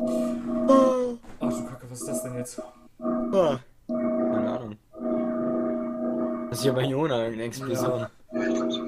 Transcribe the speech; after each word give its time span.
Ach 0.00 1.52
du 1.52 1.64
Kacke, 1.64 1.86
was 1.90 2.00
ist 2.00 2.08
das 2.08 2.22
denn 2.22 2.34
jetzt? 2.36 2.62
Ah. 3.00 3.58
Keine 3.88 4.58
Ahnung. 4.58 4.76
Das 6.50 6.58
ist 6.60 6.64
ja 6.64 6.72
bei 6.72 6.84
Jona 6.84 7.16
irgendeine 7.24 7.44
Explosion. 7.44 8.06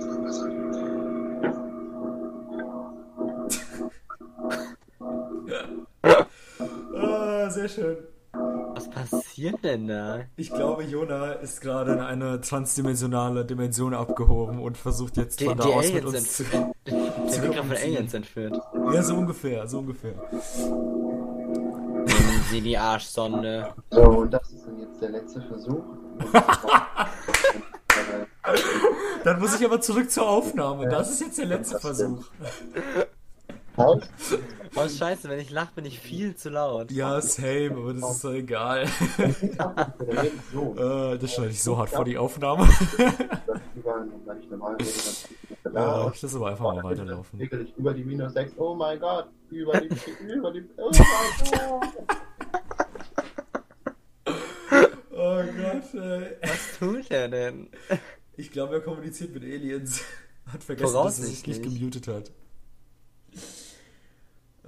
Ah, 6.95 7.51
sehr 7.51 7.69
schön. 7.69 7.97
Was 8.75 8.89
passiert 8.89 9.63
denn 9.65 9.89
da? 9.89 10.21
Ich 10.37 10.51
glaube, 10.53 10.85
Jona 10.85 11.33
ist 11.33 11.61
gerade 11.61 11.93
in 11.93 12.01
eine 12.01 12.41
transdimensionale 12.41 13.45
Dimension 13.45 13.95
abgehoben 13.95 14.61
und 14.61 14.77
versucht 14.77 15.17
jetzt 15.17 15.41
Die, 15.41 15.47
von 15.47 15.57
da 15.59 15.65
die 15.65 15.73
aus 15.73 15.93
mit 15.93 16.05
Aliens 16.05 16.15
uns 16.15 16.33
zu... 16.37 16.45
Der 16.45 17.43
wird 17.43 17.55
gerade 17.55 17.69
von. 17.69 17.77
Aliens 17.77 18.15
entführt. 18.15 18.61
Ja, 18.93 19.03
so 19.03 19.17
ungefähr, 19.17 19.67
so 19.67 19.79
ungefähr. 19.81 20.15
Sie 22.51 22.61
die 22.61 22.77
Arschsonde. 22.77 23.73
So, 23.91 24.03
und 24.03 24.33
das 24.33 24.51
ist 24.51 24.67
dann 24.67 24.81
jetzt 24.81 25.01
der 25.01 25.11
letzte 25.11 25.41
Versuch. 25.41 25.85
Dann 29.23 29.39
muss 29.39 29.61
ich 29.61 29.65
aber 29.65 29.81
zurück 29.81 30.11
zur 30.11 30.29
Aufnahme. 30.29 30.89
Das 30.89 31.13
ist 31.13 31.21
jetzt 31.21 31.39
der 31.39 31.47
letzte 31.47 31.79
Versuch. 31.79 32.25
Haus? 33.77 34.03
Oh, 34.75 34.89
scheiße, 34.89 35.29
wenn 35.29 35.39
ich 35.39 35.51
lache, 35.51 35.71
bin 35.77 35.85
ich 35.85 36.01
viel 36.01 36.35
zu 36.35 36.51
laut. 36.51 36.91
Ja, 36.91 37.21
same, 37.21 37.71
aber 37.71 37.95
das 37.95 38.17
ist 38.17 38.25
doch 38.25 38.33
egal. 38.33 38.87
Äh, 39.19 40.33
das 41.19 41.33
schneide 41.35 41.51
ich 41.51 41.63
so 41.63 41.79
hart 41.79 41.91
vor 41.91 42.05
die 42.05 42.19
Aufnahme. 42.19 42.69
Ja, 45.73 46.11
ich 46.13 46.21
lasse 46.23 46.37
aber 46.37 46.49
einfach 46.51 46.75
mal 46.75 46.83
weiterlaufen. 46.83 47.39
Über 47.77 47.95
die 47.95 48.03
minus 48.05 48.33
6. 48.33 48.55
Oh 48.57 48.75
mein 48.75 48.99
Gott. 48.99 49.27
Über 49.51 49.79
die, 49.81 49.89
über 50.33 50.51
die, 50.51 50.69
oh 50.77 50.91
mein 50.91 51.71
Gott. 51.71 51.87
Oh 55.41 55.53
Gott, 55.53 55.95
ey. 55.95 56.37
Was 56.43 56.79
tut 56.79 57.11
er 57.11 57.29
denn? 57.29 57.69
Ich 58.37 58.51
glaube, 58.51 58.75
er 58.75 58.81
kommuniziert 58.81 59.33
mit 59.33 59.43
Aliens. 59.43 60.03
Hat 60.53 60.63
vergessen, 60.63 60.93
dass 60.93 61.19
er 61.19 61.27
sich 61.27 61.47
nicht 61.47 61.63
gemutet 61.63 62.09
hat. 62.09 62.31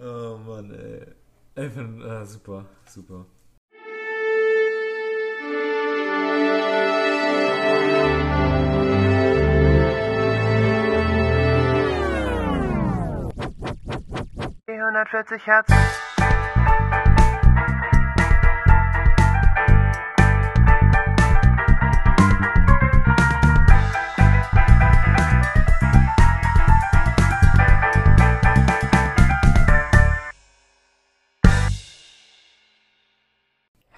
Oh 0.00 0.38
Mann, 0.38 0.70
ey. 0.70 1.06
Bin, 1.54 2.00
äh, 2.00 2.24
super, 2.24 2.64
super. 2.86 3.26
Die 14.66 14.72
140 14.72 15.46
Hertz. 15.46 16.11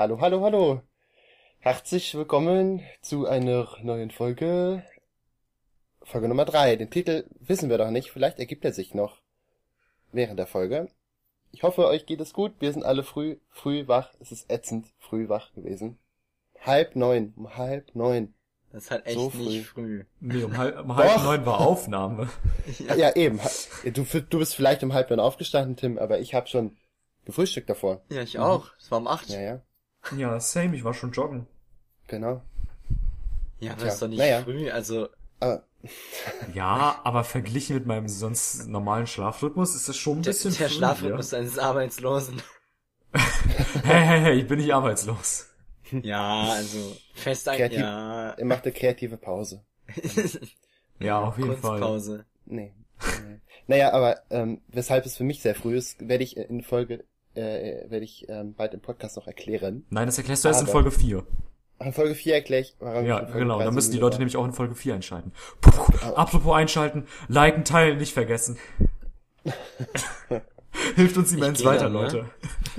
Hallo, 0.05 0.21
hallo, 0.21 0.43
hallo. 0.43 0.83
Herzlich 1.61 2.15
willkommen 2.15 2.83
zu 3.01 3.25
einer 3.27 3.67
neuen 3.81 4.11
Folge. 4.11 4.85
Folge 6.03 6.29
Nummer 6.29 6.45
3. 6.45 6.77
Den 6.77 6.91
Titel 6.91 7.25
wissen 7.41 7.71
wir 7.71 7.79
doch 7.79 7.89
nicht. 7.89 8.11
Vielleicht 8.11 8.39
ergibt 8.39 8.67
er 8.67 8.75
sich 8.75 8.93
noch 8.93 9.23
während 10.13 10.39
der 10.39 10.47
Folge. 10.47 10.91
Ich 11.53 11.63
hoffe, 11.63 11.87
euch 11.87 12.05
geht 12.05 12.21
es 12.21 12.35
gut. 12.35 12.53
Wir 12.59 12.71
sind 12.71 12.85
alle 12.85 13.03
früh, 13.03 13.39
früh 13.49 13.89
wach. 13.89 14.13
Es 14.21 14.31
ist 14.31 14.53
ätzend 14.53 14.89
früh 14.99 15.31
wach 15.31 15.55
gewesen. 15.55 15.99
Halb 16.61 16.97
neun, 16.97 17.33
um 17.39 17.57
halb 17.57 17.95
neun. 17.95 18.35
Das 18.73 18.85
ist 18.85 18.91
halt 18.91 19.07
echt 19.07 19.17
So 19.17 19.31
früh. 19.31 19.39
nicht 19.39 19.67
früh. 19.69 20.05
Nee, 20.21 20.43
um 20.43 20.55
halb, 20.59 20.81
um 20.81 20.97
halb 20.97 21.23
neun 21.23 21.47
war 21.47 21.61
Aufnahme. 21.63 22.29
Ja, 22.95 23.17
eben. 23.17 23.41
Du, 23.85 24.05
du 24.05 24.39
bist 24.39 24.55
vielleicht 24.55 24.85
um 24.85 24.93
halb 24.93 25.09
neun 25.09 25.21
aufgestanden, 25.21 25.77
Tim, 25.77 25.97
aber 25.97 26.19
ich 26.19 26.35
habe 26.35 26.47
schon 26.47 26.77
gefrühstückt 27.25 27.71
davor. 27.71 28.03
Ja, 28.11 28.21
ich 28.21 28.39
auch. 28.39 28.69
Es 28.79 28.91
war 28.91 28.99
um 28.99 29.07
8. 29.09 29.31
Ja, 29.31 29.41
ja, 29.41 29.63
Ja, 30.11 30.41
same, 30.41 30.77
ich 30.77 30.85
war 30.85 30.95
schon 30.95 31.13
joggen. 31.13 31.47
genau. 32.09 32.43
Ja, 33.61 33.73
aber 33.73 33.81
Tja, 33.81 33.87
das 33.87 33.95
ist 33.95 34.03
doch 34.03 34.09
nicht 34.09 34.19
naja. 34.19 34.43
früh. 34.43 34.71
Also, 34.71 35.09
Aber 35.41 35.65
Ja, 36.55 37.01
aber 37.05 37.25
verglichen 37.25 37.75
mit 37.77 37.87
meinem 37.87 38.09
sonst 38.09 38.67
normalen 38.69 39.07
Schlafrhythmus 39.07 39.75
ist 39.75 39.89
das 39.89 39.97
schon 39.97 40.19
ein 40.19 40.23
der, 40.23 40.31
bisschen 40.33 40.55
der 40.59 40.69
früh, 40.69 40.75
Schlafrhythmus 40.77 41.35
eines 41.35 41.59
Arbeitslosen. 41.59 42.39
Ja? 42.39 42.43
Hey, 43.85 44.05
hey, 44.07 44.21
hey, 44.21 44.41
ich 44.41 44.47
bin 44.47 44.59
nicht 44.59 44.73
arbeitslos. 44.75 45.49
Ja, 46.03 46.53
also, 46.53 46.97
fest 47.15 47.49
ein, 47.49 47.57
Kreativ- 47.59 47.79
ja. 47.81 48.31
er 48.31 48.45
macht 48.45 48.65
eine 48.65 48.73
kreative 48.73 49.17
Pause. 49.17 49.65
Ja, 50.99 51.21
auf 51.21 51.39
jeden 51.39 51.57
Fall. 51.57 51.79
Kunstpause. 51.79 52.25
Nee. 52.47 52.73
naja, 53.67 53.93
aber 53.93 54.23
ähm, 54.31 54.61
weshalb 54.69 55.07
es 55.07 55.17
für 55.17 55.25
mich 55.25 55.43
sehr 55.43 55.55
früh 55.55 55.77
ist, 55.77 56.09
werde 56.09 56.25
ich 56.25 56.37
in 56.37 56.63
Folge, 56.63 57.05
äh, 57.35 57.91
werde 57.91 58.05
ich 58.05 58.29
ähm, 58.29 58.55
bald 58.55 58.75
im 58.75 58.81
Podcast 58.81 59.17
noch 59.17 59.27
erklären. 59.27 59.85
Nein, 59.91 60.07
das 60.07 60.19
erklärst 60.19 60.45
du 60.45 60.49
erst 60.49 60.61
in 60.63 60.67
Folge 60.67 60.91
4. 60.91 61.25
In 61.81 61.93
Folge 61.93 62.15
4 62.15 62.35
erkläre 62.35 62.63
ich, 62.63 62.77
warum 62.79 63.05
Ja, 63.05 63.21
genau. 63.21 63.57
3 63.59 63.65
Dann 63.65 63.73
so 63.73 63.75
müssen 63.75 63.93
die 63.93 63.99
Leute 63.99 64.15
war. 64.15 64.19
nämlich 64.21 64.37
auch 64.37 64.45
in 64.45 64.53
Folge 64.53 64.75
4 64.75 64.95
einschalten. 64.95 65.33
Puh, 65.61 65.71
apropos 66.15 66.55
einschalten, 66.55 67.07
liken, 67.29 67.65
teilen, 67.65 67.99
nicht 67.99 68.15
vergessen. 68.15 68.59
Hilft 70.97 71.17
uns 71.17 71.33
immens 71.33 71.65
weiter, 71.65 71.85
dann, 71.85 71.93
ne? 71.93 71.99
Leute. 72.03 72.31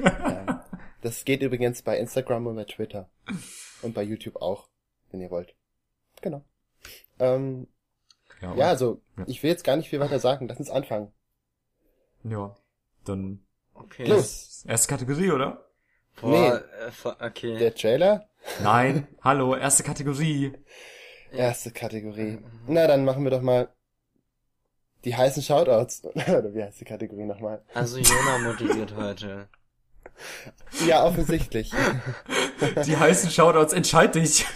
Ja. 0.03 0.65
Das 1.01 1.23
geht 1.25 1.41
übrigens 1.41 1.81
bei 1.81 1.97
Instagram 1.99 2.47
und 2.47 2.55
bei 2.55 2.63
Twitter. 2.65 3.09
Und 3.81 3.93
bei 3.93 4.01
YouTube 4.03 4.37
auch, 4.37 4.67
wenn 5.11 5.21
ihr 5.21 5.29
wollt. 5.29 5.55
Genau. 6.21 6.43
Ähm, 7.19 7.67
Ja, 8.41 8.55
ja, 8.55 8.67
also, 8.69 9.01
Ja. 9.17 9.23
ich 9.27 9.43
will 9.43 9.49
jetzt 9.51 9.63
gar 9.63 9.75
nicht 9.77 9.89
viel 9.89 9.99
weiter 9.99 10.19
sagen. 10.19 10.47
Lass 10.47 10.57
uns 10.59 10.69
anfangen. 10.69 11.11
ja. 12.23 12.55
Dann 13.05 13.44
Okay. 13.75 14.05
Los! 14.05 14.63
erste 14.67 14.87
Kategorie, 14.87 15.31
oder? 15.31 15.65
Boah, 16.19 16.29
Nee. 16.31 17.09
äh, 17.09 17.25
okay. 17.25 17.57
Der 17.57 17.75
Trailer? 17.75 18.27
Nein, 18.63 19.07
hallo, 19.21 19.55
erste 19.55 19.83
Kategorie. 19.83 20.53
Erste 21.31 21.71
Kategorie. 21.71 22.39
Na, 22.67 22.87
dann 22.87 23.03
machen 23.05 23.23
wir 23.23 23.31
doch 23.31 23.41
mal 23.41 23.69
die 25.03 25.15
heißen 25.15 25.43
Shoutouts. 25.43 26.03
Oder 26.05 26.53
wie 26.53 26.63
heißt 26.63 26.79
die 26.79 26.85
Kategorie 26.85 27.25
nochmal? 27.25 27.61
Also, 27.73 27.97
Jona 27.97 28.37
moderiert 28.39 28.95
heute. 28.95 29.47
Ja, 30.87 31.03
offensichtlich. 31.03 31.71
Die 32.85 32.95
heißen 32.95 33.29
Shoutouts, 33.29 33.73
entscheid 33.73 34.15
dich. 34.15 34.45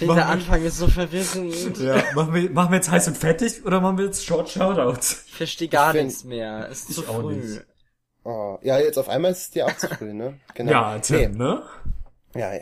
Dieser 0.00 0.26
Anfang 0.26 0.62
ist 0.64 0.76
so 0.78 0.86
verwirrend. 0.88 1.78
Ja, 1.78 2.02
machen 2.14 2.34
wir, 2.34 2.50
machen 2.50 2.70
wir 2.70 2.76
jetzt 2.76 2.90
heiß 2.90 3.08
und 3.08 3.16
fettig 3.16 3.64
oder 3.64 3.80
machen 3.80 3.98
wir 3.98 4.04
jetzt 4.06 4.24
Short 4.24 4.48
Shoutouts? 4.48 5.24
Ich 5.26 5.34
verstehe 5.34 5.68
gar 5.68 5.92
find- 5.92 6.06
nichts 6.06 6.24
mehr. 6.24 6.68
Es 6.70 6.82
ist 6.88 6.94
zu 6.94 7.02
Ich 7.02 7.08
auch 7.08 7.20
früh. 7.22 7.34
nicht. 7.36 7.64
Oh, 8.24 8.58
ja, 8.62 8.78
jetzt 8.78 8.98
auf 8.98 9.08
einmal 9.08 9.30
ist 9.32 9.38
es 9.38 9.50
dir 9.50 9.66
auch 9.66 9.76
zu 9.76 9.88
früh, 9.88 10.12
ne? 10.12 10.38
Genau. 10.54 10.70
Ja, 10.72 10.98
Tim, 10.98 11.32
ne? 11.32 11.62
Nee, 12.34 12.40
ja, 12.40 12.54
ja. 12.54 12.60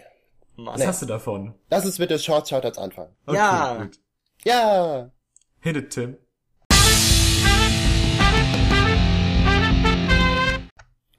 Mann. 0.57 0.75
Was 0.79 0.87
hast 0.87 1.03
du 1.03 1.07
davon? 1.07 1.55
Lass 1.71 1.85
uns 1.85 1.99
mit 1.99 2.11
den 2.11 2.19
Short 2.19 2.49
Shoutouts 2.49 2.79
anfangen. 2.79 3.15
Okay, 3.27 3.37
Ja. 3.37 3.75
gut. 3.83 3.99
Ja! 4.45 5.11
Hit 5.61 5.77
it, 5.77 5.91
Tim. 5.91 6.17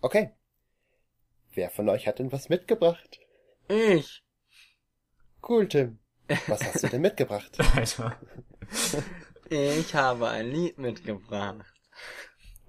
Okay. 0.02 0.32
Wer 1.54 1.70
von 1.70 1.90
euch 1.90 2.08
hat 2.08 2.20
denn 2.20 2.32
was 2.32 2.50
mitgebracht? 2.50 3.20
Ich. 3.68 4.24
Cool, 5.42 5.68
Tim. 5.68 6.00
Was 6.48 6.64
hast 6.64 6.84
du 6.84 6.88
denn 6.90 7.02
mitgebracht? 7.02 7.58
Alter. 7.76 8.18
Ich 9.50 9.96
habe 9.96 10.30
ein 10.30 10.52
Lied 10.52 10.78
mitgebracht. 10.78 11.66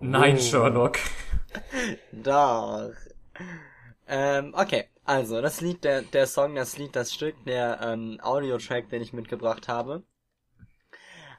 Nein, 0.01 0.37
Oh. 0.37 0.41
Sherlock. 0.41 0.99
Doch. 2.13 2.93
Ähm, 4.07 4.55
okay. 4.55 4.89
Also, 5.05 5.41
das 5.41 5.61
Lied, 5.61 5.85
der, 5.85 6.03
der 6.03 6.27
Song, 6.27 6.55
das 6.55 6.77
Lied, 6.77 6.95
das 6.95 7.15
Stück, 7.15 7.35
der 7.47 7.81
ähm, 7.83 8.21
Audiotrack, 8.23 8.91
den 8.91 9.03
ich 9.03 9.13
mitgebracht 9.13 9.67
habe, 9.69 10.05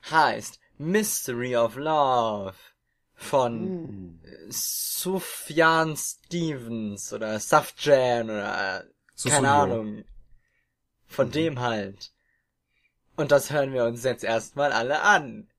heißt 0.10 0.60
Mystery 0.78 1.56
of 1.56 1.76
Love 1.76 2.56
von 3.14 3.54
Hm. 3.60 4.20
Sufjan 4.50 5.96
Stevens 5.98 7.14
oder 7.14 7.40
Safjan 7.40 8.30
oder 8.30 8.86
äh, 8.86 9.30
keine. 9.30 9.52
Ahnung. 9.52 10.04
Von 11.10 11.32
dem 11.32 11.60
halt. 11.60 12.12
Und 13.18 13.32
das 13.34 13.50
hören 13.52 13.74
wir 13.74 13.84
uns 13.84 14.04
jetzt 14.04 14.24
erstmal 14.24 14.72
alle 14.72 15.02
an. 15.02 15.50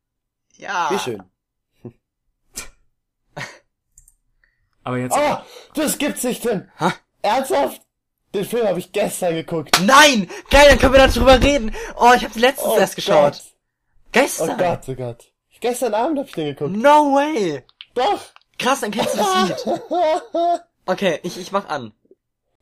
Ja. 0.56 0.88
Wie 0.90 0.98
schön. 0.98 1.22
Aber 4.84 4.96
jetzt, 4.96 5.14
Oh, 5.16 5.36
das 5.74 5.98
gibt's 5.98 6.22
nicht, 6.24 6.42
Tim. 6.42 6.70
Ha? 6.78 6.94
Ernsthaft? 7.22 7.82
Den 8.32 8.44
Film 8.44 8.66
habe 8.66 8.78
ich 8.78 8.92
gestern 8.92 9.34
geguckt. 9.34 9.78
Nein! 9.84 10.30
Geil, 10.50 10.68
dann 10.70 10.78
können 10.78 10.94
wir 10.94 11.06
darüber 11.06 11.40
reden. 11.42 11.74
Oh, 11.96 12.12
ich 12.14 12.24
habe 12.24 12.38
letztens 12.38 12.72
Oh 12.74 12.78
erst 12.78 12.94
geschaut. 12.96 13.32
Gott. 13.32 13.42
Gestern. 14.12 14.50
Oh 14.50 14.56
Gott, 14.56 14.88
oh 14.88 14.94
Gott. 14.94 15.32
Gestern 15.60 15.92
Abend 15.94 16.18
habe 16.18 16.28
ich 16.28 16.34
den 16.34 16.46
geguckt. 16.54 16.74
No 16.76 17.14
way. 17.14 17.62
Doch. 17.94 18.20
Krass, 18.58 18.80
dann 18.80 18.90
kennst 18.92 19.14
du 19.14 19.18
das 19.18 19.48
Lied. 19.48 19.80
Okay, 20.86 21.20
ich, 21.22 21.38
ich 21.38 21.52
mach 21.52 21.68
an. 21.68 21.92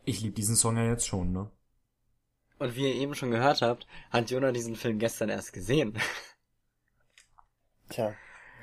Ich 0.05 0.21
liebe 0.21 0.35
diesen 0.35 0.57
Song 0.57 0.77
ja 0.77 0.85
jetzt 0.85 1.07
schon, 1.07 1.33
ne? 1.33 1.51
Und 2.59 2.75
wie 2.75 2.89
ihr 2.89 2.95
eben 2.95 3.15
schon 3.15 3.31
gehört 3.31 3.63
habt, 3.63 3.87
hat 4.11 4.31
Jonah 4.31 4.53
diesen 4.53 4.77
Film 4.77 4.99
gestern 4.99 5.29
erst 5.29 5.53
gesehen. 5.53 5.99
Tja, 7.89 8.15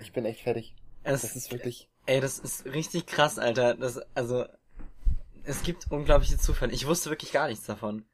ich 0.02 0.12
bin 0.12 0.26
echt 0.26 0.42
fertig. 0.42 0.76
Es, 1.04 1.22
Das 1.22 1.36
ist 1.36 1.52
wirklich. 1.52 1.90
ey, 2.06 2.20
das 2.20 2.40
ist 2.40 2.66
richtig 2.66 3.06
krass, 3.06 3.40
Alter. 3.40 3.76
Das, 3.76 3.98
also, 4.16 4.46
es 5.44 5.64
gibt 5.64 5.92
unglaubliche 5.92 6.38
Zufälle. 6.38 6.74
Ich 6.74 6.88
wusste 6.88 7.10
wirklich 7.10 7.32
gar 7.32 7.48
nichts 7.48 7.66
davon. 7.66 8.06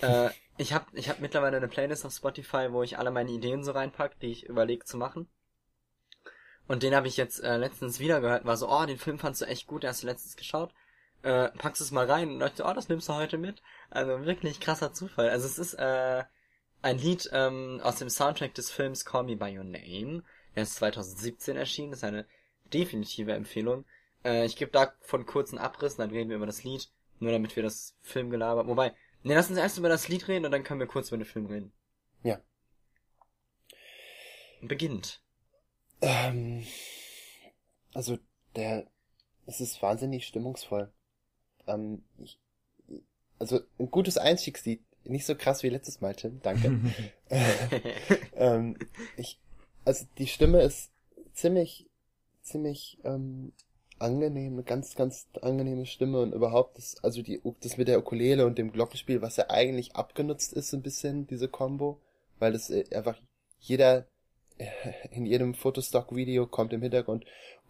äh, 0.00 0.30
ich 0.58 0.72
habe 0.72 0.86
ich 0.92 1.08
hab 1.08 1.20
mittlerweile 1.20 1.56
eine 1.58 1.68
Playlist 1.68 2.04
auf 2.04 2.12
Spotify, 2.12 2.68
wo 2.70 2.82
ich 2.82 2.98
alle 2.98 3.10
meine 3.10 3.30
Ideen 3.30 3.62
so 3.64 3.72
reinpack, 3.72 4.18
die 4.20 4.32
ich 4.32 4.46
überlege 4.46 4.84
zu 4.84 4.96
machen. 4.96 5.28
Und 6.66 6.82
den 6.82 6.94
habe 6.94 7.08
ich 7.08 7.16
jetzt 7.16 7.40
äh, 7.40 7.56
letztens 7.58 8.00
wieder 8.00 8.20
gehört, 8.20 8.46
war 8.46 8.56
so, 8.56 8.70
oh, 8.70 8.86
den 8.86 8.98
Film 8.98 9.18
fandst 9.18 9.42
du 9.42 9.46
echt 9.46 9.66
gut, 9.66 9.82
den 9.82 9.90
hast 9.90 10.02
du 10.02 10.06
letztens 10.06 10.36
geschaut. 10.36 10.72
Äh, 11.24 11.48
packst 11.56 11.80
es 11.80 11.90
mal 11.90 12.04
rein 12.04 12.32
und 12.32 12.40
dachte, 12.40 12.64
oh, 12.66 12.72
das 12.74 12.90
nimmst 12.90 13.08
du 13.08 13.14
heute 13.14 13.38
mit. 13.38 13.62
Also 13.88 14.26
wirklich 14.26 14.60
krasser 14.60 14.92
Zufall. 14.92 15.30
Also 15.30 15.46
es 15.46 15.58
ist 15.58 15.72
äh, 15.72 16.22
ein 16.82 16.98
Lied 16.98 17.30
ähm, 17.32 17.80
aus 17.82 17.96
dem 17.96 18.10
Soundtrack 18.10 18.52
des 18.52 18.70
Films 18.70 19.06
Call 19.06 19.24
Me 19.24 19.34
By 19.34 19.56
Your 19.56 19.64
Name. 19.64 20.22
Der 20.54 20.64
ist 20.64 20.74
2017 20.74 21.56
erschienen, 21.56 21.92
das 21.92 22.00
ist 22.00 22.04
eine 22.04 22.26
definitive 22.74 23.32
Empfehlung. 23.32 23.86
Äh, 24.22 24.44
ich 24.44 24.56
gebe 24.56 24.70
davon 24.70 25.24
kurzen 25.24 25.56
Abriss, 25.58 25.96
dann 25.96 26.10
reden 26.10 26.28
wir 26.28 26.36
über 26.36 26.44
das 26.44 26.62
Lied, 26.62 26.90
nur 27.20 27.32
damit 27.32 27.56
wir 27.56 27.62
das 27.62 27.96
Filmgelaber. 28.02 28.66
Wobei, 28.66 28.90
ne, 29.22 29.34
lass 29.34 29.48
uns 29.48 29.58
erst 29.58 29.78
über 29.78 29.88
das 29.88 30.08
Lied 30.08 30.28
reden 30.28 30.44
und 30.44 30.50
dann 30.50 30.62
können 30.62 30.80
wir 30.80 30.86
kurz 30.86 31.08
über 31.08 31.16
den 31.16 31.24
Film 31.24 31.46
reden. 31.46 31.72
Ja. 32.22 32.38
Beginnt. 34.60 35.22
Ähm, 36.02 36.66
also 37.94 38.18
der, 38.56 38.86
es 39.46 39.62
ist 39.62 39.80
wahnsinnig 39.80 40.26
stimmungsvoll. 40.26 40.92
Ähm, 41.66 42.02
ich, 42.18 42.38
also 43.38 43.60
ein 43.78 43.90
gutes 43.90 44.18
Einstiegslied, 44.18 44.80
nicht 45.04 45.26
so 45.26 45.34
krass 45.34 45.62
wie 45.62 45.68
letztes 45.68 46.00
Mal, 46.00 46.14
Tim, 46.14 46.40
danke. 46.42 46.80
ähm, 48.36 48.76
ich, 49.16 49.38
also 49.84 50.06
die 50.18 50.26
Stimme 50.26 50.62
ist 50.62 50.90
ziemlich, 51.34 51.86
ziemlich 52.42 52.98
ähm, 53.04 53.52
angenehm, 53.98 54.54
eine 54.54 54.62
ganz, 54.62 54.94
ganz 54.94 55.26
angenehme 55.40 55.86
Stimme 55.86 56.20
und 56.20 56.32
überhaupt 56.32 56.78
das, 56.78 57.02
also 57.02 57.22
die, 57.22 57.40
das 57.60 57.76
mit 57.76 57.88
der 57.88 57.98
Ukulele 57.98 58.46
und 58.46 58.58
dem 58.58 58.72
Glockenspiel, 58.72 59.22
was 59.22 59.36
ja 59.36 59.50
eigentlich 59.50 59.94
abgenutzt 59.94 60.52
ist, 60.52 60.70
so 60.70 60.76
ein 60.76 60.82
bisschen 60.82 61.26
diese 61.26 61.48
Combo, 61.48 62.00
weil 62.38 62.52
das 62.52 62.70
äh, 62.70 62.84
einfach 62.94 63.18
jeder 63.60 64.06
in 65.10 65.26
jedem 65.26 65.54
Fotostock-Video 65.54 66.46
kommt 66.46 66.72
im 66.72 66.82
Hintergrund 66.82 67.24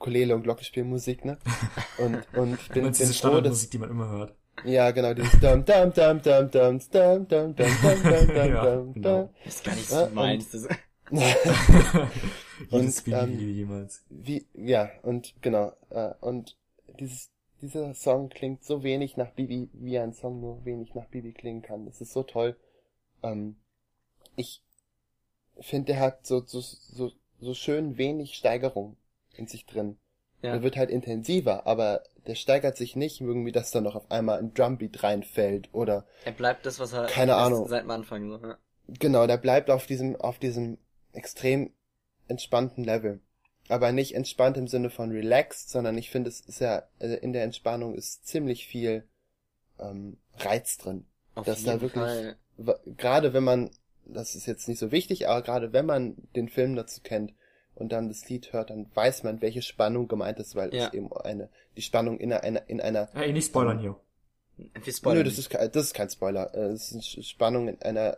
Ukulele 0.05 0.35
und 0.35 0.43
Glockenspielmusik, 0.43 1.25
ne? 1.25 1.39
Und, 1.99 2.17
und 2.37 2.61
Ich 2.61 2.69
bin, 2.69 2.83
bin 2.85 2.93
diese 2.93 3.05
froh, 3.07 3.07
dass, 3.07 3.17
Standardmusik, 3.17 3.71
die 3.71 3.79
man 3.79 3.91
immer 3.91 4.09
hört. 4.11 4.35
ja, 4.65 4.91
genau, 4.91 5.15
dieses 5.15 5.41
dum 5.41 5.65
dum 5.65 5.93
dum 5.95 6.21
dum 6.23 6.51
dum 6.51 6.79
dum 6.91 7.27
dum 7.27 7.57
dum 7.57 7.57
dum 7.57 8.03
dum 8.03 8.27
dum 8.27 8.37
Ja, 8.37 8.65
dum 8.77 8.93
genau. 8.93 9.19
dum. 9.23 9.31
Das 9.45 9.55
ist 9.55 9.65
gar 9.65 9.75
nicht 9.75 9.91
Ja, 9.91 9.99
so 10.01 10.05
und- 10.07 10.15
meins. 10.15 10.51
Das, 10.51 10.69
Jedes 12.71 12.71
Und, 12.71 12.93
Spiel 12.93 13.15
ähm, 13.15 13.39
wie 13.39 13.51
jemals. 13.53 14.03
Wie, 14.11 14.47
ja, 14.55 14.91
und 15.03 15.35
genau, 15.43 15.73
äh, 15.91 16.13
und 16.21 16.57
dieses, 17.01 17.31
dieser 17.63 17.95
Song 17.95 18.29
klingt 18.29 18.63
so 18.65 18.83
wenig 18.83 19.17
nach 19.17 19.31
Bibi, 19.33 19.69
wie 19.73 19.99
ein 19.99 20.13
Song 20.13 20.41
nur 20.41 20.65
wenig 20.65 20.95
nach 20.95 21.07
Bibi 21.07 21.33
klingen 21.33 21.63
kann. 21.63 21.85
Das 21.87 22.01
ist 22.01 22.13
so 22.13 22.23
toll. 22.23 22.57
Ähm, 23.23 23.57
ich 24.37 24.63
finde, 25.61 25.93
der 25.93 26.01
hat 26.01 26.27
so, 26.27 26.43
so, 26.47 26.61
so, 26.61 27.13
so 27.41 27.55
schön 27.55 27.97
wenig 27.99 28.35
Steigerung 28.35 28.97
in 29.37 29.47
sich 29.47 29.67
drin. 29.67 29.99
ja. 30.43 30.53
Der 30.53 30.63
wird 30.63 30.77
halt 30.77 30.91
intensiver, 30.91 31.67
aber 31.67 32.03
der 32.27 32.35
steigert 32.35 32.77
sich 32.77 32.97
nicht 32.97 33.21
irgendwie, 33.21 33.53
dass 33.53 33.71
da 33.71 33.81
noch 33.81 33.95
auf 33.97 34.11
einmal 34.11 34.39
ein 34.39 34.55
Drumbeat 34.55 35.03
reinfällt 35.03 35.69
oder 35.73 36.07
Er 36.25 36.33
bleibt 36.33 36.65
das, 36.67 36.79
was 36.81 36.93
er 36.93 37.07
Keine 37.07 37.35
Ahnung. 37.37 37.67
seit 37.69 37.83
dem 37.85 37.91
Anfang 37.91 38.29
so. 38.31 38.39
Ja. 38.47 38.59
Genau, 38.89 39.27
der 39.27 39.37
bleibt 39.39 39.71
auf 39.71 39.87
diesem, 39.87 40.17
auf 40.17 40.39
diesem 40.39 40.79
extrem 41.13 41.73
entspannten 42.29 42.85
Level. 42.85 43.21
Aber 43.69 43.93
nicht 43.93 44.15
entspannt 44.15 44.57
im 44.59 44.69
Sinne 44.69 44.91
von 44.91 45.11
relaxed, 45.11 45.71
sondern 45.71 45.97
ich 45.97 46.11
finde, 46.11 46.29
es 46.29 46.41
ist 46.41 46.61
ja, 46.61 46.83
also 47.01 47.15
in 47.17 47.33
der 47.33 47.45
Entspannung 47.45 47.95
ist 47.95 48.27
ziemlich 48.27 48.67
viel 48.67 49.05
ähm, 49.79 50.19
Reiz 50.39 50.77
drin. 50.79 51.07
Auf 51.35 51.47
Das 51.47 51.59
ist 51.59 51.67
da 51.67 51.73
jeden 51.75 51.83
wirklich- 51.83 52.37
Gerade 52.99 53.33
wenn 53.33 53.43
man, 53.45 53.71
das 54.05 54.35
ist 54.35 54.47
jetzt 54.47 54.69
nicht 54.69 54.79
so 54.79 54.93
wichtig, 54.93 55.29
aber 55.29 55.43
gerade 55.43 55.73
wenn 55.73 55.87
man 55.87 56.15
den 56.37 56.49
Film 56.49 56.77
dazu 56.77 57.01
kennt 57.03 57.33
und 57.75 57.91
dann 57.93 58.09
das 58.09 58.29
Lied 58.29 58.53
hört, 58.53 58.71
dann 58.71 58.87
weiß 58.95 59.23
man, 59.25 59.41
welche 59.43 59.63
Spannung 59.63 60.09
gemeint 60.09 60.39
ist, 60.39 60.55
weil 60.55 60.75
Ja. 60.75 60.87
es 60.89 60.95
eben 60.95 61.13
eine, 61.13 61.49
die 61.77 61.83
Spannung 61.83 62.19
in 62.19 62.33
einer, 62.33 62.69
in 62.69 62.81
einer, 62.81 63.09
Ey, 63.15 63.33
nicht 63.33 63.47
spoilern 63.47 63.79
hier. 63.79 63.97
Wir 64.57 64.93
spoilern 64.93 65.25
nö, 65.25 65.31
das 65.31 65.39
ist, 65.39 65.53
das 65.53 65.77
ist 65.77 65.95
kein 65.95 66.09
Spoiler, 66.11 66.55
äh, 66.55 66.67
es 66.69 66.93
ist 66.93 67.15
eine 67.17 67.25
Spannung 67.25 67.69
in 67.69 67.83
einer 67.83 68.17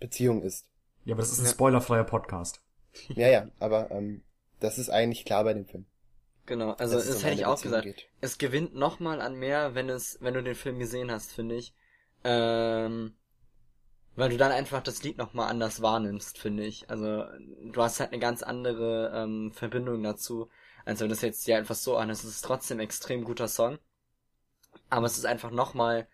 Beziehung 0.00 0.42
ist. 0.42 0.66
Ja, 1.04 1.14
aber 1.14 1.22
das 1.22 1.30
ist 1.32 1.38
ein 1.40 1.44
Ja. 1.46 1.50
spoilerfreier 1.52 2.04
Podcast. 2.04 2.60
Ja, 3.08 3.28
ja, 3.28 3.48
aber 3.58 3.90
ähm, 3.90 4.22
das 4.60 4.78
ist 4.78 4.88
eigentlich 4.88 5.24
klar 5.24 5.44
bei 5.44 5.52
dem 5.54 5.66
Film. 5.66 5.84
Genau, 6.46 6.72
also 6.72 6.96
das 6.96 7.08
es 7.08 7.16
um 7.16 7.22
hätte 7.22 7.34
ich 7.40 7.46
auch 7.46 7.54
Beziehung 7.56 7.72
gesagt. 7.80 7.84
geht. 7.84 8.08
Es 8.20 8.38
gewinnt 8.38 8.74
nochmal 8.74 9.20
an 9.20 9.34
mehr, 9.34 9.74
wenn 9.74 9.88
es, 9.88 10.18
wenn 10.20 10.34
du 10.34 10.42
den 10.42 10.54
Film 10.54 10.78
gesehen 10.78 11.10
hast, 11.10 11.32
finde 11.32 11.56
ich. 11.56 11.74
Ähm, 12.22 13.14
weil 14.16 14.30
du 14.30 14.36
dann 14.36 14.52
einfach 14.52 14.82
das 14.82 15.02
Lied 15.02 15.18
nochmal 15.18 15.50
anders 15.50 15.82
wahrnimmst, 15.82 16.38
finde 16.38 16.64
ich. 16.64 16.88
Also 16.90 17.24
du 17.64 17.82
hast 17.82 18.00
halt 18.00 18.12
eine 18.12 18.20
ganz 18.20 18.42
andere 18.42 19.12
ähm, 19.14 19.52
Verbindung 19.52 20.02
dazu, 20.02 20.48
als 20.84 21.00
wenn 21.00 21.08
das 21.08 21.22
jetzt 21.22 21.46
dir 21.46 21.56
einfach 21.56 21.74
so 21.74 21.96
an. 21.96 22.10
Es 22.10 22.24
ist 22.24 22.42
trotzdem 22.42 22.78
ein 22.78 22.84
extrem 22.84 23.24
guter 23.24 23.48
Song, 23.48 23.78
aber 24.90 25.06
es 25.06 25.18
ist 25.18 25.26
einfach 25.26 25.50
nochmal 25.50 26.06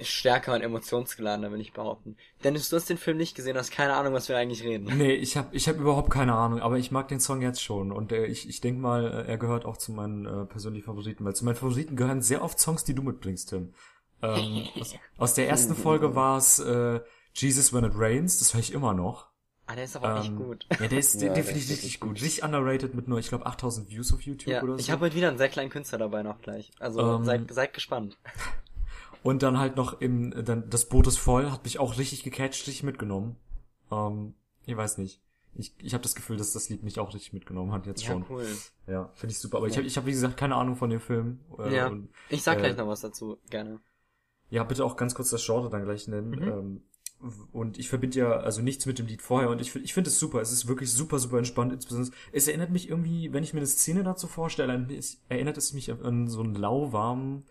stärker 0.00 0.54
und 0.54 0.62
emotionsgeladener, 0.62 1.50
will 1.50 1.60
ich 1.60 1.72
behaupten. 1.72 2.16
Dennis, 2.44 2.68
du 2.68 2.76
hast 2.76 2.88
den 2.88 2.98
Film 2.98 3.16
nicht 3.16 3.34
gesehen, 3.34 3.56
hast 3.56 3.72
keine 3.72 3.94
Ahnung, 3.94 4.12
was 4.12 4.28
wir 4.28 4.36
eigentlich 4.36 4.62
reden. 4.62 4.86
Nee, 4.98 5.14
ich 5.14 5.36
habe 5.36 5.48
ich 5.52 5.68
hab 5.68 5.76
überhaupt 5.76 6.10
keine 6.10 6.34
Ahnung, 6.34 6.60
aber 6.60 6.78
ich 6.78 6.90
mag 6.90 7.08
den 7.08 7.20
Song 7.20 7.42
jetzt 7.42 7.62
schon 7.62 7.92
und 7.92 8.12
äh, 8.12 8.26
ich, 8.26 8.48
ich 8.48 8.60
denke 8.60 8.80
mal, 8.80 9.06
äh, 9.06 9.28
er 9.28 9.38
gehört 9.38 9.64
auch 9.64 9.76
zu 9.76 9.92
meinen 9.92 10.26
äh, 10.26 10.44
persönlichen 10.46 10.86
Favoriten, 10.86 11.24
weil 11.24 11.34
zu 11.34 11.44
meinen 11.44 11.56
Favoriten 11.56 11.96
gehören 11.96 12.22
sehr 12.22 12.42
oft 12.42 12.58
Songs, 12.58 12.84
die 12.84 12.94
du 12.94 13.02
mitbringst, 13.02 13.50
Tim. 13.50 13.74
Ähm, 14.22 14.68
aus, 14.80 14.94
aus 15.18 15.34
der 15.34 15.48
ersten 15.48 15.74
Folge 15.74 16.14
war 16.14 16.38
es 16.38 16.58
äh, 16.58 17.00
Jesus 17.40 17.72
When 17.72 17.84
It 17.84 17.92
Rains, 17.94 18.38
das 18.38 18.54
höre 18.54 18.60
ich 18.60 18.72
immer 18.72 18.94
noch. 18.94 19.28
Ah, 19.66 19.74
der 19.74 19.84
ist 19.84 19.96
aber 19.96 20.16
echt 20.16 20.28
Ähm, 20.30 20.36
gut. 20.36 20.66
Ja, 20.80 20.88
der 20.88 20.98
ist, 20.98 21.14
Ja, 21.20 21.20
den, 21.20 21.34
der 21.34 21.34
den 21.34 21.44
finde 21.44 21.58
ist 21.60 21.64
ich 21.66 21.70
richtig 21.76 22.00
gut. 22.00 22.10
gut. 22.10 22.22
Richtig 22.22 22.42
underrated 22.42 22.94
mit 22.94 23.06
nur, 23.06 23.18
ich 23.18 23.28
glaube, 23.28 23.44
8000 23.46 23.90
Views 23.90 24.12
auf 24.12 24.22
YouTube 24.22 24.48
Ja, 24.52 24.62
oder 24.62 24.74
so. 24.74 24.78
ich 24.78 24.90
habe 24.90 25.04
heute 25.04 25.14
wieder 25.14 25.28
einen 25.28 25.38
sehr 25.38 25.48
kleinen 25.50 25.70
Künstler 25.70 25.98
dabei 25.98 26.22
noch 26.22 26.40
gleich. 26.40 26.70
Also 26.78 27.00
Ähm, 27.00 27.24
seid, 27.24 27.52
seid 27.52 27.74
gespannt. 27.74 28.16
Und 29.22 29.42
dann 29.42 29.58
halt 29.58 29.76
noch 29.76 30.00
im, 30.00 30.32
dann, 30.44 30.70
das 30.70 30.88
Boot 30.88 31.06
ist 31.06 31.18
voll, 31.18 31.50
hat 31.50 31.64
mich 31.64 31.78
auch 31.78 31.98
richtig 31.98 32.22
gecatcht, 32.22 32.66
richtig 32.66 32.82
mitgenommen. 32.84 33.36
Ähm, 33.90 34.34
ich 34.64 34.76
weiß 34.76 34.98
nicht. 34.98 35.20
Ich, 35.54 35.74
ich 35.82 35.92
habe 35.92 36.02
das 36.02 36.14
Gefühl, 36.14 36.36
dass 36.36 36.52
das 36.52 36.68
Lied 36.68 36.82
mich 36.84 37.00
auch 37.00 37.12
richtig 37.12 37.32
mitgenommen 37.32 37.72
hat, 37.72 37.86
jetzt 37.86 38.02
Ja, 38.02 38.12
schon. 38.12 38.24
cool. 38.30 38.46
Ja, 38.86 39.10
finde 39.14 39.32
ich 39.32 39.38
super. 39.40 39.58
Aber 39.58 39.66
ich 39.66 39.76
habe, 39.76 39.86
ich 39.86 39.96
hab, 39.96 40.06
wie 40.06 40.12
gesagt, 40.12 40.36
keine 40.36 40.54
Ahnung 40.54 40.76
von 40.76 40.88
dem 40.88 41.00
Film. 41.00 41.40
Äh, 41.58 41.74
Ja. 41.74 41.88
Und, 41.88 42.08
Ich 42.28 42.42
sag 42.42 42.58
Äh, 42.58 42.60
gleich 42.60 42.76
noch 42.76 42.86
was 42.86 43.00
dazu, 43.00 43.38
gerne. 43.50 43.80
ja, 44.50 44.62
bitte 44.62 44.84
auch 44.84 44.96
ganz 44.96 45.14
kurz 45.14 45.30
das 45.30 45.44
Genre 45.44 45.68
dann 45.68 45.84
gleich 45.84 46.06
nennen. 46.06 46.30
Mhm. 46.30 46.42
Ähm, 46.48 46.82
und 47.52 47.78
ich 47.78 47.88
verbinde 47.88 48.18
ja 48.18 48.30
also 48.38 48.62
nichts 48.62 48.86
mit 48.86 48.98
dem 48.98 49.06
Lied 49.06 49.22
vorher 49.22 49.50
und 49.50 49.60
ich, 49.60 49.74
ich 49.76 49.92
finde 49.94 50.08
es 50.08 50.18
super. 50.18 50.40
Es 50.40 50.52
ist 50.52 50.68
wirklich 50.68 50.92
super, 50.92 51.18
super 51.18 51.38
entspannt. 51.38 51.72
Insbesondere, 51.72 52.12
es 52.32 52.46
erinnert 52.48 52.70
mich 52.70 52.88
irgendwie, 52.88 53.32
wenn 53.32 53.42
ich 53.42 53.52
mir 53.54 53.60
eine 53.60 53.66
Szene 53.66 54.04
dazu 54.04 54.26
vorstelle, 54.28 54.72
an- 54.72 54.90
es 54.90 55.20
erinnert 55.28 55.56
es 55.56 55.72
mich 55.72 55.90
an 55.90 56.28
so 56.28 56.40
einen 56.40 56.54
lauwarmen, 56.54 57.44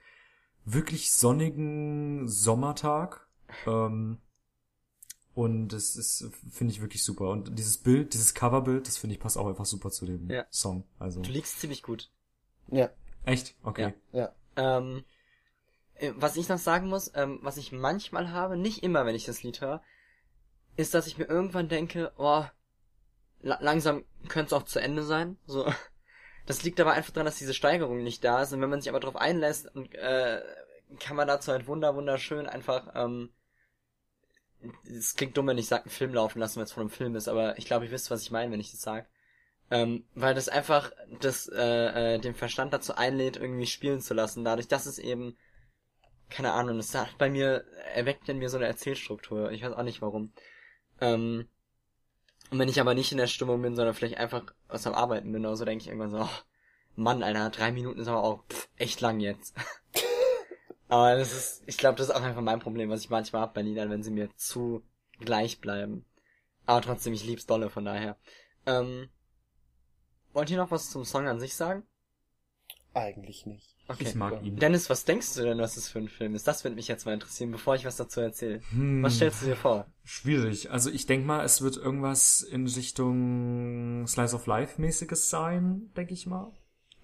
wirklich 0.66 1.12
sonnigen 1.12 2.28
Sommertag. 2.28 3.28
Ähm, 3.66 4.20
und 5.34 5.72
es 5.74 5.96
ist, 5.96 6.30
finde 6.52 6.74
ich 6.74 6.82
wirklich 6.82 7.04
super. 7.04 7.30
Und 7.30 7.60
dieses 7.60 7.78
Bild, 7.78 8.14
dieses 8.14 8.34
Coverbild, 8.34 8.88
das 8.88 8.98
finde 8.98 9.14
ich 9.16 9.20
passt 9.20 9.38
auch 9.38 9.48
einfach 9.48 9.66
super 9.66 9.92
zu 9.92 10.06
dem 10.06 10.30
Ja. 10.30 10.46
Song. 10.50 10.84
Also, 10.98 11.22
Du 11.22 11.30
liegst 11.32 11.60
ziemlich 11.60 11.84
gut. 11.84 12.10
Ja, 12.70 12.90
echt? 13.24 13.56
Okay. 13.64 13.94
ja. 14.14 14.34
Ähm, 14.56 14.98
äh, 14.98 15.17
was 16.16 16.36
ich 16.38 16.50
noch 16.50 16.58
sagen 16.58 16.88
muss, 16.88 17.12
ähm, 17.16 17.40
was 17.42 17.58
ich 17.58 17.72
manchmal 17.72 18.32
habe, 18.32 18.58
nicht 18.58 18.84
immer, 18.84 19.06
wenn 19.06 19.16
ich 19.16 19.26
das 19.26 19.44
Lied 19.44 19.62
höre, 19.62 19.82
ist, 20.76 20.94
dass 20.94 21.08
ich 21.08 21.18
mir 21.18 21.26
irgendwann 21.26 21.70
denke, 21.70 22.12
oh, 22.18 22.46
la 23.42 23.58
langsam 23.62 24.06
könnte 24.28 24.48
es 24.48 24.54
auch 24.54 24.64
zu 24.66 24.80
Ende 24.80 25.04
sein. 25.04 25.38
So. 25.46 25.72
Das 26.46 26.64
liegt 26.64 26.80
aber 26.80 26.94
einfach 26.94 27.12
daran, 27.12 27.26
dass 27.26 27.36
diese 27.36 27.54
Steigerung 27.54 28.04
nicht 28.04 28.24
da 28.24 28.42
ist. 28.42 28.54
Und 28.54 28.62
wenn 28.62 28.70
man 28.70 28.80
sich 28.80 28.88
aber 28.88 29.02
darauf 29.02 29.18
einlässt, 29.18 29.68
und, 29.76 29.94
äh, 29.96 30.42
kann 30.98 31.18
man 31.18 31.28
dazu 31.28 31.52
halt 31.52 31.68
wunder 31.68 31.94
wunderschön 31.94 32.48
einfach, 32.48 32.96
ähm, 32.96 33.34
es 34.86 35.16
klingt 35.16 35.38
dumm, 35.38 35.48
wenn 35.48 35.58
ich 35.58 35.68
sage, 35.68 35.84
einen 35.84 35.92
Film 35.92 36.14
laufen 36.14 36.40
lassen, 36.40 36.56
wenn 36.58 36.64
es 36.64 36.72
von 36.72 36.82
einem 36.82 36.90
Film 36.90 37.16
ist, 37.16 37.28
aber 37.28 37.58
ich 37.58 37.66
glaube, 37.66 37.86
ihr 37.86 37.92
wisst, 37.92 38.10
was 38.10 38.22
ich 38.22 38.32
meine, 38.32 38.52
wenn 38.52 38.60
ich 38.60 38.72
das 38.72 38.82
sage. 38.82 39.08
Ähm, 39.70 40.06
weil 40.16 40.34
das 40.34 40.48
einfach 40.48 40.92
das, 41.20 41.50
äh, 41.50 42.16
äh, 42.16 42.20
den 42.20 42.34
Verstand 42.34 42.72
dazu 42.74 42.96
einlädt, 42.96 43.36
irgendwie 43.36 43.66
spielen 43.66 44.00
zu 44.00 44.14
lassen, 44.14 44.46
dadurch, 44.46 44.70
dass 44.70 44.86
es 44.86 44.98
eben, 44.98 45.38
keine 46.30 46.54
Ahnung, 46.54 46.78
das 46.78 46.94
hat 46.94 47.18
bei 47.18 47.30
mir, 47.30 47.66
erweckt 47.94 48.28
in 48.30 48.38
mir 48.38 48.50
so 48.50 48.58
eine 48.58 48.68
Erzählstruktur. 48.68 49.52
Ich 49.52 49.64
weiß 49.64 49.74
auch 49.74 49.84
nicht 49.84 50.02
warum. 50.02 50.34
Ähm, 51.00 51.48
und 52.50 52.60
wenn 52.60 52.70
ich 52.70 52.80
aber 52.80 52.94
nicht 52.94 53.12
in 53.12 53.18
der 53.18 53.28
Stimmung 53.28 53.62
bin, 53.62 53.76
sondern 53.76 53.94
vielleicht 53.94 54.18
einfach 54.18 54.44
was 54.68 54.88
am 54.88 54.94
Arbeiten 54.94 55.32
bin 55.32 55.46
oder 55.46 55.56
so, 55.56 55.66
denke 55.66 55.84
ich 55.84 55.88
irgendwann 55.88 56.12
so, 56.12 56.22
oh, 56.22 56.40
Mann, 56.96 57.24
Alter, 57.24 57.50
drei 57.50 57.72
Minuten 57.72 58.00
ist 58.00 58.08
aber 58.08 58.24
auch 58.24 58.44
pff, 58.48 58.70
echt 58.78 59.02
lang 59.02 59.20
jetzt. 59.20 59.56
aber 60.88 61.16
das 61.16 61.34
ist, 61.34 61.64
ich 61.66 61.78
glaube, 61.78 61.98
das 61.98 62.10
ist 62.10 62.16
auch 62.16 62.22
einfach 62.22 62.42
mein 62.42 62.60
Problem, 62.60 62.90
was 62.90 63.02
ich 63.02 63.10
manchmal 63.10 63.44
hab 63.44 63.54
bei 63.54 63.62
Liedern, 63.62 63.90
wenn 63.90 64.04
sie 64.04 64.12
mir 64.12 64.30
zu 64.36 64.84
gleich 65.20 65.60
bleiben. 65.60 66.06
Aber 66.66 66.82
trotzdem, 66.82 67.14
ich 67.14 67.24
lieb's 67.24 67.46
dolle, 67.46 67.70
von 67.70 67.86
daher. 67.86 68.18
Ähm, 68.66 69.10
wollt 70.34 70.50
ihr 70.50 70.58
noch 70.58 70.72
was 70.72 70.90
zum 70.90 71.06
Song 71.06 71.28
an 71.28 71.40
sich 71.40 71.56
sagen? 71.56 71.84
Eigentlich 72.94 73.46
nicht. 73.46 73.77
Okay. 73.90 74.04
Ich 74.04 74.16
mag 74.16 74.44
ihn. 74.44 74.58
Dennis, 74.58 74.90
was 74.90 75.06
denkst 75.06 75.34
du 75.36 75.44
denn, 75.44 75.60
was 75.60 75.76
das 75.76 75.88
für 75.88 76.00
ein 76.00 76.10
Film 76.10 76.36
ist? 76.36 76.48
Das 76.48 76.64
würde 76.64 76.76
mich 76.76 76.90
jetzt 76.90 77.06
mal 77.06 77.14
interessieren, 77.14 77.52
bevor 77.52 77.76
ich 77.76 77.86
was 77.86 77.96
dazu 77.96 78.20
erzähle. 78.20 78.62
Hm. 78.72 79.02
Was 79.02 79.16
stellst 79.16 79.42
du 79.42 79.46
dir 79.46 79.56
vor? 79.56 79.88
Schwierig. 80.04 80.72
Also 80.72 80.90
ich 80.90 81.06
denk 81.06 81.26
mal, 81.26 81.46
es 81.46 81.62
wird 81.62 81.78
irgendwas 81.78 82.42
in 82.42 82.68
Richtung 82.68 84.06
Slice 84.06 84.36
of 84.36 84.46
Life 84.46 84.82
mäßiges 84.82 85.30
sein, 85.30 85.90
denke 85.96 86.14
ich 86.14 86.28
mal. 86.28 86.52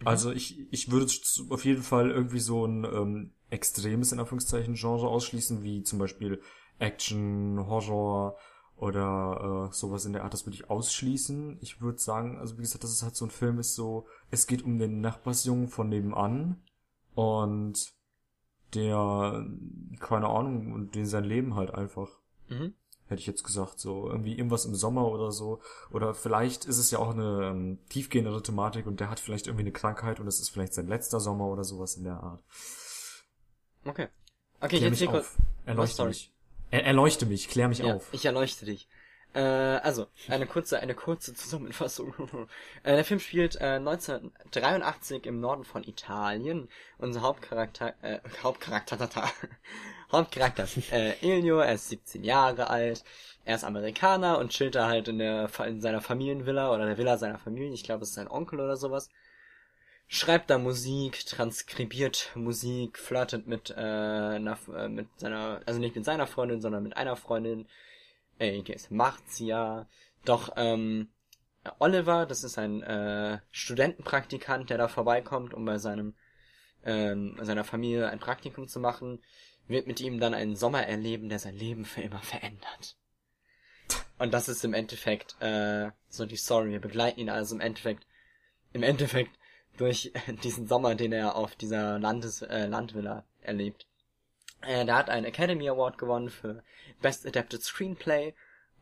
Also 0.04 0.32
ich, 0.32 0.68
ich 0.74 0.92
würde 0.92 1.10
auf 1.50 1.64
jeden 1.64 1.84
Fall 1.84 2.12
irgendwie 2.12 2.40
so 2.40 2.66
ein 2.66 2.84
ähm, 2.84 3.32
extremes, 3.50 4.12
in 4.12 4.20
Anführungszeichen, 4.20 4.76
Genre 4.76 5.08
ausschließen, 5.08 5.64
wie 5.64 5.84
zum 5.84 6.00
Beispiel 6.00 6.42
Action, 6.80 7.66
Horror 7.66 8.36
oder 8.76 9.70
äh, 9.70 9.74
sowas 9.74 10.04
in 10.04 10.12
der 10.12 10.26
Art. 10.26 10.34
Das 10.34 10.46
würde 10.46 10.56
ich 10.56 10.70
ausschließen. 10.70 11.60
Ich 11.62 11.80
würde 11.80 12.00
sagen, 12.00 12.38
also 12.40 12.58
wie 12.58 12.64
gesagt, 12.64 12.84
dass 12.84 12.92
es 12.92 13.04
halt 13.04 13.16
so 13.16 13.26
ein 13.26 13.32
Film 13.32 13.60
ist, 13.60 13.76
so, 13.76 14.08
es 14.32 14.48
geht 14.48 14.64
um 14.64 14.78
den 14.78 15.00
Nachbarsjungen 15.00 15.70
von 15.70 15.88
nebenan 15.88 16.62
und 17.16 17.94
der, 18.74 19.46
keine 20.00 20.28
Ahnung, 20.28 20.74
und 20.74 20.96
den 20.96 21.06
sein 21.06 21.24
Leben 21.24 21.56
halt 21.56 21.74
einfach 21.74 22.10
Mhm. 22.50 22.74
hätte 23.08 23.22
ich 23.22 23.28
jetzt 23.28 23.44
gesagt, 23.44 23.80
so 23.80 24.10
irgendwie 24.10 24.36
irgendwas 24.36 24.66
im 24.66 24.76
Sommer 24.76 25.08
oder 25.08 25.32
so. 25.32 25.62
Oder 25.92 26.14
vielleicht 26.14 26.66
ist 26.66 26.78
es 26.78 26.92
ja 26.92 27.00
auch 27.00 27.12
eine 27.12 27.50
ähm, 27.52 27.80
tiefgehendere 27.90 28.42
Thematik 28.42 28.86
und 28.88 29.00
der 29.00 29.10
hat 29.10 29.20
vielleicht 29.20 29.48
irgendwie 29.48 29.64
eine 29.64 29.72
Krankheit 29.72 30.20
und 30.20 30.28
es 30.28 30.40
ist 30.40 30.50
vielleicht 30.50 30.74
sein 30.74 30.88
letzter 30.88 31.20
Sommer 31.20 31.46
oder 31.46 31.64
sowas 31.64 31.96
in 31.96 32.04
der 32.04 32.16
Art. 32.22 32.44
Okay. 33.86 34.08
Okay, 34.60 34.78
Klär 34.78 34.90
mich 34.90 35.00
hier 35.00 35.08
kurz. 35.10 35.26
auf. 35.26 35.38
Erleuchte 35.66 35.96
sorry. 35.98 36.10
mich. 36.10 36.32
Er, 36.72 36.86
erleuchte 36.86 37.26
mich, 37.26 37.48
klär 37.50 37.68
mich 37.68 37.80
Ja, 37.80 37.94
auf. 37.96 38.08
ich 38.14 38.26
erleuchte 38.26 38.66
dich. 38.66 38.88
Äh, 39.34 39.40
also, 39.40 40.08
eine 40.28 40.46
kurze, 40.46 40.80
eine 40.80 40.94
kurze 40.94 41.34
Zusammenfassung. 41.34 42.14
äh, 42.84 42.96
der 42.96 43.04
Film 43.04 43.20
spielt 43.20 43.56
äh, 43.56 43.78
1983 43.78 45.26
im 45.26 45.40
Norden 45.40 45.64
von 45.64 45.84
Italien. 45.84 46.70
Unser 47.00 47.22
Hauptcharakter, 47.22 47.96
äh, 48.04 48.20
Hauptcharakter, 48.44 48.98
tata. 48.98 49.30
Hauptcharakter, 50.12 50.68
äh, 50.92 51.14
Elio, 51.22 51.60
er 51.60 51.74
ist 51.74 51.90
17 51.90 52.24
Jahre 52.24 52.70
alt, 52.70 53.04
er 53.46 53.56
ist 53.56 53.64
Amerikaner 53.64 54.38
und 54.38 54.52
chillt 54.52 54.76
da 54.76 54.88
halt 54.88 55.08
in 55.08 55.18
der, 55.18 55.50
in 55.66 55.82
seiner 55.82 56.02
Familienvilla 56.02 56.72
oder 56.72 56.86
der 56.86 57.00
Villa 57.00 57.18
seiner 57.18 57.40
Familie, 57.40 57.74
ich 57.74 57.84
glaube, 57.84 58.04
es 58.04 58.10
ist 58.10 58.16
sein 58.16 58.28
Onkel 58.30 58.60
oder 58.60 58.78
sowas. 58.78 59.10
Schreibt 60.08 60.52
da 60.52 60.60
Musik, 60.60 61.26
transkribiert 61.26 62.32
Musik, 62.36 63.00
flirtet 63.00 63.48
mit, 63.48 63.72
äh, 63.72 63.74
einer, 63.74 64.60
äh, 64.76 64.88
mit 64.88 65.08
seiner, 65.18 65.62
also 65.66 65.80
nicht 65.80 65.96
mit 65.96 66.06
seiner 66.06 66.28
Freundin, 66.28 66.62
sondern 66.62 66.84
mit 66.84 66.96
einer 66.96 67.16
Freundin, 67.16 67.68
äh, 68.40 68.62
die 68.62 68.74
ist 68.74 68.92
Marzia. 68.92 69.88
Doch, 70.26 70.54
ähm, 70.56 71.10
Oliver, 71.80 72.26
das 72.26 72.44
ist 72.44 72.58
ein 72.58 72.84
äh, 72.84 73.40
Studentenpraktikant, 73.52 74.70
der 74.70 74.78
da 74.78 74.88
vorbeikommt, 74.88 75.54
um 75.54 75.66
bei 75.66 75.78
seinem 75.78 76.16
ähm, 76.86 77.38
seiner 77.42 77.64
Familie 77.64 78.10
ein 78.10 78.20
Praktikum 78.20 78.68
zu 78.68 78.80
machen, 78.80 79.22
wird 79.68 79.88
mit 79.88 80.02
ihm 80.02 80.20
dann 80.20 80.34
einen 80.34 80.56
Sommer 80.56 80.86
erleben, 80.86 81.30
der 81.30 81.40
sein 81.40 81.56
Leben 81.56 81.86
für 81.86 82.02
immer 82.02 82.20
verändert. 82.20 82.98
Und 84.20 84.34
das 84.34 84.50
ist 84.50 84.64
im 84.64 84.74
Endeffekt 84.74 85.36
äh, 85.42 85.92
so 86.10 86.26
die 86.26 86.36
Story. 86.36 86.72
Wir 86.72 86.80
begleiten 86.80 87.20
ihn 87.20 87.30
also 87.30 87.56
im 87.56 87.62
Endeffekt, 87.62 88.06
im 88.74 88.84
Endeffekt 88.84 89.38
durch 89.78 90.12
diesen 90.44 90.68
Sommer, 90.68 90.96
den 90.96 91.14
er 91.14 91.36
auf 91.36 91.56
dieser 91.56 92.00
Landes 92.00 92.42
äh, 92.42 92.66
Landvilla 92.66 93.26
erlebt. 93.42 93.88
Äh, 94.66 94.86
der 94.86 94.96
hat 94.96 95.10
einen 95.10 95.26
Academy 95.26 95.70
Award 95.70 95.98
gewonnen 95.98 96.30
für 96.30 96.64
Best 97.02 97.26
Adapted 97.26 97.64
Screenplay 97.64 98.34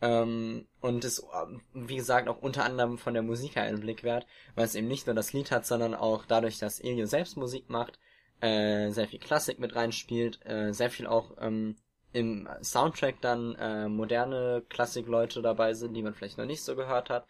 ähm, 0.01 0.67
und 0.81 1.05
ist, 1.05 1.23
ähm, 1.33 1.61
wie 1.73 1.97
gesagt, 1.97 2.27
auch 2.27 2.41
unter 2.41 2.65
anderem 2.65 2.97
von 2.97 3.13
der 3.13 3.23
Musik 3.23 3.55
her 3.55 3.63
einen 3.63 3.81
Blick 3.81 4.03
wert, 4.03 4.25
weil 4.55 4.65
es 4.65 4.75
eben 4.75 4.87
nicht 4.87 5.05
nur 5.05 5.15
das 5.15 5.33
Lied 5.33 5.51
hat, 5.51 5.65
sondern 5.65 5.93
auch 5.93 6.25
dadurch, 6.25 6.57
dass 6.57 6.79
Elio 6.79 7.05
selbst 7.05 7.37
Musik 7.37 7.69
macht, 7.69 7.99
äh, 8.41 8.89
sehr 8.89 9.07
viel 9.07 9.19
Klassik 9.19 9.59
mit 9.59 9.75
reinspielt, 9.75 10.43
äh, 10.45 10.73
sehr 10.73 10.89
viel 10.89 11.07
auch 11.07 11.37
ähm, 11.39 11.75
im 12.13 12.49
Soundtrack 12.61 13.21
dann 13.21 13.55
äh, 13.55 13.87
moderne 13.87 14.63
Klassikleute 14.69 15.41
dabei 15.41 15.73
sind, 15.73 15.93
die 15.93 16.01
man 16.01 16.13
vielleicht 16.13 16.37
noch 16.37 16.45
nicht 16.45 16.63
so 16.63 16.75
gehört 16.75 17.09
hat. 17.09 17.27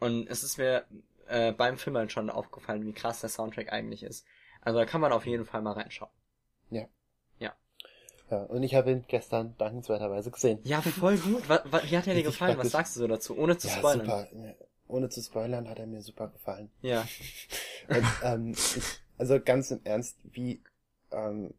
Und 0.00 0.26
es 0.28 0.42
ist 0.42 0.58
mir 0.58 0.84
äh, 1.28 1.52
beim 1.52 1.78
Film 1.78 1.96
halt 1.96 2.12
schon 2.12 2.28
aufgefallen, 2.28 2.84
wie 2.84 2.92
krass 2.92 3.20
der 3.20 3.30
Soundtrack 3.30 3.72
eigentlich 3.72 4.02
ist. 4.02 4.26
Also 4.60 4.78
da 4.78 4.84
kann 4.84 5.00
man 5.00 5.12
auf 5.12 5.26
jeden 5.26 5.44
Fall 5.44 5.62
mal 5.62 5.72
reinschauen. 5.72 6.10
Ja, 6.70 6.86
und 8.30 8.62
ich 8.62 8.74
habe 8.74 8.90
ihn 8.92 9.04
gestern 9.08 9.54
dankenswerterweise 9.58 10.30
gesehen. 10.30 10.58
Ja, 10.64 10.80
voll 10.80 11.18
gut. 11.18 11.48
Wa- 11.48 11.62
wa- 11.70 11.82
wie 11.84 11.96
hat 11.96 12.06
er 12.06 12.14
dir 12.14 12.22
gefallen? 12.22 12.56
Was 12.58 12.70
sagst 12.70 12.96
du 12.96 13.00
so 13.00 13.06
dazu? 13.06 13.36
Ohne 13.36 13.58
zu 13.58 13.68
ja, 13.68 13.74
spoilern. 13.74 14.06
super. 14.06 14.28
Ja, 14.32 14.54
Ohne 14.88 15.08
zu 15.10 15.20
spoilern 15.22 15.68
hat 15.68 15.78
er 15.78 15.86
mir 15.86 16.00
super 16.02 16.28
gefallen. 16.28 16.70
Ja. 16.80 17.06
Und, 17.88 18.06
ähm, 18.22 18.52
ich, 18.52 18.82
also 19.18 19.38
ganz 19.40 19.70
im 19.70 19.80
Ernst, 19.84 20.16
wie 20.24 20.62
ähm, 21.10 21.52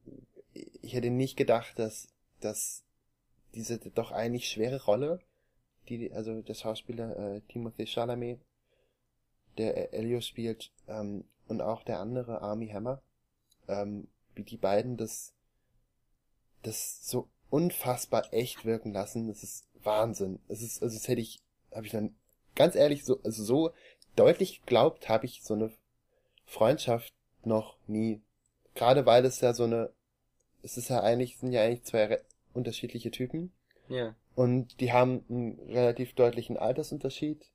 ich 0.82 0.93
hätte 0.93 1.10
nicht 1.10 1.36
gedacht, 1.38 1.77
dass 1.77 2.08
dass 2.39 2.84
diese 3.53 3.77
doch 3.77 4.12
eigentlich 4.12 4.50
schwere 4.50 4.84
Rolle, 4.84 5.20
die 5.89 6.12
also 6.12 6.41
der 6.41 6.53
Schauspieler 6.55 7.15
äh, 7.36 7.41
Timothy 7.50 7.86
Chalamet, 7.86 8.39
der 9.58 9.93
Elio 9.93 10.22
spielt, 10.22 10.72
ähm, 10.88 11.25
und 11.48 11.62
auch 11.62 11.84
der 11.84 12.00
andere 12.00 12.41
Army 12.41 12.70
Hammer, 12.70 13.01
ähm, 13.67 14.08
wie 14.34 14.43
die 14.43 14.58
beiden 14.58 14.98
das 14.98 15.32
das 16.63 17.08
so 17.08 17.27
unfassbar 17.50 18.34
echt 18.34 18.65
wirken 18.65 18.93
lassen, 18.93 19.27
das 19.27 19.43
ist 19.43 19.65
Wahnsinn. 19.84 20.39
Es 20.48 20.62
ist 20.62 20.82
also 20.82 20.96
das 20.98 21.08
hätte 21.08 21.22
ich 21.22 21.41
habe 21.74 21.86
ich 21.86 21.91
dann 21.91 22.15
ganz 22.55 22.75
ehrlich 22.75 23.03
so 23.05 23.20
also 23.24 23.43
so 23.43 23.72
deutlich 24.15 24.60
geglaubt, 24.62 25.10
habe 25.10 25.25
ich 25.25 25.43
so 25.43 25.53
eine 25.53 25.72
Freundschaft 26.46 27.13
noch 27.43 27.77
nie. 27.88 28.22
Gerade 28.75 29.05
weil 29.05 29.25
es 29.25 29.41
ja 29.41 29.53
so 29.53 29.63
eine, 29.65 29.91
es 30.63 30.77
ist 30.77 30.89
ja 30.89 31.01
eigentlich, 31.01 31.38
sind 31.38 31.51
ja 31.51 31.62
eigentlich 31.62 31.84
zwei 31.84 32.22
unterschiedliche 32.53 33.12
Typen 33.12 33.51
Ja. 33.89 34.15
und 34.36 34.79
die 34.79 34.91
haben 34.93 35.24
einen 35.29 35.60
relativ 35.70 36.13
deutlichen 36.13 36.58
Altersunterschied. 36.58 37.46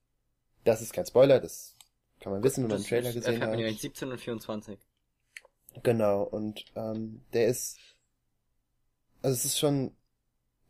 Das 0.65 0.83
ist 0.83 0.93
kein 0.93 1.07
Spoiler, 1.07 1.41
das 1.41 1.75
kann 2.21 2.33
man 2.33 2.43
wissen, 2.43 2.65
wenn 2.65 2.71
man 2.71 2.79
den 2.79 2.83
Das 2.83 2.89
Trailer 2.89 3.13
gesehen 3.13 3.33
erfährt 3.35 3.51
man 3.51 3.59
ja 3.61 3.67
hat. 3.67 3.73
nicht 3.73 3.81
17 3.81 4.11
und 4.13 4.19
24. 4.21 4.79
Genau, 5.83 6.23
und 6.25 6.65
ähm, 6.75 7.23
der 7.33 7.47
ist, 7.47 7.79
also 9.23 9.35
es 9.35 9.45
ist 9.45 9.59
schon 9.59 9.93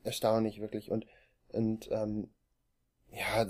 erstaunlich, 0.04 0.60
wirklich. 0.60 0.90
Und, 0.90 1.06
und 1.48 1.88
ähm, 1.90 2.28
ja, 3.12 3.46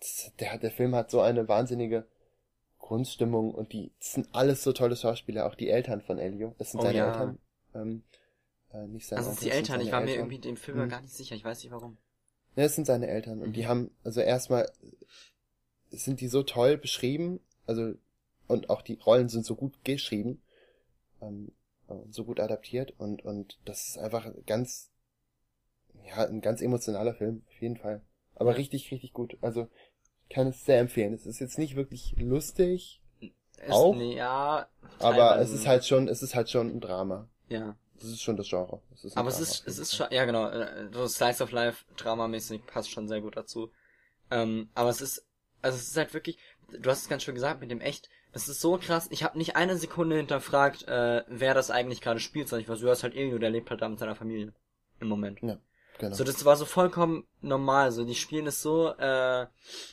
das, 0.00 0.32
der, 0.40 0.58
der 0.58 0.70
Film 0.70 0.94
hat 0.94 1.10
so 1.10 1.20
eine 1.20 1.48
wahnsinnige 1.48 2.06
Grundstimmung 2.78 3.54
und 3.54 3.72
die 3.72 3.92
sind 3.98 4.28
alles 4.32 4.62
so 4.62 4.72
tolle 4.72 4.96
Schauspieler, 4.96 5.46
auch 5.46 5.54
die 5.54 5.70
Eltern 5.70 6.02
von 6.02 6.18
Elio. 6.18 6.54
Das 6.58 6.70
sind 6.72 6.80
Oh 6.80 6.82
seine 6.82 6.98
ja. 6.98 7.06
Eltern. 7.06 7.38
Ähm, 7.74 8.02
äh, 8.72 8.86
nicht 8.86 9.06
seine 9.06 9.20
Also 9.20 9.30
es 9.30 9.36
Onkel, 9.38 9.52
sind 9.52 9.52
die 9.52 9.56
Eltern, 9.56 9.80
ich 9.80 9.92
war 9.92 10.00
mir 10.00 10.10
Eltern. 10.10 10.24
irgendwie 10.26 10.38
dem 10.40 10.56
Film 10.56 10.78
Mhm. 10.78 10.88
gar 10.88 11.00
nicht 11.00 11.14
sicher, 11.14 11.34
ich 11.34 11.44
weiß 11.44 11.62
nicht 11.62 11.72
warum. 11.72 11.96
Ja, 12.56 12.62
das 12.64 12.74
sind 12.74 12.86
seine 12.86 13.08
Eltern 13.08 13.42
und 13.42 13.54
die 13.54 13.66
haben, 13.66 13.90
also 14.04 14.20
erstmal 14.20 14.70
sind 15.90 16.20
die 16.20 16.28
so 16.28 16.42
toll 16.42 16.76
beschrieben, 16.76 17.40
also 17.66 17.94
und 18.46 18.68
auch 18.70 18.82
die 18.82 18.94
Rollen 18.94 19.28
sind 19.28 19.44
so 19.46 19.54
gut 19.56 19.82
geschrieben, 19.84 20.42
ähm, 21.22 21.52
so 22.10 22.24
gut 22.24 22.40
adaptiert 22.40 22.94
und 22.98 23.24
und 23.24 23.58
das 23.64 23.88
ist 23.88 23.98
einfach 23.98 24.26
ganz, 24.46 24.90
ja, 26.06 26.26
ein 26.26 26.40
ganz 26.40 26.60
emotionaler 26.62 27.14
Film 27.14 27.42
auf 27.48 27.60
jeden 27.60 27.76
Fall, 27.76 28.02
aber 28.34 28.56
richtig 28.56 28.90
richtig 28.90 29.12
gut. 29.12 29.36
Also 29.40 29.68
ich 30.28 30.34
kann 30.34 30.46
es 30.48 30.64
sehr 30.64 30.80
empfehlen. 30.80 31.12
Es 31.12 31.26
ist 31.26 31.38
jetzt 31.40 31.58
nicht 31.58 31.76
wirklich 31.76 32.14
lustig, 32.16 33.02
Ist, 33.20 33.70
Auch? 33.70 33.94
Nee, 33.94 34.16
ja. 34.16 34.68
aber 34.98 35.38
es 35.38 35.50
ist 35.50 35.66
halt 35.66 35.84
schon, 35.84 36.08
es 36.08 36.22
ist 36.22 36.34
halt 36.34 36.50
schon 36.50 36.68
ein 36.70 36.80
Drama. 36.80 37.28
Ja. 37.48 37.76
Das 37.96 38.04
ist 38.08 38.22
schon 38.22 38.36
das 38.36 38.48
Genre. 38.48 38.82
Es 38.92 39.04
ist 39.04 39.16
Aber 39.16 39.28
es 39.28 39.36
Drama 39.36 39.48
ist, 39.48 39.60
auf 39.60 39.66
es 39.68 39.78
ist 39.78 39.94
schon, 39.94 40.06
ja 40.10 40.24
genau, 40.24 40.48
äh, 40.48 40.88
so 40.92 41.06
Slice 41.06 41.42
of 41.42 41.52
Life, 41.52 41.84
dramamäßig 41.96 42.66
passt 42.66 42.90
schon 42.90 43.06
sehr 43.08 43.20
gut 43.20 43.36
dazu. 43.36 43.70
Ähm, 44.30 44.68
aber 44.74 44.90
es 44.90 45.00
ist, 45.00 45.26
also 45.62 45.76
es 45.76 45.88
ist 45.88 45.96
halt 45.96 46.12
wirklich, 46.14 46.38
du 46.72 46.90
hast 46.90 47.02
es 47.02 47.08
ganz 47.08 47.22
schön 47.22 47.34
gesagt 47.34 47.60
mit 47.60 47.70
dem 47.70 47.80
echt, 47.80 48.08
das 48.34 48.48
ist 48.48 48.60
so 48.60 48.76
krass, 48.76 49.06
ich 49.10 49.22
habe 49.22 49.38
nicht 49.38 49.54
eine 49.54 49.76
Sekunde 49.76 50.16
hinterfragt, 50.16 50.88
äh, 50.88 51.22
wer 51.28 51.54
das 51.54 51.70
eigentlich 51.70 52.00
gerade 52.00 52.18
spielt, 52.18 52.48
sondern 52.48 52.62
ich 52.62 52.68
war 52.68 52.76
so, 52.76 52.86
ja, 52.86 52.92
ist 52.92 53.04
halt 53.04 53.14
Elio, 53.14 53.38
der 53.38 53.50
lebt 53.50 53.70
halt 53.70 53.80
da 53.80 53.88
mit 53.88 54.00
seiner 54.00 54.16
Familie. 54.16 54.52
Im 55.00 55.08
Moment. 55.08 55.40
Ja, 55.40 55.58
genau. 55.98 56.14
So, 56.14 56.24
das 56.24 56.44
war 56.44 56.56
so 56.56 56.64
vollkommen 56.64 57.26
normal, 57.40 57.92
so, 57.92 58.04
die 58.04 58.16
spielen 58.16 58.48
es 58.48 58.60
so, 58.60 58.88
äh, 58.98 59.46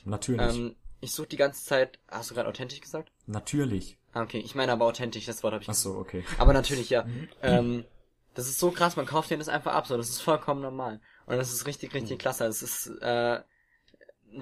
Natürlich. 0.06 0.56
ähm, 0.56 0.76
ich 1.02 1.12
suche 1.12 1.28
die 1.28 1.38
ganze 1.38 1.64
Zeit, 1.64 2.00
hast 2.10 2.32
du 2.32 2.36
gerade 2.36 2.50
authentisch 2.50 2.82
gesagt? 2.82 3.12
Natürlich. 3.28 4.00
Ah, 4.14 4.24
okay, 4.24 4.40
ich 4.40 4.56
meine 4.56 4.72
aber 4.72 4.86
authentisch, 4.86 5.26
das 5.26 5.44
Wort 5.44 5.54
habe 5.54 5.64
ich 5.64 5.70
Ach 5.70 5.76
so, 5.76 5.96
okay. 5.96 6.26
aber 6.40 6.54
natürlich, 6.54 6.90
ja. 6.90 7.06
Ähm, 7.44 7.86
das 8.34 8.48
ist 8.48 8.60
so 8.60 8.72
krass, 8.72 8.96
man 8.96 9.06
kauft 9.06 9.30
denen 9.30 9.40
das 9.40 9.50
einfach 9.50 9.74
ab, 9.74 9.86
so, 9.86 9.98
das 9.98 10.10
ist 10.10 10.22
vollkommen 10.22 10.62
normal. 10.62 11.00
Und 11.28 11.38
das 11.38 11.54
ist 11.54 11.68
richtig, 11.68 11.94
richtig 11.94 12.18
klasse. 12.18 12.46
Es 12.46 12.64
ist, 12.64 12.88
äh, 13.02 13.40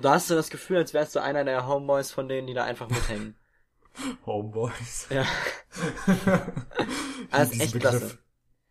da 0.02 0.14
hast 0.14 0.30
du 0.30 0.36
das 0.36 0.50
Gefühl, 0.50 0.78
als 0.78 0.94
wärst 0.94 1.16
du 1.16 1.22
einer 1.22 1.44
der 1.44 1.68
Homeboys 1.68 2.12
von 2.12 2.30
denen, 2.30 2.48
die 2.48 2.54
da 2.54 2.64
einfach 2.64 2.90
mithängen. 2.90 3.36
Homeboys. 4.26 5.08
Ja. 5.10 5.26
Also 7.32 7.52
echt 7.54 7.62
diesen 7.64 7.80
klasse. 7.80 8.00
Begriff. 8.00 8.18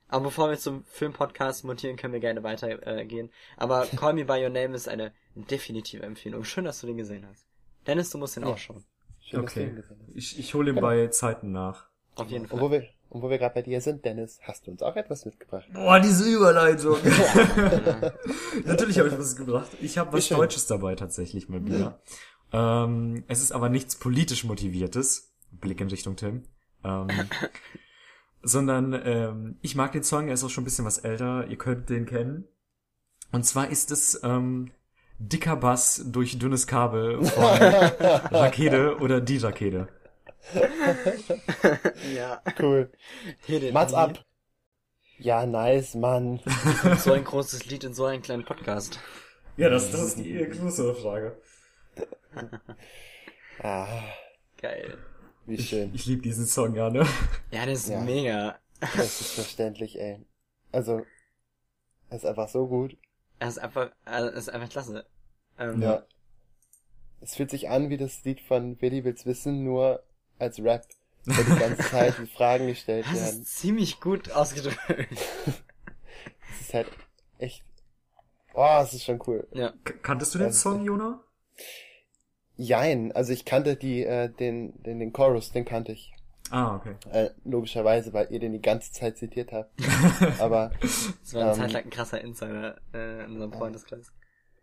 Aber 0.09 0.25
bevor 0.25 0.49
wir 0.51 0.59
zum 0.59 0.85
Filmpodcast 0.85 1.65
montieren, 1.65 1.97
können 1.97 2.13
wir 2.15 2.21
gerne 2.21 2.43
weitergehen. 2.43 2.83
Äh, 2.83 3.05
gehen. 3.07 3.31
Aber 3.57 3.87
Call 3.87 4.15
Me 4.15 4.25
By 4.25 4.43
Your 4.43 4.49
Name 4.49 4.75
ist 4.75 4.89
eine 4.89 5.13
definitive 5.35 6.03
Empfehlung. 6.03 6.45
Schön, 6.45 6.65
dass 6.65 6.81
du 6.81 6.87
den 6.87 6.97
gesehen 6.97 7.27
hast. 7.31 7.47
Dennis, 7.87 8.11
du 8.11 8.19
musst 8.19 8.37
den 8.37 8.45
Ja. 8.45 8.51
auch 8.51 8.59
schauen. 8.59 8.85
Schön, 9.21 9.41
Okay. 9.41 9.73
Ich, 10.15 10.39
ich 10.39 10.55
hole 10.55 10.71
ihn 10.71 10.81
bei 10.81 11.07
Zeiten 11.09 11.53
nach. 11.53 11.87
Auf 12.17 12.29
jeden 12.31 12.45
Und 12.45 12.49
Fall. 12.49 12.61
wo 12.61 12.71
wir, 12.71 12.85
und 13.11 13.23
wo 13.23 13.31
wir 13.31 13.39
gerade 13.39 13.55
bei 13.55 13.63
dir 13.63 13.81
sind, 13.83 14.05
Dennis, 14.05 14.41
hast 14.43 14.67
du 14.67 14.71
uns 14.71 14.83
auch 14.83 14.97
etwas 14.97 15.25
mitgebracht? 15.27 15.67
Boah, 15.73 16.01
diese 16.01 16.25
Überleitung. 16.29 16.97
Natürlich 18.65 18.99
habe 18.99 19.09
ich 19.09 19.19
was 19.19 19.37
gebracht. 19.37 19.69
Ich 19.81 19.99
habe 19.99 20.13
was. 20.15 20.29
Deutsches 20.29 20.67
dabei 20.67 20.95
tatsächlich 20.95 21.49
mal 21.49 21.65
wieder. 21.65 22.01
Ähm, 22.53 23.25
es 23.29 23.43
ist 23.43 23.53
aber 23.53 23.69
nichts 23.69 23.97
politisch 23.97 24.45
motiviertes. 24.45 25.35
Blick 25.51 25.81
in 25.81 25.89
Richtung 25.89 26.17
Tim. 26.17 26.45
Ähm, 26.85 27.09
sondern 28.43 28.93
ähm, 29.05 29.59
ich 29.63 29.75
mag 29.75 29.93
den 29.93 30.05
Song, 30.05 30.29
er 30.29 30.35
ist 30.35 30.45
auch 30.45 30.51
schon 30.51 30.63
ein 30.63 30.67
bisschen 30.67 30.85
was 30.85 30.99
älter. 30.99 31.47
Ihr 31.49 31.59
könnt 31.59 31.89
den 31.91 32.07
kennen. 32.07 32.47
Und 33.33 33.45
zwar 33.45 33.69
ist 33.69 33.91
es 33.91 34.21
ähm, 34.23 34.71
Dicker 35.19 35.57
Bass 35.57 36.03
durch 36.07 36.39
dünnes 36.39 36.67
Kabel 36.67 37.23
von 37.25 37.45
Rakete 37.45 38.99
oder 38.99 39.21
die 39.21 39.39
Rakete. 39.39 39.89
ja. 42.15 42.41
Cool. 42.59 42.91
Hier 43.45 43.61
den 43.61 43.75
Mats 43.75 43.93
ab. 43.93 44.25
Ja, 45.19 45.45
nice, 45.45 45.95
Mann. 45.95 46.41
So 46.99 47.13
ein 47.13 47.25
großes 47.25 47.67
Lied 47.67 47.83
in 47.85 47.93
so 47.93 48.05
einem 48.05 48.23
kleinen 48.23 48.45
Podcast. 48.45 49.01
Ja, 49.57 49.69
das, 49.69 49.91
das 49.91 50.03
ist 50.03 50.19
die 50.19 50.33
größere 50.33 50.95
Frage. 50.95 51.37
Ah, 53.63 54.03
Geil. 54.61 54.99
wie 55.47 55.59
schön. 55.61 55.93
Ich 55.95 56.07
liebe 56.07 56.23
diesen 56.23 56.47
Song 56.47 56.75
ja, 56.77 56.91
ne? 56.91 57.05
Ja, 57.51 57.67
das 57.67 57.81
ist 57.81 57.89
Ja. 57.89 58.01
mega. 58.01 58.59
Das 58.81 59.21
ist 59.21 59.33
verständlich, 59.33 59.99
ey. 59.99 60.25
Also, 60.71 61.05
es 62.11 62.19
ist 62.19 62.25
einfach 62.25 62.49
so 62.49 62.69
gut. 62.69 62.97
Er 63.41 63.49
ist 63.49 63.59
einfach, 63.59 63.91
er 64.05 64.33
ist 64.33 64.49
einfach 64.49 64.69
klasse. 64.69 65.07
Ähm, 65.59 65.83
Ja. 65.83 66.05
Es 67.21 67.35
fühlt 67.35 67.51
sich 67.51 67.69
an 67.69 67.91
wie 67.91 67.97
das 67.97 68.23
Lied 68.23 68.41
von 68.41 68.81
Willi 68.81 69.03
will's 69.03 69.27
wissen, 69.27 69.65
nur 69.65 70.05
als 70.39 70.63
Rap. 70.63 70.87
Wo 71.25 71.33
die 71.43 71.59
ganze 71.59 71.83
Zeit 71.91 72.15
die 72.19 72.27
Fragen 72.27 72.69
gestellt 72.69 73.07
Das 73.07 73.15
werden. 73.21 73.43
ist 73.43 73.57
ziemlich 73.59 74.01
gut 74.01 74.31
ausgedrückt. 74.31 74.79
Es 76.51 76.61
ist 76.63 76.75
halt 76.75 76.89
echt. 77.39 77.63
Oh, 78.55 78.79
es 78.83 78.93
ist 78.95 79.05
schon 79.05 79.21
cool. 79.27 79.47
ja. 79.53 79.73
K 79.85 79.95
kanntest 80.03 80.35
du 80.35 80.39
den 80.39 80.47
Das 80.49 80.57
ist 80.57 80.63
Song, 80.63 80.79
echt- 80.79 80.87
Jona? 80.87 81.23
Jein, 82.59 83.13
also 83.13 83.33
ich 83.33 83.45
kannte 83.45 83.77
die, 83.77 84.05
äh, 84.05 84.29
den, 84.29 84.83
den, 84.83 84.99
den 84.99 85.13
Chorus, 85.13 85.53
den 85.53 85.65
kannte 85.65 85.93
ich. 85.93 86.13
Ah, 86.51 86.75
okay. 86.77 86.95
Äh, 87.13 87.31
logischerweise, 87.45 88.13
weil 88.13 88.33
ihr 88.33 88.41
den 88.41 88.53
die 88.53 88.61
ganze 88.61 88.91
Zeit 88.93 89.17
zitiert 89.17 89.53
habt. 89.53 89.71
Aber, 90.41 90.73
Das 90.81 91.35
war 91.35 91.43
eine 91.43 91.51
Ähm, 91.53 91.57
Zeit 91.59 91.73
lang 91.73 91.85
ein 91.85 91.91
krasser 91.91 92.21
Insider 92.21 92.81
äh, 92.93 93.25
in 93.25 93.33
unserem 93.33 93.53
Freundeskreis. 93.53 94.13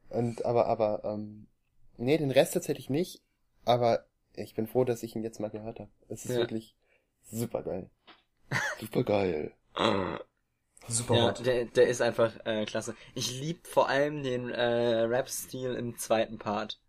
und, 0.09 0.43
aber, 0.45 0.65
aber, 0.67 1.03
ähm, 1.05 1.47
nee, 1.97 2.17
den 2.17 2.31
Rest 2.31 2.53
tatsächlich 2.53 2.89
nicht. 2.89 3.21
Aber 3.65 4.05
ich 4.35 4.55
bin 4.55 4.67
froh, 4.67 4.83
dass 4.83 5.01
ich 5.03 5.15
ihn 5.15 5.23
jetzt 5.23 5.39
mal 5.39 5.49
gehört 5.49 5.79
habe. 5.79 5.89
Es 6.09 6.25
ist 6.25 6.31
Ja. 6.31 6.37
wirklich 6.39 6.75
super 7.23 7.63
geil. 7.63 7.89
Super 8.79 9.03
geil. 9.03 9.53
Super 10.87 11.15
Ja, 11.15 11.31
der, 11.31 11.65
der 11.65 11.87
ist 11.87 12.01
einfach 12.01 12.33
äh, 12.45 12.65
klasse. 12.65 12.95
Ich 13.15 13.39
lieb 13.39 13.65
vor 13.67 13.89
allem 13.89 14.21
den 14.23 14.49
äh, 14.49 14.61
Rap-Stil 15.01 15.73
im 15.75 15.97
zweiten 15.97 16.37
Part. 16.37 16.79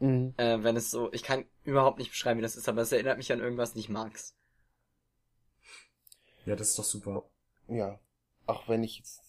Mhm. 0.00 0.34
Äh, 0.36 0.62
wenn 0.62 0.76
es 0.76 0.90
so, 0.90 1.12
ich 1.12 1.22
kann 1.22 1.44
überhaupt 1.64 1.98
nicht 1.98 2.10
beschreiben, 2.10 2.38
wie 2.38 2.42
das 2.42 2.56
ist, 2.56 2.68
aber 2.68 2.82
es 2.82 2.92
erinnert 2.92 3.18
mich 3.18 3.32
an 3.32 3.40
irgendwas, 3.40 3.74
nicht 3.74 3.88
mag's. 3.88 4.34
Ja, 6.46 6.56
das 6.56 6.70
ist 6.70 6.78
doch 6.78 6.84
super. 6.84 7.24
Ja. 7.68 7.98
Auch 8.46 8.68
wenn 8.68 8.82
ich 8.82 8.98
jetzt, 8.98 9.20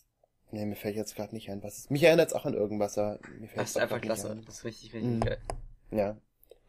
nee, 0.52 0.66
mir 0.66 0.76
fällt 0.76 0.96
jetzt 0.96 1.16
gerade 1.16 1.34
nicht 1.36 1.50
ein, 1.50 1.62
was 1.64 1.78
es, 1.80 1.90
mich 1.90 2.04
erinnert 2.04 2.30
es 2.30 2.34
auch 2.34 2.46
an 2.46 2.54
irgendwas, 2.54 2.98
aber 2.98 3.20
mir 3.40 3.48
fällt 3.48 3.60
Das 3.62 3.70
ist 3.72 3.78
einfach 3.78 4.00
klasse. 4.02 4.32
ein. 4.32 4.46
Das 4.46 4.60
ist 4.60 4.64
richtig, 4.66 4.94
richtig 4.94 5.10
Mhm. 5.12 5.20
geil. 5.22 5.42
Ja. 5.92 6.18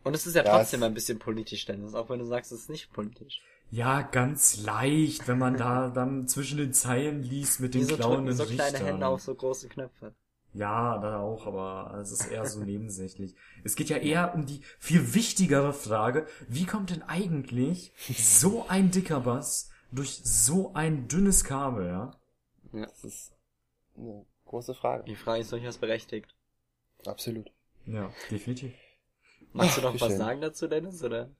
Und 0.03 0.15
es 0.15 0.27
ist 0.27 0.35
ja 0.35 0.45
Ja, 0.45 0.57
trotzdem 0.59 0.83
ein 0.83 0.95
bisschen 0.95 1.19
politisch, 1.19 1.67
Dennis, 1.67 1.95
auch 1.95 2.09
wenn 2.09 2.19
du 2.19 2.25
sagst, 2.25 2.53
es 2.53 2.63
ist 2.63 2.71
nicht 2.71 2.93
politisch. 2.93 3.43
Ja, 3.71 4.01
ganz 4.03 4.57
leicht, 4.63 5.29
wenn 5.29 5.39
man 5.39 5.57
da 5.57 5.89
dann 5.95 6.27
zwischen 6.27 6.59
den 6.59 6.73
Zeilen 6.73 7.23
liest 7.23 7.61
mit 7.61 7.75
den 7.75 7.83
Wieso 7.83 7.97
klauenden 7.97 8.35
so 8.35 8.45
kleine 8.45 8.73
Richtern. 8.73 8.87
Hände 8.87 9.07
auf 9.07 9.21
so 9.21 9.35
große 9.35 9.69
Knöpfe? 9.69 10.15
Ja, 10.53 10.99
da 10.99 11.21
auch, 11.21 11.47
aber 11.47 11.97
es 12.01 12.11
ist 12.11 12.27
eher 12.27 12.45
so 12.45 12.61
nebensächlich. 12.65 13.35
Es 13.63 13.77
geht 13.77 13.89
ja 13.89 13.99
eher 13.99 14.35
um 14.35 14.47
die 14.47 14.63
viel 14.79 15.15
wichtigere 15.15 15.73
Frage, 15.73 16.27
wie 16.49 16.67
kommt 16.67 16.91
denn 16.91 17.03
eigentlich 17.03 17.93
so 18.17 18.67
ein 18.69 18.91
dicker 18.91 19.21
Bass 19.21 19.71
durch 19.93 20.21
so 20.25 20.73
ein 20.75 21.09
dünnes 21.09 21.45
Kabel, 21.45 21.87
ja? 21.87 22.11
Das 22.73 23.05
ist 23.05 23.33
eine 23.97 24.25
große 24.45 24.75
Frage. 24.75 25.05
Die 25.05 25.17
Frage 25.17 25.41
ist 25.41 25.53
durchaus 25.53 25.79
berechtigt. 25.79 26.35
Absolut. 27.07 27.51
Ja, 27.87 28.13
definitiv. 28.31 28.73
Magst 29.53 29.77
du 29.77 29.81
Ach, 29.81 29.85
noch 29.85 29.95
wie 29.95 30.01
was 30.01 30.09
schön. 30.09 30.19
sagen 30.19 30.41
dazu, 30.41 30.69
Dennis, 30.69 31.03
oder? 31.03 31.31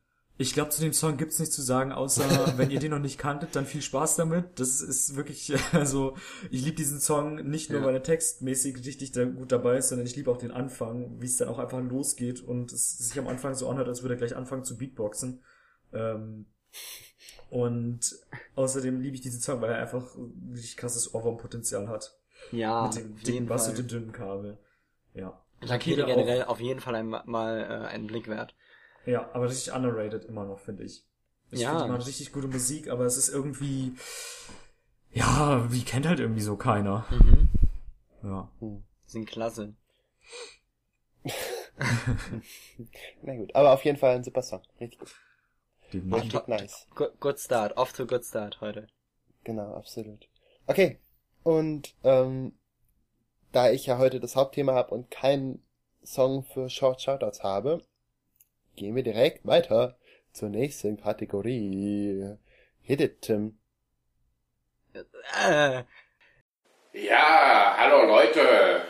Ich 0.41 0.55
glaube, 0.55 0.71
zu 0.71 0.81
dem 0.81 0.95
Song 0.95 1.19
gibt's 1.19 1.39
nichts 1.39 1.55
zu 1.55 1.61
sagen, 1.61 1.93
außer 1.93 2.25
wenn 2.57 2.71
ihr 2.71 2.81
den 2.81 2.93
noch 2.93 2.99
nicht 2.99 3.19
kanntet, 3.19 3.55
dann 3.55 3.67
viel 3.67 3.83
Spaß 3.83 4.17
damit. 4.17 4.59
Das 4.59 4.81
ist 4.81 5.15
wirklich, 5.15 5.53
also 5.73 6.17
ich 6.51 6.65
liebe 6.65 6.77
diesen 6.77 6.99
Song 6.99 7.35
nicht 7.49 7.69
nur, 7.71 7.81
Ja. 7.81 7.87
weil 7.87 7.95
er 7.95 8.03
textmäßig 8.03 8.79
richtig 8.87 9.13
gut 9.13 9.53
dabei 9.53 9.77
ist, 9.77 9.91
sondern 9.91 10.07
ich 10.07 10.17
liebe 10.17 10.31
auch 10.31 10.39
den 10.39 10.51
Anfang, 10.51 11.21
wie 11.21 11.27
es 11.27 11.37
dann 11.37 11.49
auch 11.49 11.59
einfach 11.59 11.83
losgeht 11.83 12.41
und 12.41 12.73
es 12.73 12.97
sich 12.97 13.19
am 13.19 13.29
Anfang 13.29 13.55
so 13.55 13.69
anhört, 13.69 13.89
als 13.89 14.03
würde 14.03 14.15
er 14.15 14.19
gleich 14.19 14.35
anfangen 14.35 14.65
zu 14.65 14.79
Beatboxen. 14.79 15.43
Ähm, 15.93 16.47
und 17.51 18.15
außerdem 18.55 19.01
liebe 19.01 19.17
ich 19.17 19.21
diesen 19.23 19.41
Song, 19.41 19.61
weil 19.61 19.73
er 19.73 19.79
einfach 19.79 20.15
ein 20.15 20.53
richtig 20.55 20.77
krasses 20.79 21.15
Ohrwurmpotenzial 21.15 21.89
hat. 21.89 22.17
Ja, 22.53 22.87
mit 22.87 22.97
dem 22.97 23.17
dicken 23.17 23.47
Bass 23.47 23.69
und 23.69 23.77
dem 23.77 23.89
dünnen 23.89 24.13
Kabel. 24.13 24.59
Ja. 25.13 25.45
Auch- 25.63 25.79
generell 25.79 26.45
auf 26.45 26.61
jeden 26.61 26.81
Fall 26.81 26.95
einmal 26.95 27.23
mal 27.27 27.61
äh, 27.61 27.89
einen 27.89 28.07
Blick 28.07 28.27
wert. 28.29 28.55
Ja, 29.07 29.31
aber 29.33 29.49
richtig 29.49 29.73
underrated 29.73 30.25
immer 30.27 30.45
noch, 30.45 30.59
finde 30.61 30.85
ich. 30.85 31.05
Ich 31.51 31.61
Ja. 31.61 31.71
finde, 31.71 31.85
die 31.85 31.91
machen 31.91 32.03
richtig 32.03 32.33
gute 32.33 32.49
Musik, 32.49 32.89
aber 32.89 33.05
es 33.07 33.17
ist 33.17 33.29
irgendwie, 33.29 33.95
ja, 35.13 35.67
die 35.73 35.85
kennt 35.85 36.07
halt 36.07 36.21
irgendwie 36.21 36.43
so 36.43 36.57
keiner. 36.57 37.07
Mhm. 37.11 37.49
Ja. 38.23 38.49
Sind 39.07 39.27
klasse. 39.27 39.75
Na 43.23 43.37
gut. 43.37 43.55
Aber 43.55 43.73
auf 43.73 43.85
jeden 43.85 43.99
Fall 43.99 44.15
ein 44.17 44.25
super 44.25 44.43
Song. 44.43 44.63
Richtig 44.81 44.99
gut. 44.99 45.15
Richtig 45.93 46.47
nice. 46.47 46.87
Good, 46.95 47.19
good 47.21 47.39
start. 47.41 47.77
Off 47.77 47.93
to 47.93 48.07
good 48.07 48.25
start 48.25 48.61
heute. 48.61 48.87
Genau, 49.45 49.75
absolut. 49.75 50.29
Okay. 50.67 50.99
Und 51.43 51.95
ähm, 52.05 52.53
da 53.53 53.71
ich 53.71 53.87
ja 53.87 53.99
heute 53.99 54.21
das 54.21 54.37
Hauptthema 54.37 54.75
habe 54.75 54.95
und 54.95 55.11
keinen 55.11 55.63
Song 56.05 56.45
für 56.45 56.69
Short 56.71 57.01
Shoutouts 57.03 57.43
habe, 57.43 57.83
gehen 58.81 58.97
wir 58.97 59.03
direkt 59.03 59.47
weiter 59.47 59.99
zur 60.33 60.49
nächsten 60.49 60.97
Kategorie. 60.97 62.37
Hit 62.81 63.03
it, 63.03 63.21
Tim. 63.21 63.59
Äh, 64.95 65.85
Ja, 66.95 67.75
hallo 67.77 68.07
Leute. 68.07 68.81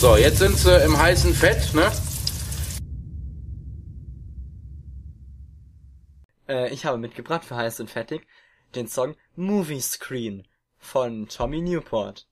So, 0.00 0.16
jetzt 0.16 0.38
sind 0.38 0.56
sie 0.56 0.82
im 0.82 0.96
heißen 0.96 1.34
Fett, 1.34 1.74
ne? 1.74 1.92
äh, 6.48 6.72
ich 6.72 6.86
habe 6.86 6.96
mitgebracht 6.96 7.44
für 7.44 7.56
heiß 7.56 7.80
und 7.80 7.90
fettig 7.90 8.26
den 8.74 8.88
Song 8.88 9.14
Movie 9.34 9.82
Screen 9.82 10.48
von 10.78 11.28
Tommy 11.28 11.60
Newport. 11.60 12.26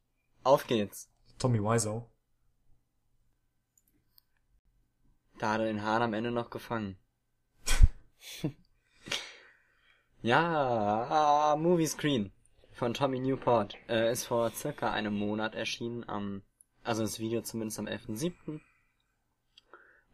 Auf 0.44 0.66
geht's. 0.66 1.11
Tommy 1.38 1.59
Wiseau. 1.59 2.09
Da 5.44 5.52
hat 5.52 5.61
er 5.61 5.66
den 5.66 5.83
Hahn 5.83 6.00
am 6.00 6.14
Ende 6.14 6.30
noch 6.30 6.48
gefangen. 6.48 6.96
ja, 10.22 11.54
Movie 11.59 11.87
Screen 11.87 12.33
von 12.72 12.94
Tommy 12.94 13.20
Newport 13.20 13.76
äh, 13.87 14.11
ist 14.11 14.24
vor 14.24 14.50
circa 14.52 14.90
einem 14.90 15.12
Monat 15.12 15.54
erschienen, 15.54 16.09
am, 16.09 16.40
also 16.83 17.02
das 17.02 17.18
Video 17.18 17.42
zumindest 17.42 17.78
am 17.78 17.85
11.07. 17.85 18.59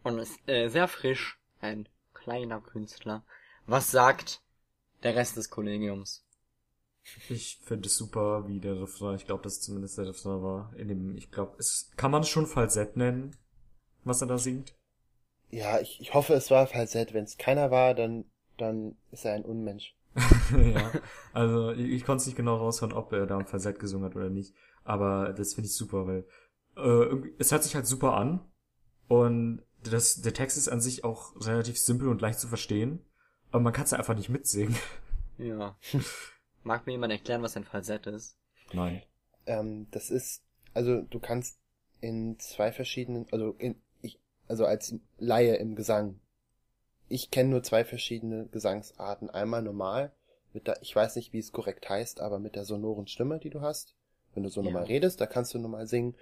Und 0.02 0.18
ist 0.18 0.36
äh, 0.48 0.66
sehr 0.66 0.88
frisch, 0.88 1.38
ein 1.60 1.88
kleiner 2.12 2.60
Künstler. 2.60 3.24
Was 3.66 3.92
sagt 3.92 4.42
der 5.04 5.14
Rest 5.14 5.36
des 5.36 5.48
Kollegiums? 5.48 6.26
Ich 7.28 7.60
finde 7.62 7.86
es 7.86 7.96
super, 7.96 8.48
wie 8.48 8.58
der 8.58 8.80
Refrain, 8.82 9.14
ich 9.14 9.26
glaube, 9.26 9.44
dass 9.44 9.60
zumindest 9.60 9.96
der 9.96 10.08
Refrain 10.08 10.42
war, 10.42 10.74
in 10.74 10.88
dem, 10.88 11.16
ich 11.16 11.30
glaube, 11.30 11.54
es, 11.60 11.92
kann 11.94 12.10
man 12.10 12.22
es 12.22 12.28
schon 12.28 12.48
Falsett 12.48 12.96
nennen, 12.96 13.36
was 14.02 14.22
er 14.22 14.26
da 14.26 14.36
singt? 14.36 14.74
Ja, 15.50 15.80
ich, 15.80 16.00
ich 16.00 16.14
hoffe, 16.14 16.34
es 16.34 16.50
war 16.50 16.66
Falsett. 16.66 17.14
Wenn 17.14 17.24
es 17.24 17.38
keiner 17.38 17.70
war, 17.70 17.94
dann, 17.94 18.24
dann 18.56 18.96
ist 19.10 19.24
er 19.24 19.34
ein 19.34 19.44
Unmensch. 19.44 19.94
ja, 20.74 20.92
also 21.32 21.70
ich, 21.72 21.88
ich 21.90 22.04
konnte 22.04 22.22
es 22.22 22.26
nicht 22.26 22.36
genau 22.36 22.56
raushören, 22.56 22.92
ob 22.92 23.12
er 23.12 23.26
da 23.26 23.38
ein 23.38 23.46
Falsett 23.46 23.78
gesungen 23.78 24.06
hat 24.06 24.16
oder 24.16 24.28
nicht, 24.28 24.54
aber 24.82 25.32
das 25.32 25.54
finde 25.54 25.68
ich 25.68 25.76
super, 25.76 26.06
weil 26.06 26.24
äh, 26.76 27.30
es 27.38 27.52
hört 27.52 27.62
sich 27.62 27.76
halt 27.76 27.86
super 27.86 28.14
an, 28.14 28.40
Und 29.08 29.62
das, 29.82 30.22
der 30.22 30.32
Text 30.34 30.56
ist 30.56 30.68
an 30.68 30.80
sich 30.80 31.04
auch 31.04 31.34
relativ 31.44 31.78
simpel 31.78 32.08
und 32.08 32.20
leicht 32.20 32.38
zu 32.38 32.48
verstehen. 32.48 33.04
Aber 33.50 33.60
man 33.60 33.72
kann 33.72 33.84
es 33.84 33.92
einfach 33.92 34.14
nicht 34.14 34.28
mitsingen. 34.30 34.76
Ja. 35.38 35.74
Mag 36.64 36.84
mir 36.84 36.92
jemand 36.92 37.14
erklären, 37.14 37.42
was 37.42 37.56
ein 37.56 37.64
Falsett 37.64 38.06
ist? 38.06 38.36
Nein. 38.74 39.02
Ähm, 39.46 39.86
das 39.90 40.10
ist, 40.10 40.42
also 40.74 41.00
du 41.00 41.18
kannst 41.18 41.58
in 42.02 42.38
zwei 42.38 42.72
verschiedenen, 42.72 43.26
also 43.32 43.52
in, 43.58 43.80
also 44.50 44.66
als 44.66 44.94
Laie 45.18 45.54
im 45.56 45.76
Gesang. 45.76 46.20
Ich 47.08 47.30
kenne 47.30 47.50
nur 47.50 47.62
zwei 47.62 47.84
verschiedene 47.84 48.46
Gesangsarten. 48.46 49.30
Einmal 49.30 49.62
normal, 49.62 50.12
mit 50.52 50.66
der, 50.66 50.82
ich 50.82 50.94
weiß 50.94 51.16
nicht, 51.16 51.32
wie 51.32 51.38
es 51.38 51.52
korrekt 51.52 51.88
heißt, 51.88 52.20
aber 52.20 52.38
mit 52.38 52.56
der 52.56 52.64
sonoren 52.64 53.06
Stimme, 53.06 53.38
die 53.38 53.50
du 53.50 53.60
hast. 53.62 53.94
Wenn 54.34 54.42
du 54.42 54.48
so 54.48 54.60
Ja. 54.60 54.66
normal 54.66 54.84
redest, 54.84 55.20
da 55.20 55.26
kannst 55.26 55.54
du 55.54 55.58
normal 55.58 55.86
singen. 55.86 56.14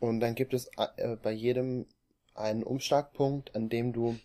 Und 0.00 0.20
dann 0.20 0.34
gibt 0.34 0.54
es 0.54 0.70
äh, 0.96 1.16
bei 1.16 1.32
jedem 1.32 1.86
einen 2.34 2.62
Umschlagpunkt, 2.62 3.54
an 3.54 3.68
dem 3.68 3.92
du 3.92 4.18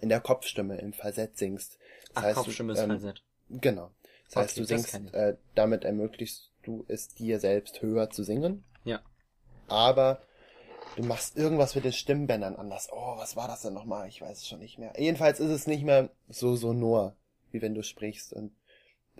in 0.00 0.08
der 0.08 0.20
Kopfstimme 0.20 0.78
im 0.78 0.92
Falsett 0.92 1.36
singst. 1.36 1.78
Das 2.14 2.16
Ach, 2.16 2.22
heißt, 2.22 2.36
du, 2.38 2.42
Kopfstimme 2.44 2.72
ist 2.72 2.78
ähm, 2.80 2.88
Falsett. 2.88 3.22
Genau. 3.48 3.90
Das 4.26 4.36
heißt, 4.36 4.50
Okay, 4.52 4.60
du 4.66 4.74
das 4.74 4.86
kenn 4.86 5.02
singst, 5.02 5.14
äh, 5.14 5.36
damit 5.54 5.84
ermöglichst 5.84 6.50
du 6.62 6.84
es 6.88 7.08
dir 7.08 7.40
selbst 7.40 7.82
höher 7.82 8.10
zu 8.10 8.22
singen. 8.22 8.64
Ja. 8.84 9.02
Aber 9.68 10.22
du 11.00 11.06
machst 11.08 11.36
irgendwas 11.36 11.74
mit 11.74 11.84
den 11.84 11.92
Stimmbändern 11.92 12.56
anders. 12.56 12.88
Oh, 12.92 13.16
was 13.16 13.36
war 13.36 13.48
das 13.48 13.62
denn 13.62 13.74
nochmal? 13.74 14.08
Ich 14.08 14.20
weiß 14.20 14.38
es 14.38 14.48
schon 14.48 14.58
nicht 14.60 14.78
mehr. 14.78 14.92
Jedenfalls 14.98 15.40
ist 15.40 15.50
es 15.50 15.66
nicht 15.66 15.84
mehr 15.84 16.10
so 16.28 16.56
sonor, 16.56 17.14
wie 17.50 17.62
wenn 17.62 17.74
du 17.74 17.82
sprichst. 17.82 18.32
Und 18.32 18.52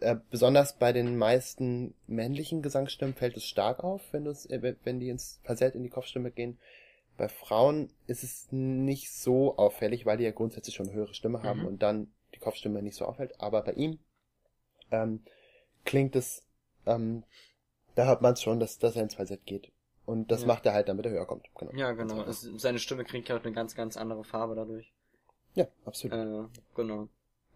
äh, 0.01 0.16
besonders 0.31 0.77
bei 0.79 0.93
den 0.93 1.16
meisten 1.16 1.95
männlichen 2.07 2.62
Gesangsstimmen 2.62 3.14
fällt 3.14 3.37
es 3.37 3.45
stark 3.45 3.83
auf, 3.85 4.03
wenn 4.12 4.25
du 4.25 4.31
äh, 4.31 4.77
wenn 4.85 5.01
die 5.01 5.09
ins 5.09 5.40
Falsett 5.45 5.75
in 5.75 5.83
die 5.83 5.90
Kopfstimme 5.90 6.31
gehen. 6.31 6.59
Bei 7.16 7.29
Frauen 7.29 7.90
ist 8.07 8.25
es 8.25 8.49
nicht 8.51 9.12
so 9.12 9.57
auffällig, 9.59 10.07
weil 10.07 10.16
die 10.16 10.25
ja 10.25 10.31
grundsätzlich 10.31 10.75
schon 10.75 10.87
eine 10.88 10.97
höhere 10.97 11.14
Stimme 11.14 11.43
haben 11.43 11.61
Mhm. 11.61 11.66
und 11.66 11.83
dann 11.83 12.12
die 12.35 12.38
Kopfstimme 12.38 12.83
nicht 12.83 12.97
so 12.97 13.05
auffällt. 13.05 13.38
Aber 13.40 13.62
bei 13.62 13.73
ihm 13.73 13.99
ähm, 14.90 15.23
klingt 15.85 16.16
es, 16.16 16.43
ähm, 16.87 17.25
da 17.95 18.07
hört 18.07 18.23
man 18.23 18.37
schon, 18.37 18.59
dass, 18.59 18.79
dass 18.79 18.97
er 18.97 19.03
ins 19.03 19.16
Falsett 19.16 19.45
geht. 19.45 19.71
Und 20.11 20.31
das 20.33 20.40
Ja. 20.42 20.46
macht 20.49 20.66
er 20.66 20.73
halt, 20.73 20.88
damit 20.88 21.07
er 21.07 21.12
höher 21.12 21.25
kommt. 21.27 21.46
Genau. 21.57 21.70
Ja, 21.73 21.92
genau. 21.92 22.23
Es, 22.25 22.40
seine 22.57 22.79
Stimme 22.81 23.05
kriegt 23.05 23.29
ja 23.29 23.37
auch 23.37 23.44
eine 23.44 23.53
ganz, 23.53 23.77
ganz 23.77 23.96
andere 23.96 24.25
Farbe 24.25 24.57
dadurch. 24.57 24.92
Ja, 25.55 25.66
absolut. 25.85 26.16
Äh, 26.18 26.59
genau. 26.75 27.09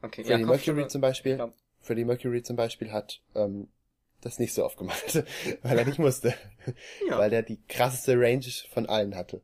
Okay, 0.02 0.22
Freddie 0.24 0.42
ja, 0.42 0.46
Mercury 0.46 0.86
zum 0.86 1.00
Beispiel, 1.00 1.34
glaub- 1.36 1.54
Freddie 1.80 2.04
Mercury 2.04 2.42
zum 2.42 2.54
Beispiel 2.56 2.92
hat 2.92 3.20
ähm, 3.34 3.68
das 4.20 4.38
nicht 4.38 4.54
so 4.54 4.64
oft 4.64 4.76
gemacht, 4.78 5.24
weil 5.62 5.78
er 5.78 5.84
nicht 5.84 5.98
musste, 5.98 6.34
ja. 7.08 7.18
weil 7.18 7.32
er 7.32 7.42
die 7.42 7.60
krasseste 7.68 8.16
Range 8.18 8.44
von 8.72 8.86
allen 8.86 9.14
hatte. 9.16 9.42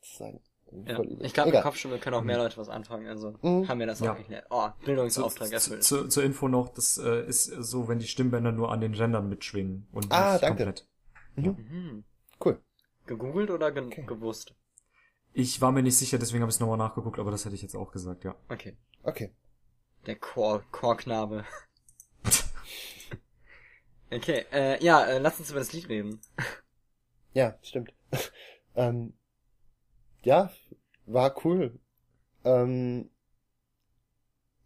Sozusagen. 0.00 0.40
ja. 0.86 0.96
Voll 0.96 1.06
übel. 1.06 1.26
Ich 1.26 1.34
glaube, 1.34 1.52
mit. 1.52 1.62
Kopfstimme 1.62 1.98
können 1.98 2.14
auch 2.16 2.22
mehr 2.22 2.38
Leute 2.38 2.56
was 2.56 2.68
anfangen, 2.68 3.06
also 3.06 3.34
Mhm. 3.42 3.68
haben 3.68 3.78
wir 3.78 3.86
das 3.86 4.00
Ja. 4.00 4.12
auch 4.12 4.16
geklärt. 4.16 4.46
Oh, 4.50 4.66
Zu, 4.80 4.84
Bildungsauftrag 4.86 5.48
zu, 5.48 5.54
erfüllt. 5.54 5.84
zu, 5.84 6.08
zur 6.08 6.24
Info 6.24 6.48
noch, 6.48 6.70
das 6.70 6.98
äh, 6.98 7.24
ist 7.26 7.44
so, 7.44 7.86
wenn 7.88 7.98
die 8.00 8.06
Stimmbänder 8.08 8.50
nur 8.52 8.72
an 8.72 8.80
den 8.80 8.94
Rändern 8.94 9.28
mitschwingen 9.28 9.86
und 9.92 10.10
Ah, 10.10 10.32
nicht 10.32 10.42
danke. 10.42 10.64
komplett. 10.64 10.86
Mhm. 11.36 12.04
Cool. 12.44 12.62
Gegoogelt 13.06 13.50
oder 13.50 13.72
ge 13.72 13.84
Okay. 13.86 14.04
gewusst? 14.06 14.54
Ich 15.34 15.60
war 15.60 15.72
mir 15.72 15.82
nicht 15.82 15.96
sicher, 15.96 16.18
deswegen 16.18 16.42
habe 16.42 16.50
ich 16.50 16.56
es 16.56 16.60
nochmal 16.60 16.76
nachgeguckt, 16.78 17.18
aber 17.18 17.30
das 17.30 17.44
hätte 17.44 17.54
ich 17.54 17.62
jetzt 17.62 17.74
auch 17.74 17.90
gesagt, 17.92 18.24
ja. 18.24 18.36
Okay. 18.48 18.76
Okay. 19.02 19.34
Der 20.06 20.16
Chor 20.16 20.62
Chorknabe. 20.72 21.44
okay, 24.10 24.44
äh, 24.52 24.84
ja, 24.84 25.04
äh, 25.06 25.18
lass 25.18 25.38
uns 25.38 25.50
über 25.50 25.60
das 25.60 25.72
Lied 25.72 25.88
reden. 25.88 26.20
Ja, 27.34 27.58
stimmt. 27.62 27.94
ähm, 28.76 29.14
ja, 30.22 30.52
war 31.06 31.34
cool. 31.44 31.78
Ähm, 32.44 33.10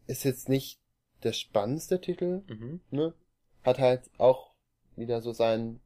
ist 0.07 0.25
jetzt 0.25 0.49
nicht 0.49 0.81
der 1.23 1.33
spannendste 1.33 2.01
Titel, 2.01 2.43
Mhm. 2.49 2.81
ne? 2.91 3.15
Hat 3.65 3.79
halt 3.79 4.11
auch 4.19 4.55
wieder 4.97 5.21
so 5.23 5.33
sein, 5.33 5.81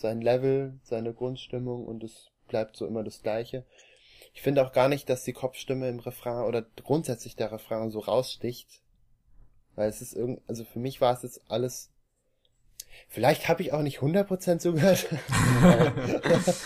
sein 0.00 0.20
Level, 0.20 0.78
seine 0.82 1.12
Grundstimmung 1.12 1.86
und 1.86 2.02
es 2.02 2.30
bleibt 2.48 2.76
so 2.76 2.86
immer 2.86 3.04
das 3.04 3.22
Gleiche. 3.22 3.64
Ich 4.32 4.42
finde 4.42 4.64
auch 4.64 4.72
gar 4.72 4.88
nicht, 4.88 5.08
dass 5.08 5.24
die 5.24 5.32
Kopfstimme 5.32 5.88
im 5.88 6.00
Refrain 6.00 6.44
oder 6.44 6.64
grundsätzlich 6.82 7.36
der 7.36 7.52
Refrain 7.52 7.90
so 7.90 8.00
raussticht. 8.00 8.82
Weil 9.76 9.88
es 9.88 10.02
ist 10.02 10.14
irgend, 10.14 10.40
also 10.46 10.64
für 10.64 10.78
mich 10.78 11.00
war 11.00 11.14
es 11.14 11.22
jetzt 11.22 11.40
alles, 11.48 11.90
vielleicht 13.08 13.48
habe 13.48 13.62
ich 13.62 13.72
auch 13.72 13.82
nicht 13.82 14.00
100% 14.00 14.58
zugehört. 14.58 15.06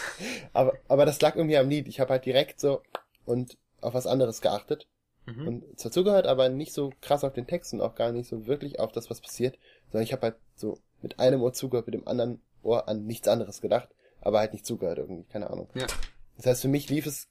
aber, 0.52 0.74
aber 0.88 1.06
das 1.06 1.20
lag 1.20 1.36
irgendwie 1.36 1.56
am 1.56 1.68
Lied. 1.68 1.88
Ich 1.88 2.00
habe 2.00 2.10
halt 2.10 2.24
direkt 2.24 2.60
so 2.60 2.82
und 3.24 3.56
auf 3.80 3.94
was 3.94 4.06
anderes 4.06 4.40
geachtet. 4.40 4.86
Mhm. 5.26 5.48
Und 5.48 5.78
zwar 5.78 5.92
zugehört, 5.92 6.26
aber 6.26 6.48
nicht 6.48 6.72
so 6.72 6.92
krass 7.00 7.24
auf 7.24 7.32
den 7.32 7.46
Text 7.46 7.72
und 7.72 7.80
auch 7.80 7.94
gar 7.94 8.12
nicht 8.12 8.28
so 8.28 8.46
wirklich 8.46 8.80
auf 8.80 8.92
das, 8.92 9.08
was 9.10 9.20
passiert, 9.20 9.58
sondern 9.90 10.04
ich 10.04 10.12
habe 10.12 10.22
halt 10.22 10.36
so 10.54 10.78
mit 11.02 11.18
einem 11.18 11.42
Ohr 11.42 11.52
zugehört, 11.52 11.86
mit 11.86 11.94
dem 11.94 12.06
anderen 12.08 12.40
Ohr 12.64 12.88
an 12.88 13.04
nichts 13.04 13.28
anderes 13.28 13.60
gedacht, 13.60 13.88
aber 14.20 14.38
halt 14.38 14.52
nicht 14.52 14.66
zugehört 14.66 14.98
irgendwie, 14.98 15.24
keine 15.24 15.50
Ahnung. 15.50 15.68
Ja. 15.74 15.86
Das 16.36 16.46
heißt, 16.46 16.62
für 16.62 16.68
mich 16.68 16.88
lief 16.88 17.06
es 17.06 17.28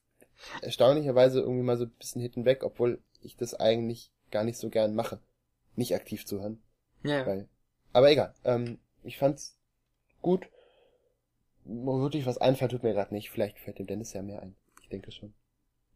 erstaunlicherweise 0.62 1.41
irgendwie 1.41 1.63
mal 1.63 1.78
so 1.78 1.86
ein 1.86 1.91
bisschen 1.91 2.22
hinten 2.22 2.46
weg, 2.46 2.63
obwohl 2.63 3.02
ich 3.22 3.36
das 3.38 3.54
eigentlich 3.54 4.12
gar 4.32 4.43
nicht 4.43 4.58
so 4.58 4.69
gern 4.69 4.96
mache. 4.96 5.19
Nicht 5.76 5.96
aktiv 5.96 6.26
zuhören, 6.26 6.62
ja, 7.04 7.19
ja. 7.19 7.26
weil, 7.26 7.50
aber 7.93 8.12
egal, 8.12 8.36
ähm, 8.43 8.80
ich 9.04 9.17
fand's 9.17 9.58
gut. 10.22 10.48
Wo 11.65 12.02
wirklich 12.02 12.26
was 12.26 12.38
einfällt, 12.38 12.72
tut 12.72 12.84
mir 12.84 12.93
gerade 12.93 13.13
nicht. 13.13 13.30
Vielleicht 13.30 13.58
fällt 13.58 13.80
dem 13.80 13.88
Dennis 13.88 14.12
ja 14.12 14.22
mehr 14.22 14.41
ein. 14.41 14.56
Ich 14.82 14.89
denke 14.89 15.12
schon. 15.12 15.34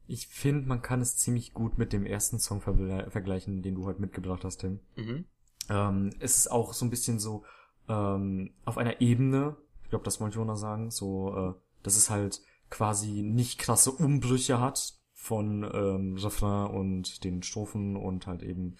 Ich 0.07 0.27
finde, 0.27 0.65
man 0.65 0.81
kann 0.81 1.01
es 1.01 1.17
ziemlich 1.17 1.53
gut 1.53 1.77
mit 1.77 1.91
dem 1.91 2.05
ersten 2.05 2.39
Song 2.39 2.61
vergle- 2.61 3.09
vergleichen, 3.09 3.61
den 3.61 3.75
du 3.75 3.85
heute 3.85 3.99
mitgebracht 3.99 4.45
hast, 4.45 4.59
Tim. 4.59 4.79
Mhm. 4.95 5.25
Ähm, 5.69 6.11
es 6.19 6.37
ist 6.37 6.51
auch 6.51 6.71
so 6.73 6.85
ein 6.85 6.89
bisschen 6.89 7.19
so 7.19 7.43
ähm, 7.89 8.51
auf 8.65 8.77
einer 8.77 9.01
Ebene, 9.01 9.55
ich 9.83 9.89
glaube, 9.89 10.05
das 10.05 10.19
wollte 10.19 10.37
Jonas 10.37 10.59
sagen, 10.59 10.91
so, 10.91 11.35
äh, 11.35 11.53
dass 11.83 11.95
es 11.95 12.09
halt 12.09 12.41
quasi 12.69 13.21
nicht 13.23 13.59
krasse 13.59 13.91
Umbrüche 13.91 14.59
hat 14.59 14.93
von 15.13 15.63
ähm, 15.73 16.17
Refrain 16.17 16.69
und 16.69 17.23
den 17.23 17.43
Strophen 17.43 17.95
und 17.95 18.27
halt 18.27 18.43
eben 18.43 18.75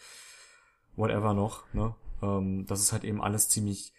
whatever 0.96 1.34
noch, 1.34 1.72
ne? 1.74 1.96
Ähm, 2.22 2.66
dass 2.66 2.80
es 2.80 2.92
halt 2.92 3.04
eben 3.04 3.22
alles 3.22 3.50
ziemlich 3.50 3.94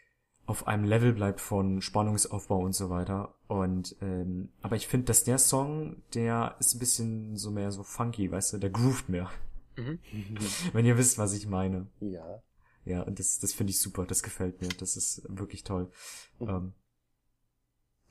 auf 0.48 0.66
einem 0.66 0.84
Level 0.84 1.12
bleibt 1.12 1.40
von 1.40 1.82
Spannungsaufbau 1.82 2.58
und 2.58 2.74
so 2.74 2.88
weiter. 2.88 3.34
Und 3.48 3.96
ähm, 4.00 4.48
aber 4.62 4.76
ich 4.76 4.88
finde, 4.88 5.06
dass 5.06 5.24
der 5.24 5.38
Song, 5.38 6.02
der 6.14 6.56
ist 6.58 6.74
ein 6.74 6.78
bisschen 6.78 7.36
so 7.36 7.50
mehr 7.50 7.70
so 7.70 7.82
funky, 7.82 8.30
weißt 8.30 8.54
du, 8.54 8.58
der 8.58 8.70
groovt 8.70 9.08
mehr. 9.10 9.30
Mhm. 9.76 9.98
Wenn 10.72 10.86
ihr 10.86 10.96
wisst, 10.96 11.18
was 11.18 11.34
ich 11.34 11.46
meine. 11.46 11.86
Ja. 12.00 12.42
Ja, 12.88 13.02
und 13.02 13.18
das, 13.18 13.38
das 13.38 13.52
finde 13.52 13.70
ich 13.72 13.80
super, 13.80 14.06
das 14.06 14.22
gefällt 14.22 14.60
mir, 14.60 14.68
das 14.68 14.96
ist 14.96 15.22
wirklich 15.28 15.62
toll. 15.64 15.90
Mhm. 16.38 16.48
Ähm, 16.48 16.72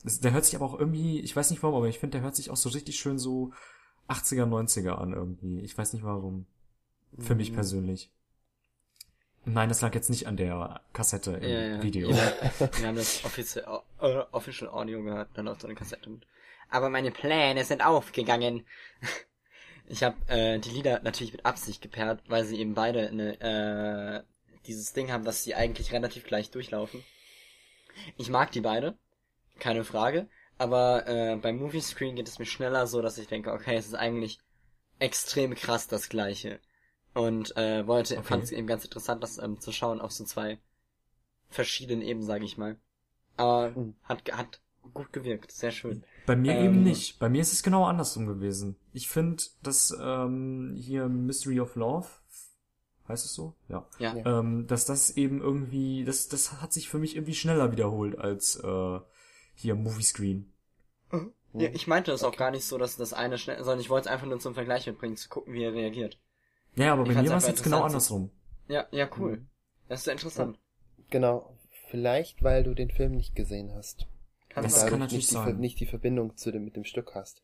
das, 0.03 0.19
der 0.19 0.31
hört 0.31 0.45
sich 0.45 0.55
aber 0.55 0.65
auch 0.65 0.79
irgendwie, 0.79 1.19
ich 1.21 1.35
weiß 1.35 1.49
nicht 1.49 1.63
warum, 1.63 1.77
aber 1.77 1.87
ich 1.87 1.99
finde, 1.99 2.17
der 2.17 2.21
hört 2.21 2.35
sich 2.35 2.49
auch 2.51 2.57
so 2.57 2.69
richtig 2.69 2.97
schön 2.99 3.17
so 3.17 3.51
80er, 4.07 4.45
90er 4.45 4.91
an 4.91 5.13
irgendwie. 5.13 5.59
Ich 5.61 5.77
weiß 5.77 5.93
nicht 5.93 6.03
warum. 6.03 6.45
Für 7.19 7.35
mich 7.35 7.51
Mhm. 7.51 7.55
persönlich. 7.55 8.11
Nein, 9.45 9.69
das 9.69 9.81
lag 9.81 9.95
jetzt 9.95 10.09
nicht 10.09 10.27
an 10.27 10.35
der 10.37 10.81
Kassette 10.93 11.31
im 11.31 11.49
Ja, 11.49 11.61
ja. 11.77 11.83
Video. 11.83 12.09
Ja, 12.11 12.33
wir 12.77 12.87
haben 12.87 12.95
das 12.97 13.23
offiziell, 13.23 13.65
Official 14.31 14.69
Audio 14.69 15.01
gehört, 15.03 15.29
dann 15.35 15.45
läuft 15.45 15.61
so 15.61 15.67
eine 15.67 15.75
Kassette 15.75 16.09
mit. 16.09 16.27
Aber 16.69 16.89
meine 16.89 17.11
Pläne 17.11 17.63
sind 17.65 17.83
aufgegangen. 17.85 18.65
Ich 19.89 20.03
habe 20.03 20.17
äh, 20.27 20.59
die 20.59 20.71
Lieder 20.71 20.99
natürlich 21.01 21.31
mit 21.31 21.45
Absicht 21.45 21.81
gepaart, 21.81 22.21
weil 22.27 22.43
sie 22.43 22.59
eben 22.59 22.73
beide 22.73 23.07
eine, 23.07 23.39
äh, 23.39 24.23
dieses 24.67 24.93
Ding 24.93 25.11
haben, 25.11 25.25
dass 25.25 25.43
sie 25.43 25.55
eigentlich 25.55 25.91
relativ 25.93 26.25
gleich 26.25 26.51
durchlaufen. 26.51 27.03
Ich 28.17 28.29
mag 28.29 28.51
die 28.51 28.61
beide, 28.61 28.97
keine 29.59 29.83
Frage. 29.85 30.29
Aber 30.57 31.07
äh, 31.07 31.37
beim 31.37 31.57
Movie 31.57 31.81
Screen 31.81 32.15
geht 32.15 32.27
es 32.29 32.39
mir 32.39 32.45
schneller 32.45 32.87
so, 32.87 33.01
dass 33.01 33.17
ich 33.19 33.27
denke, 33.27 33.53
okay, 33.53 33.75
es 33.77 33.87
ist 33.87 33.95
eigentlich 33.95 34.39
extrem 34.99 35.55
krass 35.55 35.87
das 35.87 36.09
Gleiche. 36.09 36.59
Und 37.13 37.57
äh, 37.57 37.87
wollte, 37.87 38.17
Okay. 38.17 38.23
fand 38.23 38.43
es 38.45 38.51
eben 38.51 38.67
ganz 38.67 38.85
interessant, 38.85 39.23
das 39.23 39.37
ähm, 39.39 39.59
zu 39.61 39.71
schauen 39.73 40.01
auf 40.01 40.11
so 40.13 40.25
zwei 40.25 40.59
verschiedenen 41.49 42.03
Ebenen, 42.03 42.27
sage 42.27 42.45
ich 42.45 42.57
mal. 42.57 42.77
Aber 43.37 43.75
Mhm. 43.75 43.95
hat 44.03 44.31
hat 44.33 44.61
gut 44.93 45.13
gewirkt, 45.13 45.51
sehr 45.51 45.71
schön. 45.71 46.03
Bei 46.25 46.35
mir 46.35 46.53
Ähm, 46.53 46.57
eben 46.57 46.83
nicht. 46.83 47.19
Bei 47.19 47.29
mir 47.29 47.41
ist 47.41 47.53
es 47.53 47.63
genau 47.63 47.85
andersrum 47.85 48.25
gewesen. 48.27 48.75
Ich 48.93 49.07
finde, 49.07 49.43
dass 49.63 49.95
ähm, 49.99 50.73
hier 50.77 51.07
Mystery 51.07 51.59
of 51.59 51.75
Love, 51.75 52.07
heißt 53.07 53.25
es 53.25 53.33
so? 53.33 53.53
Ja. 53.69 53.87
Ja. 53.99 54.15
Ja. 54.15 54.39
Ähm, 54.39 54.67
dass 54.67 54.85
das 54.85 55.11
eben 55.17 55.41
irgendwie, 55.41 56.03
das, 56.05 56.27
das 56.27 56.61
hat 56.61 56.73
sich 56.73 56.89
für 56.89 56.99
mich 56.99 57.15
irgendwie 57.15 57.35
schneller 57.35 57.71
wiederholt 57.71 58.17
als 58.19 58.55
äh, 58.63 58.99
hier 59.55 59.75
Movie 59.75 60.03
Screen. 60.03 60.51
Ja, 61.53 61.69
ich 61.69 61.87
meinte 61.87 62.11
das 62.11 62.23
auch 62.23 62.35
gar 62.35 62.51
nicht 62.51 62.65
so, 62.65 62.77
dass 62.77 62.97
das 62.97 63.13
eine 63.13 63.37
schnell, 63.37 63.57
sondern 63.57 63.79
ich 63.79 63.89
wollte 63.89 64.07
es 64.09 64.13
einfach 64.13 64.27
nur 64.27 64.39
zum 64.39 64.53
Vergleich 64.53 64.85
mitbringen, 64.85 65.15
zu 65.17 65.27
gucken, 65.29 65.53
wie 65.53 65.63
er 65.63 65.73
reagiert. 65.73 66.19
Ja, 66.75 66.93
aber 66.93 67.03
Ich 67.03 67.15
bei 67.15 67.21
mir 67.23 67.29
war 67.29 67.37
es 67.37 67.47
jetzt 67.47 67.63
genau 67.63 67.81
andersrum. 67.81 68.29
Ja, 68.67 68.85
ja, 68.91 69.09
cool. 69.17 69.37
Mhm. 69.37 69.49
Das 69.87 70.01
ist 70.01 70.05
ja 70.05 70.11
interessant. 70.13 70.59
Genau. 71.09 71.57
Vielleicht, 71.89 72.43
weil 72.43 72.63
du 72.63 72.75
den 72.75 72.91
Film 72.91 73.13
nicht 73.15 73.33
gesehen 73.33 73.73
hast. 73.73 74.05
Kann 74.49 74.63
Das 74.63 74.83
und 74.83 74.89
kann 74.89 74.99
natürlich 74.99 75.23
nicht 75.23 75.31
die, 75.31 75.35
sein. 75.35 75.45
Ver- 75.45 75.53
nicht 75.53 75.79
die 75.79 75.85
Verbindung 75.85 76.35
zu 76.35 76.51
dem, 76.51 76.65
mit 76.65 76.75
dem 76.75 76.83
Stück 76.83 77.15
hast. 77.15 77.41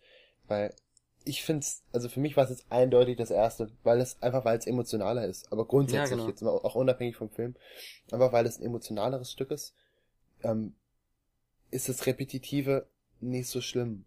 Weil 0.47 0.76
ich 1.25 1.43
find's, 1.43 1.83
also 1.91 2.09
für 2.09 2.19
mich 2.19 2.36
war 2.38 2.43
es 2.43 2.49
jetzt 2.49 2.65
eindeutig 2.69 3.17
das 3.17 3.31
erste, 3.31 3.71
weil 3.83 3.99
es 4.01 4.21
einfach, 4.21 4.45
weil 4.45 4.57
es 4.57 4.67
emotionaler 4.67 5.25
ist. 5.25 5.51
Aber 5.51 5.65
grundsätzlich, 5.65 6.12
Ja, 6.12 6.15
genau. 6.15 6.29
jetzt 6.29 6.41
mal 6.41 6.51
auch 6.51 6.75
unabhängig 6.75 7.15
vom 7.15 7.29
Film, 7.29 7.55
einfach 8.12 8.31
weil 8.33 8.45
es 8.45 8.59
ein 8.59 8.65
emotionaleres 8.65 9.31
Stück 9.31 9.51
ist, 9.51 9.73
ähm, 10.43 10.75
ist 11.71 11.89
das 11.89 12.05
Repetitive 12.05 12.88
nicht 13.21 13.47
so 13.49 13.62
schlimm. 13.62 14.05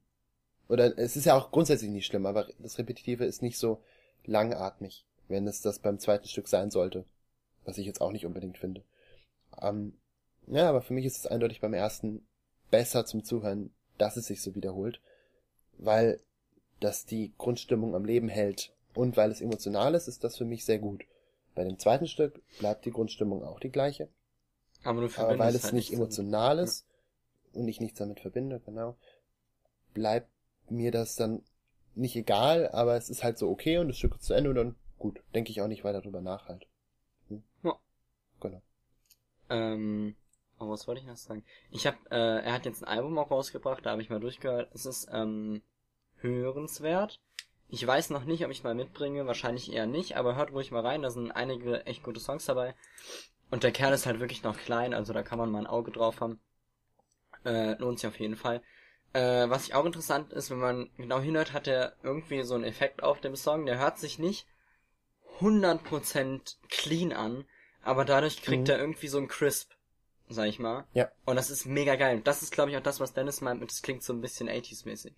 Oder 0.69 0.99
es 0.99 1.17
ist 1.17 1.25
ja 1.27 1.37
auch 1.37 1.51
grundsätzlich 1.53 1.91
nicht 1.91 2.07
schlimm, 2.07 2.27
aber 2.27 2.49
das 2.59 2.79
Repetitive 2.79 3.25
ist 3.25 3.43
nicht 3.43 3.59
so 3.59 3.83
langatmig, 4.25 5.05
wenn 5.29 5.47
es 5.47 5.63
das 5.63 5.79
beim 5.79 5.99
zweiten 5.99 6.29
Stück 6.29 6.49
sein 6.49 6.71
sollte. 6.71 7.05
Was 7.65 7.79
ich 7.79 7.87
jetzt 7.87 8.01
auch 8.01 8.13
nicht 8.13 8.27
unbedingt 8.27 8.59
finde. 8.59 8.85
Ähm, 9.61 9.95
ja, 10.47 10.69
aber 10.69 10.83
für 10.83 10.93
mich 10.93 11.05
ist 11.05 11.19
es 11.19 11.27
eindeutig 11.27 11.61
beim 11.61 11.75
ersten 11.75 12.25
besser 12.71 13.07
zum 13.07 13.25
Zuhören, 13.25 13.73
dass 13.99 14.17
es 14.17 14.27
sich 14.27 14.43
so 14.43 14.55
wiederholt, 14.55 15.01
weil 15.79 16.21
das 16.81 17.07
die 17.07 17.33
Grundstimmung 17.39 17.95
am 17.95 18.05
Leben 18.05 18.29
hält 18.29 18.73
und 18.95 19.17
weil 19.17 19.31
es 19.31 19.41
emotional 19.41 19.95
ist, 19.95 20.09
ist 20.09 20.25
das 20.25 20.37
für 20.37 20.45
mich 20.45 20.65
sehr 20.65 20.79
gut. 20.79 21.05
Bei 21.55 21.65
dem 21.65 21.79
zweiten 21.79 22.07
Stück 22.07 22.43
bleibt 22.59 22.85
die 22.85 22.91
Grundstimmung 22.91 23.43
auch 23.43 23.61
die 23.61 23.71
gleiche, 23.71 24.09
Aber 24.85 25.07
du 25.07 25.19
aber 25.19 25.39
weil 25.39 25.55
es 25.55 25.65
halt 25.65 25.75
nicht 25.75 25.93
emotional 25.93 26.59
ist 26.59 26.87
und 27.55 27.69
ich 27.69 27.81
nichts 27.81 27.99
damit 27.99 28.21
verbinde, 28.21 28.61
genau, 28.65 28.97
bleibt 29.95 30.29
mir 30.69 30.91
das 30.91 31.17
dann 31.17 31.43
nicht 31.95 32.17
egal, 32.17 32.69
aber 32.69 32.97
es 32.97 33.09
ist 33.09 33.25
halt 33.25 33.39
so 33.39 33.49
okay 33.49 33.79
und 33.79 33.89
das 33.89 33.97
Stück 33.97 34.15
ist 34.17 34.25
zu 34.25 34.35
Ende 34.35 34.51
und 34.51 34.57
dann 34.57 34.77
gut, 34.99 35.23
denke 35.35 35.51
ich 35.51 35.63
auch 35.63 35.69
nicht 35.69 35.85
weiter 35.85 36.03
drüber 36.03 36.21
nach 36.21 36.49
halt. 36.49 36.67
Hm? 37.29 37.43
Ja. 37.63 37.79
Genau. 38.41 38.63
Ähm, 39.49 40.15
oh, 40.59 40.69
was 40.69 40.87
wollte 40.87 41.01
ich 41.01 41.07
noch 41.07 41.17
sagen? 41.17 41.45
Ich 41.71 41.87
habe, 41.87 41.97
äh, 42.11 42.45
er 42.45 42.53
hat 42.53 42.67
jetzt 42.67 42.83
ein 42.83 42.89
Album 42.89 43.17
auch 43.19 43.31
rausgebracht, 43.31 43.85
da 43.87 43.91
habe 43.91 44.03
ich 44.03 44.11
mal 44.11 44.21
durchgehört. 44.21 44.71
Es 44.75 44.85
ist 44.85 45.09
ähm, 45.13 45.63
hörenswert. 46.21 47.21
Ich 47.69 47.85
weiß 47.87 48.11
noch 48.11 48.25
nicht, 48.25 48.45
ob 48.45 48.51
ich 48.51 48.63
mal 48.63 48.75
mitbringe, 48.75 49.27
wahrscheinlich 49.27 49.73
eher 49.73 49.87
nicht, 49.87 50.17
aber 50.17 50.37
hört 50.37 50.53
ruhig 50.53 50.71
mal 50.71 50.87
rein, 50.87 51.03
da 51.03 51.11
sind 51.11 51.33
einige 51.33 51.85
echt 51.87 52.03
gute 52.05 52.21
Songs 52.21 52.45
dabei. 52.47 52.75
Und 53.51 53.63
der 53.65 53.73
Kerl 53.73 53.93
ist 53.93 54.07
halt 54.07 54.21
wirklich 54.21 54.43
noch 54.43 54.57
klein, 54.57 54.95
also 54.95 55.13
da 55.13 55.23
kann 55.23 55.39
man 55.39 55.51
mal 55.51 55.61
ein 55.61 55.67
Auge 55.67 55.91
drauf 55.91 56.21
haben. 56.21 56.41
Äh, 57.45 57.75
lohnt 57.79 57.99
sich 57.99 58.09
auf 58.09 58.19
jeden 58.21 58.37
Fall. 58.37 58.63
Äh, 59.13 59.49
was 59.49 59.67
ich 59.67 59.75
auch 59.75 59.85
interessant 59.85 60.33
ist, 60.33 60.51
wenn 60.51 60.59
man 60.59 60.91
genau 60.97 61.21
hinhört, 61.21 61.53
hat 61.53 61.67
er 61.67 61.95
irgendwie 62.03 62.43
so 62.43 62.55
einen 62.55 62.65
Effekt 62.65 63.03
auf 63.03 63.21
dem 63.21 63.37
Song. 63.37 63.67
Der 63.67 63.79
hört 63.79 63.99
sich 63.99 64.19
nicht 64.19 64.47
100% 65.41 66.57
clean 66.69 67.13
an, 67.13 67.45
aber 67.83 68.05
dadurch 68.05 68.43
kriegt 68.43 68.65
Mhm. 68.65 68.71
er 68.71 68.79
irgendwie 68.79 69.09
so 69.09 69.19
einen 69.19 69.29
Crisp, 69.29 69.73
sag 70.29 70.47
ich 70.49 70.59
mal. 70.59 70.87
Ja. 70.93 71.11
Und 71.25 71.37
das 71.37 71.51
ist 71.51 71.67
mega 71.67 71.97
geil. 71.97 72.21
Das 72.23 72.43
ist, 72.43 72.53
glaube 72.53 72.71
ich, 72.71 72.77
auch 72.77 72.83
das, 72.83 73.01
was 73.01 73.13
Dennis 73.13 73.41
meint, 73.41 73.61
mit 73.61 73.71
das 73.71 73.83
klingt 73.83 74.03
so 74.03 74.13
ein 74.13 74.21
bisschen 74.21 74.49
80s-mäßig. 74.49 75.15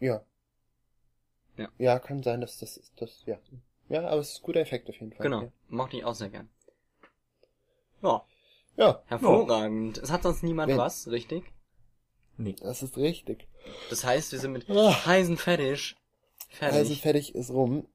Ja. 0.00 0.22
Ja. 1.56 1.68
Ja, 1.78 1.98
kann 1.98 2.22
sein, 2.22 2.40
dass 2.40 2.58
das 2.58 2.76
ist, 2.76 2.92
das, 3.00 3.24
ja. 3.26 3.38
Ja, 3.88 4.06
aber 4.06 4.20
es 4.20 4.32
ist 4.32 4.38
ein 4.40 4.42
guter 4.44 4.60
Effekt 4.60 4.88
auf 4.88 4.96
jeden 4.96 5.12
Fall. 5.12 5.24
Genau. 5.24 5.42
Ja. 5.42 5.52
Mochte 5.68 5.96
ich 5.96 6.04
auch 6.04 6.14
sehr 6.14 6.28
gern. 6.28 6.48
Ja, 8.02 8.24
ja, 8.76 9.02
hervorragend. 9.06 9.98
Es 9.98 10.10
hat 10.12 10.22
sonst 10.22 10.42
niemand 10.44 10.70
Wenn- 10.70 10.78
was, 10.78 11.08
richtig? 11.08 11.44
Nee. 12.36 12.54
das 12.60 12.84
ist 12.84 12.96
richtig. 12.96 13.48
Das 13.90 14.04
heißt, 14.04 14.30
wir 14.30 14.38
sind 14.38 14.52
mit 14.52 14.70
Ah. 14.70 15.06
Heisen 15.06 15.36
fertig. 15.36 15.96
Fertig. 16.50 16.78
Also 16.78 16.94
fertig 16.94 17.34
ist 17.34 17.50
rum. 17.50 17.88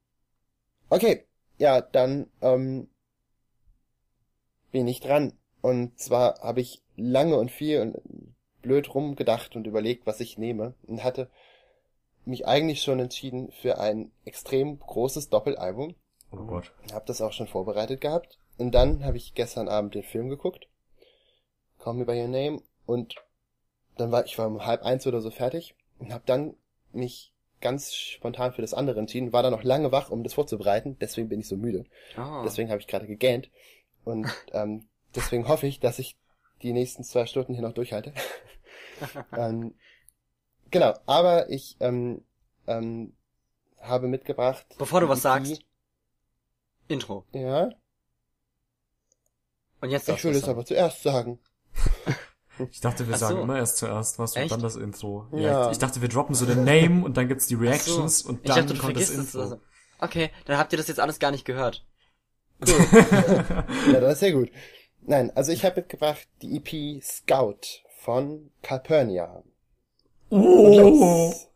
Okay, 0.89 1.25
ja, 1.57 1.79
dann 1.79 2.29
ähm, 2.41 2.89
bin 4.71 4.87
ich 4.87 4.99
dran. 4.99 5.33
Und 5.61 5.97
zwar 5.97 6.41
habe 6.41 6.59
ich 6.59 6.81
lange 6.97 7.37
und 7.37 7.49
viel 7.51 7.79
und 7.79 7.95
blöd 8.61 8.93
rumgedacht 8.93 9.55
und 9.55 9.65
überlegt, 9.65 10.05
was 10.05 10.19
ich 10.19 10.37
nehme. 10.37 10.73
Und 10.83 11.03
hatte 11.05 11.29
mich 12.25 12.47
eigentlich 12.47 12.81
schon 12.81 12.99
entschieden 12.99 13.51
für 13.51 13.79
ein 13.79 14.11
extrem 14.25 14.79
großes 14.79 15.29
Doppelalbum. 15.29 15.95
Oh 16.31 16.45
Gott. 16.45 16.71
Hab 16.91 17.05
das 17.05 17.21
auch 17.21 17.33
schon 17.33 17.47
vorbereitet 17.47 18.01
gehabt. 18.01 18.39
Und 18.57 18.71
dann 18.73 19.03
habe 19.03 19.17
ich 19.17 19.33
gestern 19.33 19.67
Abend 19.67 19.95
den 19.95 20.03
Film 20.03 20.29
geguckt. 20.29 20.67
Call 21.79 21.95
Me 21.95 22.05
By 22.05 22.19
Your 22.21 22.27
Name. 22.27 22.61
Und 22.85 23.15
dann 23.97 24.11
war 24.11 24.25
ich 24.25 24.37
war 24.37 24.47
um 24.47 24.65
halb 24.65 24.83
eins 24.83 25.05
oder 25.05 25.21
so 25.21 25.29
fertig 25.29 25.75
und 25.99 26.13
habe 26.13 26.23
dann 26.25 26.55
mich 26.91 27.33
ganz 27.61 27.93
spontan 27.93 28.53
für 28.53 28.61
das 28.61 28.73
andere 28.73 28.99
entschieden. 28.99 29.33
War 29.33 29.43
dann 29.43 29.53
noch 29.53 29.63
lange 29.63 29.91
wach, 29.91 30.09
um 30.09 30.23
das 30.23 30.33
vorzubereiten. 30.33 30.97
Deswegen 30.99 31.29
bin 31.29 31.39
ich 31.39 31.47
so 31.47 31.55
müde. 31.55 31.85
oh. 32.17 32.41
Deswegen 32.43 32.69
habe 32.69 32.81
ich 32.81 32.87
gerade 32.87 33.07
gegähnt. 33.07 33.49
Und 34.03 34.27
ähm, 34.53 34.87
deswegen 35.15 35.47
hoffe 35.47 35.67
ich, 35.67 35.79
dass 35.79 35.99
ich 35.99 36.17
die 36.61 36.73
nächsten 36.73 37.03
zwei 37.03 37.25
Stunden 37.25 37.53
hier 37.53 37.63
noch 37.63 37.73
durchhalte. 37.73 38.13
ähm, 39.37 39.75
genau, 40.73 40.93
aber 41.05 41.49
ich 41.49 41.77
ähm, 41.79 42.21
ähm, 42.67 43.13
habe 43.79 44.07
mitgebracht. 44.09 44.65
Bevor 44.77 44.99
du 44.99 45.07
was 45.07 45.19
die- 45.19 45.23
sagst. 45.23 45.61
Intro. 46.89 47.25
Ja, 47.31 47.69
Und 49.79 49.89
jetzt 49.89 50.09
ich 50.09 50.23
will 50.25 50.33
du 50.33 50.39
es 50.39 50.47
aber 50.49 50.65
zuerst 50.65 51.01
sagen. 51.03 51.39
Ich 52.69 52.81
dachte, 52.81 53.07
wir 53.07 53.15
Ach 53.15 53.19
sagen 53.19 53.37
so. 53.37 53.41
immer 53.41 53.57
erst 53.57 53.77
zuerst 53.77 54.19
was 54.19 54.35
und 54.35 54.43
Echt? 54.43 54.51
dann 54.51 54.61
das 54.61 54.75
Intro. 54.75 55.25
Ja. 55.31 55.39
Ja. 55.39 55.71
Ich, 55.71 55.79
dachte, 55.79 56.01
wir 56.03 56.07
droppen 56.07 56.35
so 56.35 56.45
den 56.45 56.63
Name 56.63 57.03
und 57.03 57.17
dann 57.17 57.27
gibt's 57.27 57.47
die 57.47 57.55
Ach 57.55 57.59
so. 57.61 57.63
Reactions 57.65 58.21
und 58.21 58.41
Ich 58.41 58.45
dann 58.51 58.57
dachte, 58.67 58.75
du 58.75 58.79
kommt 58.79 58.95
das. 58.95 59.09
Intro. 59.09 59.39
Also. 59.41 59.59
Okay, 59.97 60.29
dann 60.45 60.59
habt 60.59 60.71
ihr 60.71 60.77
das 60.77 60.87
jetzt 60.87 60.99
alles 60.99 61.17
gar 61.17 61.31
nicht 61.31 61.45
gehört. 61.45 61.83
Ja, 63.91 63.99
das 63.99 64.13
ist 64.13 64.19
sehr 64.19 64.33
gut. 64.33 64.51
Nein, 65.01 65.31
also 65.35 65.51
ich 65.51 65.65
habe 65.65 65.77
mitgebracht 65.81 66.27
die 66.43 66.57
EP 66.57 67.01
Scout 67.03 67.61
von 68.01 68.51
Calpurnia. 68.61 69.43
Und 70.33 70.41
Oh! 70.43 70.79
los. 70.79 71.47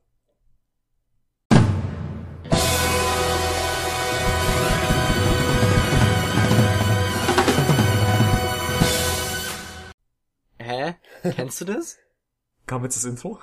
Hä? 10.59 10.95
Kennst 11.35 11.61
du 11.61 11.65
das? 11.65 11.97
Kam 12.65 12.83
jetzt 12.83 12.97
das 12.97 13.05
Intro? 13.05 13.39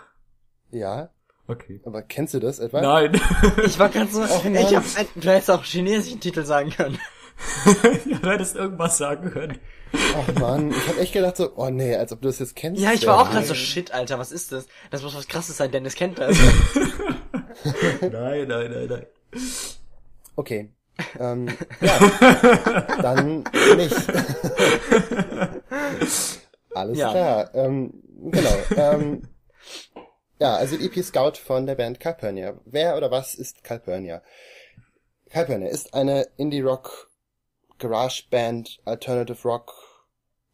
Ja, 0.71 1.11
Okay. 1.47 1.79
aber 1.85 2.01
kennst 2.01 2.33
du 2.33 2.41
das 2.41 2.59
etwa? 2.59 2.81
Nein. 2.81 3.21
Ich 3.67 3.79
war 3.79 3.91
ganz 3.91 4.13
so. 4.15 4.21
Mann. 4.21 4.55
ich 4.55 4.75
hab, 4.75 4.83
du 5.15 5.29
hättest 5.31 5.51
auch 5.51 5.63
chinesischen 5.63 6.19
Titel 6.19 6.43
sagen 6.45 6.71
können. 6.71 6.99
ja, 8.07 8.19
du 8.19 8.31
hättest 8.31 8.57
irgendwas 8.57 8.99
sagen 8.99 9.31
können. 9.31 9.59
Ach 10.17 10.35
man, 10.41 10.71
ich 10.71 10.89
habe 10.89 11.01
echt 11.01 11.13
gedacht 11.13 11.37
so, 11.37 11.53
oh 11.57 11.71
nee, 11.71 11.95
als 11.95 12.13
ob 12.13 12.21
du 12.21 12.29
das 12.29 12.39
jetzt 12.41 12.57
kennst. 12.57 12.81
Ja, 12.83 12.93
ich 12.93 13.07
war 13.07 13.21
auch 13.21 13.31
gerade 13.31 13.47
so, 13.47 13.55
shit, 13.55 13.93
Alter, 13.93 14.19
was 14.19 14.33
ist 14.33 14.53
das? 14.53 14.67
Das 14.91 15.03
muss 15.03 15.15
was 15.17 15.29
krasses 15.29 15.57
sein, 15.57 15.71
Dennis 15.71 15.95
kennt 15.95 16.19
das. 16.19 16.37
Nein, 18.01 18.49
nein, 18.49 18.71
nein, 18.71 18.87
nein. 18.89 19.07
Okay. 20.37 20.71
Ähm, 21.19 21.49
ja, 21.81 21.99
dann 23.03 23.45
nicht. 23.77 23.95
Alles 26.75 26.99
Ja. 26.99 27.11
klar. 27.11 27.51
Ähm, 27.55 27.93
genau. 28.31 28.57
Ähm, 28.77 29.23
ja, 30.41 30.57
also 30.57 30.77
EP 30.77 31.03
Scout 31.05 31.35
von 31.45 31.67
der 31.67 31.75
Band 31.77 32.01
Calpurnia. 32.01 32.55
Wer 32.65 32.97
oder 32.97 33.11
was 33.11 33.35
ist 33.35 33.63
Calpurnia? 33.65 34.23
Calpurnia 35.31 35.69
ist 35.69 35.95
eine 35.95 36.27
Indie-Rock, 36.37 37.11
Garage-Band, 37.79 38.81
Alternative 38.85 39.43
Rock, 39.49 39.73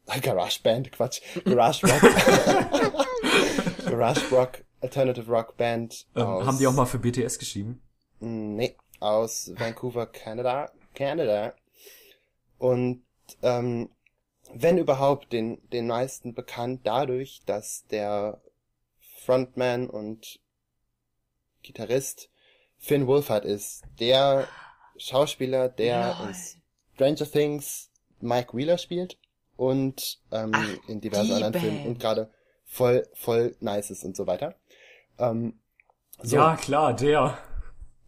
Garage 0.23 0.61
Band, 0.63 0.91
Quatsch, 0.93 1.21
Garage 1.45 1.87
Rock, 1.87 2.03
Garage 3.87 4.31
Rock, 4.31 4.65
Alternative 4.81 5.31
Rock 5.31 5.57
Band. 5.57 6.07
Ähm, 6.17 6.23
aus- 6.27 6.47
haben 6.47 6.59
die 6.59 6.67
auch 6.67 6.73
mal 6.73 6.87
für 6.87 6.99
BTS 6.99 7.39
geschrieben? 7.39 7.83
Nee, 8.21 8.77
aus 8.99 9.53
Vancouver, 9.57 10.07
Canada, 10.07 10.71
Canada. 10.95 11.55
Und 12.59 13.03
ähm, 13.43 13.91
wenn 14.53 14.79
überhaupt 14.79 15.33
den 15.33 15.59
den 15.71 15.87
meisten 15.87 16.35
bekannt 16.35 16.81
dadurch, 16.85 17.41
dass 17.47 17.87
der 17.87 18.41
Frontman 19.25 19.89
und 19.89 20.41
Gitarrist 21.63 22.31
Finn 22.79 23.07
Wolfhard 23.07 23.45
ist, 23.45 23.83
der 24.01 24.49
Schauspieler, 24.97 25.69
der 25.69 26.17
Lol. 26.19 26.29
in 26.29 26.35
Stranger 27.01 27.25
Things 27.31 27.89
Mike 28.21 28.55
Wheeler 28.55 28.77
spielt 28.77 29.17
und 29.57 30.19
ähm, 30.33 30.53
Ach, 30.55 30.69
in 30.87 31.01
diversen 31.01 31.33
anderen 31.33 31.55
Filmen 31.55 31.77
Band. 31.79 31.89
und 31.89 31.99
gerade 31.99 32.31
voll 32.67 33.09
voll 33.15 33.57
nice 33.61 33.91
ist 33.91 34.05
und 34.05 34.15
so 34.15 34.27
weiter. 34.27 34.55
Ähm, 35.19 35.59
so. 36.23 36.37
Ja, 36.37 36.57
klar, 36.57 36.95
der. 36.95 37.39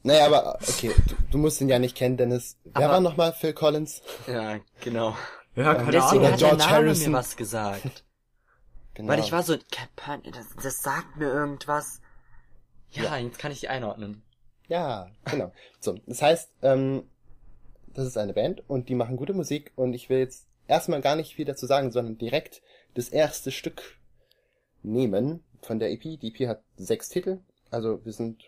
Naja, 0.02 0.26
aber 0.26 0.56
okay, 0.56 0.92
du, 1.08 1.14
du 1.30 1.38
musst 1.38 1.60
ihn 1.62 1.70
ja 1.70 1.78
nicht 1.78 1.96
kennen, 1.96 2.18
Dennis. 2.18 2.58
Wer 2.64 2.76
Aber- 2.84 2.94
war 2.94 3.00
nochmal 3.00 3.32
Phil 3.32 3.54
Collins? 3.54 4.02
ja, 4.26 4.58
genau. 4.82 5.16
Ja, 5.54 5.74
keine 5.74 5.90
Deswegen 5.92 6.18
Ahnung. 6.24 6.32
hat 6.32 6.38
George 6.38 6.56
der 6.56 6.66
Name 6.66 6.70
Harrison. 6.72 7.12
mir 7.12 7.18
was 7.18 7.36
gesagt. 7.36 8.04
Genau. 8.94 9.08
Weil 9.10 9.20
ich 9.20 9.32
war 9.32 9.42
so, 9.42 9.56
das, 9.56 10.46
das 10.62 10.82
sagt 10.82 11.16
mir 11.16 11.28
irgendwas. 11.32 12.02
Ja, 12.90 13.16
jetzt 13.16 13.38
kann 13.38 13.52
ich 13.52 13.60
die 13.60 13.68
einordnen. 13.68 14.22
Ja, 14.68 15.08
genau. 15.24 15.50
So, 15.80 15.98
das 16.06 16.20
heißt, 16.20 16.50
ähm, 16.62 17.04
das 17.94 18.06
ist 18.06 18.16
eine 18.16 18.32
Band 18.34 18.62
und 18.68 18.88
die 18.88 18.94
machen 18.94 19.16
gute 19.16 19.32
Musik 19.34 19.72
und 19.76 19.94
ich 19.94 20.08
will 20.08 20.18
jetzt 20.18 20.46
erstmal 20.68 21.00
gar 21.00 21.16
nicht 21.16 21.34
viel 21.34 21.44
dazu 21.44 21.66
sagen, 21.66 21.90
sondern 21.92 22.18
direkt 22.18 22.62
das 22.94 23.08
erste 23.08 23.50
Stück 23.50 23.98
nehmen 24.82 25.42
von 25.60 25.78
der 25.78 25.90
EP. 25.92 26.02
Die 26.02 26.28
EP 26.34 26.48
hat 26.48 26.62
sechs 26.76 27.08
Titel, 27.08 27.40
Also 27.70 28.04
wir 28.04 28.12
sind, 28.12 28.42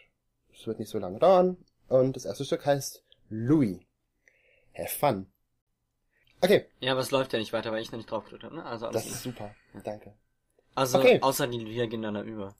es 0.52 0.66
wird 0.66 0.78
nicht 0.78 0.90
so 0.90 0.98
lange 0.98 1.18
dauern. 1.18 1.56
Und 1.88 2.16
das 2.16 2.24
erste 2.24 2.44
Stück 2.44 2.64
heißt 2.66 3.04
Louis. 3.28 3.78
Have 4.74 4.88
fun. 4.98 5.26
Okay, 6.40 6.66
Ja, 6.80 6.92
aber 6.92 7.00
es 7.00 7.10
läuft 7.10 7.32
ja 7.32 7.38
nicht 7.38 7.52
weiter, 7.52 7.72
weil 7.72 7.80
ich 7.80 7.90
noch 7.92 7.96
nicht 7.98 8.10
drauf 8.10 8.24
gedrückt 8.24 8.44
habe, 8.44 8.56
ne? 8.56 8.64
Also 8.64 8.86
alles 8.86 9.04
das 9.04 9.12
ist 9.12 9.22
super. 9.22 9.54
Danke. 9.82 10.14
Also, 10.74 10.98
okay. 10.98 11.20
außer 11.22 11.46
die 11.46 11.58
Lieder 11.58 11.86
gehen 11.86 12.02
dann 12.02 12.14
da 12.14 12.22
über. 12.22 12.54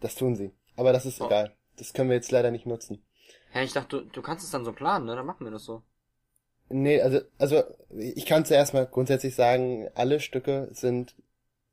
Das 0.00 0.14
tun 0.14 0.36
sie. 0.36 0.52
Aber 0.76 0.92
das 0.92 1.04
ist 1.06 1.20
Oh. 1.20 1.26
egal. 1.26 1.54
Das 1.76 1.92
können 1.92 2.08
wir 2.08 2.16
jetzt 2.16 2.30
leider 2.30 2.50
nicht 2.50 2.66
nutzen. 2.66 3.02
Hä, 3.56 3.64
ich 3.64 3.72
dachte, 3.72 4.02
du, 4.02 4.04
du 4.10 4.20
kannst 4.20 4.44
es 4.44 4.50
dann 4.50 4.66
so 4.66 4.72
planen, 4.74 5.06
ne? 5.06 5.16
Dann 5.16 5.24
machen 5.24 5.46
wir 5.46 5.50
das 5.50 5.64
so. 5.64 5.82
Nee, 6.68 7.00
also, 7.00 7.20
also 7.38 7.64
ich 7.96 8.26
kann 8.26 8.44
zuerst 8.44 8.74
mal 8.74 8.86
grundsätzlich 8.86 9.34
sagen, 9.34 9.88
alle 9.94 10.20
Stücke 10.20 10.68
sind 10.72 11.14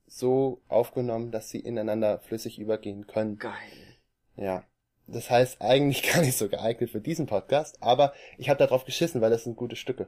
so 0.07 0.61
aufgenommen, 0.69 1.31
dass 1.31 1.49
sie 1.49 1.59
ineinander 1.59 2.19
flüssig 2.19 2.57
übergehen 2.57 3.05
können. 3.05 3.37
Geil. 3.37 3.97
Ja. 4.37 4.63
Das 5.07 5.29
heißt 5.29 5.61
eigentlich 5.61 6.03
gar 6.13 6.21
nicht 6.21 6.37
so 6.37 6.47
geeignet 6.47 6.89
für 6.89 7.01
diesen 7.01 7.25
Podcast, 7.25 7.83
aber 7.83 8.13
ich 8.37 8.47
habe 8.47 8.59
darauf 8.59 8.85
geschissen, 8.85 9.19
weil 9.19 9.31
das 9.31 9.43
sind 9.43 9.57
gute 9.57 9.75
Stücke. 9.75 10.07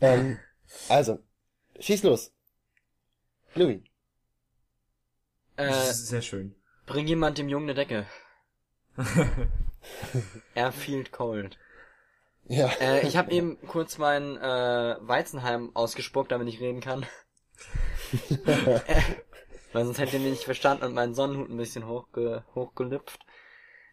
Ähm, 0.00 0.38
also, 0.88 1.18
schieß 1.78 2.04
los. 2.04 2.32
Louis. 3.54 3.82
Äh, 5.56 5.66
Das 5.66 5.90
ist 5.90 6.06
sehr 6.06 6.22
schön. 6.22 6.54
bring 6.86 7.06
jemand 7.06 7.36
dem 7.36 7.50
Jungen 7.50 7.68
eine 7.68 7.74
Decke. 7.74 8.06
Er 10.54 10.72
feelt 10.72 11.12
cold. 11.12 11.58
Ja. 12.46 12.68
Äh, 12.80 13.06
ich 13.06 13.16
habe 13.16 13.30
eben 13.30 13.58
kurz 13.66 13.98
meinen 13.98 14.36
äh, 14.36 14.96
Weizenheim 15.00 15.70
ausgespuckt, 15.74 16.32
damit 16.32 16.48
ich 16.48 16.60
reden 16.60 16.80
kann. 16.80 17.06
äh, 18.46 18.80
weil 19.72 19.84
sonst 19.84 19.98
hätte 19.98 20.16
ihr 20.16 20.22
mich 20.22 20.32
nicht 20.32 20.44
verstanden 20.44 20.84
und 20.84 20.94
meinen 20.94 21.14
Sonnenhut 21.14 21.48
ein 21.48 21.56
bisschen 21.56 21.86
hochge 21.86 22.44
hochgelüpft. 22.54 23.20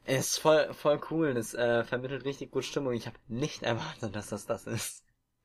Es 0.06 0.32
ist 0.32 0.38
voll, 0.39 0.73
voll 0.73 0.99
cool, 1.12 1.34
das 1.34 1.54
äh, 1.54 1.84
vermittelt 1.84 2.25
richtig 2.25 2.52
gut 2.52 2.65
Stimmung. 2.65 2.93
Ich 2.93 3.06
habe 3.06 3.17
nicht 3.28 3.63
erwartet, 3.63 4.15
dass 4.15 4.30
das 4.30 4.45
das 4.45 4.65
ist. 4.65 5.04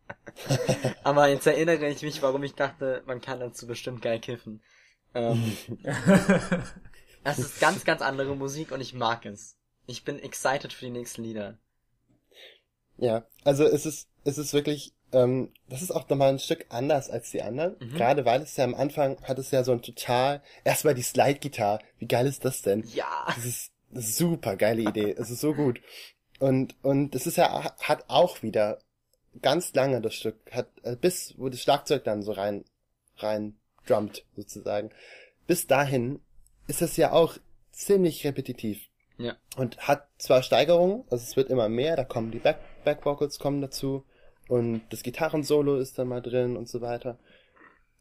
Aber 1.04 1.28
jetzt 1.28 1.46
erinnere 1.46 1.88
ich 1.88 2.02
mich, 2.02 2.22
warum 2.22 2.42
ich 2.42 2.54
dachte, 2.54 3.02
man 3.06 3.20
kann 3.20 3.40
dazu 3.40 3.66
bestimmt 3.66 4.02
geil 4.02 4.20
kiffen. 4.20 4.62
Ähm, 5.14 5.56
das 7.24 7.38
ist 7.38 7.60
ganz, 7.60 7.84
ganz 7.84 8.02
andere 8.02 8.34
Musik 8.34 8.72
und 8.72 8.80
ich 8.80 8.94
mag 8.94 9.24
es. 9.26 9.56
Ich 9.86 10.04
bin 10.04 10.18
excited 10.18 10.72
für 10.72 10.86
die 10.86 10.90
nächsten 10.90 11.22
Lieder. 11.22 11.58
Ja, 12.96 13.26
also 13.44 13.64
es 13.64 13.86
ist, 13.86 14.08
es 14.24 14.38
ist 14.38 14.52
wirklich, 14.52 14.92
ähm, 15.12 15.52
das 15.68 15.82
ist 15.82 15.90
auch 15.90 16.08
nochmal 16.08 16.30
ein 16.30 16.38
Stück 16.38 16.66
anders 16.68 17.10
als 17.10 17.30
die 17.30 17.42
anderen. 17.42 17.76
Mhm. 17.80 17.96
Gerade 17.96 18.24
weil 18.24 18.42
es 18.42 18.56
ja 18.56 18.64
am 18.64 18.74
Anfang 18.74 19.20
hat 19.22 19.38
es 19.38 19.50
ja 19.50 19.64
so 19.64 19.72
ein 19.72 19.82
total, 19.82 20.42
erstmal 20.64 20.94
die 20.94 21.02
Slide-Gitarre. 21.02 21.80
Wie 21.98 22.06
geil 22.06 22.26
ist 22.26 22.44
das 22.44 22.62
denn? 22.62 22.84
Ja. 22.94 23.24
Das 23.26 23.44
ist 23.44 23.72
eine 23.92 24.02
super 24.02 24.56
geile 24.56 24.82
Idee. 24.82 25.14
Es 25.18 25.30
ist 25.30 25.40
so 25.40 25.54
gut. 25.54 25.80
Und, 26.38 26.76
und 26.82 27.14
es 27.14 27.26
ist 27.26 27.36
ja, 27.36 27.74
hat 27.80 28.04
auch 28.08 28.42
wieder 28.42 28.78
ganz 29.42 29.74
lange 29.74 30.00
das 30.00 30.14
Stück, 30.14 30.36
hat, 30.52 30.68
äh, 30.82 30.96
bis, 30.96 31.34
wo 31.36 31.48
das 31.48 31.60
Schlagzeug 31.60 32.04
dann 32.04 32.22
so 32.22 32.32
rein, 32.32 32.64
rein 33.18 33.56
drummt, 33.86 34.24
sozusagen. 34.36 34.90
Bis 35.46 35.66
dahin 35.66 36.20
ist 36.66 36.82
es 36.82 36.96
ja 36.96 37.12
auch 37.12 37.36
ziemlich 37.72 38.24
repetitiv. 38.24 38.88
Ja. 39.16 39.36
Und 39.56 39.78
hat 39.78 40.08
zwar 40.18 40.42
Steigerungen, 40.42 41.04
also 41.10 41.22
es 41.22 41.36
wird 41.36 41.50
immer 41.50 41.68
mehr, 41.68 41.96
da 41.96 42.04
kommen 42.04 42.30
die 42.30 42.38
Back, 42.38 42.58
Back 42.84 43.04
Vocals 43.04 43.38
kommen 43.38 43.60
dazu 43.60 44.04
und 44.48 44.82
das 44.90 45.02
Gitarrensolo 45.02 45.76
ist 45.76 45.98
dann 45.98 46.08
mal 46.08 46.20
drin 46.20 46.56
und 46.56 46.68
so 46.68 46.80
weiter. 46.80 47.18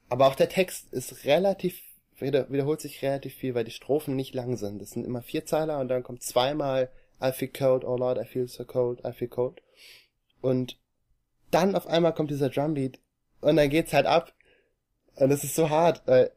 Aber 0.09 0.27
auch 0.27 0.35
der 0.35 0.49
Text 0.49 0.91
ist 0.91 1.25
relativ, 1.25 1.81
wieder, 2.17 2.51
wiederholt 2.51 2.81
sich 2.81 3.01
relativ 3.01 3.35
viel, 3.35 3.55
weil 3.55 3.63
die 3.63 3.71
Strophen 3.71 4.15
nicht 4.15 4.33
lang 4.33 4.57
sind. 4.57 4.81
Das 4.81 4.91
sind 4.91 5.05
immer 5.05 5.21
vier 5.21 5.45
Zeiler 5.45 5.79
und 5.79 5.87
dann 5.87 6.03
kommt 6.03 6.23
zweimal 6.23 6.89
I 7.21 7.31
feel 7.31 7.47
cold, 7.47 7.85
oh 7.85 7.95
Lord, 7.95 8.17
I 8.17 8.25
feel 8.25 8.47
so 8.47 8.65
cold, 8.65 8.99
I 9.05 9.13
feel 9.13 9.29
cold. 9.29 9.61
Und 10.41 10.77
dann 11.51 11.75
auf 11.75 11.87
einmal 11.87 12.13
kommt 12.13 12.31
dieser 12.31 12.49
Drumbeat 12.49 12.99
und 13.41 13.55
dann 13.55 13.69
geht's 13.69 13.93
halt 13.93 14.05
ab. 14.05 14.33
Und 15.15 15.31
es 15.31 15.43
ist 15.43 15.55
so 15.55 15.69
hart, 15.69 16.01
weil, 16.05 16.31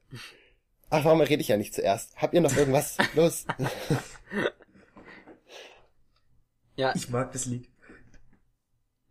ach, 0.91 1.05
warum 1.05 1.21
rede 1.23 1.41
ich 1.41 1.49
ja 1.49 1.57
nicht 1.57 1.75
zuerst? 1.75 2.17
Habt 2.17 2.35
ihr 2.35 2.41
noch 2.43 2.57
irgendwas? 2.57 2.99
Los. 3.15 3.47
Ja, 6.77 6.95
Ich 6.95 7.09
mag 7.11 7.33
das 7.33 7.47
Lied. 7.47 7.69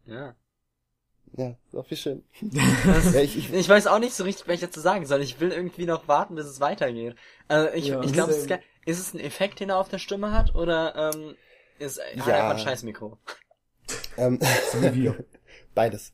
ja. 0.05 0.35
Ja, 1.37 1.55
ist 1.67 1.75
auch 1.75 1.85
viel 1.85 1.97
schön. 1.97 2.23
Ja, 3.11 3.19
ich, 3.21 3.37
ich, 3.37 3.51
ich 3.53 3.69
weiß 3.69 3.87
auch 3.87 3.99
nicht 3.99 4.13
so 4.13 4.23
richtig, 4.23 4.47
was 4.47 4.55
ich 4.55 4.61
dazu 4.61 4.79
sagen 4.79 5.05
soll. 5.05 5.21
Ich 5.21 5.39
will 5.39 5.51
irgendwie 5.51 5.85
noch 5.85 6.07
warten, 6.07 6.35
bis 6.35 6.45
es 6.45 6.59
weitergeht. 6.59 7.15
Also 7.47 7.69
ich, 7.73 7.87
Ja, 7.89 8.01
ich 8.01 8.13
glaube, 8.13 8.31
es 8.31 8.37
ist, 8.37 8.51
ist 8.85 8.99
es 8.99 9.13
ein 9.13 9.19
Effekt, 9.19 9.59
den 9.59 9.69
er 9.69 9.77
auf 9.77 9.89
der 9.89 9.99
Stimme 9.99 10.31
hat, 10.31 10.55
oder 10.55 10.95
ähm, 11.13 11.35
ist 11.79 11.99
hat 11.99 12.27
er 12.27 12.27
Ja. 12.27 12.35
einfach 12.35 12.51
ein 12.51 12.57
scheiß 12.59 12.83
Mikro? 12.83 13.17
ähm, 14.17 14.39
So 14.71 14.81
wie 14.81 14.93
wir. 15.03 15.15
beides. 15.75 16.13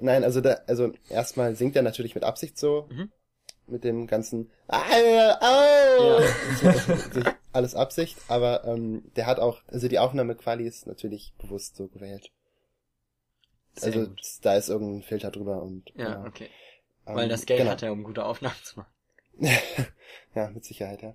Nein, 0.00 0.24
also 0.24 0.40
da, 0.40 0.58
also 0.66 0.92
erstmal 1.08 1.54
singt 1.56 1.76
er 1.76 1.82
natürlich 1.82 2.14
mit 2.14 2.24
Absicht 2.24 2.58
so, 2.58 2.88
Mhm. 2.90 3.10
mit 3.68 3.84
dem 3.84 4.06
ganzen 4.06 4.50
ah, 4.68 4.82
oh! 5.42 6.02
Ja. 6.04 7.30
alles 7.52 7.74
Absicht, 7.74 8.16
aber 8.28 8.64
ähm, 8.64 9.02
der 9.16 9.26
hat 9.26 9.40
auch, 9.40 9.62
also 9.68 9.88
die 9.88 9.98
Aufnahmequali 9.98 10.66
ist 10.66 10.86
natürlich 10.86 11.32
bewusst 11.38 11.76
so 11.76 11.88
gewählt. 11.88 12.30
Sehr 13.74 13.94
also 13.94 14.08
gut. 14.08 14.20
da 14.42 14.56
ist 14.56 14.68
irgendein 14.68 15.02
Filter 15.02 15.30
drüber 15.30 15.62
und 15.62 15.92
Ja, 15.94 16.24
okay. 16.24 16.48
ähm, 17.06 17.16
Weil 17.16 17.28
das 17.28 17.46
Geld 17.46 17.60
genau. 17.60 17.70
hat 17.72 17.82
er, 17.82 17.92
um 17.92 18.04
gute 18.04 18.24
Aufnahmen 18.24 18.56
zu 18.62 18.80
machen. 18.80 18.92
ja, 20.34 20.50
mit 20.50 20.64
Sicherheit, 20.64 21.02
ja. 21.02 21.12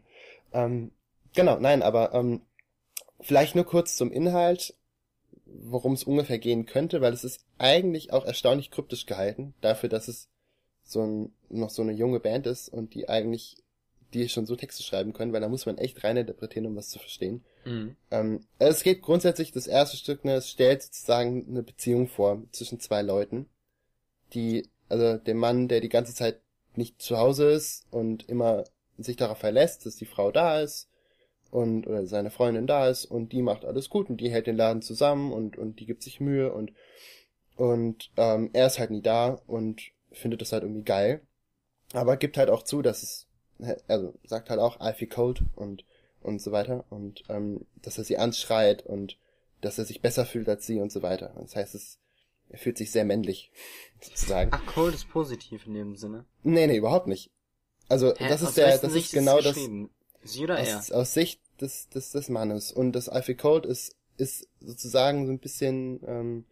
Ähm, 0.54 0.92
genau, 1.34 1.60
nein, 1.60 1.84
aber 1.84 2.14
ähm, 2.14 2.42
vielleicht 3.22 3.56
nur 3.56 3.66
kurz 3.66 3.96
zum 3.96 4.12
Inhalt, 4.12 4.74
worum 5.46 5.94
es 5.94 6.04
ungefähr 6.04 6.40
gehen 6.40 6.66
könnte, 6.66 7.02
weil 7.02 7.14
es 7.14 7.24
ist 7.24 7.46
eigentlich 7.58 8.14
auch 8.14 8.26
erstaunlich 8.26 8.72
kryptisch 8.72 9.06
gehalten, 9.06 9.54
dafür, 9.62 9.90
dass 9.90 10.08
es 10.08 10.30
so 10.84 11.02
ein, 11.02 11.34
noch 11.50 11.70
so 11.70 11.82
eine 11.82 11.94
junge 11.94 12.20
Band 12.20 12.48
ist 12.48 12.70
und 12.70 12.94
die 12.94 13.10
eigentlich, 13.10 13.58
die 14.14 14.30
schon 14.30 14.46
so 14.46 14.56
Texte 14.56 14.84
schreiben 14.84 15.14
können, 15.14 15.34
weil 15.34 15.42
da 15.42 15.50
muss 15.50 15.66
man 15.66 15.78
echt 15.78 16.04
rein 16.04 16.18
interpretieren, 16.18 16.66
um 16.66 16.76
was 16.76 16.90
zu 16.90 17.00
verstehen. 17.00 17.44
Mhm. 17.66 17.96
Ähm, 18.12 18.46
es 18.60 18.84
geht 18.84 19.02
grundsätzlich, 19.02 19.52
das 19.52 19.68
erste 19.68 19.98
Stück, 19.98 20.24
ne, 20.24 20.36
es 20.36 20.50
stellt 20.50 20.84
sozusagen 20.84 21.46
eine 21.50 21.64
Beziehung 21.64 22.08
vor 22.08 22.42
zwischen 22.52 22.80
zwei 22.80 23.02
Leuten, 23.02 23.48
die, 24.34 24.70
also 24.90 25.18
dem 25.18 25.38
Mann, 25.38 25.68
der 25.68 25.82
die 25.82 25.90
ganze 25.90 26.14
Zeit 26.14 26.40
nicht 26.76 27.02
zu 27.02 27.18
Hause 27.18 27.52
ist 27.52 27.86
und 27.92 28.28
immer 28.30 28.66
sich 28.98 29.18
darauf 29.18 29.38
verlässt, 29.38 29.86
dass 29.86 29.96
die 29.96 30.06
Frau 30.06 30.32
da 30.32 30.62
ist 30.62 30.90
und 31.52 31.88
oder 31.88 32.06
seine 32.06 32.32
Freundin 32.32 32.68
da 32.68 32.90
ist 32.90 33.06
und 33.06 33.32
die 33.32 33.42
macht 33.42 33.66
alles 33.66 33.90
gut 33.90 34.10
und 34.10 34.18
die 34.18 34.30
hält 34.30 34.48
den 34.48 34.58
Laden 34.58 34.82
zusammen 34.82 35.32
und 35.32 35.58
und 35.58 35.80
die 35.80 35.86
gibt 35.86 36.04
sich 36.04 36.20
Mühe 36.20 36.52
und 36.52 36.74
und 37.56 38.12
ähm, 38.18 38.50
er 38.54 38.68
ist 38.68 38.80
halt 38.80 38.92
nie 38.92 39.02
da 39.02 39.42
und 39.48 39.82
findet 40.12 40.42
das 40.42 40.52
halt 40.52 40.64
irgendwie 40.64 40.84
geil, 40.84 41.22
aber 41.94 42.18
gibt 42.18 42.38
halt 42.38 42.50
auch 42.50 42.64
zu, 42.64 42.82
dass 42.82 43.04
es 43.04 43.28
also 43.88 44.14
sagt 44.26 44.50
halt 44.50 44.60
auch 44.60 44.80
I 44.82 44.94
feel 44.94 45.10
cold 45.10 45.44
und 45.56 45.86
und 46.22 46.42
so 46.42 46.52
weiter 46.52 46.86
und 46.90 47.24
ähm, 47.30 47.66
dass 47.82 47.98
er 47.98 48.04
sie 48.04 48.18
anschreit 48.18 48.86
und 48.86 49.18
dass 49.62 49.78
er 49.78 49.86
sich 49.86 50.02
besser 50.02 50.26
fühlt 50.26 50.50
als 50.50 50.66
sie 50.66 50.80
und 50.80 50.92
so 50.92 51.02
weiter. 51.02 51.34
Das 51.40 51.56
heißt, 51.56 51.76
es 51.76 52.00
er 52.50 52.60
fühlt 52.60 52.78
sich 52.78 52.92
sehr 52.92 53.06
männlich 53.06 53.52
sozusagen. 54.02 54.52
Ach, 54.54 54.66
cold 54.68 54.94
ist 54.94 55.10
positiv 55.10 55.66
in 55.68 55.74
dem 55.74 55.96
Sinne. 55.96 56.26
Nee, 56.44 56.68
nee, 56.68 56.78
überhaupt 56.78 57.08
nicht. 57.08 57.32
Also, 57.90 58.16
Hä? 58.16 58.28
das 58.30 58.42
Aus 58.42 58.50
ist 58.50 58.58
der, 58.58 58.68
wessen 58.68 58.82
das 58.84 58.94
Sicht 58.94 59.08
ist 59.08 59.14
genau 59.14 59.40
es 59.40 59.46
das? 59.46 59.56
Sie 60.24 60.44
oder 60.44 60.58
er? 60.58 60.80
aus, 60.80 60.92
aus 60.92 61.14
Sicht 61.14 61.42
des, 61.62 61.90
des, 61.90 62.12
des 62.12 62.30
Mannes. 62.30 62.72
Und 62.72 62.94
das 62.94 63.08
I 63.08 63.22
Feel 63.22 63.36
Cold 63.36 63.66
ist, 63.66 63.96
ist 64.18 64.48
sozusagen 64.60 65.26
so 65.26 65.32
ein 65.32 65.40
bisschen, 65.40 66.02
ähm, 66.08 66.46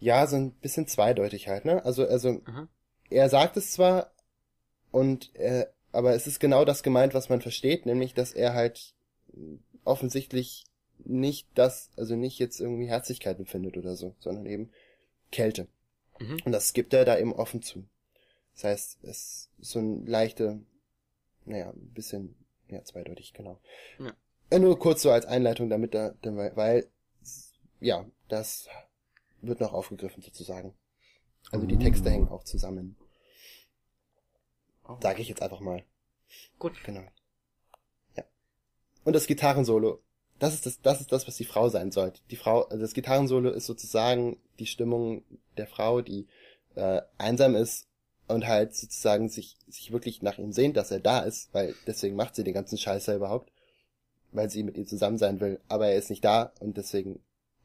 ja, 0.00 0.26
so 0.26 0.36
ein 0.36 0.52
bisschen 0.52 0.86
zweideutig 0.86 1.48
halt, 1.48 1.64
ne? 1.64 1.84
Also, 1.84 2.06
also, 2.06 2.40
Aha. 2.46 2.68
er 3.10 3.28
sagt 3.28 3.56
es 3.56 3.72
zwar, 3.72 4.12
und, 4.90 5.34
äh, 5.36 5.66
aber 5.92 6.14
es 6.14 6.26
ist 6.26 6.40
genau 6.40 6.64
das 6.64 6.82
gemeint, 6.82 7.14
was 7.14 7.28
man 7.28 7.40
versteht, 7.40 7.86
nämlich, 7.86 8.14
dass 8.14 8.32
er 8.32 8.54
halt 8.54 8.94
offensichtlich 9.84 10.64
nicht 11.04 11.48
das, 11.54 11.90
also 11.96 12.16
nicht 12.16 12.38
jetzt 12.38 12.60
irgendwie 12.60 12.86
Herzlichkeit 12.86 13.38
empfindet 13.38 13.76
oder 13.76 13.96
so, 13.96 14.14
sondern 14.18 14.46
eben 14.46 14.70
Kälte. 15.32 15.68
Mhm. 16.18 16.38
Und 16.44 16.52
das 16.52 16.72
gibt 16.72 16.92
er 16.92 17.04
da 17.04 17.18
eben 17.18 17.32
offen 17.32 17.62
zu. 17.62 17.84
Das 18.54 18.64
heißt, 18.64 18.98
es 19.04 19.50
ist 19.58 19.70
so 19.70 19.78
ein 19.78 20.06
leichte, 20.06 20.60
naja, 21.44 21.70
ein 21.70 21.92
bisschen, 21.94 22.34
ja, 22.68 22.84
zweideutig, 22.84 23.32
genau. 23.32 23.58
Ja. 23.98 24.12
Äh, 24.50 24.58
Nur 24.58 24.78
kurz 24.78 25.02
so 25.02 25.10
als 25.10 25.26
Einleitung, 25.26 25.70
damit 25.70 25.94
da, 25.94 26.14
weil, 26.22 26.86
ja, 27.80 28.04
das 28.28 28.68
wird 29.40 29.60
noch 29.60 29.72
aufgegriffen 29.72 30.22
sozusagen. 30.22 30.74
Also 31.50 31.66
die 31.66 31.78
Texte 31.78 32.08
Uh. 32.08 32.12
hängen 32.12 32.28
auch 32.28 32.44
zusammen. 32.44 32.96
Oh. 34.90 34.98
Sage 35.02 35.22
ich 35.22 35.28
jetzt 35.28 35.42
einfach 35.42 35.60
mal. 35.60 35.84
Gut. 36.58 36.82
Genau. 36.84 37.04
Ja. 38.16 38.24
Und 39.04 39.14
das 39.14 39.26
Gitarrensolo, 39.26 40.02
das 40.38 40.54
ist 40.54 40.66
das, 40.66 40.80
das 40.80 41.00
ist 41.00 41.12
das, 41.12 41.26
was 41.26 41.36
die 41.36 41.44
Frau 41.44 41.68
sein 41.68 41.92
sollte. 41.92 42.20
Die 42.30 42.36
Frau, 42.36 42.62
also 42.64 42.82
das 42.82 42.94
Gitarrensolo 42.94 43.50
ist 43.50 43.66
sozusagen 43.66 44.38
die 44.58 44.66
Stimmung 44.66 45.24
der 45.56 45.66
Frau, 45.66 46.00
die 46.00 46.26
äh, 46.74 47.02
einsam 47.18 47.54
ist 47.54 47.88
und 48.28 48.46
halt 48.46 48.74
sozusagen 48.74 49.28
sich, 49.28 49.56
sich 49.68 49.92
wirklich 49.92 50.22
nach 50.22 50.38
ihm 50.38 50.52
sehnt, 50.52 50.76
dass 50.76 50.90
er 50.90 51.00
da 51.00 51.20
ist, 51.20 51.52
weil 51.52 51.74
deswegen 51.86 52.16
macht 52.16 52.34
sie 52.34 52.44
den 52.44 52.54
ganzen 52.54 52.78
Scheiß 52.78 53.06
ja 53.06 53.16
überhaupt. 53.16 53.50
weil 54.32 54.50
sie 54.50 54.62
mit 54.62 54.76
ihr 54.76 54.86
zusammen 54.86 55.18
sein 55.18 55.40
will, 55.40 55.60
aber 55.68 55.88
er 55.88 55.96
ist 55.96 56.10
nicht 56.10 56.24
da 56.24 56.52
und 56.60 56.76
deswegen 56.76 57.20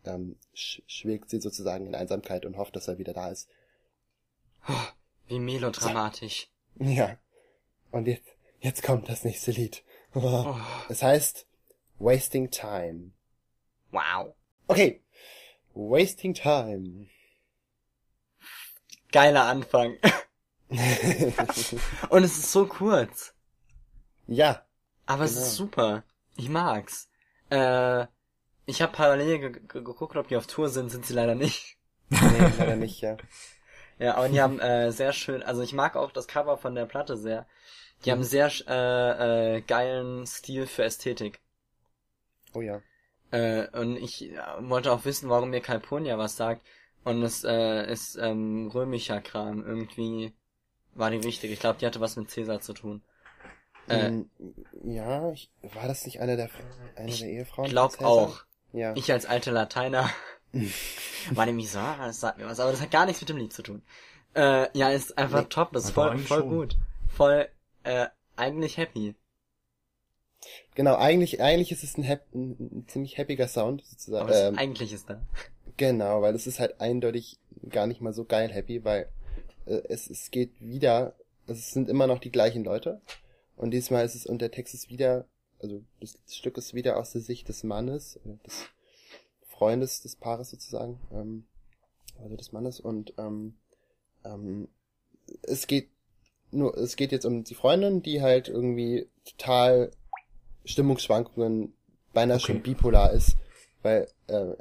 ähm, 0.06 0.38
sch 0.54 0.82
schwelgt 0.88 1.30
sie 1.30 1.40
sozusagen 1.40 1.86
in 1.88 1.96
Einsamkeit 1.96 2.46
und 2.46 2.58
hofft, 2.58 2.76
dass 2.76 2.88
er 2.88 2.98
wieder 2.98 3.14
da 3.14 3.30
ist. 3.30 3.50
Wie 5.28 5.40
melodramatisch. 5.40 6.50
Ja. 6.80 7.18
Und 7.92 8.08
jetzt, 8.08 8.28
jetzt 8.60 8.84
kommt 8.84 9.08
das 9.10 9.24
nächste 9.24 9.52
Lied. 9.52 9.84
Oh, 10.18 10.56
Es 10.88 11.04
heißt 11.04 11.46
Wasting 12.00 12.50
Time. 12.50 13.12
wow. 13.92 14.34
Okay. 14.68 15.04
Wasting 15.74 16.34
Time. 16.34 17.08
Geiler 19.12 19.44
Anfang. 19.46 19.98
Und 22.10 22.24
es 22.24 22.38
ist 22.38 22.52
so 22.52 22.66
kurz. 22.66 23.34
ja. 24.28 24.66
Aber 25.06 25.26
es 25.26 25.34
Genau. 25.34 25.46
ist 25.46 25.56
super. 25.56 26.04
Ich 26.38 26.48
mag's. 26.50 27.10
Äh, 27.52 28.08
ich 28.66 28.82
habe 28.82 28.92
parallel 28.94 29.38
ge 29.40 29.52
ge 29.52 29.62
geguckt, 29.84 30.16
ob 30.16 30.28
die 30.30 30.38
auf 30.38 30.48
Tour 30.48 30.70
sind, 30.70 30.90
sind 30.90 31.06
sie 31.06 31.14
leider 31.14 31.36
nicht. 31.36 31.78
Nee, 32.10 32.20
leider 32.58 32.76
nicht, 32.78 33.02
ja. 33.02 33.18
Ja, 34.00 34.16
aber 34.16 34.30
die 34.30 34.42
haben 34.42 34.60
äh, 34.60 34.92
sehr 34.92 35.14
schön, 35.14 35.44
also 35.44 35.62
ich 35.62 35.74
mag 35.74 35.96
auch 35.96 36.12
das 36.12 36.28
Cover 36.28 36.58
von 36.58 36.76
der 36.76 36.86
Platte 36.86 37.18
sehr. 37.18 37.46
Die 38.06 38.12
haben 38.12 38.24
sehr 38.24 38.52
äh, 38.68 39.58
äh, 39.58 39.62
geilen 39.62 40.26
Stil 40.28 40.68
für 40.68 40.84
Ästhetik. 40.84 41.42
Oh 42.54 42.62
ja. 42.62 42.82
Äh, 43.32 43.68
und 43.78 43.98
ich 43.98 44.32
äh, 44.32 44.38
wollte 44.60 44.92
auch 44.92 45.06
wissen, 45.06 45.30
warum 45.30 45.50
mir 45.50 45.62
Calpurnia 45.62 46.18
was 46.18 46.36
sagt. 46.38 46.66
Und 47.04 47.22
es 47.24 47.44
äh, 47.44 47.92
ist 47.92 48.16
ähm, 48.18 48.70
römischer 48.74 49.22
Kram. 49.22 49.64
Irgendwie 49.66 50.34
war 50.94 51.12
die 51.12 51.24
wichtig. 51.24 51.52
Ich 51.52 51.60
glaube, 51.60 51.80
die 51.80 51.86
hatte 51.86 52.02
was 52.02 52.16
mit 52.16 52.30
Cäsar 52.32 52.62
zu 52.62 52.74
tun. 52.74 53.04
Äh, 53.88 54.08
Ähm, 54.08 54.30
ja, 54.84 55.32
ich, 55.32 55.52
war 55.62 55.88
das 55.88 56.06
nicht 56.06 56.20
eine 56.20 56.38
der, 56.38 56.50
eine 56.96 57.10
Ich 57.10 57.20
der 57.20 57.30
Ehefrauen? 57.30 57.70
glaub 57.70 57.92
von 57.92 58.08
Caesar? 58.08 58.08
auch. 58.08 58.44
Ja. 58.74 58.94
Ich 58.96 59.12
als 59.12 59.26
alter 59.26 59.52
Lateiner 59.52 60.10
war 61.32 61.46
nämlich 61.46 61.72
so, 61.72 61.80
ah, 61.80 62.06
das 62.08 62.20
sagt 62.20 62.38
mir 62.38 62.46
was, 62.46 62.60
aber 62.60 62.72
das 62.72 62.82
hat 62.82 62.92
gar 62.92 63.06
nichts 63.06 63.22
mit 63.22 63.30
dem 63.30 63.38
Lied 63.38 63.54
zu 63.54 63.64
tun. 63.64 63.82
Äh, 64.36 64.68
ja, 64.78 64.90
ist 64.90 65.18
einfach 65.18 65.42
Nee, 65.42 65.48
top, 65.50 65.72
das 65.74 65.86
ist 65.86 65.98
aber 65.98 66.12
voll, 66.12 66.20
voll 66.20 66.40
schon. 66.40 66.50
gut. 66.50 66.78
Voll, 67.08 67.48
äh, 67.84 68.08
eigentlich 68.36 68.78
happy. 68.78 69.16
Genau, 70.76 70.96
eigentlich, 70.96 71.42
eigentlich 71.42 71.72
ist 71.72 71.84
es 71.84 71.98
ein, 71.98 72.08
hap 72.08 72.22
ein, 72.34 72.52
ein 72.60 72.86
ziemlich 72.88 73.18
happiger 73.18 73.48
Sound, 73.48 73.84
sozusagen. 73.86 74.28
Aber 74.30 74.48
Ähm, 74.50 74.58
eigentlich 74.58 74.92
ist 74.94 75.10
da. 75.10 75.22
genau, 75.78 76.22
weil 76.22 76.36
es 76.36 76.48
ist 76.48 76.60
halt 76.60 76.80
eindeutig 76.82 77.40
gar 77.70 77.88
nicht 77.88 78.02
mal 78.02 78.14
so 78.14 78.26
geil 78.26 78.52
happy, 78.52 78.84
weil 78.84 79.08
äh, 79.66 79.82
es, 79.90 80.10
es 80.10 80.32
geht 80.32 80.52
wieder, 80.60 81.16
es 81.48 81.72
sind 81.72 81.90
immer 81.90 82.08
noch 82.08 82.20
die 82.20 82.32
gleichen 82.32 82.64
Leute. 82.64 83.02
Und 83.56 83.72
diesmal 83.72 84.06
ist 84.06 84.16
es, 84.16 84.26
und 84.26 84.40
der 84.42 84.52
Text 84.52 84.74
ist 84.74 84.90
wieder, 84.90 85.26
also 85.62 85.82
das 86.02 86.18
Stück 86.30 86.58
ist 86.58 86.74
wieder 86.74 86.98
aus 86.98 87.14
der 87.14 87.22
Sicht 87.22 87.48
des 87.48 87.64
Mannes, 87.64 88.18
äh, 88.18 88.46
des 88.46 88.66
Freundes 89.58 90.02
des 90.02 90.16
Paares 90.16 90.50
sozusagen, 90.52 91.00
ähm, 91.12 91.46
also 92.22 92.36
des 92.36 92.52
Mannes. 92.52 92.80
Und 92.80 93.14
ähm, 93.18 93.56
ähm, 94.24 94.68
es 95.44 95.68
geht 95.68 95.90
nur, 96.52 96.78
es 96.78 96.96
geht 96.96 97.12
jetzt 97.12 97.26
um 97.26 97.44
die 97.44 97.56
Freundin, 97.56 98.02
die 98.02 98.22
halt 98.22 98.48
irgendwie 98.48 99.08
total 99.26 99.92
Stimmungsschwankungen, 100.66 101.74
beinahe 102.14 102.38
Okay. 102.38 102.46
schon 102.46 102.62
bipolar 102.62 103.12
ist, 103.12 103.36
weil 103.82 104.08
äh, 104.28 104.54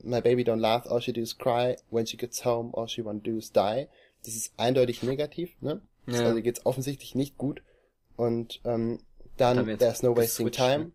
My 0.00 0.20
baby 0.20 0.44
don't 0.44 0.60
laugh, 0.60 0.86
all 0.86 1.00
she 1.02 1.12
do 1.12 1.20
is 1.20 1.36
cry. 1.36 1.76
When 1.90 2.06
she 2.06 2.16
gets 2.16 2.44
home, 2.44 2.72
all 2.72 2.86
she 2.86 3.04
wanna 3.04 3.18
do 3.18 3.36
is 3.36 3.52
die. 3.52 3.88
Das 4.24 4.36
ist 4.36 4.52
eindeutig 4.56 5.02
negativ, 5.02 5.50
ne? 5.60 5.82
Ja. 6.06 6.22
Also 6.24 6.40
geht's 6.40 6.64
offensichtlich 6.64 7.16
nicht 7.16 7.36
gut. 7.36 7.62
Und 8.16 8.60
ähm, 8.64 9.00
Da 9.36 9.54
dann 9.54 9.66
wird's 9.66 9.80
There's 9.80 10.02
no 10.04 10.16
wasting 10.16 10.46
geswitcht, 10.46 10.56
time. 10.60 10.92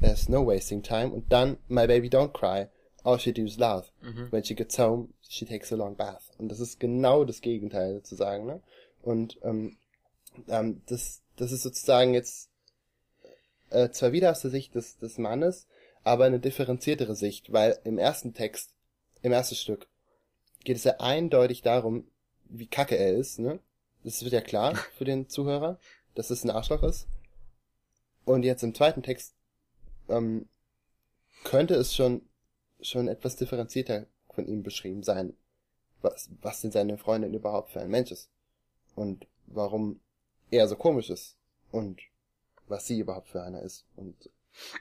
There's 0.00 0.28
no 0.28 0.46
wasting 0.46 0.82
time. 0.82 1.12
Und 1.12 1.32
dann 1.32 1.58
My 1.68 1.86
baby 1.86 2.08
don't 2.08 2.32
cry. 2.32 2.68
All 3.04 3.18
she 3.18 3.32
do 3.32 3.44
is 3.44 3.58
laugh. 3.58 3.90
Mhm. 4.02 4.30
When 4.30 4.44
she 4.44 4.54
gets 4.54 4.78
home, 4.78 5.14
she 5.28 5.44
takes 5.44 5.72
a 5.72 5.76
long 5.76 5.96
bath. 5.96 6.30
Und 6.38 6.48
das 6.50 6.60
ist 6.60 6.78
genau 6.78 7.24
das 7.24 7.40
Gegenteil 7.40 7.94
sozusagen, 7.94 8.46
ne? 8.46 8.60
Und 9.02 9.38
ähm, 9.42 9.76
ähm, 10.48 10.82
das, 10.86 11.22
das 11.36 11.52
ist 11.52 11.62
sozusagen 11.62 12.14
jetzt 12.14 12.50
äh, 13.70 13.90
zwar 13.90 14.12
wieder 14.12 14.30
aus 14.30 14.42
der 14.42 14.50
Sicht 14.50 14.74
des, 14.74 14.98
des 14.98 15.18
Mannes, 15.18 15.66
aber 16.04 16.24
eine 16.24 16.40
differenziertere 16.40 17.14
Sicht, 17.14 17.52
weil 17.52 17.78
im 17.84 17.98
ersten 17.98 18.34
Text, 18.34 18.74
im 19.22 19.32
ersten 19.32 19.54
Stück, 19.54 19.88
geht 20.64 20.76
es 20.76 20.84
ja 20.84 20.96
eindeutig 20.98 21.62
darum, 21.62 22.06
wie 22.44 22.66
kacke 22.66 22.96
er 22.96 23.14
ist, 23.14 23.38
ne? 23.38 23.58
Das 24.04 24.22
wird 24.22 24.32
ja 24.32 24.40
klar 24.40 24.74
für 24.96 25.04
den 25.04 25.28
Zuhörer, 25.28 25.78
dass 26.14 26.30
es 26.30 26.44
ein 26.44 26.50
Arschloch 26.50 26.82
ist. 26.82 27.06
Und 28.24 28.42
jetzt 28.42 28.62
im 28.62 28.74
zweiten 28.74 29.02
Text 29.02 29.34
ähm, 30.08 30.48
könnte 31.44 31.74
es 31.74 31.94
schon 31.94 32.22
schon 32.80 33.08
etwas 33.08 33.36
differenzierter 33.36 34.06
von 34.30 34.46
ihm 34.46 34.62
beschrieben 34.62 35.02
sein, 35.02 35.36
was, 36.00 36.30
was 36.40 36.60
denn 36.60 36.70
seine 36.70 36.96
Freundin 36.98 37.34
überhaupt 37.34 37.70
für 37.70 37.80
ein 37.80 37.90
Mensch 37.90 38.12
ist 38.12 38.30
und 38.94 39.26
warum 39.46 40.00
er 40.50 40.68
so 40.68 40.76
komisch 40.76 41.10
ist 41.10 41.36
und 41.72 42.00
was 42.68 42.86
sie 42.86 43.00
überhaupt 43.00 43.28
für 43.28 43.42
einer 43.42 43.62
ist 43.62 43.86
und, 43.96 44.30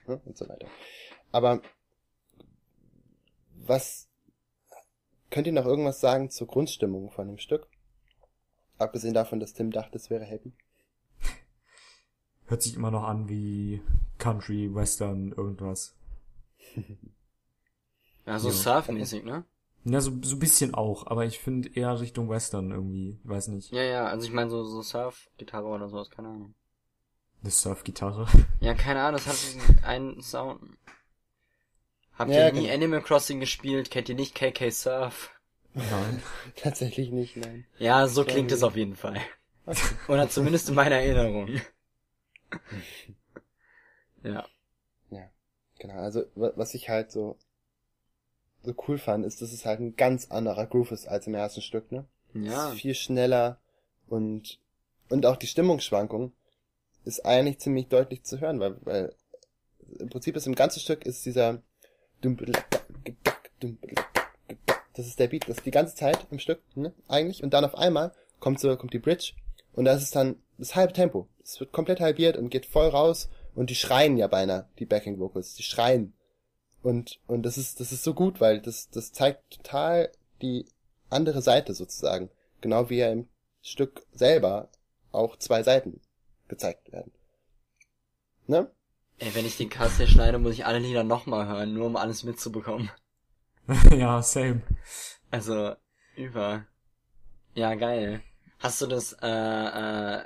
ne, 0.07 0.21
und 0.25 0.37
so 0.37 0.47
weiter. 0.47 0.67
Aber 1.31 1.61
was 3.55 4.07
könnt 5.29 5.47
ihr 5.47 5.53
noch 5.53 5.65
irgendwas 5.65 5.99
sagen 5.99 6.29
zur 6.29 6.47
Grundstimmung 6.47 7.09
von 7.09 7.27
dem 7.27 7.37
Stück? 7.37 7.67
Abgesehen 8.77 9.13
davon, 9.13 9.39
dass 9.39 9.53
Tim 9.53 9.71
dachte, 9.71 9.97
es 9.97 10.09
wäre 10.09 10.23
happy. 10.23 10.53
Hört 12.47 12.61
sich 12.61 12.75
immer 12.75 12.91
noch 12.91 13.03
an 13.03 13.29
wie 13.29 13.81
Country, 14.17 14.73
Western, 14.73 15.31
irgendwas. 15.33 15.95
Ja, 18.25 18.39
so 18.39 18.49
Ja. 18.49 18.53
surfmäßig, 18.53 19.23
ne? 19.23 19.45
Ja, 19.85 20.01
so, 20.01 20.11
so 20.21 20.35
ein 20.35 20.39
bisschen 20.39 20.73
auch, 20.73 21.07
aber 21.07 21.25
ich 21.25 21.39
finde 21.39 21.69
eher 21.73 21.99
Richtung 21.99 22.29
Western 22.29 22.71
irgendwie. 22.71 23.17
Ich 23.23 23.29
weiß 23.29 23.47
nicht. 23.49 23.71
Ja, 23.71 23.83
ja, 23.83 24.05
also 24.07 24.25
ich 24.27 24.33
meine 24.33 24.49
so, 24.49 24.63
so 24.65 24.81
Surf-Gitarre 24.81 25.67
oder 25.67 25.87
sowas, 25.89 26.09
keine 26.09 26.27
Ahnung. 26.29 26.53
Eine 27.41 27.51
Surfgitarre. 27.51 28.27
Ja, 28.59 28.73
keine 28.73 29.01
Ahnung, 29.01 29.21
das 29.23 29.27
hat 29.27 29.41
diesen 29.41 29.83
einen 29.83 30.21
Sound. 30.21 30.59
Habt 32.17 32.31
Ja, 32.31 32.47
ihr 32.47 32.51
nie 32.53 32.61
genau. 32.63 32.73
Animal 32.73 33.01
Crossing 33.01 33.39
gespielt? 33.39 33.91
Kennt 33.91 34.09
ihr 34.09 34.15
nicht 34.15 34.35
KK 34.35 34.71
Surf? 34.71 35.31
Nein. 35.73 36.21
Tatsächlich 36.55 37.11
nicht, 37.11 37.37
nein. 37.37 37.65
Ja, 37.77 38.07
so 38.07 38.23
klingt 38.25 38.51
es 38.51 38.63
auf 38.63 38.75
jeden 38.75 38.95
Fall. 38.95 39.21
Okay. 39.65 39.79
Oder 40.07 40.29
zumindest 40.29 40.69
in 40.69 40.75
meiner 40.75 40.95
Erinnerung. 40.97 41.61
Ja. 45.11 45.29
Genau, 45.79 45.95
also 45.95 46.23
wa- 46.35 46.53
was 46.55 46.73
ich 46.73 46.89
halt 46.89 47.11
so 47.11 47.37
so 48.63 48.73
cool 48.87 48.97
fand, 48.97 49.25
ist, 49.25 49.41
dass 49.41 49.51
es 49.53 49.65
halt 49.65 49.79
ein 49.79 49.95
ganz 49.95 50.31
anderer 50.31 50.65
Groove 50.65 50.91
ist 50.91 51.07
als 51.07 51.27
im 51.27 51.35
ersten 51.35 51.61
Stück, 51.61 51.91
ne? 51.91 52.05
Ja. 52.33 52.71
viel 52.71 52.95
schneller 52.95 53.59
und 54.07 54.59
und 55.09 55.25
auch 55.25 55.37
die 55.37 55.47
Stimmungsschwankung 55.47 56.33
ist 57.05 57.25
eigentlich 57.25 57.59
ziemlich 57.59 57.87
deutlich 57.87 58.23
zu 58.23 58.39
hören, 58.41 58.59
weil, 58.59 58.75
weil 58.85 59.15
im 59.99 60.09
Prinzip 60.09 60.35
ist 60.35 60.47
im 60.47 60.55
ganzen 60.55 60.79
Stück 60.81 61.05
ist 61.05 61.25
dieser 61.25 61.61
das 64.95 65.05
ist 65.07 65.19
der 65.19 65.27
Beat, 65.27 65.47
das 65.47 65.57
ist 65.57 65.65
die 65.65 65.71
ganze 65.71 65.95
Zeit 65.95 66.27
im 66.31 66.39
Stück, 66.39 66.61
ne? 66.75 66.93
Eigentlich 67.07 67.43
und 67.43 67.53
dann 67.53 67.63
auf 67.65 67.75
einmal 67.75 68.13
kommt 68.39 68.59
so 68.59 68.75
kommt 68.75 68.93
die 68.93 68.99
Bridge 68.99 69.33
und 69.73 69.85
das 69.85 70.01
ist 70.01 70.15
dann 70.15 70.41
das 70.57 70.75
halbe 70.75 70.93
Tempo. 70.93 71.27
Es 71.43 71.59
wird 71.59 71.71
komplett 71.71 71.99
halbiert 71.99 72.37
und 72.37 72.49
geht 72.49 72.65
voll 72.65 72.87
raus 72.87 73.29
und 73.55 73.69
die 73.69 73.75
schreien 73.75 74.17
ja 74.17 74.27
beinahe, 74.27 74.67
die 74.79 74.85
Backing 74.85 75.19
Vocals, 75.19 75.55
die 75.55 75.63
schreien. 75.63 76.13
Und, 76.83 77.19
und 77.27 77.43
das 77.43 77.57
ist, 77.57 77.79
das 77.79 77.91
ist 77.91 78.03
so 78.03 78.13
gut, 78.13 78.39
weil 78.39 78.61
das, 78.61 78.89
das 78.89 79.11
zeigt 79.11 79.49
total 79.51 80.11
die 80.41 80.65
andere 81.09 81.41
Seite 81.41 81.73
sozusagen. 81.73 82.29
Genau 82.61 82.89
wie 82.89 82.97
ja 82.97 83.11
im 83.11 83.27
Stück 83.61 84.05
selber 84.13 84.69
auch 85.11 85.37
zwei 85.37 85.63
Seiten 85.63 86.01
gezeigt 86.47 86.91
werden. 86.91 87.11
Ne? 88.45 88.71
Ey, 89.19 89.33
wenn 89.33 89.45
ich 89.45 89.57
den 89.57 89.69
Cast 89.69 89.97
hier 89.97 90.07
schneide, 90.07 90.37
muss 90.37 90.53
ich 90.53 90.65
alle 90.65 90.79
Lieder 90.79 91.03
nochmal 91.03 91.47
hören, 91.47 91.73
nur 91.73 91.87
um 91.87 91.95
alles 91.95 92.23
mitzubekommen. 92.23 92.89
ja, 93.91 94.21
same. 94.21 94.61
Also, 95.31 95.75
über. 96.15 96.65
Ja, 97.55 97.73
geil. 97.75 98.21
Hast 98.59 98.81
du 98.81 98.87
das, 98.87 99.13
äh, 99.21 99.27
äh, 99.27 100.23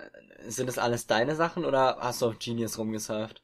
sind 0.47 0.67
das 0.67 0.77
alles 0.77 1.05
deine 1.07 1.35
Sachen 1.35 1.65
oder 1.65 1.97
hast 1.99 2.21
du 2.21 2.27
auf 2.27 2.39
Genius 2.39 2.77
rumgesurft? 2.77 3.41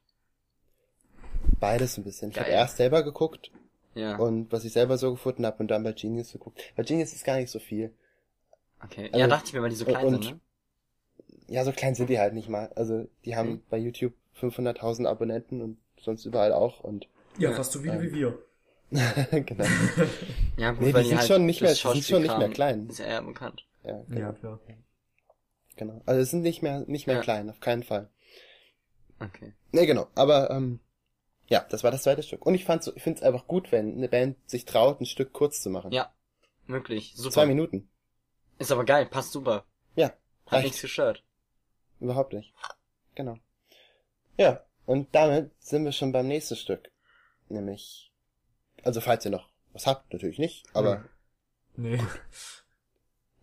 Beides 1.60 1.98
ein 1.98 2.04
bisschen. 2.04 2.32
Ich 2.32 2.38
habe 2.38 2.50
Geil. 2.50 2.58
erst 2.60 2.78
selber 2.78 3.04
geguckt 3.04 3.52
Ja, 3.96 4.16
und 4.18 4.52
was 4.52 4.64
ich 4.64 4.74
selber 4.74 4.98
so 4.98 5.12
gefunden 5.12 5.46
habe 5.46 5.58
und 5.60 5.68
dann 5.70 5.84
bei 5.84 5.92
Genius 5.92 6.32
geguckt. 6.32 6.62
Bei 6.76 6.84
Genius 6.84 7.14
ist 7.14 7.26
gar 7.26 7.38
nicht 7.38 7.52
so 7.52 7.60
viel. 7.60 7.92
okay. 8.84 9.06
also- 9.08 9.20
ja, 9.20 9.28
dachte 9.28 9.48
ich 9.48 9.54
mir, 9.54 9.62
weil 9.62 9.70
die 9.70 9.76
so 9.76 9.86
klein 9.86 10.06
und- 10.06 10.24
sind, 10.24 10.34
ne? 10.36 10.40
Ja, 11.50 11.64
so 11.64 11.72
klein 11.72 11.96
sind 11.96 12.10
die 12.10 12.20
halt 12.20 12.34
nicht 12.34 12.50
mal. 12.50 12.72
Also 12.76 13.08
die 13.26 13.36
haben 13.36 13.50
Mhm. 13.52 13.62
bei 13.70 13.78
YouTube 13.78 14.14
500.000 14.34 15.08
Abonnenten 15.08 15.62
und 15.62 15.78
sonst 16.00 16.26
überall 16.26 16.52
auch 16.54 16.82
und 16.82 17.08
Ja, 17.38 17.52
Ja. 17.52 17.56
fast 17.56 17.72
so 17.72 17.80
viele 17.80 17.94
Ähm. 17.96 18.02
wie 18.02 18.14
wir. 18.14 18.40
genau. 19.46 19.66
Ja, 20.58 20.72
gut, 20.72 20.82
Nee, 20.82 20.88
die 20.88 20.94
weil 20.94 21.06
sind 21.06 21.18
halt 21.20 21.28
schon 21.28 21.46
nicht 21.46 21.62
mehr- 21.62 21.76
sind 21.76 22.04
schon 22.04 22.22
nicht 22.22 22.38
mehr 22.38 22.50
klein. 22.50 22.88
Ist 22.88 23.00
ja 23.00 23.06
eher 23.06 23.22
bekannt. 23.22 23.66
Ja, 23.88 24.04
genau. 24.08 24.20
Ja, 24.20 24.34
klar. 24.34 24.60
genau. 25.76 26.02
Also 26.06 26.22
es 26.22 26.30
sind 26.32 26.42
nicht 26.42 26.62
mehr 26.62 26.82
nicht 26.88 27.08
mehr 27.08 27.18
Ja. 27.18 27.22
klein, 27.22 27.50
auf 27.50 27.60
keinen 27.60 27.84
Fall. 27.84 28.10
Okay. 29.20 29.54
Nee, 29.72 29.86
genau. 29.86 30.08
Aber 30.16 30.50
ähm, 30.52 30.80
Ja, 31.50 31.66
das 31.70 31.84
war 31.84 31.92
das 31.92 32.04
zweite 32.04 32.24
Stück. 32.24 32.46
Und 32.46 32.56
ich 32.56 32.66
fand's, 32.66 32.86
so- 32.86 32.96
ich 32.96 33.02
find's 33.04 33.22
einfach 33.24 33.48
gut, 33.48 33.72
wenn 33.72 33.94
eine 33.96 34.10
Band 34.10 34.38
sich 34.50 34.66
traut, 34.66 35.00
ein 35.00 35.06
Stück 35.06 35.32
kurz 35.32 35.62
zu 35.62 35.70
machen. 35.70 35.92
Ja. 35.94 36.14
Wirklich. 36.66 37.14
Super. 37.16 37.32
Zwei 37.32 37.46
Minuten. 37.46 37.90
Ist 38.60 38.72
aber 38.74 38.84
geil, 38.84 39.06
passt 39.06 39.32
super. 39.32 39.66
Ja, 39.96 40.08
Hat 40.08 40.54
reicht. 40.54 40.66
nichts 40.66 40.82
gestört. 40.82 41.24
Überhaupt 42.02 42.34
nicht. 42.34 42.54
Genau. 43.16 43.38
Ja, 44.36 44.66
und 44.86 45.16
damit 45.16 45.52
sind 45.64 45.86
wir 45.86 45.94
schon 45.94 46.12
beim 46.12 46.28
nächsten 46.28 46.58
Stück. 46.58 46.92
Nämlich, 47.48 48.12
also 48.84 49.00
falls 49.00 49.24
ihr 49.24 49.32
noch 49.32 49.50
was 49.72 49.88
habt, 49.88 50.12
natürlich 50.12 50.40
nicht, 50.40 50.66
aber 50.76 51.06
Nee. 51.78 52.02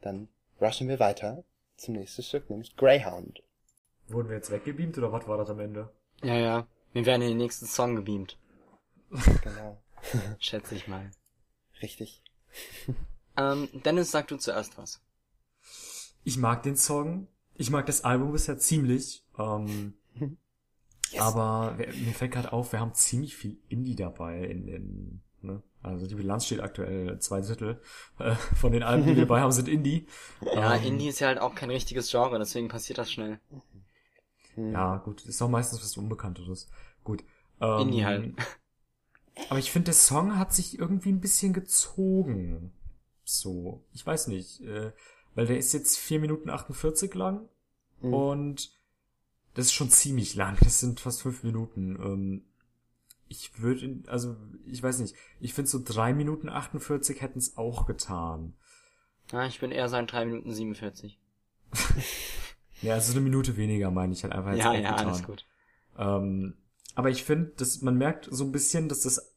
dann 0.03 0.28
rushen 0.61 0.89
wir 0.89 0.99
weiter 1.01 1.45
zum 1.77 1.95
nächsten 1.95 2.23
Stück, 2.23 2.49
nämlich 2.51 2.77
Greyhound. 2.77 3.43
Wurden 4.09 4.29
wir 4.29 4.37
jetzt 4.37 4.51
weggebeamt 4.51 4.97
oder 4.99 5.13
was 5.13 5.27
war 5.27 5.39
das 5.39 5.51
am 5.51 5.61
Ende? 5.61 5.91
Ja, 6.23 6.35
ja. 6.37 6.67
Wir 6.93 7.07
werden 7.07 7.23
in 7.23 7.29
den 7.31 7.39
nächsten 7.39 7.67
Song 7.67 7.97
gebeamt. 7.97 8.39
Genau. 9.43 9.83
Schätze 10.39 10.75
ich 10.75 10.89
mal. 10.89 11.11
Richtig. 11.83 12.23
Ähm, 13.37 13.69
Dennis, 13.85 14.13
sag 14.13 14.29
du 14.29 14.37
zuerst 14.37 14.79
was. 14.79 15.03
Ich 16.23 16.37
mag 16.37 16.63
den 16.63 16.77
Song. 16.77 17.27
Ich 17.55 17.69
mag 17.69 17.85
das 17.87 18.05
Album 18.05 18.31
bisher 18.31 18.59
ziemlich. 18.59 19.25
Ähm, 19.37 19.95
Aber 21.19 21.75
wer- 21.77 21.93
mir 21.93 22.13
fällt 22.15 22.31
gerade 22.31 22.53
auf, 22.53 22.71
wir 22.71 22.79
haben 22.79 22.95
ziemlich 22.95 23.35
viel 23.35 23.59
Indie 23.69 23.97
dabei 23.97 24.45
in 24.45 24.67
den, 24.67 25.23
ne? 25.43 25.65
Also 25.85 26.07
die 26.07 26.14
Bilanz 26.14 26.47
steht 26.47 26.61
aktuell 26.61 27.18
zwei 27.20 27.41
Drittel 27.43 27.80
äh, 28.18 28.35
von 28.57 28.72
den 28.72 28.82
Alben, 28.82 29.03
die 29.07 29.16
wir 29.16 29.26
dabei 29.26 29.41
haben, 29.43 29.53
sind 29.53 29.68
Indie. 29.68 30.07
Ja, 30.55 30.74
Ähm, 30.76 30.82
Indie 30.85 31.09
ist 31.09 31.20
ja 31.20 31.28
halt 31.28 31.39
auch 31.39 31.55
kein 31.55 31.70
richtiges 31.70 32.11
Genre, 32.11 32.39
deswegen 32.39 32.68
passiert 32.68 32.99
das 32.99 33.12
schnell. 33.12 33.39
Hm. 34.55 34.72
Ja, 34.72 34.97
gut, 34.99 35.24
ist 35.26 35.43
auch 35.43 35.49
meistens 35.49 35.82
was 35.82 35.97
Unbekannteres. 35.97 36.70
Gut. 37.05 37.22
Ähm, 37.61 37.80
Indie 37.80 38.05
halt. 38.05 38.35
Aber 39.51 39.59
ich 39.59 39.70
finde, 39.70 39.87
der 39.87 39.95
Song 39.95 40.39
hat 40.39 40.55
sich 40.55 40.78
irgendwie 40.78 41.11
ein 41.11 41.20
bisschen 41.20 41.53
gezogen. 41.53 42.72
So, 43.24 43.85
ich 43.93 44.07
weiß 44.07 44.28
nicht, 44.28 44.61
äh, 44.62 44.93
weil 45.35 45.47
der 45.47 45.59
ist 45.59 45.72
jetzt 45.72 45.99
vier 45.99 46.20
Minuten 46.20 46.51
48 46.51 47.14
lang 47.14 47.49
Mhm. 48.01 48.14
und 48.14 48.72
das 49.55 49.66
ist 49.66 49.72
schon 49.72 49.91
ziemlich 49.91 50.35
lang. 50.35 50.57
Das 50.62 50.80
sind 50.80 51.01
fast 51.01 51.22
fünf 51.22 51.43
Minuten. 51.43 51.97
Ähm, 52.03 52.45
ich 53.29 53.61
würde, 53.61 54.03
also 54.07 54.37
ich 54.66 54.83
weiß 54.83 54.99
nicht, 55.01 55.14
ich 55.41 55.55
finde 55.55 55.70
so 55.70 55.81
drei 55.83 56.12
Minuten 56.12 56.49
48 56.49 57.20
hätten 57.20 57.39
es 57.39 57.57
auch 57.57 57.87
getan. 57.87 58.55
Ja, 59.33 59.47
ich 59.47 59.61
bin 59.61 59.70
eher 59.70 59.89
so 59.89 59.97
ein 59.97 60.07
3 60.07 60.27
Minuten 60.27 60.53
47. 60.53 61.18
Ja, 62.83 62.95
also 62.95 63.12
eine 63.12 63.22
Minute 63.22 63.57
weniger 63.57 63.91
meine 63.91 64.12
ich 64.12 64.25
halt 64.25 64.35
einfach 64.35 64.55
Ja, 64.55 64.75
ja, 64.75 64.91
getan. 64.91 65.07
alles 65.07 65.22
gut. 65.22 65.47
Ähm, 65.97 66.55
aber 66.95 67.09
ich 67.09 67.25
finde, 67.25 67.53
dass 67.57 67.81
man 67.81 67.97
merkt 67.97 68.29
so 68.31 68.45
ein 68.45 68.53
bisschen, 68.53 68.89
dass 68.89 69.01
das 69.03 69.35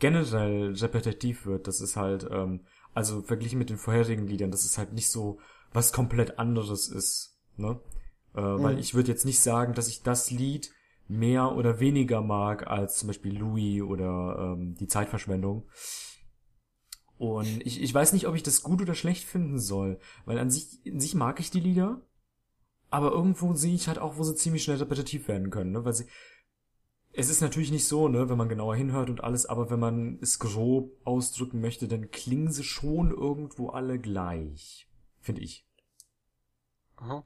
generell 0.00 0.74
repetitiv 0.74 1.46
wird. 1.46 1.66
Das 1.66 1.80
ist 1.80 1.96
halt, 1.96 2.28
ähm, 2.30 2.66
also 2.92 3.22
verglichen 3.22 3.58
mit 3.58 3.70
den 3.70 3.78
vorherigen 3.78 4.26
Liedern, 4.26 4.50
dass 4.50 4.64
es 4.64 4.76
halt 4.76 4.92
nicht 4.92 5.08
so 5.08 5.38
was 5.72 5.92
komplett 5.92 6.38
anderes 6.38 6.88
ist. 6.88 7.38
Ne? 7.56 7.80
Äh, 8.34 8.40
Weil 8.42 8.78
ich 8.78 8.92
würde 8.92 9.08
jetzt 9.08 9.24
nicht 9.24 9.40
sagen, 9.40 9.72
dass 9.72 9.88
ich 9.88 10.02
das 10.02 10.30
Lied 10.30 10.70
mehr 11.10 11.56
oder 11.56 11.80
weniger 11.80 12.22
mag 12.22 12.68
als 12.68 12.98
zum 12.98 13.08
Beispiel 13.08 13.36
Louis 13.36 13.82
oder 13.82 14.54
ähm, 14.54 14.76
die 14.76 14.86
Zeitverschwendung. 14.86 15.68
Und 17.18 17.66
ich, 17.66 17.82
ich 17.82 17.92
weiß 17.92 18.12
nicht, 18.12 18.26
ob 18.28 18.36
ich 18.36 18.42
das 18.42 18.62
gut 18.62 18.80
oder 18.80 18.94
schlecht 18.94 19.24
finden 19.24 19.58
soll, 19.58 19.98
weil 20.24 20.38
an 20.38 20.50
sich, 20.50 20.86
in 20.86 21.00
sich 21.00 21.14
mag 21.14 21.40
ich 21.40 21.50
die 21.50 21.60
Lieder, 21.60 22.00
aber 22.90 23.10
irgendwo 23.10 23.54
sehe 23.54 23.74
ich 23.74 23.88
halt 23.88 23.98
auch, 23.98 24.16
wo 24.16 24.22
sie 24.22 24.36
ziemlich 24.36 24.62
schnell 24.62 24.78
repetitiv 24.78 25.28
werden 25.28 25.50
können, 25.50 25.72
ne? 25.72 25.84
Weil 25.84 25.94
sie. 25.94 26.06
Es 27.12 27.28
ist 27.28 27.40
natürlich 27.40 27.72
nicht 27.72 27.88
so, 27.88 28.06
ne, 28.06 28.28
wenn 28.28 28.38
man 28.38 28.48
genauer 28.48 28.76
hinhört 28.76 29.10
und 29.10 29.24
alles, 29.24 29.44
aber 29.44 29.68
wenn 29.68 29.80
man 29.80 30.20
es 30.22 30.38
grob 30.38 30.96
ausdrücken 31.04 31.60
möchte, 31.60 31.88
dann 31.88 32.12
klingen 32.12 32.52
sie 32.52 32.62
schon 32.62 33.10
irgendwo 33.10 33.70
alle 33.70 33.98
gleich. 33.98 34.88
Finde 35.18 35.42
ich. 35.42 35.66
Aha. 36.96 37.24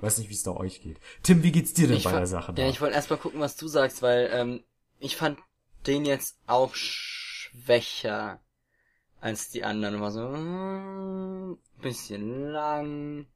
Weiß 0.00 0.18
nicht, 0.18 0.30
wie 0.30 0.34
es 0.34 0.42
da 0.42 0.52
euch 0.52 0.80
geht. 0.80 0.98
Tim, 1.22 1.42
wie 1.42 1.52
geht's 1.52 1.72
dir 1.74 1.88
denn 1.88 1.96
Ich 1.96 2.04
bei 2.04 2.12
der 2.12 2.26
Sache 2.26 2.52
da? 2.52 2.62
Ja, 2.62 2.68
ich 2.68 2.80
wollte 2.80 2.94
erst 2.94 3.10
mal 3.10 3.16
gucken, 3.16 3.40
was 3.40 3.56
du 3.56 3.66
sagst, 3.66 4.02
weil 4.02 4.30
ähm, 4.32 4.62
ich 5.00 5.16
fand 5.16 5.38
den 5.86 6.04
jetzt 6.04 6.38
auch 6.46 6.74
schwächer 6.74 8.40
als 9.20 9.50
die 9.50 9.64
anderen. 9.64 10.00
War 10.00 10.12
so 10.12 10.28
mm, 10.28 11.58
bisschen 11.82 12.50
lang, 12.50 13.26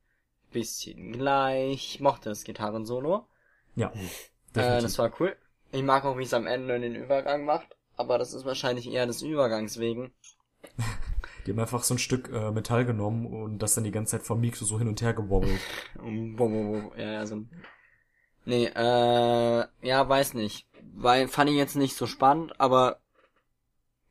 bisschen 0.52 1.12
gleich. 1.12 1.94
Ich 1.94 2.00
mochte 2.00 2.28
das 2.28 2.44
Gitarrensolo. 2.44 3.26
ja, 3.74 3.92
Äh, 4.54 4.80
das 4.82 4.98
war 4.98 5.12
cool. 5.20 5.36
Ich 5.72 5.82
mag 5.82 6.04
auch, 6.04 6.18
wie 6.18 6.24
es 6.24 6.34
am 6.34 6.46
Ende 6.46 6.78
den 6.78 6.94
Übergang 6.94 7.44
macht, 7.44 7.76
aber 7.96 8.18
das 8.18 8.34
ist 8.34 8.44
wahrscheinlich 8.44 8.90
eher 8.90 9.06
des 9.06 9.22
Übergangs 9.22 9.78
wegen. 9.78 10.12
Die 11.46 11.50
haben 11.50 11.58
einfach 11.58 11.82
so 11.82 11.94
ein 11.94 11.98
Stück 11.98 12.30
äh, 12.32 12.50
Metall 12.50 12.84
genommen 12.84 13.26
und 13.26 13.58
das 13.58 13.74
dann 13.74 13.84
die 13.84 13.90
ganze 13.90 14.12
Zeit 14.12 14.22
vom 14.26 14.40
Mikro 14.40 14.64
so 14.64 14.78
hin 14.78 14.88
und 14.88 15.00
her 15.02 15.12
gewobbelt. 15.14 15.60
Wo, 15.96 16.50
wo, 16.50 16.64
wo, 16.90 16.92
ja, 16.96 17.12
ja, 17.12 17.26
so. 17.26 17.44
Nee, 18.44 18.66
äh, 18.66 19.64
ja, 19.82 20.08
weiß 20.08 20.34
nicht. 20.34 20.66
Weil, 20.94 21.28
fand 21.28 21.50
ich 21.50 21.56
jetzt 21.56 21.76
nicht 21.76 21.96
so 21.96 22.06
spannend, 22.06 22.58
aber 22.60 22.98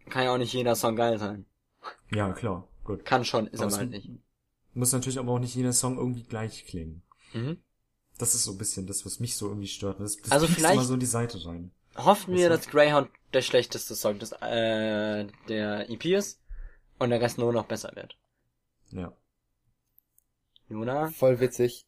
kann 0.09 0.23
ja 0.23 0.34
auch 0.34 0.38
nicht 0.38 0.53
jeder 0.53 0.75
Song 0.75 0.95
geil 0.95 1.19
sein. 1.19 1.45
Ja, 2.13 2.32
klar, 2.34 2.67
gut. 2.84 3.05
Kann 3.05 3.23
schon, 3.25 3.47
ist 3.47 3.59
Aber 3.61 3.67
aber 3.71 3.77
halt 3.77 3.89
nicht. 3.91 4.09
Muss 4.73 4.91
natürlich 4.93 5.19
aber 5.19 5.32
auch 5.34 5.39
nicht 5.39 5.55
jeder 5.55 5.73
Song 5.73 5.97
irgendwie 5.97 6.23
gleich 6.23 6.65
klingen. 6.65 7.01
Mhm. 7.34 7.57
Das 8.17 8.36
ist 8.36 8.43
so 8.43 8.51
ein 8.51 8.57
bisschen 8.57 8.88
das, 8.88 9.05
was 9.05 9.19
mich 9.19 9.36
so 9.36 9.47
irgendwie 9.47 9.67
stört. 9.67 9.99
Das, 9.99 10.17
das 10.17 10.32
Also 10.32 10.47
vielleicht- 10.47 10.73
immer 10.75 10.84
so 10.84 10.93
in 10.93 10.99
die 10.99 11.05
Seite 11.05 11.43
rein. 11.45 11.71
Hoffen 11.97 12.36
wir, 12.36 12.47
dass 12.49 12.69
Greyhound 12.69 13.09
der 13.34 13.41
schlechteste 13.41 13.95
Song 13.95 14.17
des, 14.19 14.32
äh, 14.32 15.27
der 15.49 15.89
EP 15.89 16.05
ist 16.15 16.41
und 17.02 17.10
der 17.10 17.22
Rest 17.22 17.38
nur 17.38 17.52
noch 17.52 17.66
besser 17.66 17.91
wird. 17.95 18.16
Ja. 18.91 19.12
Jona? 20.70 21.10
Voll 21.12 21.39
witzig. 21.39 21.86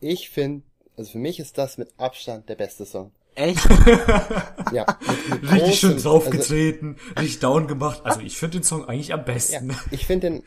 Ich 0.00 0.30
finde, 0.30 0.64
also 0.96 1.12
für 1.12 1.18
mich 1.18 1.38
ist 1.40 1.58
das 1.58 1.78
mit 1.78 1.92
Abstand 1.98 2.48
der 2.48 2.56
beste 2.56 2.84
Song. 2.86 3.12
Echt? 3.34 3.64
Ja, 4.72 4.84
mit, 5.30 5.42
mit 5.42 5.52
Richtig 5.52 5.78
schön 5.80 5.92
großem- 5.96 6.02
draufgetreten, 6.02 6.98
richtig 7.18 7.38
down 7.38 7.66
gemacht. 7.68 8.02
Also 8.04 8.20
ich 8.20 8.36
finde 8.36 8.58
den 8.58 8.64
Song 8.64 8.84
eigentlich 8.86 9.14
am 9.14 9.20
Also, 9.20 9.32
besten. 9.32 9.70
ja, 9.70 9.76
ich 9.92 10.04
finde 10.06 10.30
den 10.30 10.44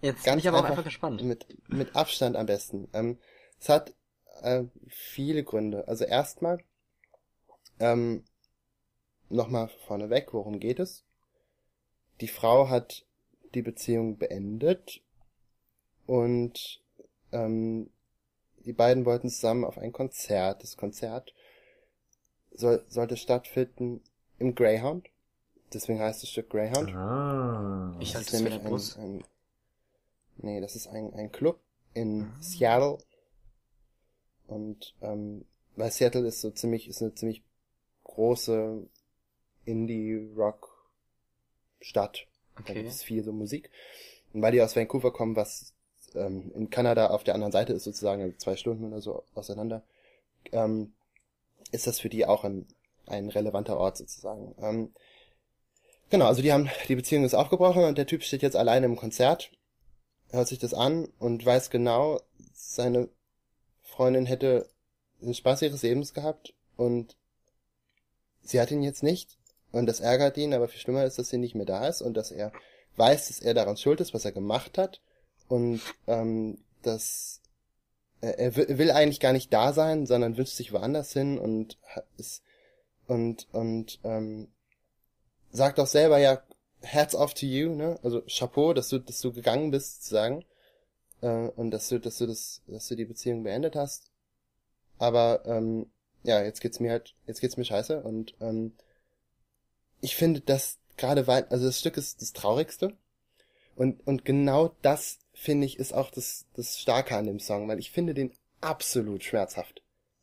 Jetzt 0.00 0.22
bin 0.22 0.32
ganz 0.32 0.42
ich 0.42 0.48
aber 0.48 0.58
auch 0.58 0.62
einfach 0.62 0.70
einfach 0.78 0.84
gespannt. 0.84 1.22
mit, 1.22 1.46
mit 1.68 1.94
Abstand 1.94 2.36
am 2.36 2.46
besten. 2.46 2.88
Ähm, 2.94 3.18
es 3.60 3.68
hat 3.68 3.92
äh, 4.42 4.62
viele 4.88 5.42
Gründe. 5.44 5.86
Also 5.86 6.04
erstmal, 6.04 6.58
ähm, 7.78 8.24
nochmal 9.28 9.68
vorneweg, 9.86 10.32
worum 10.32 10.60
geht 10.60 10.78
es? 10.78 11.04
Die 12.22 12.28
Frau 12.28 12.70
hat 12.70 13.04
die 13.54 13.62
Beziehung 13.62 14.18
beendet 14.18 15.00
und 16.06 16.82
ähm, 17.32 17.90
die 18.64 18.72
beiden 18.72 19.04
wollten 19.04 19.28
zusammen 19.30 19.64
auf 19.64 19.78
ein 19.78 19.92
Konzert. 19.92 20.62
Das 20.62 20.76
Konzert 20.76 21.34
soll, 22.52 22.84
sollte 22.88 23.16
stattfinden 23.16 24.02
im 24.38 24.54
Greyhound. 24.54 25.08
Deswegen 25.72 25.98
heißt 26.00 26.22
das 26.22 26.30
Stück 26.30 26.50
Greyhound. 26.50 26.94
Ah. 26.94 27.96
Ich 28.00 28.12
Das 28.12 28.16
halte 28.16 28.28
ist 28.28 28.34
es 28.34 28.40
für 28.40 28.44
nämlich 28.44 28.62
der 28.62 28.68
Bus. 28.68 28.96
Ein, 28.96 29.04
ein, 29.04 29.24
nee, 30.38 30.60
das 30.60 30.76
ist 30.76 30.86
ein, 30.88 31.12
ein 31.14 31.32
Club 31.32 31.58
in 31.94 32.30
Seattle. 32.40 32.98
Und 34.46 34.94
ähm, 35.02 35.44
weil 35.76 35.90
Seattle 35.90 36.26
ist 36.26 36.40
so 36.40 36.50
ziemlich, 36.50 36.88
ist 36.88 37.02
eine 37.02 37.14
ziemlich 37.14 37.42
große 38.04 38.86
Indie-Rock-Stadt. 39.64 42.26
Da 42.66 42.72
Okay. 42.72 42.82
gibt 42.82 42.88
es 42.88 43.02
viel 43.02 43.24
so 43.24 43.32
Musik. 43.32 43.70
Und 44.32 44.42
weil 44.42 44.52
die 44.52 44.62
aus 44.62 44.76
Vancouver 44.76 45.12
kommen, 45.12 45.36
was 45.36 45.72
ähm, 46.14 46.50
in 46.54 46.70
Kanada 46.70 47.08
auf 47.08 47.24
der 47.24 47.34
anderen 47.34 47.52
Seite 47.52 47.72
ist, 47.72 47.84
sozusagen 47.84 48.22
also 48.22 48.36
zwei 48.36 48.56
Stunden 48.56 48.84
oder 48.84 49.00
so 49.00 49.24
auseinander, 49.34 49.82
ähm, 50.52 50.92
ist 51.70 51.86
das 51.86 52.00
für 52.00 52.08
die 52.08 52.26
auch 52.26 52.44
ein, 52.44 52.66
ein 53.06 53.28
relevanter 53.28 53.78
Ort 53.78 53.96
sozusagen. 53.96 54.54
Ähm, 54.60 54.92
genau, 56.10 56.26
also 56.26 56.42
die 56.42 56.52
haben, 56.52 56.68
die 56.88 56.96
Beziehung 56.96 57.24
ist 57.24 57.34
aufgebrochen 57.34 57.84
und 57.84 57.98
der 57.98 58.06
Typ 58.06 58.22
steht 58.22 58.42
jetzt 58.42 58.56
alleine 58.56 58.86
im 58.86 58.96
Konzert, 58.96 59.50
hört 60.30 60.48
sich 60.48 60.58
das 60.58 60.74
an 60.74 61.08
und 61.18 61.44
weiß 61.44 61.70
genau, 61.70 62.20
seine 62.52 63.08
Freundin 63.82 64.26
hätte 64.26 64.68
den 65.20 65.34
Spaß 65.34 65.62
ihres 65.62 65.82
Lebens 65.82 66.14
gehabt 66.14 66.54
und 66.76 67.16
sie 68.42 68.60
hat 68.60 68.70
ihn 68.70 68.82
jetzt 68.82 69.02
nicht 69.02 69.37
und 69.72 69.86
das 69.86 70.00
ärgert 70.00 70.36
ihn, 70.36 70.54
aber 70.54 70.68
viel 70.68 70.80
schlimmer 70.80 71.04
ist, 71.04 71.18
dass 71.18 71.28
sie 71.28 71.38
nicht 71.38 71.54
mehr 71.54 71.66
da 71.66 71.86
ist 71.86 72.02
und 72.02 72.14
dass 72.14 72.30
er 72.30 72.52
weiß, 72.96 73.28
dass 73.28 73.40
er 73.40 73.54
daran 73.54 73.76
schuld 73.76 74.00
ist, 74.00 74.14
was 74.14 74.24
er 74.24 74.32
gemacht 74.32 74.78
hat 74.78 75.00
und 75.48 75.80
ähm, 76.06 76.58
dass 76.82 77.40
er, 78.20 78.38
er 78.38 78.56
will, 78.56 78.90
eigentlich 78.90 79.20
gar 79.20 79.32
nicht 79.32 79.52
da 79.52 79.72
sein, 79.72 80.06
sondern 80.06 80.36
wünscht 80.36 80.56
sich 80.56 80.72
woanders 80.72 81.12
hin 81.12 81.38
und 81.38 81.78
ist 82.16 82.42
und 83.06 83.46
und 83.52 84.00
ähm, 84.04 84.48
sagt 85.50 85.80
auch 85.80 85.86
selber 85.86 86.18
ja 86.18 86.42
Hats 86.84 87.14
off 87.14 87.34
to 87.34 87.46
you, 87.46 87.74
ne? 87.74 87.98
Also 88.02 88.22
Chapeau, 88.22 88.72
dass 88.72 88.88
du 88.88 88.98
dass 88.98 89.20
du 89.20 89.32
gegangen 89.32 89.70
bist, 89.70 90.02
sozusagen 90.02 90.44
äh, 91.22 91.48
und 91.48 91.70
dass 91.70 91.88
du 91.88 91.98
dass 91.98 92.18
du 92.18 92.26
das 92.26 92.62
dass 92.66 92.88
du 92.88 92.96
die 92.96 93.04
Beziehung 93.04 93.42
beendet 93.44 93.76
hast. 93.76 94.10
Aber 94.98 95.44
ähm, 95.46 95.90
ja, 96.24 96.42
jetzt 96.42 96.60
geht's 96.60 96.80
mir 96.80 96.90
halt 96.90 97.14
jetzt 97.26 97.40
geht's 97.40 97.56
mir 97.56 97.64
scheiße 97.64 98.02
und 98.02 98.34
ähm, 98.40 98.72
ich 100.00 100.16
finde, 100.16 100.40
dass 100.40 100.78
gerade 100.98 101.26
weil, 101.26 101.44
also 101.44 101.64
das 101.64 101.80
Stück 101.80 101.96
ist 101.96 102.20
das 102.20 102.34
traurigste. 102.34 102.92
Und, 103.76 104.06
und 104.06 104.24
genau 104.24 104.74
das, 104.82 105.18
finde 105.32 105.66
ich, 105.66 105.78
ist 105.78 105.94
auch 105.94 106.10
das, 106.10 106.46
das 106.54 106.78
Starke 106.78 107.16
an 107.16 107.26
dem 107.26 107.38
Song, 107.38 107.68
weil 107.68 107.78
ich 107.78 107.92
finde 107.92 108.12
den 108.12 108.32
absolut 108.60 109.22
schmerzhaft. 109.22 109.82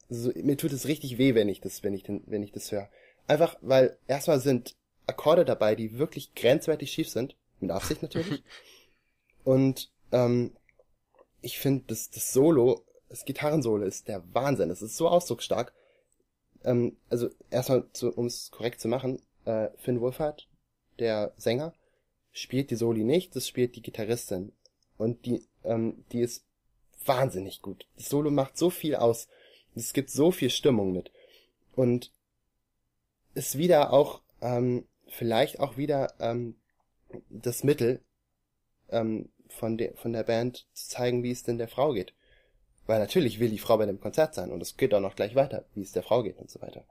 Also, 0.10 0.32
mir 0.36 0.58
tut 0.58 0.74
es 0.74 0.88
richtig 0.88 1.18
weh, 1.18 1.34
wenn 1.34 1.50
ich 1.50 1.62
das, 1.62 1.82
wenn 1.82 1.94
ich 1.94 2.04
den, 2.04 2.22
wenn 2.28 2.44
ich 2.44 2.52
das 2.52 2.72
höre. 2.72 2.90
Einfach, 3.28 3.56
weil 3.62 3.98
erstmal 4.08 4.40
sind 4.40 4.76
Akkorde 5.08 5.46
dabei, 5.46 5.76
die 5.76 5.98
wirklich 5.98 6.36
grenzwertig 6.36 6.92
schief 6.92 7.10
sind. 7.10 7.36
Mit 7.60 7.72
Absicht 7.72 8.02
natürlich. 8.02 8.44
Und, 9.46 9.90
ähm, 10.12 10.52
ich 11.42 11.60
finde, 11.60 11.86
das, 11.88 12.10
das 12.10 12.34
Solo, 12.34 12.84
das 13.08 13.24
Gitarrensolo 13.24 13.86
ist 13.86 14.08
der 14.08 14.24
Wahnsinn. 14.34 14.70
Es 14.70 14.82
ist 14.82 14.98
so 14.98 15.08
ausdrucksstark. 15.08 15.74
Ähm, 16.66 16.98
also, 17.10 17.30
erstmal, 17.50 17.86
um 18.16 18.26
es 18.26 18.52
korrekt 18.52 18.82
zu 18.82 18.90
machen, 18.90 19.22
äh, 19.46 19.70
Finn 19.78 20.02
Wolfhard, 20.02 20.48
der 21.00 21.34
Sänger, 21.38 21.74
spielt 22.32 22.70
die 22.72 22.76
Soli 22.76 23.04
nicht, 23.04 23.36
das 23.36 23.48
spielt 23.48 23.76
die 23.76 23.82
Gitarristin. 23.82 24.52
Und 24.98 25.26
die, 25.26 25.48
ähm, 25.64 26.06
die 26.12 26.22
ist 26.22 26.46
wahnsinnig 27.06 27.62
gut. 27.62 27.88
Das 27.98 28.10
Solo 28.10 28.32
macht 28.32 28.58
so 28.58 28.70
viel 28.70 28.96
aus. 28.96 29.28
Es 29.76 29.94
gibt 29.94 30.10
so 30.10 30.32
viel 30.32 30.50
Stimmung 30.50 30.92
mit. 30.94 31.12
Und 31.76 32.12
ist 33.34 33.58
wieder 33.58 33.92
auch, 33.92 34.22
ähm, 34.42 34.88
vielleicht 35.08 35.60
auch 35.60 35.78
wieder 35.78 36.14
ähm, 36.20 36.56
das 37.30 37.64
Mittel 37.64 38.02
ähm, 38.90 39.30
von, 39.50 39.78
der 39.78 39.96
von 39.96 40.14
der 40.14 40.24
Band 40.24 40.68
zu 40.74 40.90
zeigen, 40.90 41.24
wie 41.24 41.32
es 41.32 41.44
denn 41.44 41.58
der 41.58 41.68
Frau 41.68 41.94
geht. 41.94 42.14
Weil 42.86 43.00
natürlich 43.00 43.40
will 43.40 43.50
die 43.50 43.60
Frau 43.60 43.78
bei 43.78 43.86
dem 43.86 44.00
Konzert 44.00 44.34
sein 44.36 44.52
und 44.52 44.62
es 44.62 44.78
geht 44.78 44.94
auch 44.94 45.00
noch 45.00 45.16
gleich 45.16 45.36
weiter, 45.36 45.66
wie 45.74 45.82
es 45.82 45.92
der 45.92 46.04
Frau 46.04 46.24
geht 46.24 46.38
und 46.38 46.50
so 46.50 46.62
weiter. 46.62 46.86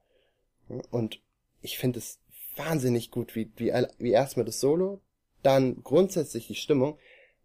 Und 0.90 1.20
ich 1.62 1.78
finde 1.78 1.98
es 1.98 2.18
wahnsinnig 2.57 3.11
gut, 3.11 3.34
wie, 3.34 3.50
wie, 3.57 3.72
wie 3.98 4.11
erstmal 4.11 4.46
das 4.46 4.61
Solo, 4.61 5.00
dann 5.42 5.82
grundsätzlich 5.82 6.46
die 6.46 6.55
Stimmung, 6.55 6.98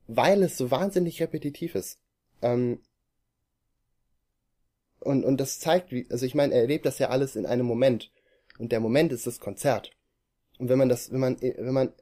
weil 0.08 0.44
es 0.44 0.58
so 0.58 0.72
wahnsinnig 0.72 1.22
repetitiv 1.22 1.76
ist. 1.76 2.00
Ähm, 2.42 2.82
und, 5.00 5.24
und 5.24 5.40
das 5.40 5.60
zeigt, 5.60 5.92
wie, 5.92 6.08
also 6.10 6.26
ich 6.26 6.36
meine, 6.36 6.54
er 6.54 6.62
erlebt 6.62 6.86
das 6.86 7.00
ja 7.00 7.10
alles 7.10 7.36
in 7.36 7.46
einem 7.46 7.66
Moment. 7.66 8.12
Und 8.58 8.72
der 8.72 8.80
Moment 8.80 9.12
ist 9.12 9.28
das 9.28 9.40
Konzert. 9.40 9.92
Und 10.58 10.68
wenn 10.70 10.78
man 10.78 10.90
das, 10.90 11.12
wenn 11.12 11.20
man, 11.20 11.42
wenn 11.42 11.74
man 11.74 11.94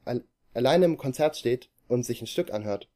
alleine 0.52 0.84
im 0.84 0.96
Konzert 0.96 1.36
steht 1.36 1.70
und 1.86 2.04
sich 2.04 2.20
ein 2.20 2.26
Stück 2.26 2.52
anhört 2.52 2.88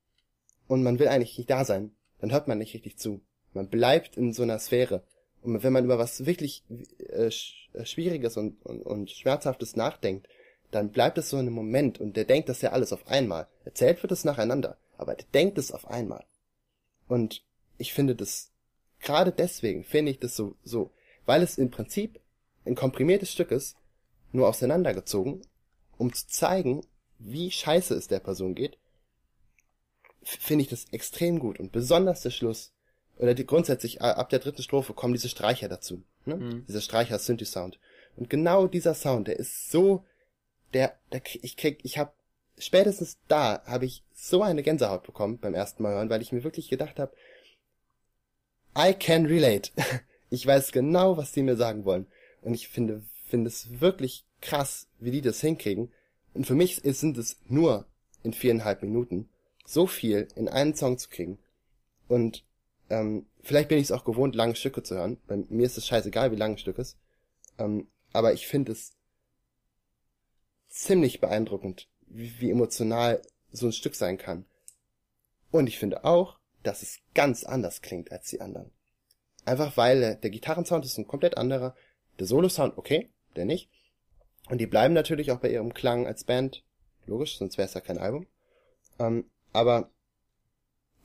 und 0.66 0.82
man 0.82 0.98
will 0.98 1.08
eigentlich 1.08 1.38
nicht 1.38 1.50
da 1.50 1.64
sein, 1.64 1.94
dann 2.18 2.32
hört 2.32 2.48
man 2.48 2.58
nicht 2.58 2.74
richtig 2.74 2.98
zu. 2.98 3.20
Man 3.52 3.68
bleibt 3.68 4.16
in 4.16 4.32
so 4.32 4.42
einer 4.42 4.58
Sphäre. 4.58 5.04
Und 5.42 5.62
wenn 5.62 5.72
man 5.72 5.84
über 5.84 5.98
was 5.98 6.24
wirklich 6.24 6.62
äh, 6.98 7.30
äh, 7.72 7.84
Schwieriges 7.84 8.36
und, 8.36 8.64
und, 8.64 8.82
und 8.82 9.10
Schmerzhaftes 9.10 9.76
nachdenkt, 9.76 10.28
dann 10.70 10.90
bleibt 10.90 11.18
es 11.18 11.30
so 11.30 11.36
in 11.36 11.46
einem 11.46 11.54
Moment 11.54 12.00
und 12.00 12.16
der 12.16 12.24
denkt 12.24 12.48
das 12.48 12.62
ja 12.62 12.72
alles 12.72 12.92
auf 12.92 13.06
einmal. 13.08 13.46
Erzählt 13.64 14.02
wird 14.02 14.12
es 14.12 14.24
nacheinander, 14.24 14.78
aber 14.96 15.14
der 15.14 15.26
denkt 15.34 15.58
es 15.58 15.72
auf 15.72 15.88
einmal. 15.88 16.24
Und 17.08 17.44
ich 17.76 17.92
finde 17.92 18.14
das, 18.14 18.50
gerade 19.00 19.32
deswegen 19.32 19.84
finde 19.84 20.12
ich 20.12 20.18
das 20.18 20.34
so, 20.34 20.56
so, 20.64 20.90
weil 21.26 21.42
es 21.42 21.58
im 21.58 21.70
Prinzip 21.70 22.20
ein 22.64 22.74
komprimiertes 22.74 23.32
Stück 23.32 23.50
ist, 23.50 23.76
nur 24.30 24.48
auseinandergezogen, 24.48 25.42
um 25.98 26.12
zu 26.12 26.26
zeigen, 26.26 26.86
wie 27.18 27.50
scheiße 27.50 27.94
es 27.94 28.08
der 28.08 28.20
Person 28.20 28.54
geht, 28.54 28.78
finde 30.22 30.62
ich 30.62 30.70
das 30.70 30.86
extrem 30.92 31.38
gut. 31.38 31.58
Und 31.58 31.72
besonders 31.72 32.22
der 32.22 32.30
Schluss, 32.30 32.72
oder 33.22 33.34
die, 33.34 33.46
grundsätzlich 33.46 34.02
ab 34.02 34.30
der 34.30 34.40
dritten 34.40 34.64
Strophe 34.64 34.94
kommen 34.94 35.14
diese 35.14 35.28
Streicher 35.28 35.68
dazu. 35.68 36.02
Ne? 36.26 36.36
Mhm. 36.36 36.66
Dieser 36.66 36.80
Streicher 36.80 37.20
Synthi 37.20 37.44
Sound. 37.44 37.78
Und 38.16 38.28
genau 38.28 38.66
dieser 38.66 38.94
Sound, 38.94 39.28
der 39.28 39.38
ist 39.38 39.70
so, 39.70 40.04
der, 40.74 40.98
der 41.12 41.22
ich 41.40 41.56
krieg, 41.56 41.78
ich 41.84 41.98
habe 41.98 42.12
spätestens 42.58 43.18
da 43.28 43.62
habe 43.64 43.86
ich 43.86 44.02
so 44.12 44.42
eine 44.42 44.64
Gänsehaut 44.64 45.04
bekommen 45.04 45.38
beim 45.38 45.54
ersten 45.54 45.84
Mal 45.84 45.94
hören, 45.94 46.10
weil 46.10 46.20
ich 46.20 46.32
mir 46.32 46.42
wirklich 46.42 46.68
gedacht 46.68 46.98
habe, 46.98 47.14
I 48.76 48.92
can 48.92 49.26
relate. 49.26 49.70
Ich 50.34 50.46
weiß 50.46 50.72
genau, 50.72 51.18
was 51.18 51.32
die 51.32 51.42
mir 51.42 51.56
sagen 51.56 51.84
wollen. 51.84 52.06
Und 52.40 52.54
ich 52.54 52.68
finde, 52.68 53.02
finde 53.26 53.48
es 53.48 53.80
wirklich 53.82 54.24
krass, 54.40 54.88
wie 54.98 55.10
die 55.10 55.20
das 55.20 55.42
hinkriegen. 55.42 55.92
Und 56.32 56.46
für 56.46 56.54
mich 56.54 56.76
sind 56.82 57.18
es 57.18 57.36
nur 57.48 57.84
in 58.22 58.32
viereinhalb 58.32 58.80
Minuten 58.80 59.28
so 59.66 59.86
viel 59.86 60.28
in 60.34 60.48
einen 60.48 60.74
Song 60.74 60.96
zu 60.96 61.10
kriegen. 61.10 61.38
Und 62.08 62.44
ähm, 62.92 63.26
vielleicht 63.42 63.70
bin 63.70 63.78
ich 63.78 63.84
es 63.84 63.92
auch 63.92 64.04
gewohnt, 64.04 64.34
lange 64.34 64.54
Stücke 64.54 64.82
zu 64.82 64.94
hören. 64.94 65.16
Bei 65.26 65.36
mir 65.48 65.64
ist 65.64 65.78
es 65.78 65.86
scheißegal, 65.86 66.30
wie 66.30 66.36
lang 66.36 66.52
ein 66.52 66.58
Stück 66.58 66.78
ist. 66.78 66.98
Ähm, 67.58 67.88
aber 68.12 68.34
ich 68.34 68.46
finde 68.46 68.72
es 68.72 68.92
ziemlich 70.68 71.20
beeindruckend, 71.20 71.88
wie, 72.06 72.38
wie 72.40 72.50
emotional 72.50 73.22
so 73.50 73.66
ein 73.66 73.72
Stück 73.72 73.94
sein 73.94 74.18
kann. 74.18 74.44
Und 75.50 75.68
ich 75.68 75.78
finde 75.78 76.04
auch, 76.04 76.38
dass 76.62 76.82
es 76.82 76.98
ganz 77.14 77.44
anders 77.44 77.80
klingt 77.80 78.12
als 78.12 78.28
die 78.28 78.42
anderen. 78.42 78.70
Einfach 79.46 79.76
weil 79.78 80.16
der, 80.16 80.30
Gitarrensound 80.30 80.84
ist 80.84 80.98
ein 80.98 81.08
komplett 81.08 81.38
anderer, 81.38 81.74
der 82.18 82.26
Solo-Sound 82.26 82.76
okay, 82.76 83.10
der 83.36 83.46
nicht. 83.46 83.70
Und 84.50 84.58
die 84.58 84.66
bleiben 84.66 84.92
natürlich 84.92 85.32
auch 85.32 85.40
bei 85.40 85.50
ihrem 85.50 85.72
Klang 85.72 86.06
als 86.06 86.24
Band, 86.24 86.62
logisch, 87.06 87.38
sonst 87.38 87.56
wäre 87.56 87.66
es 87.66 87.74
ja 87.74 87.80
kein 87.80 87.98
Album. 87.98 88.26
Ähm, 88.98 89.30
aber 89.52 89.90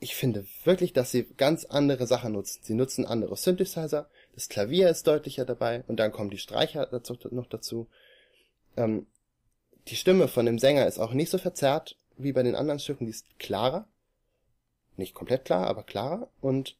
ich 0.00 0.14
finde 0.14 0.46
wirklich, 0.64 0.92
dass 0.92 1.10
sie 1.10 1.24
ganz 1.36 1.64
andere 1.64 2.06
Sachen 2.06 2.32
nutzen. 2.32 2.60
Sie 2.62 2.74
nutzen 2.74 3.04
andere 3.04 3.36
Synthesizer, 3.36 4.08
das 4.34 4.48
Klavier 4.48 4.88
ist 4.90 5.06
deutlicher 5.06 5.44
dabei 5.44 5.82
und 5.88 5.98
dann 5.98 6.12
kommen 6.12 6.30
die 6.30 6.38
Streicher 6.38 6.86
dazu, 6.86 7.16
noch 7.30 7.46
dazu. 7.46 7.88
Ähm, 8.76 9.06
die 9.88 9.96
Stimme 9.96 10.28
von 10.28 10.46
dem 10.46 10.58
Sänger 10.58 10.86
ist 10.86 10.98
auch 10.98 11.12
nicht 11.12 11.30
so 11.30 11.38
verzerrt 11.38 11.96
wie 12.16 12.32
bei 12.32 12.42
den 12.42 12.54
anderen 12.54 12.78
Stücken, 12.78 13.06
die 13.06 13.10
ist 13.10 13.26
klarer. 13.38 13.88
Nicht 14.96 15.14
komplett 15.14 15.44
klar, 15.44 15.66
aber 15.66 15.82
klarer. 15.82 16.28
Und 16.40 16.76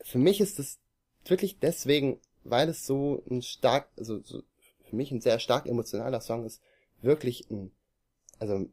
für 0.00 0.18
mich 0.18 0.40
ist 0.40 0.58
es 0.58 0.78
wirklich 1.24 1.58
deswegen, 1.58 2.20
weil 2.42 2.68
es 2.68 2.86
so 2.86 3.22
ein 3.30 3.42
stark, 3.42 3.88
also 3.96 4.20
so 4.22 4.42
für 4.88 4.96
mich 4.96 5.10
ein 5.10 5.20
sehr 5.20 5.38
stark 5.38 5.66
emotionaler 5.66 6.20
Song 6.20 6.44
ist, 6.44 6.60
wirklich 7.00 7.48
ein, 7.50 7.72
also 8.38 8.66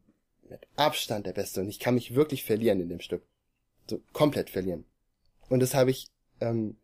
mit 0.52 0.68
Abstand 0.76 1.26
der 1.26 1.32
beste 1.32 1.60
und 1.60 1.68
ich 1.68 1.80
kann 1.80 1.94
mich 1.94 2.14
wirklich 2.14 2.44
verlieren 2.44 2.80
in 2.80 2.88
dem 2.88 3.00
Stück. 3.00 3.22
So 3.88 4.00
komplett 4.12 4.50
verlieren. 4.50 4.84
Und 5.48 5.60
das 5.60 5.74
habe 5.74 5.90
ich 5.90 6.08
ähm, 6.40 6.76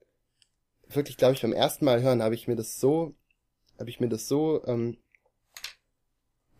wirklich, 0.88 1.16
glaube 1.16 1.34
ich, 1.34 1.42
beim 1.42 1.52
ersten 1.52 1.84
Mal 1.84 2.02
hören 2.02 2.22
habe 2.22 2.34
ich 2.34 2.48
mir 2.48 2.56
das 2.56 2.80
so, 2.80 3.14
habe 3.78 3.90
ich 3.90 4.00
mir 4.00 4.08
das 4.08 4.26
so 4.26 4.64
ähm, 4.66 4.98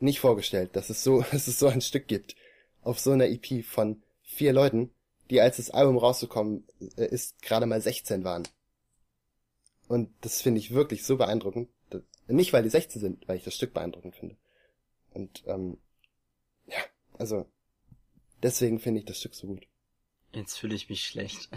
nicht 0.01 0.21
vorgestellt, 0.21 0.77
dass 0.77 0.91
es 0.91 1.03
so, 1.03 1.23
dass 1.33 1.49
es 1.49 1.59
so 1.59 1.67
ein 1.67 1.81
Stück 1.81 2.07
gibt 2.07 2.37
auf 2.83 3.01
so 3.01 3.11
einer 3.11 3.27
EP 3.27 3.65
von 3.65 4.03
vier 4.23 4.53
Leuten, 4.53 4.91
die 5.31 5.41
als 5.41 5.57
das 5.57 5.71
Album 5.71 5.99
rausgekommen 5.99 6.65
äh, 6.97 7.07
ist 7.07 7.43
gerade 7.43 7.67
mal 7.67 7.81
16 7.81 8.25
waren. 8.25 8.47
Und 9.89 10.11
das 10.21 10.43
finde 10.43 10.61
ich 10.61 10.73
wirklich 10.75 11.05
so 11.05 11.17
beeindruckend. 11.17 11.71
Nicht 12.27 12.53
weil 12.53 12.63
die 12.63 12.69
16 12.69 13.01
sind, 13.01 13.27
weil 13.27 13.39
ich 13.39 13.45
das 13.45 13.55
Stück 13.55 13.73
beeindruckend 13.73 14.15
finde. 14.15 14.37
Und 15.15 15.43
ähm, 15.47 15.79
also, 17.19 17.47
deswegen 18.43 18.81
finde 18.81 19.01
ich 19.01 19.07
das 19.07 19.19
Stück 19.19 19.35
so 19.35 19.47
gut. 19.47 19.67
Jetzt 20.33 20.59
fühle 20.59 20.75
ich 20.75 20.89
mich 20.89 21.05
schlecht. 21.07 21.49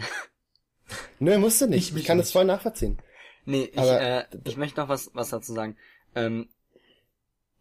Nö, 1.18 1.38
musst 1.38 1.60
du 1.60 1.66
nicht. 1.66 1.90
Ich, 1.90 1.96
ich 1.96 2.04
kann 2.04 2.16
nicht. 2.16 2.26
das 2.26 2.32
voll 2.32 2.44
nachvollziehen. 2.44 2.98
Nee, 3.44 3.64
ich, 3.64 3.78
Aber, 3.78 4.00
äh, 4.00 4.24
ich 4.44 4.56
möchte 4.56 4.80
noch 4.80 4.88
was, 4.88 5.10
was 5.14 5.30
dazu 5.30 5.52
sagen. 5.52 5.76
Ähm, 6.14 6.48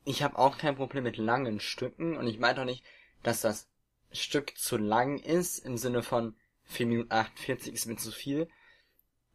ich 0.04 0.24
habe 0.24 0.38
auch 0.38 0.58
kein 0.58 0.76
Problem 0.76 1.04
mit 1.04 1.18
langen 1.18 1.60
Stücken 1.60 2.18
und 2.18 2.28
ich 2.28 2.40
meine 2.40 2.56
doch 2.56 2.66
nicht, 2.66 2.84
dass 3.24 3.42
das 3.42 3.68
Stück 4.12 4.58
zu 4.58 4.78
lang 4.78 5.20
ist, 5.20 5.60
im 5.60 5.78
Sinne 5.78 6.04
von 6.04 6.36
4 6.66 6.88
Minuten 6.88 7.12
48 7.12 7.74
ist 7.74 7.86
mir 7.86 7.98
zu 7.98 8.12
viel. 8.12 8.48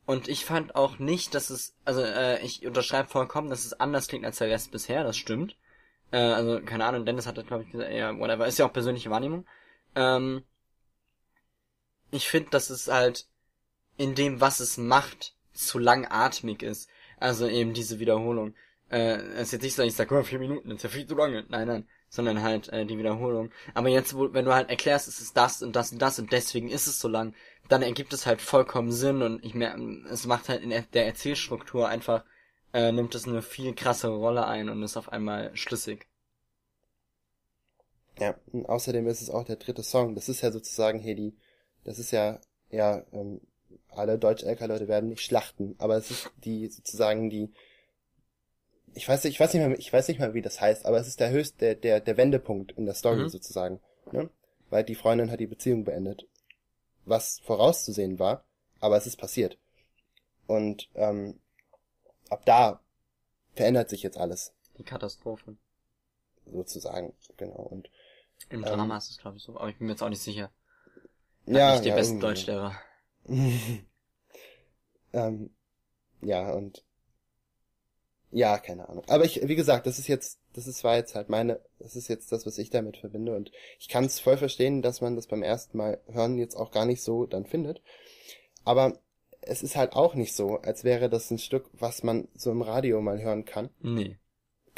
Und 0.06 0.28
ich 0.28 0.44
fand 0.44 0.76
auch 0.76 0.98
nicht, 0.98 1.34
dass 1.34 1.50
es, 1.50 1.74
also 1.84 2.00
äh, 2.00 2.40
ich 2.44 2.64
unterschreibe 2.64 3.08
vollkommen, 3.08 3.50
dass 3.50 3.64
es 3.64 3.72
anders 3.74 4.06
klingt 4.06 4.24
als 4.24 4.38
der 4.38 4.48
Rest 4.48 4.70
bisher, 4.70 5.02
das 5.02 5.16
stimmt. 5.16 5.56
Äh, 6.10 6.18
also, 6.18 6.60
keine 6.60 6.84
Ahnung, 6.84 7.04
Dennis 7.04 7.26
hat 7.26 7.36
das, 7.36 7.46
glaube 7.46 7.64
ich, 7.64 7.72
gesagt, 7.72 7.92
ja, 7.92 8.16
whatever, 8.18 8.46
ist 8.46 8.58
ja 8.58 8.66
auch 8.66 8.72
persönliche 8.72 9.10
Wahrnehmung. 9.10 9.46
Ähm, 9.94 10.44
ich 12.10 12.28
finde, 12.28 12.50
dass 12.50 12.70
es 12.70 12.88
halt 12.88 13.26
in 13.96 14.14
dem, 14.14 14.40
was 14.40 14.60
es 14.60 14.76
macht, 14.76 15.34
zu 15.52 15.78
langatmig 15.78 16.62
ist. 16.62 16.88
Also 17.18 17.48
eben 17.48 17.72
diese 17.72 17.98
Wiederholung. 17.98 18.54
Äh, 18.90 19.16
es 19.16 19.48
ist 19.48 19.52
jetzt 19.52 19.62
nicht 19.62 19.74
so, 19.74 19.82
ich 19.82 19.94
sag, 19.94 20.12
oh, 20.12 20.22
vier 20.22 20.38
Minuten, 20.38 20.68
das 20.68 20.76
ist 20.76 20.82
ja 20.84 20.90
viel 20.90 21.06
zu 21.06 21.14
lange. 21.14 21.44
Nein, 21.48 21.66
nein. 21.66 21.88
Sondern 22.08 22.42
halt 22.42 22.68
äh, 22.68 22.86
die 22.86 22.98
Wiederholung. 22.98 23.50
Aber 23.74 23.88
jetzt, 23.88 24.14
wo, 24.14 24.32
wenn 24.32 24.44
du 24.44 24.54
halt 24.54 24.70
erklärst, 24.70 25.08
es 25.08 25.20
ist 25.20 25.36
das 25.36 25.62
und 25.62 25.74
das 25.74 25.92
und 25.92 26.00
das 26.00 26.18
und 26.18 26.30
deswegen 26.30 26.68
ist 26.68 26.86
es 26.86 27.00
so 27.00 27.08
lang, 27.08 27.34
dann 27.68 27.82
ergibt 27.82 28.12
es 28.12 28.26
halt 28.26 28.40
vollkommen 28.40 28.92
Sinn 28.92 29.22
und 29.22 29.44
ich 29.44 29.54
merke, 29.54 29.80
es 30.08 30.26
macht 30.26 30.48
halt 30.48 30.62
in 30.62 30.70
der 30.70 31.06
Erzählstruktur 31.06 31.88
einfach 31.88 32.22
äh, 32.72 32.92
nimmt 32.92 33.14
es 33.14 33.26
eine 33.26 33.42
viel 33.42 33.74
krassere 33.74 34.16
Rolle 34.16 34.46
ein 34.46 34.68
und 34.68 34.82
ist 34.82 34.96
auf 34.96 35.10
einmal 35.12 35.54
schlüssig. 35.56 36.06
Ja, 38.18 38.34
und 38.52 38.66
außerdem 38.66 39.06
ist 39.08 39.20
es 39.22 39.30
auch 39.30 39.44
der 39.44 39.56
dritte 39.56 39.82
Song. 39.82 40.14
Das 40.14 40.28
ist 40.28 40.40
ja 40.40 40.50
sozusagen 40.50 40.98
hier 40.98 41.14
die, 41.14 41.34
das 41.84 41.98
ist 41.98 42.10
ja, 42.12 42.40
ja, 42.70 43.02
ähm, 43.12 43.40
alle 43.90 44.18
Deutsch-LK-Leute 44.18 44.88
werden 44.88 45.08
nicht 45.10 45.22
schlachten, 45.22 45.74
aber 45.78 45.96
es 45.96 46.10
ist 46.10 46.30
die, 46.44 46.66
sozusagen 46.68 47.30
die, 47.30 47.52
ich 48.94 49.08
weiß, 49.08 49.24
ich 49.26 49.38
weiß 49.38 49.52
nicht 49.54 49.66
mehr, 49.66 49.78
ich 49.78 49.92
weiß 49.92 50.08
nicht 50.08 50.20
mehr, 50.20 50.34
wie 50.34 50.42
das 50.42 50.60
heißt, 50.60 50.86
aber 50.86 50.98
es 50.98 51.06
ist 51.08 51.20
der 51.20 51.30
höchste, 51.30 51.58
der, 51.58 51.74
der, 51.74 52.00
der 52.00 52.16
Wendepunkt 52.16 52.72
in 52.72 52.86
der 52.86 52.94
Story 52.94 53.22
Mhm. 53.22 53.28
sozusagen, 53.28 53.80
ne? 54.12 54.30
Weil 54.70 54.84
die 54.84 54.94
Freundin 54.94 55.30
hat 55.30 55.40
die 55.40 55.46
Beziehung 55.46 55.84
beendet. 55.84 56.26
Was 57.04 57.40
vorauszusehen 57.40 58.18
war, 58.18 58.44
aber 58.80 58.96
es 58.96 59.06
ist 59.06 59.16
passiert. 59.16 59.58
Und, 60.46 60.88
ähm, 60.94 61.38
ab 62.30 62.44
da 62.44 62.80
verändert 63.54 63.88
sich 63.88 64.02
jetzt 64.02 64.18
alles, 64.18 64.54
Die 64.78 64.84
Katastrophe. 64.84 65.56
sozusagen, 66.46 67.14
genau, 67.36 67.62
und, 67.62 67.90
Im 68.50 68.62
Ähm. 68.62 68.66
Drama 68.66 68.98
ist 68.98 69.10
es, 69.10 69.18
glaube 69.18 69.38
ich, 69.38 69.42
so, 69.42 69.56
aber 69.56 69.68
ich 69.68 69.78
bin 69.78 69.86
mir 69.86 69.94
jetzt 69.94 70.02
auch 70.02 70.08
nicht 70.08 70.22
sicher. 70.22 70.50
ja. 71.46 71.72
nicht 71.72 71.84
die 71.84 71.88
ja, 71.88 71.94
besten 71.94 72.20
irgendwie. 72.20 72.26
Deutschlehrer. 72.26 72.80
ähm, 75.12 75.50
ja, 76.20 76.52
und 76.52 76.84
ja, 78.30 78.58
keine 78.58 78.88
Ahnung. 78.88 79.04
Aber 79.08 79.24
ich, 79.24 79.46
wie 79.46 79.56
gesagt, 79.56 79.86
das 79.86 79.98
ist 79.98 80.08
jetzt, 80.08 80.40
das 80.52 80.66
ist, 80.66 80.84
war 80.84 80.96
jetzt 80.96 81.14
halt 81.14 81.28
meine, 81.28 81.60
das 81.78 81.96
ist 81.96 82.08
jetzt 82.08 82.32
das, 82.32 82.44
was 82.44 82.58
ich 82.58 82.70
damit 82.70 82.98
verbinde. 82.98 83.34
Und 83.34 83.50
ich 83.78 83.88
kann 83.88 84.04
es 84.04 84.20
voll 84.20 84.36
verstehen, 84.36 84.82
dass 84.82 85.00
man 85.00 85.16
das 85.16 85.26
beim 85.26 85.42
ersten 85.42 85.78
Mal 85.78 86.00
hören 86.06 86.36
jetzt 86.36 86.54
auch 86.54 86.70
gar 86.70 86.84
nicht 86.84 87.02
so 87.02 87.24
dann 87.26 87.46
findet. 87.46 87.80
Aber 88.64 88.98
es 89.46 89.62
ist 89.62 89.76
halt 89.76 89.92
auch 89.94 90.14
nicht 90.14 90.34
so, 90.34 90.58
als 90.60 90.84
wäre 90.84 91.08
das 91.08 91.30
ein 91.30 91.38
Stück, 91.38 91.70
was 91.72 92.02
man 92.02 92.28
so 92.34 92.50
im 92.50 92.62
Radio 92.62 93.00
mal 93.00 93.20
hören 93.20 93.44
kann. 93.44 93.70
Nee. 93.80 94.18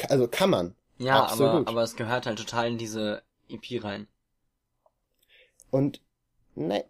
Also 0.08 0.28
kann 0.28 0.50
man. 0.50 0.74
Ja, 0.98 1.16
aber, 1.16 1.30
Absolut. 1.30 1.68
aber 1.68 1.82
es 1.82 1.96
gehört 1.96 2.26
halt 2.26 2.38
total 2.38 2.68
in 2.68 2.78
diese 2.78 3.22
EP 3.48 3.82
rein. 3.82 4.06
Und, 5.70 6.00
ne, 6.54 6.84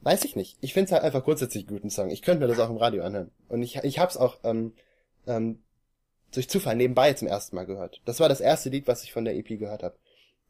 weiß 0.00 0.24
ich 0.24 0.36
nicht. 0.36 0.56
Ich 0.60 0.72
finde 0.72 0.86
es 0.86 0.92
halt 0.92 1.02
einfach 1.02 1.24
grundsätzlich 1.24 1.66
einen 1.66 1.76
guten 1.76 1.90
Song. 1.90 2.10
Ich 2.10 2.22
könnte 2.22 2.40
mir 2.40 2.48
das 2.48 2.60
auch 2.60 2.70
im 2.70 2.76
Radio 2.76 3.02
anhören. 3.02 3.30
Und 3.48 3.62
ich, 3.62 3.76
ich 3.76 3.98
hab's 3.98 4.16
auch 4.16 4.38
ähm, 4.44 4.74
ähm, 5.26 5.62
durch 6.32 6.48
Zufall 6.48 6.76
nebenbei 6.76 7.12
zum 7.14 7.28
ersten 7.28 7.56
Mal 7.56 7.66
gehört. 7.66 8.00
Das 8.04 8.20
war 8.20 8.28
das 8.28 8.40
erste 8.40 8.68
Lied, 8.70 8.86
was 8.86 9.02
ich 9.02 9.12
von 9.12 9.24
der 9.24 9.36
EP 9.36 9.58
gehört 9.58 9.82
habe. 9.82 9.96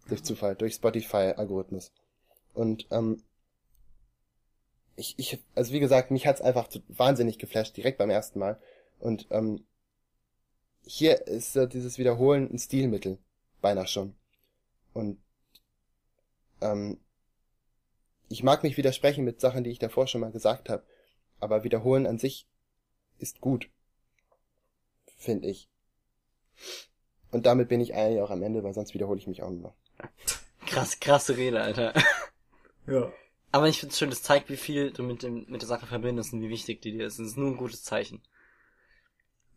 Durch 0.09 0.25
Zufall, 0.25 0.55
durch 0.57 0.75
Spotify-Algorithmus. 0.75 1.93
Und 2.55 2.87
ähm, 2.91 3.23
ich, 4.99 5.15
ich, 5.17 5.39
also 5.55 5.73
wie 5.73 5.81
gesagt, 5.81 6.11
mich 6.11 6.27
hat's 6.27 6.41
einfach 6.41 6.69
wahnsinnig 6.89 7.39
geflasht, 7.39 7.77
direkt 7.77 7.99
beim 7.99 8.11
ersten 8.11 8.41
Mal. 8.41 8.61
Und 8.99 9.29
ähm, 9.31 9.65
hier 10.85 11.27
ist 11.29 11.55
äh, 11.55 11.69
dieses 11.69 11.99
Wiederholen 11.99 12.51
ein 12.53 12.59
Stilmittel, 12.59 13.19
beinahe 13.61 13.87
schon. 13.87 14.17
Und 14.93 15.19
ähm, 16.61 16.99
ich 18.29 18.43
mag 18.43 18.65
mich 18.65 18.77
widersprechen 18.77 19.25
mit 19.25 19.41
Sachen, 19.41 19.63
die 19.63 19.71
ich 19.71 19.79
davor 19.79 20.09
schon 20.09 20.21
mal 20.21 20.33
gesagt 20.33 20.69
habe, 20.69 20.83
aber 21.39 21.63
wiederholen 21.63 22.07
an 22.07 22.19
sich 22.19 22.49
ist 23.19 23.41
gut, 23.41 23.71
finde 25.17 25.47
ich. 25.49 25.71
Und 27.31 27.47
damit 27.47 27.69
bin 27.69 27.81
ich 27.81 27.95
eigentlich 27.95 28.21
auch 28.21 28.31
am 28.31 28.43
Ende, 28.43 28.65
weil 28.65 28.75
sonst 28.75 28.95
wiederhole 28.95 29.19
ich 29.19 29.29
mich 29.29 29.43
auch 29.43 29.51
nur. 29.51 29.75
Krass, 30.67 30.99
krasse 30.99 31.37
Rede, 31.37 31.61
Alter. 31.61 31.95
Ja. 32.87 33.13
Aber 33.59 33.69
ich 33.69 33.81
find's 33.81 33.99
schön, 33.99 34.09
das 34.09 34.23
zeigt, 34.23 34.51
wie 34.51 34.57
viel 34.57 34.93
du 34.93 35.03
mit 35.03 35.25
dem, 35.25 35.45
mit 35.49 35.63
der 35.63 35.69
Sache 35.69 35.85
verbindest 35.85 36.33
und 36.33 36.43
wie 36.43 36.49
wichtig 36.49 36.81
die 36.81 36.93
dir 36.93 37.09
ist. 37.09 37.19
Es 37.19 37.31
ist 37.31 37.37
nur 37.37 37.49
ein 37.49 37.57
gutes 37.57 37.83
Zeichen. 37.83 38.23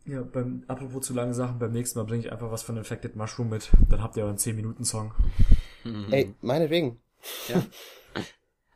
Ja, 0.05 0.23
beim, 0.23 0.63
apropos 0.67 1.05
zu 1.05 1.13
lange 1.13 1.35
Sachen, 1.35 1.59
beim 1.59 1.71
nächsten 1.71 1.99
Mal 1.99 2.05
bringe 2.05 2.25
ich 2.25 2.31
einfach 2.31 2.49
was 2.49 2.63
von 2.63 2.77
Infected 2.77 3.15
Mushroom 3.15 3.49
mit. 3.49 3.69
Dann 3.89 4.01
habt 4.01 4.17
ihr 4.17 4.25
einen 4.25 4.39
10-Minuten-Song. 4.39 5.13
Mhm. 5.83 6.11
Ey, 6.11 6.33
meinetwegen. 6.41 6.99
Ja. 7.47 7.63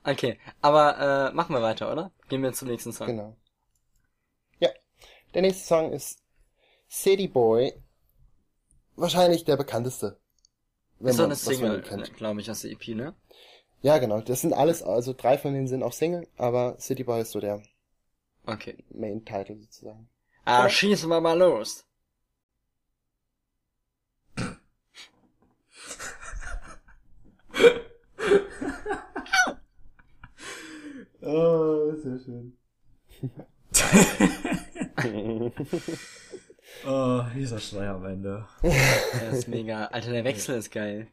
Okay, 0.04 0.38
aber 0.62 1.32
äh, 1.32 1.34
machen 1.34 1.56
wir 1.56 1.64
weiter, 1.64 1.92
oder? 1.92 2.12
Gehen 2.30 2.44
wir 2.44 2.54
zum 2.54 2.68
nächsten 2.68 2.94
Song. 2.94 3.08
Genau. 3.08 3.36
Ja. 4.60 4.70
Der 5.34 5.42
nächste 5.42 5.66
Song 5.66 5.92
ist 5.92 6.22
City 6.88 7.28
Boy. 7.28 7.74
Wahrscheinlich 8.96 9.44
der 9.44 9.58
bekannteste. 9.58 10.20
Wenn 11.00 11.10
ist 11.10 11.18
doch 11.18 11.26
eine 11.26 11.36
Single, 11.36 11.82
glaube 12.16 12.42
ich, 12.42 12.52
aus 12.52 12.62
der 12.62 12.70
EP, 12.74 12.90
ne? 12.90 13.16
Ja, 13.86 14.00
genau. 14.00 14.20
Das 14.20 14.42
sind 14.42 14.52
alles, 14.52 14.82
also 14.82 15.14
drei 15.14 15.38
von 15.38 15.54
denen 15.54 15.68
sind 15.68 15.84
auch 15.84 15.94
Single, 15.94 16.28
aber 16.38 16.76
City 16.80 17.04
Boy 17.04 17.22
ist 17.22 17.30
so 17.30 17.40
der 17.40 17.62
Okay. 18.48 18.84
Main 18.90 19.24
Title 19.24 19.58
sozusagen. 19.58 20.10
Ah, 20.44 20.68
schießen 20.68 21.08
wir 21.08 21.22
mal 21.22 21.38
los. 21.38 21.86
Oh, 31.22 31.94
sehr 31.96 32.20
schön. 32.20 32.58
oh, 36.86 37.24
dieser 37.36 37.60
Schrei 37.60 37.90
am 37.90 38.06
Ende. 38.06 38.48
Das 38.62 39.40
ist 39.40 39.48
mega. 39.48 39.86
Alter, 39.86 40.12
der 40.12 40.24
Wechsel 40.24 40.60
ist 40.60 40.72
geil. 40.72 41.08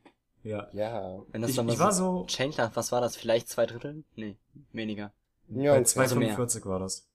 Ja. 0.45 0.69
ja. 0.73 1.19
Wenn 1.31 1.43
das 1.43 1.51
Ich, 1.51 1.57
dann 1.57 1.69
ich 1.69 1.79
war 1.79 1.93
so, 1.93 2.25
Change 2.27 2.57
nach, 2.59 2.75
was 2.75 2.91
war 2.93 3.01
das? 3.01 3.17
Vielleicht 3.17 3.49
zwei 3.49 3.67
Drittel? 3.67 4.05
Nee, 4.17 4.37
weniger. 4.73 5.13
Ja, 5.49 5.73
bei 5.75 5.81
okay. 5.81 5.99
Also 6.01 6.17
mehr. 6.17 6.37
2,45 6.39 6.65
war 6.67 6.79
das. 6.81 7.07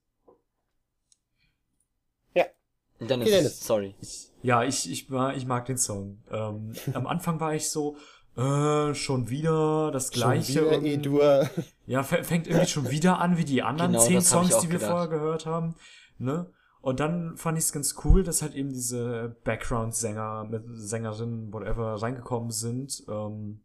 Dennis, 3.00 3.28
Okay, 3.28 3.30
Dennis. 3.36 3.60
sorry. 3.64 3.94
Ich, 4.00 4.28
ja, 4.42 4.64
ich, 4.64 4.90
ich, 4.90 5.08
war, 5.08 5.36
ich 5.36 5.46
mag 5.46 5.66
den 5.66 5.78
Song. 5.78 6.18
Ähm, 6.32 6.72
am 6.94 7.06
Anfang 7.06 7.38
war 7.38 7.54
ich 7.54 7.70
so, 7.70 7.96
äh, 8.36 8.92
schon 8.92 9.30
wieder 9.30 9.92
das 9.92 10.10
gleiche. 10.10 10.52
Schon 10.52 10.62
wieder 10.62 10.72
irgendwie. 10.72 10.92
E-Dur. 10.94 11.48
Ja, 11.86 12.00
fä- 12.00 12.24
fängt 12.24 12.48
irgendwie 12.48 12.66
schon 12.66 12.90
wieder 12.90 13.20
an 13.20 13.36
wie 13.36 13.44
die 13.44 13.62
anderen 13.62 13.92
Genau, 13.92 14.04
zehn 14.04 14.20
Songs, 14.20 14.58
die 14.58 14.68
wir 14.70 14.78
gedacht. 14.78 14.90
vorher 14.90 15.08
gehört 15.08 15.46
haben. 15.46 15.76
Ne? 16.18 16.50
Und 16.88 17.00
dann 17.00 17.36
fand 17.36 17.58
ich 17.58 17.64
es 17.64 17.72
ganz 17.72 17.96
cool, 18.02 18.22
dass 18.22 18.40
halt 18.40 18.54
eben 18.54 18.72
diese 18.72 19.36
Background-Sänger 19.44 20.44
mit 20.44 20.64
Sängerinnen, 20.72 21.52
whatever, 21.52 22.00
reingekommen 22.00 22.50
sind 22.50 23.04
ähm, 23.08 23.60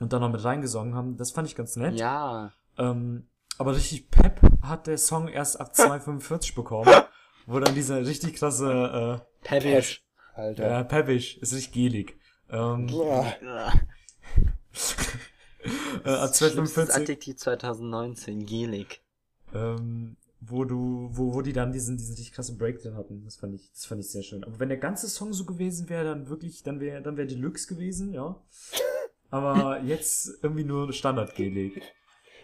und 0.00 0.12
dann 0.12 0.20
noch 0.20 0.30
mit 0.30 0.44
reingesungen 0.44 0.94
haben. 0.94 1.16
Das 1.16 1.30
fand 1.30 1.48
ich 1.48 1.56
ganz 1.56 1.76
nett. 1.76 1.98
Ja. 1.98 2.52
Ähm, 2.76 3.26
aber 3.56 3.74
richtig 3.74 4.10
Pep 4.10 4.42
hat 4.60 4.86
der 4.86 4.98
Song 4.98 5.28
erst 5.28 5.58
ab 5.58 5.72
2,45 5.74 6.54
bekommen, 6.54 6.92
wo 7.46 7.58
dann 7.58 7.74
dieser 7.74 8.04
richtig 8.04 8.34
krasse 8.34 9.22
Peppisch. 9.42 10.04
äh, 10.36 10.40
Alter. 10.42 10.70
ja, 10.70 10.84
Peppisch, 10.84 11.38
ist 11.38 11.54
richtig 11.54 11.72
gelig. 11.72 12.18
Ähm, 12.50 12.86
äh, 16.04 16.10
ab 16.10 16.36
Schlimmstes 16.36 16.90
2,45 16.90 17.00
Adjektiv 17.00 17.36
2019, 17.38 18.44
gelig. 18.44 19.00
ähm, 19.54 20.18
wo 20.44 20.64
du, 20.64 21.08
wo, 21.12 21.34
wo 21.34 21.40
die 21.42 21.52
dann 21.52 21.72
diesen, 21.72 21.96
diesen 21.96 22.14
richtig 22.16 22.34
krassen 22.34 22.58
Break 22.58 22.80
drin 22.80 22.96
hatten. 22.96 23.24
Das 23.24 23.36
fand 23.36 23.54
ich, 23.54 23.70
das 23.72 23.86
fand 23.86 24.00
ich 24.00 24.10
sehr 24.10 24.22
schön. 24.24 24.42
Aber 24.42 24.58
wenn 24.58 24.68
der 24.68 24.78
ganze 24.78 25.08
Song 25.08 25.32
so 25.32 25.44
gewesen 25.44 25.88
wäre, 25.88 26.04
dann 26.04 26.28
wirklich, 26.28 26.62
dann 26.64 26.80
wäre, 26.80 27.00
dann 27.00 27.16
wäre 27.16 27.28
Deluxe 27.28 27.68
gewesen, 27.72 28.12
ja. 28.12 28.42
Aber 29.30 29.80
jetzt 29.84 30.42
irgendwie 30.42 30.64
nur 30.64 30.92
Standard-Gelig. 30.92 31.80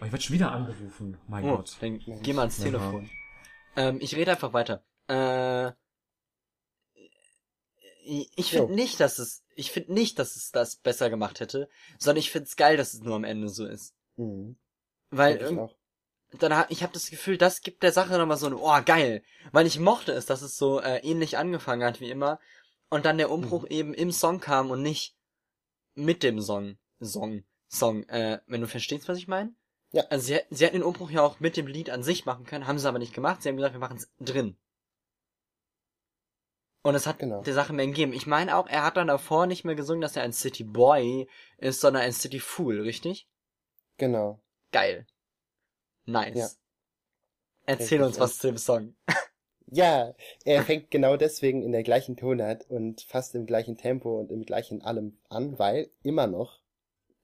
Oh, 0.00 0.04
ich 0.04 0.12
werde 0.12 0.20
schon 0.22 0.34
wieder 0.34 0.52
angerufen. 0.52 1.18
Mein 1.26 1.44
Oh, 1.44 1.56
Gott. 1.56 1.76
dann 1.80 1.98
geh 2.22 2.32
mal 2.32 2.42
ans 2.42 2.58
Ja. 2.58 2.64
Telefon. 2.66 3.10
Ähm, 3.76 3.98
ich 4.00 4.14
rede 4.14 4.30
einfach 4.30 4.52
weiter. 4.52 4.84
Äh, 5.08 5.72
ich 8.36 8.50
finde 8.50 8.74
nicht, 8.74 9.00
dass 9.00 9.18
es, 9.18 9.44
ich 9.54 9.70
finde 9.72 9.92
nicht, 9.92 10.18
dass 10.18 10.36
es 10.36 10.50
das 10.50 10.76
besser 10.76 11.10
gemacht 11.10 11.40
hätte, 11.40 11.68
sondern 11.98 12.20
ich 12.20 12.30
find's 12.30 12.56
geil, 12.56 12.76
dass 12.76 12.94
es 12.94 13.00
nur 13.02 13.16
am 13.16 13.24
Ende 13.24 13.48
so 13.48 13.66
ist. 13.66 13.94
Mhm. 14.16 14.56
Weil 15.10 15.68
dann 16.32 16.66
ich 16.68 16.82
habe 16.82 16.92
das 16.92 17.10
Gefühl, 17.10 17.38
das 17.38 17.62
gibt 17.62 17.82
der 17.82 17.92
Sache 17.92 18.16
nochmal 18.18 18.36
so 18.36 18.46
ein, 18.46 18.54
oh 18.54 18.82
geil, 18.84 19.22
weil 19.52 19.66
ich 19.66 19.78
mochte 19.78 20.12
es, 20.12 20.26
dass 20.26 20.42
es 20.42 20.56
so 20.56 20.80
äh, 20.80 20.98
ähnlich 20.98 21.38
angefangen 21.38 21.84
hat 21.84 22.00
wie 22.00 22.10
immer 22.10 22.38
und 22.90 23.04
dann 23.06 23.18
der 23.18 23.30
Umbruch 23.30 23.62
Mhm. 23.62 23.70
eben 23.70 23.94
im 23.94 24.12
Song 24.12 24.40
kam 24.40 24.70
und 24.70 24.82
nicht 24.82 25.14
mit 25.94 26.22
dem 26.22 26.40
Song, 26.40 26.76
Song, 27.00 27.44
Song, 27.68 28.04
äh, 28.08 28.40
wenn 28.46 28.60
du 28.60 28.66
verstehst, 28.66 29.08
was 29.08 29.18
ich 29.18 29.28
meine? 29.28 29.54
Ja. 29.92 30.04
Also 30.10 30.26
sie, 30.26 30.34
hätten- 30.34 30.54
sie 30.54 30.64
hätten 30.66 30.76
den 30.76 30.82
Umbruch 30.82 31.10
ja 31.10 31.22
auch 31.22 31.40
mit 31.40 31.56
dem 31.56 31.66
Lied 31.66 31.88
an 31.90 32.02
sich 32.02 32.26
machen 32.26 32.44
können, 32.44 32.66
haben 32.66 32.78
sie 32.78 32.88
aber 32.88 32.98
nicht 32.98 33.14
gemacht, 33.14 33.42
sie 33.42 33.48
haben 33.48 33.56
gesagt, 33.56 33.74
wir 33.74 33.80
machen 33.80 33.96
es 33.96 34.10
drin. 34.20 34.56
Und 36.82 36.94
es 36.94 37.06
hat 37.06 37.18
Genau. 37.18 37.42
der 37.42 37.54
Sache 37.54 37.72
mehr 37.72 37.86
gegeben. 37.86 38.12
Ich 38.12 38.26
meine 38.26 38.56
auch, 38.56 38.66
er 38.68 38.84
hat 38.84 38.96
dann 38.96 39.08
davor 39.08 39.46
nicht 39.46 39.64
mehr 39.64 39.74
gesungen, 39.74 40.00
dass 40.00 40.16
er 40.16 40.22
ein 40.22 40.32
City 40.32 40.64
Boy 40.64 41.28
ist, 41.58 41.80
sondern 41.80 42.02
ein 42.02 42.12
City 42.12 42.38
Fool, 42.40 42.80
richtig? 42.80 43.28
Genau. 43.96 44.40
Geil. 44.72 45.06
Nice. 46.08 46.36
Ja. 46.36 46.48
Erzähl 47.66 48.02
Richtig. 48.02 48.02
uns 48.02 48.18
was 48.18 48.38
zu 48.38 48.48
dem 48.48 48.58
Song. 48.58 48.94
Ja, 49.70 50.14
er 50.46 50.62
fängt 50.62 50.90
genau 50.90 51.18
deswegen 51.18 51.62
in 51.62 51.72
der 51.72 51.82
gleichen 51.82 52.16
Tonart 52.16 52.64
und 52.70 53.02
fast 53.02 53.34
im 53.34 53.44
gleichen 53.44 53.76
Tempo 53.76 54.18
und 54.18 54.32
im 54.32 54.46
gleichen 54.46 54.80
allem 54.80 55.18
an, 55.28 55.58
weil 55.58 55.90
immer 56.02 56.26
noch 56.26 56.62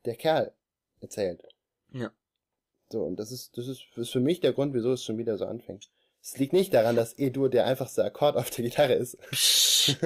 der 0.05 0.15
Kerl 0.15 0.53
erzählt. 1.01 1.49
Ja. 1.91 2.13
So, 2.93 3.03
und 3.03 3.17
das 3.17 3.33
ist, 3.33 3.57
das 3.57 3.67
ist, 3.67 3.87
ist 3.97 4.11
für 4.11 4.21
mich 4.21 4.41
der 4.41 4.53
Grund, 4.53 4.75
wieso 4.75 4.93
es 4.93 5.03
schon 5.03 5.17
wieder 5.17 5.39
so 5.39 5.47
anfängt. 5.47 5.91
Es 6.23 6.37
liegt 6.37 6.53
nicht 6.53 6.75
daran, 6.75 6.97
dass 6.97 7.19
E-Dur 7.19 7.49
der 7.49 7.65
einfachste 7.65 8.05
Akkord 8.05 8.37
auf 8.37 8.51
der 8.51 8.65
Gitarre 8.65 8.93
ist, 8.93 9.17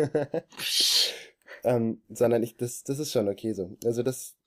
ähm, 1.64 2.02
sondern 2.08 2.44
ich, 2.44 2.56
das, 2.56 2.84
das 2.84 3.00
ist 3.00 3.10
schon 3.10 3.28
okay 3.28 3.52
so. 3.52 3.76
Also 3.84 4.04
das, 4.04 4.37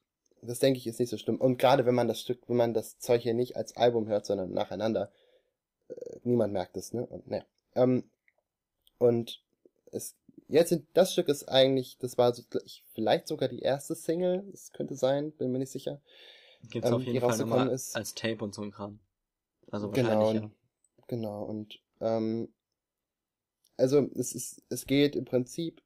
das 0.42 0.60
denke 0.60 0.78
ich 0.80 0.88
ist 0.88 1.00
nicht 1.00 1.10
so 1.10 1.18
schlimm. 1.18 1.38
Und 1.38 1.58
gerade 1.58 1.86
wenn 1.86 1.96
man 1.96 2.08
das 2.08 2.22
Stück, 2.22 2.40
wenn 2.48 2.58
man 2.58 2.74
das 2.74 3.00
Zeug 3.00 3.22
hier 3.22 3.34
nicht 3.34 3.56
als 3.58 3.76
Album 3.78 4.08
hört, 4.08 4.26
sondern 4.26 4.52
nacheinander, 4.54 5.12
äh, 5.90 6.20
niemand 6.24 6.54
merkt 6.54 6.78
es, 6.78 6.94
ne? 6.94 7.06
Und, 7.06 7.28
ne. 7.28 7.46
Ähm, 7.76 8.04
und 8.98 9.44
es, 9.92 10.16
jetzt 10.48 10.70
sind, 10.70 10.88
das 10.94 11.14
Stück 11.14 11.28
ist 11.28 11.50
eigentlich, 11.50 11.98
das 12.00 12.18
war 12.18 12.34
so, 12.34 12.44
ich- 12.66 12.84
vielleicht 12.94 13.28
sogar 13.28 13.50
die 13.50 13.60
erste 13.60 13.96
Single, 13.96 14.44
es 14.54 14.72
könnte 14.74 14.96
sein, 14.96 15.32
bin 15.34 15.52
mir 15.52 15.60
nicht 15.60 15.72
sicher. 15.72 16.02
Gibt's 16.70 16.88
ähm, 16.88 16.96
auf 16.96 17.06
jeden 17.06 17.14
die 17.16 17.20
Fall 17.20 17.30
rausgekommen 17.30 17.60
nochmal 17.60 17.76
ist. 17.76 17.96
als 17.96 18.14
Tape 18.14 18.44
und 18.44 18.54
so 18.54 18.62
ein 18.62 18.72
Kram. 18.72 19.00
Also 19.72 19.90
Genau, 19.92 20.10
wahrscheinlich, 20.10 20.44
und, 20.44 21.08
genau, 21.08 21.44
und, 21.44 21.80
ähm, 22.02 22.50
also, 23.78 24.08
es 24.16 24.34
ist, 24.34 24.62
es 24.70 24.86
geht 24.86 25.16
im 25.16 25.26
Prinzip, 25.26 25.82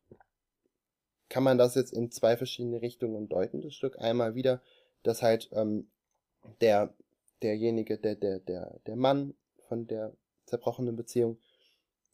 kann 1.30 1.44
man 1.44 1.58
das 1.58 1.76
jetzt 1.76 1.94
in 1.94 2.12
zwei 2.12 2.38
verschiedene 2.38 2.82
Richtungen 2.82 3.28
deuten, 3.28 3.62
das 3.62 3.74
Stück. 3.74 4.00
Einmal 4.00 4.36
wieder, 4.36 4.62
dass 5.04 5.22
halt, 5.22 5.50
ähm, 5.54 5.88
der, 6.62 6.94
derjenige, 7.42 7.98
der, 7.98 8.16
der, 8.16 8.40
der, 8.40 8.80
der 8.86 8.96
Mann 8.96 9.34
von 9.68 9.88
der 9.88 10.14
zerbrochenen 10.46 10.96
Beziehung 10.96 11.38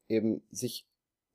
eben 0.08 0.42
sich 0.52 0.86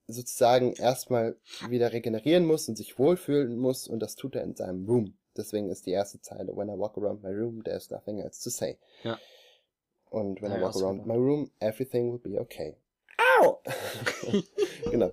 sozusagen 0.07 0.73
erstmal 0.75 1.37
wieder 1.69 1.93
regenerieren 1.93 2.47
muss 2.47 2.69
und 2.69 2.77
sich 2.77 2.99
wohlfühlen 2.99 3.59
muss 3.59 3.89
und 3.89 4.01
das 4.01 4.15
tut 4.15 4.37
er 4.37 4.45
in 4.45 4.55
seinem 4.55 4.87
Room. 4.87 5.17
Deswegen 5.37 5.69
ist 5.69 5.87
die 5.87 5.91
erste 5.91 6.21
Zeile, 6.21 6.57
When 6.57 6.69
I 6.69 6.79
walk 6.79 6.97
around 6.97 7.23
my 7.23 7.31
room, 7.31 7.63
there's 7.65 7.91
nothing 7.91 8.21
else 8.21 8.43
to 8.43 8.51
say. 8.51 8.79
Ja. 9.03 9.19
Und 10.09 10.41
when 10.41 10.53
Ja, 10.53 10.59
I 10.59 10.63
walk 10.63 10.77
around 10.77 11.07
my 11.07 11.15
room, 11.15 11.51
everything 11.61 12.11
will 12.11 12.19
be 12.19 12.41
okay. 12.41 12.77
Au! 13.41 13.61
genau. 14.91 15.13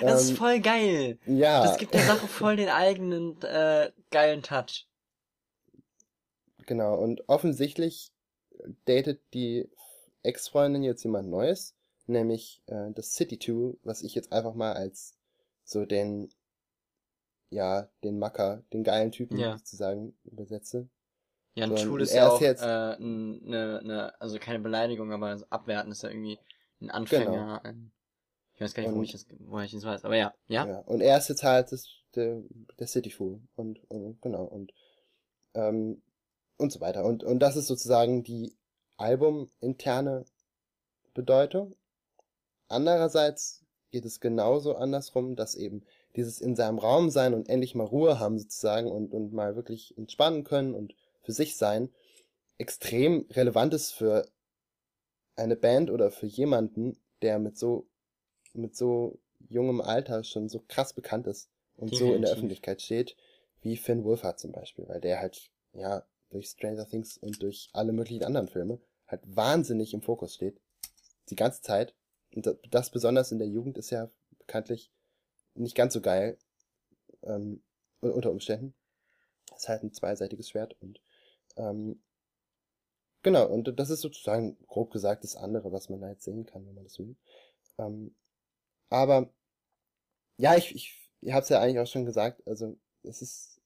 Das 0.00 0.22
ist 0.24 0.30
Ähm, 0.30 0.36
voll 0.36 0.60
geil. 0.60 1.18
ja, 1.26 1.62
Das 1.64 1.78
gibt 1.78 1.94
der 1.94 2.04
Sache 2.04 2.26
voll 2.26 2.56
den 2.56 2.68
eigenen 2.68 3.40
äh, 3.42 3.90
geilen 4.10 4.42
Touch. 4.42 4.86
genau. 6.66 6.96
Und 6.96 7.28
offensichtlich 7.28 8.12
datet 8.84 9.20
die 9.34 9.68
Ex-Freundin 10.22 10.82
jetzt 10.82 11.04
jemand 11.04 11.28
Neues, 11.28 11.74
nämlich 12.06 12.62
äh, 12.66 12.90
das 12.92 13.14
City 13.14 13.38
2, 13.38 13.78
was 13.84 14.02
ich 14.02 14.14
jetzt 14.14 14.32
einfach 14.32 14.54
mal 14.54 14.72
als 14.72 15.16
so 15.64 15.84
den, 15.86 16.28
ja, 17.50 17.88
den 18.04 18.18
Macker, 18.18 18.62
den 18.72 18.84
geilen 18.84 19.12
Typen 19.12 19.38
Ja. 19.38 19.56
sozusagen 19.56 20.16
übersetze. 20.24 20.88
Ja, 21.54 21.64
ein 21.64 21.74
Tool 21.76 22.02
ist 22.02 22.12
ja 22.14 22.26
ist 22.26 22.32
auch 22.32 22.40
jetzt- 22.40 22.62
äh, 22.62 22.96
ne, 23.00 23.80
ne, 23.82 24.12
also 24.20 24.38
keine 24.38 24.60
Beleidigung, 24.60 25.12
aber 25.12 25.36
so 25.38 25.44
abwerten 25.50 25.90
ist 25.90 26.02
ja 26.02 26.10
irgendwie 26.10 26.38
ein 26.80 26.90
Anfänger. 26.90 27.60
Ein, 27.64 27.90
ich 28.58 28.62
weiß 28.62 28.74
gar 28.74 28.82
nicht, 28.82 28.92
wo 28.92 28.98
Und- 28.98 29.04
ich 29.04 29.12
das, 29.12 29.24
woher 29.38 29.64
ich 29.66 29.70
das 29.70 29.84
weiß, 29.84 30.04
aber 30.04 30.16
ja, 30.16 30.34
ja. 30.48 30.64
Und 30.80 31.00
er 31.00 31.16
ist 31.16 31.28
jetzt 31.28 31.44
halt 31.44 31.70
das, 31.70 31.86
der, 32.16 32.42
der 32.76 32.88
City 32.88 33.08
Fool 33.10 33.40
und, 33.54 33.78
und 33.88 34.20
genau 34.20 34.42
und 34.42 34.72
ähm, 35.54 36.02
und 36.56 36.72
so 36.72 36.80
weiter. 36.80 37.04
Und 37.04 37.22
und 37.22 37.38
das 37.38 37.54
ist 37.54 37.68
sozusagen 37.68 38.24
die 38.24 38.52
albuminterne 38.96 40.24
Bedeutung. 41.14 41.76
Andererseits 42.66 43.64
geht 43.92 44.04
es 44.04 44.18
genauso 44.18 44.74
andersrum, 44.74 45.36
dass 45.36 45.54
eben 45.54 45.84
dieses 46.16 46.40
in 46.40 46.56
seinem 46.56 46.78
Raum 46.80 47.10
sein 47.10 47.34
und 47.34 47.48
endlich 47.48 47.76
mal 47.76 47.84
Ruhe 47.86 48.18
haben 48.18 48.40
sozusagen 48.40 48.90
und 48.90 49.14
und 49.14 49.32
mal 49.32 49.54
wirklich 49.54 49.96
entspannen 49.96 50.42
können 50.42 50.74
und 50.74 50.96
für 51.22 51.30
sich 51.32 51.56
sein 51.56 51.90
extrem 52.58 53.24
relevant 53.30 53.72
ist 53.72 53.92
für 53.92 54.26
eine 55.36 55.54
Band 55.54 55.90
oder 55.92 56.10
für 56.10 56.26
jemanden, 56.26 56.98
der 57.22 57.38
mit 57.38 57.56
so 57.56 57.86
mit 58.58 58.76
so 58.76 59.18
jungem 59.48 59.80
Alter 59.80 60.24
schon 60.24 60.48
so 60.48 60.62
krass 60.68 60.92
bekannt 60.92 61.26
ist 61.26 61.48
und 61.76 61.94
so 61.94 62.14
in 62.14 62.22
der 62.22 62.30
Definitiv. 62.30 62.32
Öffentlichkeit 62.32 62.82
steht, 62.82 63.16
wie 63.62 63.76
Finn 63.76 64.04
Wolfhard 64.04 64.38
zum 64.38 64.52
Beispiel, 64.52 64.86
weil 64.88 65.00
der 65.00 65.20
halt, 65.20 65.50
ja, 65.72 66.04
durch 66.30 66.48
Stranger 66.48 66.86
Things 66.86 67.16
und 67.16 67.42
durch 67.42 67.70
alle 67.72 67.92
möglichen 67.92 68.24
anderen 68.24 68.48
Filme 68.48 68.80
halt 69.06 69.22
wahnsinnig 69.24 69.94
im 69.94 70.02
Fokus 70.02 70.34
steht. 70.34 70.60
Die 71.30 71.36
ganze 71.36 71.62
Zeit. 71.62 71.94
Und 72.34 72.58
das, 72.70 72.90
besonders 72.90 73.32
in 73.32 73.38
der 73.38 73.48
Jugend 73.48 73.78
ist 73.78 73.90
ja 73.90 74.10
bekanntlich 74.38 74.92
nicht 75.54 75.74
ganz 75.74 75.94
so 75.94 76.00
geil, 76.00 76.36
ähm, 77.22 77.62
un- 78.02 78.12
unter 78.12 78.30
Umständen. 78.30 78.74
ist 79.56 79.68
halt 79.68 79.82
ein 79.82 79.92
zweiseitiges 79.92 80.50
Schwert 80.50 80.76
und, 80.80 81.00
ähm, 81.56 82.00
genau, 83.22 83.46
und 83.48 83.78
das 83.78 83.90
ist 83.90 84.00
sozusagen, 84.02 84.56
grob 84.66 84.90
gesagt, 84.92 85.24
das 85.24 85.36
andere, 85.36 85.72
was 85.72 85.88
man 85.88 86.00
da 86.00 86.08
jetzt 86.08 86.24
sehen 86.24 86.46
kann, 86.46 86.66
wenn 86.66 86.74
man 86.74 86.84
das 86.84 86.98
will. 86.98 87.16
Ähm, 87.78 88.14
aber 88.90 89.32
ja, 90.36 90.56
ich, 90.56 90.74
ich, 90.74 91.10
ihr 91.20 91.34
habt's 91.34 91.48
ja 91.48 91.60
eigentlich 91.60 91.80
auch 91.80 91.86
schon 91.86 92.04
gesagt, 92.04 92.46
also 92.46 92.78
es 93.02 93.22
ist, 93.22 93.60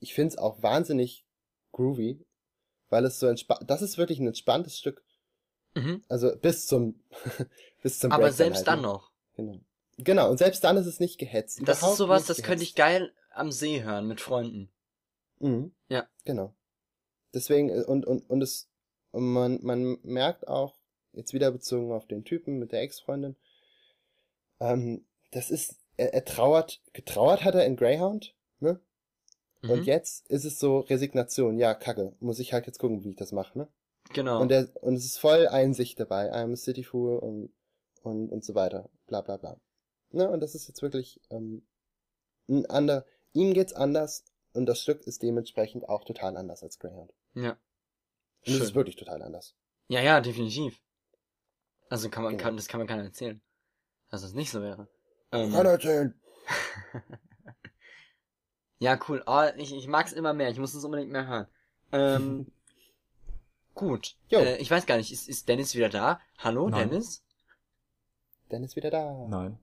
ich 0.00 0.14
find's 0.14 0.38
auch 0.38 0.62
wahnsinnig 0.62 1.26
groovy, 1.72 2.24
weil 2.88 3.04
es 3.04 3.18
so 3.18 3.26
entspannt, 3.26 3.68
das 3.68 3.82
ist 3.82 3.98
wirklich 3.98 4.18
ein 4.18 4.26
entspanntes 4.26 4.78
Stück, 4.78 5.04
Mhm. 5.74 6.04
also 6.08 6.36
bis 6.36 6.66
zum, 6.66 7.00
bis 7.82 7.98
zum 7.98 8.12
Aber 8.12 8.24
Breakdown 8.24 8.36
selbst 8.36 8.58
halt, 8.58 8.68
dann 8.68 8.80
ne? 8.80 8.86
noch. 8.88 9.10
Genau. 9.34 9.60
Genau, 9.98 10.30
und 10.30 10.38
selbst 10.38 10.64
dann 10.64 10.76
ist 10.76 10.86
es 10.86 11.00
nicht 11.00 11.18
gehetzt. 11.18 11.60
Das 11.64 11.78
ist 11.78 11.82
Überhaupt 11.82 11.98
sowas, 11.98 12.28
nicht 12.28 12.30
das 12.30 12.44
könnte 12.44 12.64
ich 12.64 12.74
geil 12.74 13.12
am 13.30 13.50
See 13.50 13.82
hören 13.82 14.06
mit 14.06 14.20
Freunden. 14.20 14.70
Mhm. 15.38 15.74
Ja. 15.88 16.08
Genau. 16.24 16.54
Deswegen, 17.34 17.70
äh, 17.70 17.84
und, 17.84 18.06
und, 18.06 18.28
und 18.28 18.42
es, 18.42 18.70
und 19.10 19.32
man, 19.32 19.60
man 19.62 19.98
merkt 20.02 20.48
auch, 20.48 20.76
jetzt 21.12 21.32
wieder 21.34 21.50
bezogen 21.50 21.92
auf 21.92 22.06
den 22.06 22.24
Typen 22.24 22.58
mit 22.58 22.72
der 22.72 22.82
Ex-Freundin, 22.82 23.36
ähm, 24.62 25.04
das 25.30 25.50
ist, 25.50 25.76
er, 25.96 26.14
er 26.14 26.24
trauert, 26.24 26.80
getrauert 26.92 27.44
hat 27.44 27.54
er 27.54 27.64
in 27.66 27.76
Greyhound, 27.76 28.34
ne? 28.60 28.80
Und 29.62 29.80
Mhm. 29.80 29.84
jetzt 29.84 30.28
ist 30.28 30.44
es 30.44 30.58
so 30.58 30.80
Resignation, 30.80 31.56
ja, 31.58 31.74
kacke, 31.74 32.14
muss 32.20 32.38
ich 32.40 32.52
halt 32.52 32.66
jetzt 32.66 32.78
gucken, 32.78 33.04
wie 33.04 33.10
ich 33.10 33.16
das 33.16 33.30
mache, 33.32 33.56
ne? 33.58 33.68
Genau. 34.12 34.40
Und, 34.40 34.48
der, 34.48 34.68
und 34.82 34.94
es 34.94 35.04
ist 35.04 35.18
voll 35.18 35.46
Einsicht 35.46 36.00
dabei, 36.00 36.32
I'm 36.32 36.52
a 36.52 36.56
City 36.56 36.82
Fool 36.82 37.18
und, 37.18 37.52
und, 38.02 38.30
und 38.30 38.44
so 38.44 38.54
weiter, 38.54 38.90
bla 39.06 39.20
bla 39.20 39.36
bla. 39.36 39.60
Ne? 40.10 40.28
Und 40.28 40.40
das 40.40 40.54
ist 40.54 40.66
jetzt 40.68 40.82
wirklich, 40.82 41.20
ähm, 41.30 41.64
ein 42.48 42.66
ander, 42.66 43.06
ihm 43.32 43.54
geht's 43.54 43.72
anders 43.72 44.24
und 44.52 44.66
das 44.66 44.82
Stück 44.82 45.06
ist 45.06 45.22
dementsprechend 45.22 45.88
auch 45.88 46.04
total 46.04 46.36
anders 46.36 46.62
als 46.62 46.78
Greyhound. 46.78 47.12
ja. 47.34 47.56
Und 48.44 48.54
es 48.54 48.60
ist 48.60 48.74
wirklich 48.74 48.96
total 48.96 49.22
anders. 49.22 49.54
Ja, 49.86 50.00
ja, 50.00 50.20
definitiv. 50.20 50.82
Also 51.88 52.10
kann 52.10 52.24
man, 52.24 52.32
Genau. 52.32 52.42
kann, 52.42 52.56
das 52.56 52.66
kann 52.66 52.78
man 52.80 52.88
keiner 52.88 53.04
erzählen. 53.04 53.40
Dass 54.12 54.20
das 54.20 54.34
nicht 54.34 54.50
so 54.50 54.60
wäre. 54.60 54.88
Ähm, 55.32 55.52
Kann 55.52 55.64
erzählen. 55.64 56.14
ja, 58.78 59.00
cool. 59.08 59.22
Oh, 59.26 59.42
ich, 59.56 59.74
ich 59.74 59.86
mag's 59.88 60.12
immer 60.12 60.34
mehr. 60.34 60.50
Ich 60.50 60.58
muss 60.58 60.74
es 60.74 60.84
unbedingt 60.84 61.10
mehr 61.10 61.26
hören. 61.26 61.46
Ähm, 61.92 62.52
gut. 63.74 64.16
Jo. 64.28 64.40
Äh, 64.40 64.58
ich 64.58 64.70
weiß 64.70 64.84
gar 64.84 64.98
nicht, 64.98 65.10
ist, 65.10 65.30
ist 65.30 65.48
Dennis 65.48 65.74
wieder 65.74 65.88
da? 65.88 66.20
Hallo, 66.36 66.68
Nein. 66.68 66.90
Dennis? 66.90 67.24
Dann 68.50 68.62
ist 68.62 68.76
wieder 68.76 68.90
da. 68.90 69.26
Nein. 69.30 69.58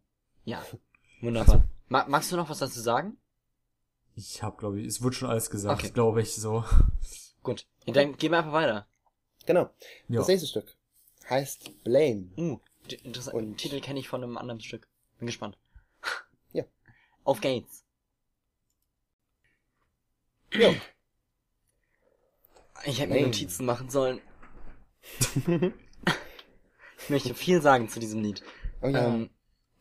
Ja. 0.45 0.65
Wunderbar. 1.21 1.63
Ma 1.87 2.05
magst 2.07 2.31
du 2.31 2.35
noch 2.35 2.49
was 2.49 2.57
dazu 2.57 2.81
sagen? 2.81 3.19
Ich 4.15 4.41
habe, 4.41 4.57
glaube 4.57 4.81
ich, 4.81 4.87
es 4.87 5.03
wird 5.03 5.13
schon 5.13 5.29
alles 5.29 5.51
gesagt, 5.51 5.83
Okay. 5.83 5.93
glaube 5.93 6.23
ich, 6.23 6.33
so. 6.33 6.65
Gut. 7.43 7.67
Ja, 7.85 7.93
dann 7.93 8.17
gehen 8.17 8.31
wir 8.31 8.39
einfach 8.39 8.53
weiter. 8.53 8.87
Genau. 9.45 9.69
Ja. 10.07 10.21
Das 10.21 10.27
nächste 10.27 10.47
Stück 10.47 10.75
heißt 11.29 11.83
Blame. 11.83 12.31
Uh, 12.35 12.59
interessant. 12.93 13.35
Und- 13.35 13.57
Titel 13.57 13.79
kenne 13.81 13.99
ich 13.99 14.07
von 14.07 14.23
einem 14.23 14.37
anderen 14.37 14.61
Stück. 14.61 14.87
Bin 15.17 15.25
gespannt. 15.27 15.57
Ja. 16.51 16.63
Auf 17.23 17.41
geht's. 17.41 17.85
Jo. 20.51 20.73
Ich 22.85 22.99
hätte 22.99 23.13
mir. 23.13 23.21
Notizen 23.21 23.65
machen 23.65 23.89
sollen. 23.89 24.19
ich 26.97 27.09
möchte 27.09 27.35
viel 27.35 27.61
sagen 27.61 27.87
zu 27.89 27.99
diesem 27.99 28.21
Lied. 28.23 28.41
Oh 28.81 28.87
ja. 28.87 29.07
Ähm, 29.13 29.29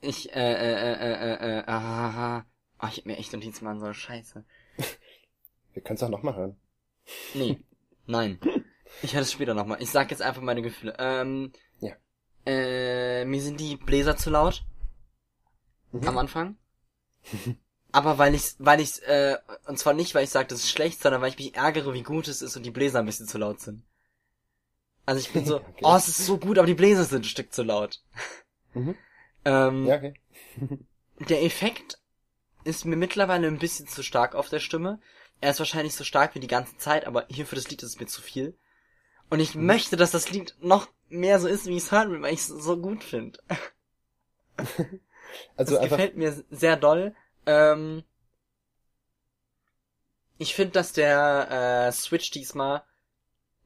ich, 0.01 0.31
äh, 0.35 0.53
äh, 0.53 0.75
äh, 0.75 0.93
äh, 0.93 1.35
äh, 1.35 1.59
äh, 1.61 1.65
ah, 1.67 2.45
ah, 2.79 2.89
ich 2.89 2.99
hätte 2.99 3.09
mir 3.09 3.17
echt 3.17 3.33
Notizen 3.33 3.65
machen 3.65 3.81
sollen. 3.81 3.95
Scheiße. 3.95 4.45
Wir 5.73 5.83
können 5.83 5.97
es 5.97 6.03
auch 6.03 6.09
nochmal 6.09 6.35
hören. 6.37 6.61
Nee. 7.35 7.61
Nein. 8.07 8.39
Ich 9.03 9.15
höre 9.15 9.23
es 9.23 9.33
später 9.33 9.55
nochmal. 9.55 9.81
Ich 9.83 9.91
sag 9.91 10.11
jetzt 10.11 10.23
einfach 10.23 10.43
meine 10.43 10.63
Gefühle. 10.63 10.95
Ähm, 10.99 11.53
Ja. 11.55 11.61
Äh, 12.49 13.27
mir 13.27 13.43
sind 13.43 13.61
die 13.61 13.77
Bläser 13.77 14.17
zu 14.17 14.31
laut. 14.31 14.65
Mhm. 15.93 16.09
Am 16.09 16.19
Anfang. 16.19 16.57
Aber 17.93 18.17
weil 18.17 18.35
ich, 18.35 18.55
weil 18.59 18.81
ich, 18.81 19.03
äh, 19.03 19.37
und 19.67 19.79
zwar 19.79 19.93
nicht, 19.93 20.15
weil 20.15 20.25
ich 20.25 20.31
sage, 20.31 20.49
das 20.49 20.61
ist 20.61 20.71
schlecht, 20.71 21.03
sondern 21.03 21.21
weil 21.21 21.31
ich 21.31 21.39
mich 21.39 21.55
ärgere, 21.55 21.93
wie 21.93 22.03
gut 22.03 22.27
es 22.27 22.41
ist 22.41 22.57
und 22.57 22.63
die 22.63 22.71
Bläser 22.71 23.01
ein 23.01 23.07
bisschen 23.07 23.29
zu 23.29 23.37
laut 23.37 23.61
sind. 23.61 23.83
Also 25.05 25.21
ich 25.21 25.31
bin 25.31 25.45
so, 25.45 25.57
Okay. 25.69 25.83
oh, 25.83 25.95
es 25.95 26.09
ist 26.09 26.25
so 26.25 26.39
gut, 26.39 26.57
aber 26.59 26.67
die 26.67 26.75
Bläser 26.75 27.05
sind 27.05 27.21
ein 27.21 27.25
Stück 27.25 27.53
zu 27.53 27.63
laut. 27.63 28.01
Mhm. 28.73 28.95
Ähm, 29.45 29.87
Ja, 29.87 29.97
okay. 29.97 30.15
der 31.29 31.45
Effekt 31.45 31.99
ist 32.65 32.87
mir 32.87 32.97
mittlerweile 32.97 33.47
ein 33.47 33.59
bisschen 33.59 33.89
zu 33.89 34.03
stark 34.03 34.35
auf 34.35 34.49
der 34.49 34.61
Stimme. 34.61 35.01
Er 35.43 35.51
ist 35.51 35.59
wahrscheinlich 35.59 35.95
so 35.95 36.05
stark 36.05 36.35
wie 36.35 36.41
die 36.41 36.47
ganze 36.47 36.79
Zeit, 36.79 37.07
aber 37.07 37.27
hier 37.29 37.47
für 37.47 37.57
das 37.57 37.69
Lied 37.69 37.83
ist 37.83 37.91
es 37.91 38.01
mir 38.01 38.07
zu 38.07 38.23
viel. 38.23 38.57
Und 39.31 39.41
ich 39.41 39.55
möchte, 39.55 39.97
dass 39.97 40.11
das 40.13 40.31
Lied 40.31 40.57
noch 40.61 40.89
mehr 41.09 41.41
so 41.41 41.49
ist, 41.49 41.67
wie 41.67 41.77
ich 41.77 41.85
es 41.85 41.93
hören 41.93 42.11
will, 42.11 42.23
weil 42.23 42.35
ich 42.35 42.41
es 42.41 42.49
so 42.49 42.77
gut 42.77 43.05
finde. 43.05 43.39
Also 45.57 45.75
das 45.75 45.85
gefällt 45.85 46.17
mir 46.17 46.43
sehr 46.51 46.77
doll. 46.77 47.15
Ähm, 47.47 48.03
ich 50.39 50.55
finde, 50.55 50.73
dass 50.73 50.93
der 50.93 51.89
äh, 51.89 51.93
Switch 51.93 52.31
diesmal 52.31 52.83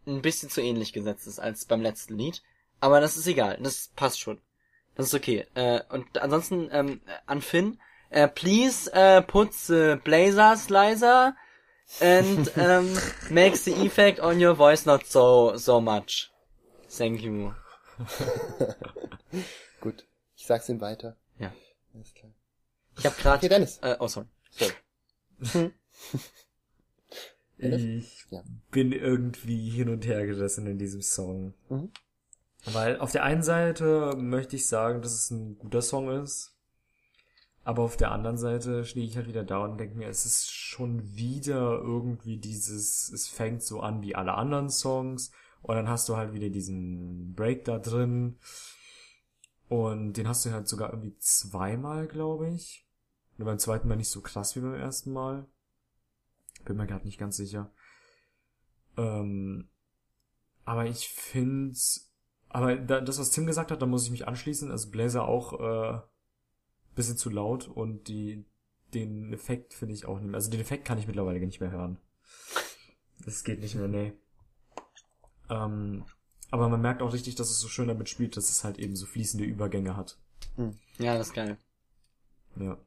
ein 0.07 0.23
bisschen 0.23 0.51
zu 0.51 0.61
ähnlich 0.61 0.93
gesetzt 0.93 1.27
ist 1.27 1.39
als 1.39 1.65
beim 1.65 1.81
letzten 1.81 2.17
Lied. 2.17 2.43
Aber 2.81 3.01
das 3.01 3.17
ist 3.17 3.27
egal, 3.27 3.59
das 3.63 3.93
passt 3.95 4.21
schon. 4.21 4.41
Das 4.97 5.07
ist 5.07 5.15
okay. 5.15 5.47
Äh, 5.55 5.81
und 5.91 6.19
ansonsten 6.19 6.69
ähm, 6.73 7.01
an 7.27 7.43
Finn, 7.43 7.79
äh, 8.11 8.29
please 8.29 8.93
äh, 8.93 9.23
put 9.23 9.55
the 9.55 9.97
blazers 10.03 10.69
leiser 10.69 11.37
and 12.01 12.51
ähm, 12.57 12.99
make 13.31 13.57
the 13.57 13.73
effect 13.87 14.19
on 14.21 14.43
your 14.43 14.57
voice 14.57 14.85
not 14.85 15.07
so 15.07 15.57
so 15.57 15.81
much. 15.81 16.32
Thank 16.97 17.21
you. 17.23 17.53
Gut. 19.81 20.07
Ich 20.37 20.47
sag's 20.47 20.69
ihm 20.69 20.81
weiter. 20.81 21.17
Ja. 21.39 21.53
Alles 21.95 22.13
klar. 22.15 22.33
Ich 22.99 23.07
habe 23.07 23.17
gerade. 23.17 23.37
Okay, 23.39 23.49
Dennis. 23.49 23.79
Äh, 23.79 23.97
oh 23.99 24.09
sorry. 24.09 24.27
So. 24.51 24.67
Ich 27.59 28.27
Ja. 28.31 28.43
bin 28.73 28.91
irgendwie 28.91 29.71
hin 29.71 29.89
und 29.89 30.05
her 30.05 30.27
gerissen 30.27 30.67
in 30.67 30.79
diesem 30.79 31.01
Song. 31.01 31.55
Mhm. 31.69 31.93
Weil 32.65 32.99
auf 32.99 33.13
der 33.13 33.23
einen 33.23 33.45
Seite 33.45 34.17
möchte 34.17 34.57
ich 34.57 34.67
sagen, 34.67 35.01
dass 35.01 35.13
es 35.13 35.31
ein 35.31 35.59
guter 35.59 35.81
Song 35.83 36.11
ist. 36.11 36.57
Aber 37.63 37.83
auf 37.83 37.97
der 37.97 38.11
anderen 38.11 38.37
Seite 38.39 38.85
stehe 38.85 39.07
ich 39.07 39.17
halt 39.17 39.29
wieder 39.29 39.45
da 39.45 39.59
und 39.59 39.79
denke 39.79 39.97
mir, 39.97 40.09
es 40.09 40.27
ist 40.27 40.51
schon 40.51 41.15
wieder 41.15 41.79
irgendwie 41.79 42.39
dieses, 42.39 43.09
es 43.13 43.29
fängt 43.29 43.63
so 43.63 43.79
an 43.79 44.03
wie 44.03 44.17
alle 44.17 44.35
anderen 44.35 44.69
Songs 44.69 45.31
und 45.63 45.77
dann 45.77 45.89
hast 45.89 46.09
du 46.09 46.17
halt 46.17 46.33
wieder 46.33 46.51
diesen 46.51 47.35
Break 47.35 47.65
da 47.65 47.79
drin 47.79 48.39
und 49.69 50.15
den 50.15 50.29
hast 50.29 50.45
du 50.45 50.53
halt 50.53 50.69
sogar 50.69 50.91
irgendwie 50.91 51.17
zweimal, 51.19 52.07
glaube 52.07 52.51
ich. 52.51 52.87
Nur 53.39 53.47
beim 53.47 53.59
zweiten 53.59 53.89
Mal 53.89 53.97
nicht 53.97 54.11
so 54.11 54.21
krass 54.21 54.55
wie 54.55 54.61
beim 54.61 54.75
ersten 54.75 55.13
Mal. 55.13 55.47
Bin 56.65 56.77
mir 56.77 56.87
gerade 56.87 57.07
nicht 57.07 57.19
ganz 57.19 57.37
sicher. 57.37 57.71
Ähm, 58.97 59.69
aber 60.65 60.87
ich 60.87 61.09
finde, 61.09 61.77
aber 62.49 62.77
da, 62.77 63.01
das, 63.01 63.19
was 63.19 63.31
Tim 63.31 63.47
gesagt 63.47 63.71
hat, 63.71 63.81
da 63.81 63.87
muss 63.87 64.05
ich 64.05 64.11
mich 64.11 64.29
anschließen. 64.29 64.71
Also 64.71 64.91
Blazer 64.91 65.27
auch 65.27 65.59
äh, 65.59 66.01
bisschen 66.95 67.17
zu 67.17 67.31
laut 67.31 67.69
und 67.69 68.09
die 68.09 68.45
den 68.95 69.33
Effekt 69.33 69.73
finde 69.73 69.95
ich 69.95 70.07
auch 70.07 70.19
nicht 70.19 70.27
mehr. 70.27 70.35
Also 70.35 70.51
den 70.51 70.61
Effekt 70.61 70.85
kann 70.85 70.99
ich 70.99 71.07
mittlerweile 71.07 71.41
nicht 71.41 71.61
mehr 71.61 71.71
hören. 71.71 71.99
Das 73.25 73.45
geht 73.45 73.61
nicht 73.61 73.75
mehr, 73.75 73.89
nee. 73.89 74.13
Ähm, 75.51 76.05
aber 76.51 76.69
man 76.69 76.83
merkt 76.83 77.03
auch 77.03 77.13
richtig, 77.13 77.35
dass 77.35 77.51
es 77.51 77.61
so 77.61 77.69
schön 77.69 77.89
damit 77.89 78.09
spielt, 78.09 78.37
dass 78.37 78.51
es 78.51 78.63
halt 78.65 78.79
eben 78.79 78.95
so 78.95 79.07
fließende 79.07 79.45
Übergänge 79.45 79.97
hat. 79.97 80.19
Ja, 80.99 81.17
das 81.17 81.29
ist 81.29 81.35
geil. 81.35 81.57
Ja. 82.57 82.79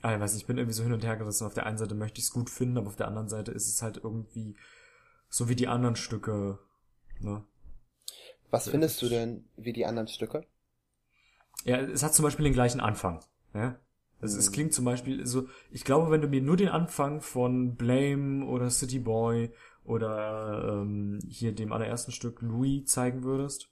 Ah, 0.00 0.14
ich 0.14 0.20
weiß 0.20 0.32
nicht, 0.32 0.42
ich 0.42 0.46
bin 0.46 0.58
irgendwie 0.58 0.74
so 0.74 0.82
hin 0.82 0.92
und 0.92 1.04
her 1.04 1.16
gerissen. 1.16 1.46
Auf 1.46 1.54
der 1.54 1.66
einen 1.66 1.78
Seite 1.78 1.94
möchte 1.94 2.20
ich 2.20 2.26
es 2.26 2.32
gut 2.32 2.48
finden, 2.48 2.78
aber 2.78 2.86
auf 2.86 2.96
der 2.96 3.08
anderen 3.08 3.28
Seite 3.28 3.50
ist 3.50 3.68
es 3.68 3.82
halt 3.82 3.98
irgendwie 4.02 4.56
so 5.28 5.48
wie 5.48 5.56
die 5.56 5.68
anderen 5.68 5.96
Stücke. 5.96 6.58
Ne? 7.20 7.44
Was 8.50 8.68
findest 8.68 9.02
du 9.02 9.08
denn 9.08 9.44
wie 9.56 9.72
die 9.72 9.84
anderen 9.84 10.08
Stücke? 10.08 10.46
Ja, 11.64 11.78
es 11.78 12.02
hat 12.02 12.14
zum 12.14 12.22
Beispiel 12.22 12.44
den 12.44 12.54
gleichen 12.54 12.80
Anfang. 12.80 13.20
Ja? 13.52 13.78
Also 14.20 14.38
es 14.38 14.52
klingt 14.52 14.72
zum 14.72 14.84
Beispiel 14.84 15.26
so, 15.26 15.48
ich 15.70 15.84
glaube, 15.84 16.10
wenn 16.10 16.20
du 16.20 16.28
mir 16.28 16.40
nur 16.40 16.56
den 16.56 16.68
Anfang 16.68 17.20
von 17.20 17.76
Blame 17.76 18.46
oder 18.46 18.70
City 18.70 18.98
Boy 18.98 19.52
oder 19.88 20.82
ähm, 20.82 21.18
hier 21.28 21.54
dem 21.54 21.72
allerersten 21.72 22.12
Stück 22.12 22.42
Louis 22.42 22.84
zeigen 22.86 23.24
würdest, 23.24 23.70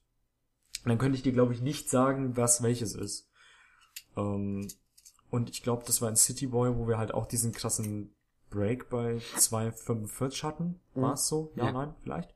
dann 0.85 0.99
könnte 0.99 1.17
ich 1.17 1.23
dir, 1.23 1.33
glaube 1.33 1.53
ich, 1.53 1.61
nicht 1.61 1.91
sagen, 1.91 2.37
was 2.37 2.63
welches 2.63 2.95
ist. 2.95 3.29
Ähm, 4.17 4.67
und 5.31 5.51
ich 5.51 5.63
glaube, 5.63 5.85
das 5.87 6.01
war 6.01 6.09
in 6.09 6.17
City 6.17 6.47
Boy, 6.47 6.77
wo 6.77 6.89
wir 6.89 6.97
halt 6.99 7.13
auch 7.13 7.27
diesen 7.27 7.53
krassen 7.53 8.15
Break 8.51 8.89
bei 8.89 9.17
2,45 9.37 10.43
hatten. 10.43 10.81
War 10.95 11.15
es 11.15 11.27
so? 11.29 11.53
Ja, 11.57 11.67
Ja. 11.67 11.73
nein, 11.73 11.95
vielleicht. 12.03 12.35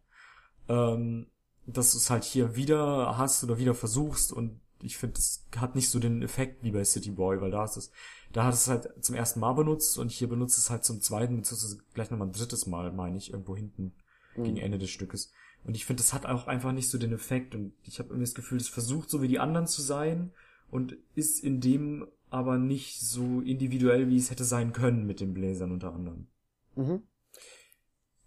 Ähm, 0.69 1.27
dass 1.67 1.93
du 1.93 1.99
es 1.99 2.11
halt 2.11 2.25
hier 2.25 2.57
wieder 2.57 3.17
hast 3.17 3.43
oder 3.45 3.59
wieder 3.59 3.75
versuchst 3.75 4.33
und 4.33 4.61
ich 4.83 4.97
finde, 4.97 5.19
es 5.19 5.45
hat 5.57 5.75
nicht 5.75 5.91
so 5.91 5.99
den 5.99 6.23
Effekt 6.23 6.63
wie 6.63 6.71
bei 6.71 6.85
City 6.85 7.11
Boy, 7.11 7.41
weil 7.41 7.51
da 7.51 7.65
ist 7.65 7.77
es, 7.77 7.91
da 8.33 8.45
hat 8.45 8.55
es 8.55 8.69
halt 8.69 8.89
zum 9.01 9.15
ersten 9.15 9.41
Mal 9.41 9.53
benutzt 9.53 9.99
und 9.99 10.11
hier 10.11 10.29
benutzt 10.29 10.59
es 10.59 10.71
halt 10.71 10.85
zum 10.85 11.01
zweiten, 11.01 11.37
beziehungsweise 11.37 11.79
gleich 11.95 12.11
nochmal 12.11 12.29
ein 12.29 12.33
drittes 12.33 12.67
Mal, 12.67 12.93
meine 12.93 13.17
ich, 13.17 13.33
irgendwo 13.33 13.57
hinten 13.57 13.93
gegen 14.37 14.57
Ende 14.57 14.79
des 14.79 14.91
Stückes. 14.91 15.33
Und 15.65 15.77
ich 15.77 15.85
finde, 15.85 16.03
das 16.03 16.13
hat 16.13 16.27
auch 16.27 16.47
einfach 16.47 16.73
nicht 16.73 16.89
so 16.89 16.99
den 16.99 17.13
Effekt 17.13 17.55
und 17.55 17.73
ich 17.85 17.99
habe 17.99 18.11
irgendwie 18.11 18.25
das 18.25 18.35
Gefühl, 18.35 18.59
es 18.59 18.69
versucht 18.69 19.11
so 19.11 19.21
wie 19.21 19.29
die 19.29 19.39
anderen 19.39 19.67
zu 19.67 19.83
sein 19.83 20.33
und 20.71 20.97
ist 21.15 21.43
in 21.43 21.61
dem 21.61 22.07
aber 22.31 22.59
nicht 22.59 23.01
so 23.01 23.41
individuell, 23.41 24.09
wie 24.09 24.17
es 24.17 24.31
hätte 24.31 24.45
sein 24.45 24.73
können 24.73 25.07
mit 25.07 25.21
den 25.21 25.35
Bläsern 25.35 25.73
unter 25.73 25.93
anderem. 25.93 26.29
Mhm. 26.77 27.03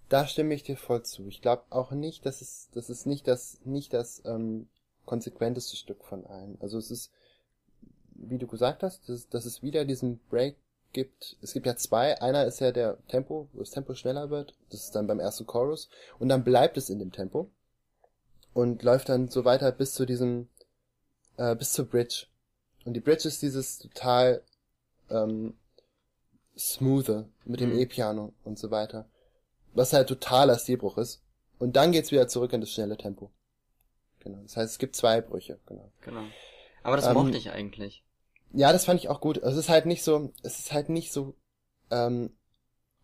Da 0.10 0.28
stimme 0.28 0.54
ich 0.54 0.64
dir 0.64 0.78
voll 0.78 1.04
zu. 1.04 1.26
Ich 1.28 1.42
glaube 1.42 1.64
auch 1.70 1.92
nicht, 1.92 2.26
dass 2.26 2.42
es, 2.42 2.70
das 2.74 2.90
ist 2.90 3.08
nicht 3.08 3.28
das, 3.28 3.60
nicht 3.64 3.94
das 3.94 4.22
ähm, 4.26 4.68
konsequenteste 5.06 5.76
Stück 5.76 6.04
von 6.04 6.26
allen. 6.26 6.58
Also 6.62 6.78
es 6.78 6.92
ist, 6.92 7.12
wie 8.16 8.38
du 8.38 8.48
gesagt 8.48 8.84
hast, 8.84 9.08
dass, 9.10 9.28
dass 9.30 9.46
es 9.46 9.62
wieder 9.62 9.86
diesen 9.86 10.20
Break 10.30 10.56
gibt. 10.94 11.38
Es 11.42 11.54
gibt 11.54 11.66
ja 11.66 11.76
zwei. 11.76 12.22
Einer 12.22 12.46
ist 12.46 12.62
ja 12.62 12.72
der 12.72 12.98
Tempo, 13.08 13.48
wo 13.54 13.60
das 13.60 13.72
Tempo 13.72 13.96
schneller 13.96 14.30
wird. 14.30 14.54
Das 14.70 14.86
ist 14.86 14.96
dann 14.96 15.08
beim 15.08 15.20
ersten 15.20 15.46
Chorus. 15.46 15.90
Und 16.20 16.30
dann 16.30 16.44
bleibt 16.44 16.78
es 16.78 16.90
in 16.90 17.00
dem 17.00 17.12
Tempo. 17.12 17.50
Und 18.54 18.84
läuft 18.84 19.10
dann 19.10 19.30
so 19.30 19.46
weiter 19.46 19.72
bis 19.72 19.94
zu 19.94 20.06
diesem, 20.06 20.48
äh, 21.38 21.56
bis 21.56 21.74
zur 21.74 21.86
Bridge. 21.86 22.28
Und 22.86 22.94
die 22.94 23.00
Bridge 23.00 23.28
ist 23.28 23.42
dieses 23.42 23.80
total 23.80 24.44
ähm, 25.10 25.56
smoothe 26.58 27.28
mit 27.46 27.60
dem 27.60 27.72
Mhm. 27.74 27.80
E-Piano 27.80 28.34
und 28.44 28.60
so 28.60 28.70
weiter. 28.70 29.06
Was 29.74 29.94
halt 29.94 30.08
totaler 30.08 30.60
Stilbruch 30.60 31.00
ist. 31.00 31.22
Und 31.58 31.76
dann 31.76 31.92
geht's 31.92 32.12
wieder 32.12 32.28
zurück 32.28 32.54
in 32.54 32.62
das 32.62 32.70
schnelle 32.70 32.98
Tempo. 32.98 33.32
Genau. 34.24 34.40
Das 34.44 34.58
heißt, 34.58 34.72
es 34.72 34.80
gibt 34.80 34.96
zwei 34.96 35.22
Brüche, 35.22 35.60
genau. 35.66 35.92
Genau. 36.02 36.24
Aber 36.84 36.96
das 36.96 37.08
Ähm, 37.08 37.14
mochte 37.14 37.38
ich 37.38 37.52
eigentlich. 37.52 38.04
Ja, 38.54 38.72
das 38.72 38.86
fand 38.86 39.00
ich 39.00 39.10
auch 39.10 39.20
gut. 39.20 39.42
Also 39.44 39.60
es 39.60 39.66
ist 39.66 39.70
halt 39.70 39.86
nicht 39.86 40.04
so, 40.04 40.32
es 40.44 40.60
ist 40.60 40.72
halt 40.72 40.90
nicht 40.90 41.12
so 41.12 41.34
ähm, 41.92 42.32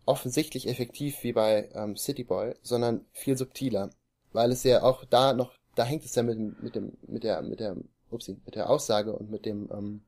offensichtlich 0.05 0.67
effektiv 0.67 1.23
wie 1.23 1.33
bei 1.33 1.69
ähm, 1.73 1.97
City 1.97 2.23
Boy, 2.23 2.55
sondern 2.61 3.05
viel 3.11 3.37
subtiler, 3.37 3.89
weil 4.31 4.51
es 4.51 4.63
ja 4.63 4.83
auch 4.83 5.05
da 5.05 5.33
noch, 5.33 5.53
da 5.75 5.83
hängt 5.83 6.05
es 6.05 6.15
ja 6.15 6.23
mit 6.23 6.37
dem, 6.37 6.55
mit 6.61 6.75
dem, 6.75 6.97
mit 7.07 7.23
der, 7.23 7.41
mit 7.41 7.59
der, 7.59 7.75
upsie, 8.11 8.37
mit 8.45 8.55
der 8.55 8.69
Aussage 8.69 9.13
und 9.13 9.29
mit 9.29 9.45
dem, 9.45 9.69
ähm, 9.71 10.01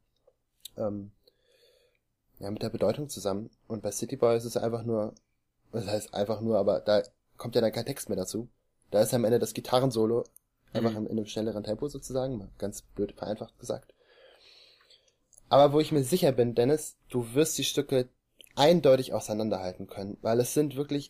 ähm, 0.78 1.12
ja, 2.40 2.50
mit 2.52 2.62
der 2.62 2.70
Bedeutung 2.70 3.10
zusammen. 3.10 3.50
Und 3.68 3.84
bei 3.84 3.92
City 3.92 4.16
Boy 4.16 4.38
ist 4.38 4.46
es 4.46 4.58
einfach 4.58 4.84
nur, 4.84 5.14
das 5.72 5.88
heißt 5.88 6.14
einfach 6.14 6.42
nur, 6.42 6.58
aber 6.58 6.80
da 6.80 7.04
kommt 7.38 7.56
ja 7.56 7.62
dann 7.62 7.72
kein 7.72 7.86
Text 7.86 8.10
mehr 8.10 8.18
dazu. 8.18 8.48
Da 8.90 9.02
ist 9.02 9.14
am 9.14 9.24
Ende 9.24 9.40
das 9.40 9.54
Gitarrensolo 9.54 10.26
einfach 10.74 10.92
Mhm. 10.92 10.98
in, 10.98 11.06
in 11.08 11.12
einem 11.18 11.26
schnelleren 11.26 11.64
Tempo 11.64 11.88
sozusagen, 11.88 12.38
mal 12.38 12.50
ganz 12.58 12.82
blöd 12.82 13.14
vereinfacht 13.14 13.58
gesagt. 13.60 13.94
Aber 15.50 15.74
wo 15.74 15.80
ich 15.80 15.92
mir 15.92 16.04
sicher 16.04 16.32
bin, 16.32 16.56
Dennis, 16.56 16.96
du 17.10 17.34
wirst 17.34 17.58
die 17.58 17.64
Stücke 17.64 18.10
eindeutig 18.56 19.14
auseinanderhalten 19.14 19.88
können, 19.88 20.18
weil 20.22 20.40
es 20.40 20.54
sind 20.54 20.76
wirklich 20.76 21.10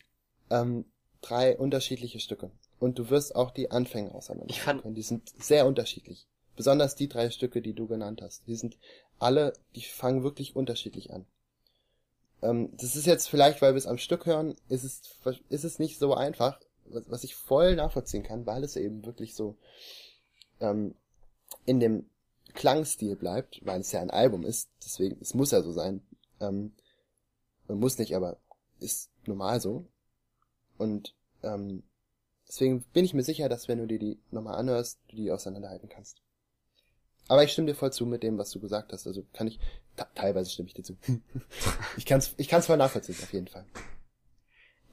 ähm, 0.50 0.84
drei 1.20 1.56
unterschiedliche 1.56 2.18
Stücke. 2.20 2.50
Und 2.80 2.98
du 2.98 3.10
wirst 3.10 3.36
auch 3.36 3.52
die 3.52 3.70
Anfänge 3.70 4.12
auseinanderhalten 4.14 4.64
fand- 4.64 4.82
können. 4.82 4.94
Die 4.94 5.02
sind 5.02 5.30
sehr 5.40 5.66
unterschiedlich. 5.66 6.26
Besonders 6.56 6.96
die 6.96 7.08
drei 7.08 7.30
Stücke, 7.30 7.62
die 7.62 7.72
du 7.72 7.86
genannt 7.86 8.20
hast. 8.22 8.46
Die 8.46 8.56
sind 8.56 8.76
alle, 9.18 9.52
die 9.76 9.82
fangen 9.82 10.24
wirklich 10.24 10.56
unterschiedlich 10.56 11.12
an. 11.12 11.24
Ähm, 12.42 12.70
das 12.76 12.96
ist 12.96 13.06
jetzt 13.06 13.28
vielleicht, 13.28 13.62
weil 13.62 13.74
wir 13.74 13.78
es 13.78 13.86
am 13.86 13.98
Stück 13.98 14.26
hören, 14.26 14.56
ist 14.68 14.82
es, 14.82 15.02
ist 15.48 15.64
es 15.64 15.78
nicht 15.78 15.98
so 16.00 16.14
einfach, 16.14 16.58
was, 16.86 17.10
was 17.10 17.24
ich 17.24 17.34
voll 17.34 17.76
nachvollziehen 17.76 18.22
kann, 18.22 18.46
weil 18.46 18.64
es 18.64 18.76
eben 18.76 19.04
wirklich 19.04 19.34
so 19.34 19.56
ähm, 20.60 20.94
in 21.64 21.80
dem 21.80 22.06
Klangstil 22.54 23.16
bleibt, 23.16 23.60
weil 23.64 23.80
es 23.80 23.92
ja 23.92 24.00
ein 24.00 24.10
Album 24.10 24.44
ist, 24.44 24.68
deswegen, 24.84 25.18
es 25.20 25.34
muss 25.34 25.50
ja 25.50 25.62
so 25.62 25.72
sein. 25.72 26.02
Ähm, 26.40 26.72
muss 27.68 27.98
nicht, 27.98 28.14
aber 28.14 28.36
ist 28.80 29.10
normal 29.26 29.60
so. 29.60 29.86
Und 30.76 31.14
ähm, 31.42 31.82
deswegen 32.48 32.82
bin 32.92 33.04
ich 33.04 33.14
mir 33.14 33.22
sicher, 33.22 33.48
dass 33.48 33.68
wenn 33.68 33.78
du 33.78 33.86
dir 33.86 33.98
die 33.98 34.18
nochmal 34.30 34.56
anhörst, 34.56 34.98
du 35.08 35.16
die 35.16 35.30
auseinanderhalten 35.30 35.88
kannst. 35.88 36.20
Aber 37.28 37.44
ich 37.44 37.52
stimme 37.52 37.68
dir 37.68 37.74
voll 37.74 37.92
zu 37.92 38.04
mit 38.04 38.22
dem, 38.22 38.36
was 38.36 38.50
du 38.50 38.60
gesagt 38.60 38.92
hast. 38.92 39.06
Also 39.06 39.24
kann 39.32 39.46
ich, 39.46 39.58
teilweise 40.14 40.50
stimme 40.50 40.68
ich 40.68 40.74
dir 40.74 40.82
zu. 40.82 40.96
ich 41.96 42.04
kann's, 42.04 42.34
ich 42.36 42.48
kann's 42.48 42.66
voll 42.66 42.76
nachvollziehen, 42.76 43.16
auf 43.22 43.32
jeden 43.32 43.48
Fall. 43.48 43.64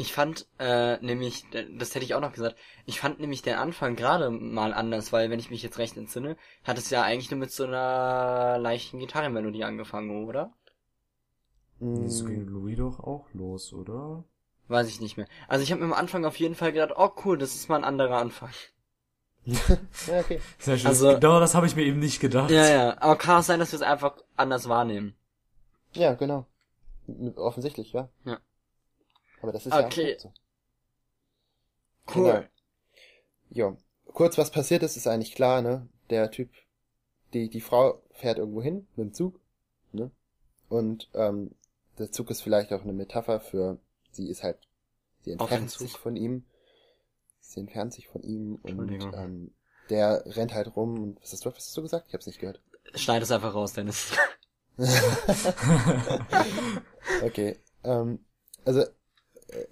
Ich 0.02 0.14
fand 0.14 0.48
äh, 0.60 0.98
nämlich, 1.06 1.44
das 1.78 1.94
hätte 1.94 2.06
ich 2.06 2.16
auch 2.16 2.22
noch 2.22 2.32
gesagt, 2.32 2.56
ich 2.86 3.02
fand 3.02 3.20
nämlich 3.20 3.42
den 3.42 3.56
Anfang 3.56 3.98
gerade 3.98 4.30
mal 4.30 4.74
anders, 4.74 5.12
weil 5.12 5.30
wenn 5.30 5.40
ich 5.42 5.50
mich 5.52 5.62
jetzt 5.62 5.78
recht 5.78 5.98
entsinne, 5.98 6.38
hat 6.64 6.78
es 6.78 6.90
ja 6.90 7.04
eigentlich 7.04 7.30
nur 7.32 7.40
mit 7.42 7.52
so 7.52 7.66
einer 7.66 8.58
leichten 8.60 9.00
Gitarrenmelodie 9.00 9.66
angefangen, 9.66 10.26
oder? 10.26 10.54
So 11.82 11.86
Mm, 11.86 12.28
ging 12.28 12.48
Louis 12.48 12.78
doch 12.78 13.02
auch 13.02 13.26
los, 13.34 13.74
oder? 13.74 14.24
Weiß 14.70 14.88
ich 14.88 15.02
nicht 15.02 15.18
mehr. 15.18 15.28
Also 15.50 15.64
ich 15.64 15.72
habe 15.74 15.82
mir 15.82 15.88
am 15.88 16.00
Anfang 16.00 16.24
auf 16.24 16.40
jeden 16.40 16.56
Fall 16.56 16.72
gedacht, 16.72 16.94
oh 16.96 17.10
cool, 17.26 17.38
das 17.38 17.56
ist 17.56 17.68
mal 17.68 17.76
ein 17.76 17.84
anderer 17.84 18.20
Anfang. 18.20 18.52
ja, 19.44 19.58
okay. 20.20 20.40
Sehr 20.60 20.78
schön. 20.78 20.88
Also- 20.88 21.14
genau 21.16 21.42
das 21.42 21.56
habe 21.56 21.66
ich 21.68 21.76
mir 21.76 21.84
eben 21.84 22.00
nicht 22.00 22.22
gedacht. 22.22 22.52
Ja, 22.52 22.66
ja, 22.70 23.02
aber 23.02 23.18
kann 23.18 23.40
auch 23.40 23.44
sein, 23.44 23.60
dass 23.60 23.74
wir 23.74 23.78
es 23.78 23.86
einfach 23.86 24.16
anders 24.38 24.70
wahrnehmen. 24.70 25.16
Ja, 25.94 26.14
genau. 26.14 26.46
Offensichtlich, 27.36 27.92
ja. 27.92 28.08
Ja. 28.24 28.40
Aber 29.42 29.52
das 29.52 29.66
ist 29.66 29.74
Okay. 29.74 30.12
ja 30.12 30.16
auch 30.16 30.20
so. 30.22 30.34
Cool. 32.16 32.32
Genau. 32.32 32.44
Jo. 33.52 33.78
Kurz, 34.14 34.38
was 34.38 34.52
passiert 34.52 34.84
ist, 34.84 34.98
ist 34.98 35.08
eigentlich 35.08 35.36
klar, 35.36 35.62
ne? 35.62 35.88
Der 36.10 36.32
Typ, 36.32 36.50
die, 37.34 37.50
die 37.50 37.62
Frau 37.62 38.02
fährt 38.12 38.40
irgendwo 38.40 38.62
hin 38.62 38.88
mit 38.96 39.08
dem 39.08 39.14
Zug, 39.14 39.40
ne? 39.92 40.12
Und 40.68 41.10
ähm, 41.14 41.52
der 41.98 42.12
Zug 42.12 42.30
ist 42.32 42.42
vielleicht 42.42 42.74
auch 42.74 42.84
eine 42.84 42.94
Metapher 42.94 43.40
für, 43.40 43.80
sie 44.12 44.30
ist 44.30 44.44
halt, 44.44 44.58
sie 45.22 45.32
entfernt 45.32 45.72
sich 45.72 45.94
von 45.94 46.16
ihm, 46.16 46.46
sie 47.40 47.60
entfernt 47.60 47.94
sich 47.94 48.08
von 48.08 48.24
ihm 48.24 48.56
und 48.64 48.92
ähm, 49.14 49.52
der 49.90 50.24
rennt 50.26 50.54
halt 50.54 50.76
rum 50.76 51.02
und 51.02 51.22
was 51.22 51.34
hast 51.34 51.46
du, 51.46 51.50
was 51.50 51.58
hast 51.58 51.78
du 51.78 51.82
gesagt? 51.82 52.08
Ich 52.08 52.14
hab's 52.14 52.28
nicht 52.28 52.40
gehört. 52.40 52.62
Schneid 52.96 53.22
es 53.22 53.32
einfach 53.32 53.54
raus, 53.54 53.74
Dennis. 53.74 54.12
Okay. 57.24 57.60
Ähm, 57.84 58.20
also, 58.66 58.84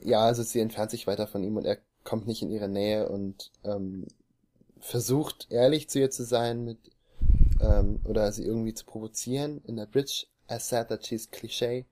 ja, 0.01 0.21
also 0.21 0.43
sie 0.43 0.59
entfernt 0.59 0.91
sich 0.91 1.07
weiter 1.07 1.27
von 1.27 1.43
ihm 1.43 1.57
und 1.57 1.65
er 1.65 1.77
kommt 2.03 2.27
nicht 2.27 2.41
in 2.41 2.51
ihre 2.51 2.69
Nähe 2.69 3.09
und 3.09 3.51
ähm, 3.63 4.07
versucht 4.79 5.47
ehrlich 5.51 5.89
zu 5.89 5.99
ihr 5.99 6.09
zu 6.09 6.23
sein 6.23 6.63
mit 6.63 6.77
ähm, 7.59 7.99
oder 8.05 8.31
sie 8.31 8.43
irgendwie 8.43 8.73
zu 8.73 8.85
provozieren 8.85 9.61
in 9.65 9.75
der 9.75 9.85
Bridge. 9.85 10.27
I 10.49 10.59
said 10.59 10.87
that 10.89 11.05
she's 11.05 11.29
cliché. 11.29 11.85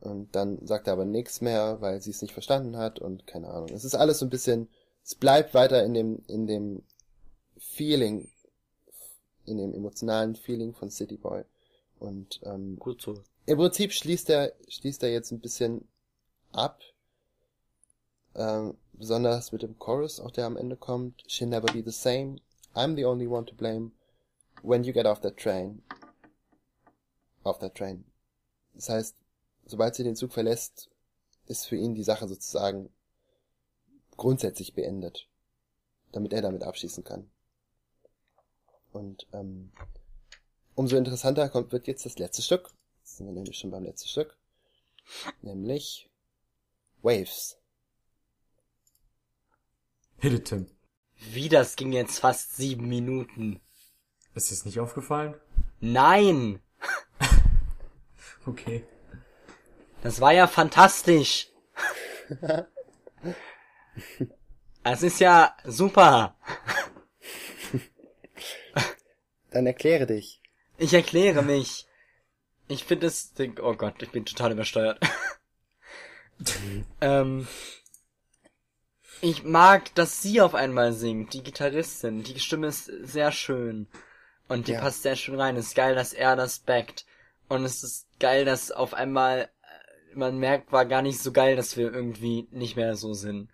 Und 0.00 0.36
dann 0.36 0.64
sagt 0.66 0.86
er 0.86 0.92
aber 0.92 1.04
nichts 1.04 1.40
mehr, 1.40 1.80
weil 1.80 2.00
sie 2.00 2.10
es 2.10 2.22
nicht 2.22 2.32
verstanden 2.32 2.76
hat 2.76 2.98
und 3.00 3.26
keine 3.26 3.48
Ahnung. 3.48 3.70
Es 3.72 3.84
ist 3.84 3.94
alles 3.94 4.18
so 4.18 4.26
ein 4.26 4.30
bisschen, 4.30 4.68
es 5.02 5.14
bleibt 5.14 5.54
weiter 5.54 5.82
in 5.84 5.94
dem, 5.94 6.22
in 6.28 6.46
dem 6.46 6.82
Feeling, 7.56 8.28
in 9.46 9.56
dem 9.56 9.72
emotionalen 9.72 10.36
Feeling 10.36 10.74
von 10.74 10.90
City 10.90 11.16
Boy. 11.16 11.44
Und 11.98 12.40
ähm, 12.44 12.78
Gut 12.78 13.00
so. 13.00 13.22
im 13.46 13.56
Prinzip 13.56 13.92
schließt 13.92 14.28
er, 14.30 14.52
schließt 14.68 15.02
er 15.02 15.10
jetzt 15.10 15.32
ein 15.32 15.40
bisschen 15.40 15.88
ab. 16.56 16.80
Ähm, 18.34 18.76
besonders 18.92 19.52
mit 19.52 19.62
dem 19.62 19.78
Chorus, 19.78 20.20
auch 20.20 20.30
der 20.30 20.46
am 20.46 20.56
Ende 20.56 20.76
kommt. 20.76 21.22
She'll 21.28 21.46
never 21.46 21.72
be 21.72 21.82
the 21.84 21.90
same. 21.90 22.40
I'm 22.74 22.94
the 22.96 23.04
only 23.04 23.26
one 23.26 23.46
to 23.46 23.54
blame. 23.54 23.92
When 24.62 24.84
you 24.84 24.92
get 24.92 25.06
off 25.06 25.20
that 25.20 25.36
train. 25.36 25.82
Off 27.44 27.58
that 27.58 27.74
train. 27.74 28.04
Das 28.74 28.88
heißt, 28.88 29.16
sobald 29.66 29.94
sie 29.94 30.04
den 30.04 30.16
Zug 30.16 30.32
verlässt, 30.32 30.90
ist 31.46 31.66
für 31.66 31.76
ihn 31.76 31.94
die 31.94 32.02
Sache 32.02 32.28
sozusagen 32.28 32.90
grundsätzlich 34.16 34.74
beendet. 34.74 35.28
Damit 36.12 36.32
er 36.32 36.42
damit 36.42 36.62
abschließen 36.62 37.04
kann. 37.04 37.30
Und 38.92 39.26
ähm, 39.32 39.72
umso 40.74 40.96
interessanter 40.96 41.48
kommt, 41.48 41.72
wird 41.72 41.86
jetzt 41.86 42.06
das 42.06 42.18
letzte 42.18 42.42
Stück. 42.42 42.70
Jetzt 43.00 43.18
sind 43.18 43.26
wir 43.26 43.32
nämlich 43.32 43.58
schon 43.58 43.70
beim 43.70 43.84
letzten 43.84 44.08
Stück. 44.08 44.36
Nämlich 45.42 46.10
Waves. 47.06 47.56
Hit 50.18 50.32
it, 50.32 50.44
Tim. 50.46 50.66
Wie, 51.30 51.48
das 51.48 51.76
ging 51.76 51.92
jetzt 51.92 52.18
fast 52.18 52.56
sieben 52.56 52.88
Minuten. 52.88 53.60
Ist 54.34 54.50
dir 54.50 54.56
das 54.56 54.64
nicht 54.64 54.80
aufgefallen? 54.80 55.34
Nein! 55.80 56.60
Okay. 58.48 58.86
Das 60.02 60.20
war 60.20 60.32
ja 60.32 60.46
fantastisch. 60.46 61.48
Es 64.84 65.02
ist 65.02 65.18
ja 65.18 65.56
super. 65.64 66.36
Dann 69.50 69.66
erkläre 69.66 70.06
dich. 70.06 70.40
Ich 70.78 70.94
erkläre 70.94 71.42
mich. 71.42 71.88
Ich 72.68 72.84
finde 72.84 73.08
es, 73.08 73.34
oh 73.60 73.74
Gott, 73.74 74.00
ich 74.00 74.12
bin 74.12 74.24
total 74.24 74.52
übersteuert. 74.52 75.00
Ähm, 77.00 77.46
ich 79.20 79.44
mag, 79.44 79.94
dass 79.94 80.22
sie 80.22 80.40
auf 80.40 80.54
einmal 80.54 80.92
singt, 80.92 81.32
die 81.32 81.42
Gitarristin. 81.42 82.22
Die 82.22 82.38
Stimme 82.38 82.66
ist 82.68 82.84
sehr 83.02 83.32
schön. 83.32 83.86
Und 84.48 84.68
die 84.68 84.72
Ja. 84.72 84.80
passt 84.80 85.02
sehr 85.02 85.16
schön 85.16 85.40
rein. 85.40 85.56
Es 85.56 85.68
ist 85.68 85.74
geil, 85.74 85.94
dass 85.94 86.12
er 86.12 86.36
das 86.36 86.58
backt. 86.60 87.06
Und 87.48 87.64
es 87.64 87.82
ist 87.82 88.06
geil, 88.20 88.44
dass 88.44 88.70
auf 88.70 88.94
einmal 88.94 89.48
äh, 89.62 90.16
man 90.16 90.38
merkt, 90.38 90.72
war 90.72 90.84
gar 90.84 91.02
nicht 91.02 91.20
so 91.20 91.32
geil, 91.32 91.56
dass 91.56 91.76
wir 91.76 91.92
irgendwie 91.92 92.46
nicht 92.50 92.76
mehr 92.76 92.96
so 92.96 93.14
sind. 93.14 93.48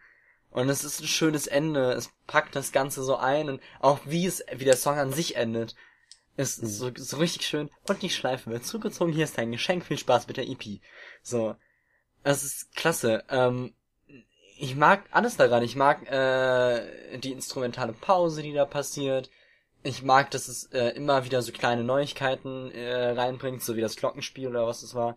Und 0.51 0.69
es 0.69 0.85
ist 0.85 1.01
ein 1.01 1.07
schönes 1.07 1.47
Ende. 1.47 1.93
Es 1.93 2.11
packt 2.27 2.55
das 2.57 2.73
Ganze 2.73 3.03
so 3.03 3.17
ein 3.17 3.49
und 3.49 3.63
auch 3.81 4.01
wie 4.05 4.27
es, 4.27 4.45
wie 4.55 4.67
der 4.67 4.77
Song 4.77 4.99
an 4.99 5.13
sich 5.13 5.37
endet, 5.37 5.75
ist 6.37 6.57
so, 6.57 6.91
so 6.95 7.17
richtig 7.19 7.47
schön. 7.47 7.71
Und 7.89 8.03
die 8.03 8.11
Schleife 8.11 8.51
wird 8.51 8.67
zugezogen. 8.67 9.13
Hier 9.15 9.25
ist 9.25 9.39
dein 9.39 9.53
Geschenk. 9.53 9.85
Viel 9.85 9.99
Spaß 9.99 10.29
mit 10.29 10.37
der 10.37 10.49
EP. 10.49 10.81
So. 11.23 11.57
Das 12.23 12.43
ist 12.45 12.75
klasse. 12.75 13.25
Ähm, 13.31 13.75
ich 14.59 14.77
mag 14.77 15.05
alles 15.11 15.37
daran. 15.37 15.63
Ich 15.63 15.77
mag 15.77 16.09
äh, 16.11 17.19
die 17.19 17.33
instrumentale 17.33 17.93
Pause, 17.93 18.43
die 18.43 18.53
da 18.53 18.65
passiert. 18.65 19.31
Ich 19.83 20.03
mag, 20.03 20.31
dass 20.31 20.47
es 20.47 20.67
äh, 20.67 20.91
immer 20.91 21.25
wieder 21.25 21.43
so 21.43 21.51
kleine 21.51 21.83
Neuigkeiten 21.83 22.71
äh, 22.71 23.11
reinbringt, 23.11 23.63
so 23.63 23.75
wie 23.75 23.81
das 23.81 23.97
Glockenspiel 23.97 24.49
oder 24.49 24.67
was 24.67 24.83
es 24.85 24.95
war. 24.95 25.17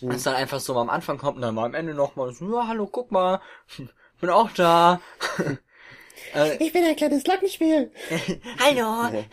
Mhm. 0.00 0.12
Es 0.12 0.22
dann 0.22 0.36
einfach 0.36 0.60
so 0.60 0.74
mal 0.74 0.82
am 0.82 0.90
Anfang 0.90 1.18
kommt 1.18 1.36
und 1.36 1.42
dann 1.42 1.54
mal 1.54 1.64
am 1.64 1.74
Ende 1.74 1.94
nochmal 1.94 2.32
so, 2.32 2.54
ja, 2.54 2.68
hallo, 2.68 2.86
guck 2.86 3.10
mal, 3.10 3.40
bin 4.20 4.30
auch 4.30 4.50
da. 4.52 5.00
äh, 6.34 6.56
Ich 6.64 6.72
bin 6.72 6.84
ein 6.84 6.94
kleines 6.94 7.24
Glockenspiel. 7.24 7.90
hallo. 8.60 9.24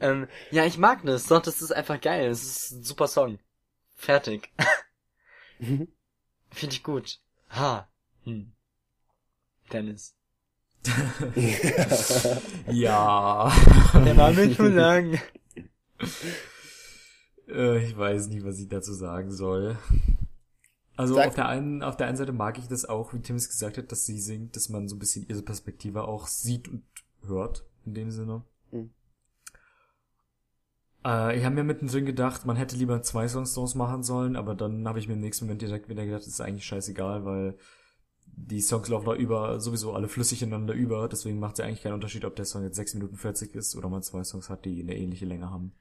ähm, 0.00 0.26
ja, 0.50 0.64
ich 0.64 0.78
mag 0.78 1.04
das. 1.04 1.26
Doch, 1.26 1.40
das 1.40 1.62
ist 1.62 1.70
einfach 1.70 2.00
geil. 2.00 2.28
Das 2.28 2.42
ist 2.42 2.70
ein 2.72 2.82
super 2.82 3.06
Song. 3.06 3.38
Fertig. 3.94 4.50
Mhm. 5.58 5.88
Finde 6.50 6.74
ich 6.74 6.82
gut. 6.82 7.20
Ha. 7.50 7.88
Hm. 8.24 8.52
Dennis. 9.72 10.14
Ja. 12.68 13.52
Der 13.94 14.16
war 14.16 14.32
mir 14.32 14.54
zu 14.54 14.68
lang. 14.68 15.18
Äh, 17.48 17.84
ich 17.86 17.96
weiß 17.96 18.28
nicht, 18.28 18.44
was 18.44 18.58
ich 18.58 18.68
dazu 18.68 18.92
sagen 18.92 19.30
soll. 19.32 19.78
Also 20.96 21.14
Sag- 21.14 21.28
auf 21.28 21.34
der 21.34 21.48
einen, 21.48 21.82
auf 21.82 21.96
der 21.96 22.06
einen 22.08 22.16
Seite 22.16 22.32
mag 22.32 22.58
ich 22.58 22.68
das 22.68 22.84
auch, 22.84 23.12
wie 23.14 23.20
Tim 23.20 23.36
es 23.36 23.48
gesagt 23.48 23.78
hat, 23.78 23.90
dass 23.92 24.04
sie 24.06 24.20
singt, 24.20 24.56
dass 24.56 24.68
man 24.68 24.88
so 24.88 24.96
ein 24.96 24.98
bisschen 24.98 25.26
ihre 25.28 25.42
Perspektive 25.42 26.04
auch 26.04 26.26
sieht 26.26 26.68
und 26.68 26.82
hört, 27.26 27.64
in 27.86 27.94
dem 27.94 28.10
Sinne. 28.10 28.42
Äh, 31.04 31.38
ich 31.38 31.44
habe 31.44 31.54
mir 31.54 31.64
mittendrin 31.64 32.06
gedacht, 32.06 32.46
man 32.46 32.56
hätte 32.56 32.76
lieber 32.76 33.02
zwei 33.02 33.28
Songs 33.28 33.54
draus 33.54 33.74
machen 33.74 34.02
sollen, 34.02 34.36
aber 34.36 34.54
dann 34.54 34.86
habe 34.86 34.98
ich 34.98 35.08
mir 35.08 35.14
im 35.14 35.20
nächsten 35.20 35.46
Moment 35.46 35.62
direkt 35.62 35.88
wieder 35.88 36.04
gedacht, 36.04 36.22
das 36.22 36.28
ist 36.28 36.40
eigentlich 36.40 36.66
scheißegal, 36.66 37.24
weil 37.24 37.58
die 38.26 38.60
Songs 38.60 38.88
laufen 38.88 39.06
da 39.06 39.14
über, 39.14 39.60
sowieso 39.60 39.94
alle 39.94 40.08
flüssig 40.08 40.42
ineinander 40.42 40.74
über, 40.74 41.08
deswegen 41.08 41.40
macht 41.40 41.54
es 41.54 41.58
ja 41.58 41.64
eigentlich 41.64 41.82
keinen 41.82 41.94
Unterschied, 41.94 42.24
ob 42.24 42.36
der 42.36 42.44
Song 42.44 42.62
jetzt 42.62 42.76
6 42.76 42.94
Minuten 42.94 43.16
40 43.16 43.54
ist 43.54 43.74
oder 43.76 43.88
man 43.88 44.02
zwei 44.02 44.22
Songs 44.24 44.48
hat, 44.48 44.64
die 44.64 44.80
eine 44.80 44.96
ähnliche 44.96 45.26
Länge 45.26 45.50
haben. 45.50 45.72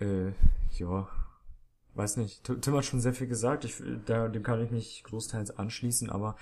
Äh, 0.00 0.32
ja. 0.72 1.08
Weiß 1.94 2.16
nicht. 2.16 2.44
Tim 2.44 2.76
hat 2.76 2.84
schon 2.84 3.00
sehr 3.00 3.14
viel 3.14 3.26
gesagt. 3.26 3.64
Ich, 3.64 3.82
da, 4.06 4.28
dem 4.28 4.44
kann 4.44 4.62
ich 4.62 4.70
mich 4.70 5.02
großteils 5.04 5.58
anschließen, 5.58 6.10
aber 6.10 6.36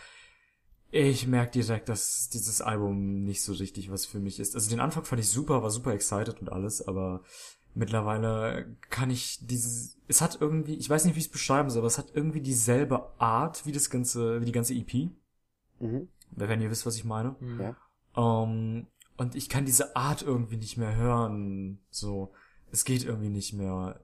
ich 0.91 1.27
merke 1.27 1.53
direkt, 1.53 1.89
dass 1.89 2.29
dieses 2.29 2.61
Album 2.61 3.25
nicht 3.25 3.43
so 3.43 3.53
richtig 3.53 3.91
was 3.91 4.07
für 4.07 4.21
mich 4.21 4.41
ist. 4.41 4.55
Also 4.55 4.71
den 4.71 4.81
Anfang 4.81 5.05
fand 5.05 5.21
ich 5.21 5.29
super, 5.29 5.63
war 5.63 5.71
super 5.71 5.93
excited 5.93 6.41
und 6.41 6.51
alles, 6.51 6.87
aber 6.87 7.23
mittlerweile 7.75 8.77
kann 8.89 9.11
ich 9.11 9.47
dieses, 9.47 9.99
es 10.09 10.23
hat 10.23 10.39
irgendwie, 10.41 10.75
ich 10.75 10.89
weiß 10.89 11.05
nicht, 11.05 11.15
wie 11.15 11.21
ich 11.21 11.27
es 11.27 11.33
beschreiben 11.33 11.71
soll, 11.71 11.81
aber 11.81 11.89
es 11.89 11.99
hat 11.99 12.13
irgendwie 12.15 12.41
dieselbe 12.41 13.21
Art 13.21 13.67
wie 13.67 13.73
das 13.73 13.91
ganze, 13.91 14.41
wie 14.41 14.47
die 14.47 14.53
ganze 14.53 14.75
EP. 14.75 15.11
Mhm. 15.81 16.09
Wenn 16.31 16.61
ihr 16.61 16.71
wisst, 16.71 16.87
was 16.87 16.97
ich 16.97 17.05
meine. 17.05 17.37
Ja. 17.59 17.77
Ähm, 18.17 18.87
und 19.17 19.35
ich 19.35 19.49
kann 19.49 19.67
diese 19.67 19.97
Art 19.97 20.23
irgendwie 20.23 20.57
nicht 20.57 20.77
mehr 20.77 20.97
hören. 20.97 21.79
So, 21.91 22.33
es 22.71 22.85
geht 22.85 23.05
irgendwie 23.05 23.29
nicht 23.29 23.53
mehr. 23.53 24.01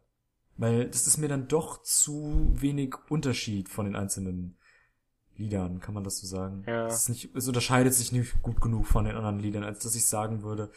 Weil 0.57 0.89
das 0.89 1.07
ist 1.07 1.17
mir 1.19 1.29
dann 1.29 1.49
doch 1.49 1.83
zu 1.83 2.49
wenig 2.53 2.95
Unterschied 3.09 3.69
von 3.69 3.87
den 3.87 3.97
einzelnen 3.97 4.57
Liedern, 5.43 5.81
kann 5.81 5.95
man 5.95 6.05
das 6.05 6.19
so 6.19 6.27
sagen? 6.27 6.65
Ja. 6.67 6.87
Es, 6.87 7.03
ist 7.03 7.09
nicht, 7.09 7.35
es 7.35 7.49
unterscheidet 7.49 7.95
sich 7.95 8.13
nicht 8.13 8.41
gut 8.43 8.61
genug 8.61 8.87
von 8.87 9.05
den 9.05 9.17
anderen 9.17 9.41
Liedern, 9.41 9.65
als 9.65 9.81
dass 9.81 9.95
ich 9.95 10.07
sagen 10.07 10.43
würde, 10.43 10.71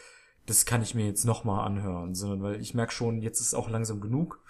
das 0.46 0.64
kann 0.64 0.82
ich 0.82 0.94
mir 0.94 1.06
jetzt 1.06 1.24
nochmal 1.24 1.64
anhören, 1.66 2.14
sondern 2.14 2.42
weil 2.42 2.60
ich 2.60 2.74
merke 2.74 2.92
schon, 2.92 3.22
jetzt 3.22 3.40
ist 3.40 3.54
auch 3.54 3.68
langsam 3.68 4.00
genug. 4.00 4.42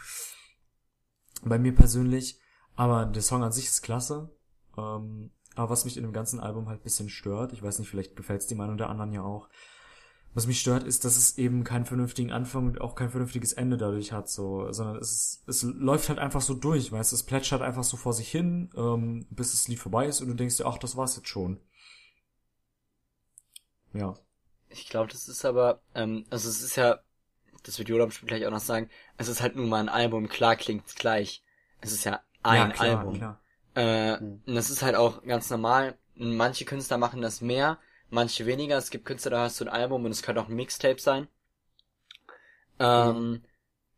Bei 1.43 1.59
mir 1.59 1.75
persönlich, 1.75 2.41
aber 2.75 3.07
der 3.07 3.23
Song 3.23 3.43
an 3.43 3.53
sich 3.53 3.67
ist 3.67 3.83
klasse. 3.83 4.35
Ähm, 4.77 5.31
aber 5.55 5.71
was 5.71 5.85
mich 5.85 5.97
in 5.97 6.03
dem 6.03 6.13
ganzen 6.13 6.41
Album 6.41 6.69
halt 6.69 6.83
bisschen 6.83 7.09
stört, 7.09 7.53
ich 7.53 7.63
weiß 7.63 7.79
nicht, 7.79 7.89
vielleicht 7.89 8.15
gefällt 8.17 8.43
es 8.43 8.47
die 8.47 8.55
Meinung 8.55 8.77
der 8.77 8.91
anderen 8.91 9.13
ja 9.13 9.23
auch, 9.23 9.49
was 10.37 10.47
mich 10.47 10.61
stört, 10.61 10.85
ist, 10.85 11.05
dass 11.07 11.17
es 11.17 11.39
eben 11.39 11.65
keinen 11.65 11.87
vernünftigen 11.87 12.31
Anfang 12.33 12.67
und 12.69 12.81
auch 12.83 12.95
kein 12.95 13.11
vernünftiges 13.11 13.55
Ende 13.55 13.79
dadurch 13.79 14.13
hat, 14.13 14.29
so, 14.29 14.71
sondern 14.73 14.97
es, 14.99 15.13
ist, 15.13 15.49
es 15.49 15.63
läuft 15.63 16.11
halt 16.11 16.19
einfach 16.21 16.43
so 16.43 16.55
durch, 16.55 16.93
weißt 16.93 17.13
du, 17.13 17.17
es 17.17 17.25
plätschert 17.25 17.63
einfach 17.63 17.85
so 17.85 17.97
vor 17.97 18.13
sich 18.13 18.31
hin, 18.31 18.71
ähm, 18.77 19.27
bis 19.31 19.53
das 19.53 19.67
Lied 19.69 19.79
vorbei 19.81 20.07
ist 20.07 20.21
und 20.21 20.29
du 20.29 20.35
denkst 20.35 20.59
dir, 20.59 20.67
ach, 20.67 20.79
das 20.79 20.97
war's 20.97 21.17
jetzt 21.17 21.29
schon. 21.29 21.59
Ja. 23.93 24.15
Ich 24.69 24.89
glaube, 24.89 25.11
das 25.13 25.29
ist 25.29 25.45
aber, 25.45 25.81
ähm, 25.95 26.27
also 26.31 26.49
es 26.49 26.63
ist 26.63 26.77
ja, 26.77 27.01
das 27.65 27.79
wird 27.79 27.89
Jola 27.89 28.07
bestimmt 28.07 28.29
gleich 28.29 28.47
auch 28.47 28.51
noch 28.51 28.61
sagen, 28.61 28.91
es 29.17 29.29
ist 29.29 29.43
halt 29.43 29.57
nun 29.57 29.69
mal 29.69 29.81
ein 29.81 29.89
Album, 29.89 30.29
klar 30.29 30.57
klingt's 30.57 30.95
gleich. 30.95 31.43
Es 31.81 31.93
ist 31.93 32.05
ja 32.05 32.21
ein 32.43 32.71
ja, 32.71 32.75
klar, 32.75 33.01
Album. 33.01 33.15
Klar. 33.15 33.41
Äh, 33.75 34.21
Mhm. 34.21 34.43
und 34.47 34.55
das 34.55 34.71
ist 34.71 34.83
halt 34.83 34.97
auch 34.97 35.23
ganz 35.25 35.51
normal. 35.51 35.99
Manche 36.15 36.65
Künstler 36.65 36.99
machen 36.99 37.23
das 37.23 37.41
mehr, 37.41 37.79
manche 38.17 38.47
weniger. 38.47 38.77
Es 38.77 38.91
gibt 38.91 39.05
Künstler, 39.05 39.31
da 39.31 39.41
hast 39.43 39.61
du 39.61 39.65
ein 39.65 39.71
Album 39.71 40.05
und 40.05 40.11
es 40.11 40.23
könnte 40.23 40.41
auch 40.41 40.49
ein 40.49 40.57
Mixtape 40.57 41.01
sein. 41.01 41.29
Ähm, 42.81 43.43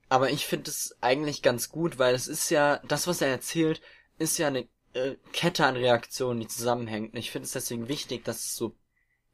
aber 0.09 0.31
ich 0.31 0.47
finde 0.47 0.71
es 0.71 0.97
eigentlich 1.01 1.43
ganz 1.43 1.71
gut, 1.71 1.99
weil 1.99 2.15
es 2.15 2.29
ist 2.29 2.51
ja, 2.51 2.81
das, 2.87 3.07
was 3.07 3.23
er 3.23 3.29
erzählt, 3.29 3.81
ist 4.19 4.39
ja 4.39 4.49
eine 4.49 4.69
äh, 4.95 5.17
Kette 5.33 5.65
an 5.65 5.77
Reaktionen, 5.77 6.41
die 6.41 6.49
zusammenhängt. 6.49 7.15
Und 7.15 7.19
ich 7.19 7.31
finde 7.31 7.47
es 7.47 7.53
deswegen 7.53 7.89
wichtig, 7.89 8.25
dass 8.25 8.45
es 8.45 8.57
so 8.57 8.75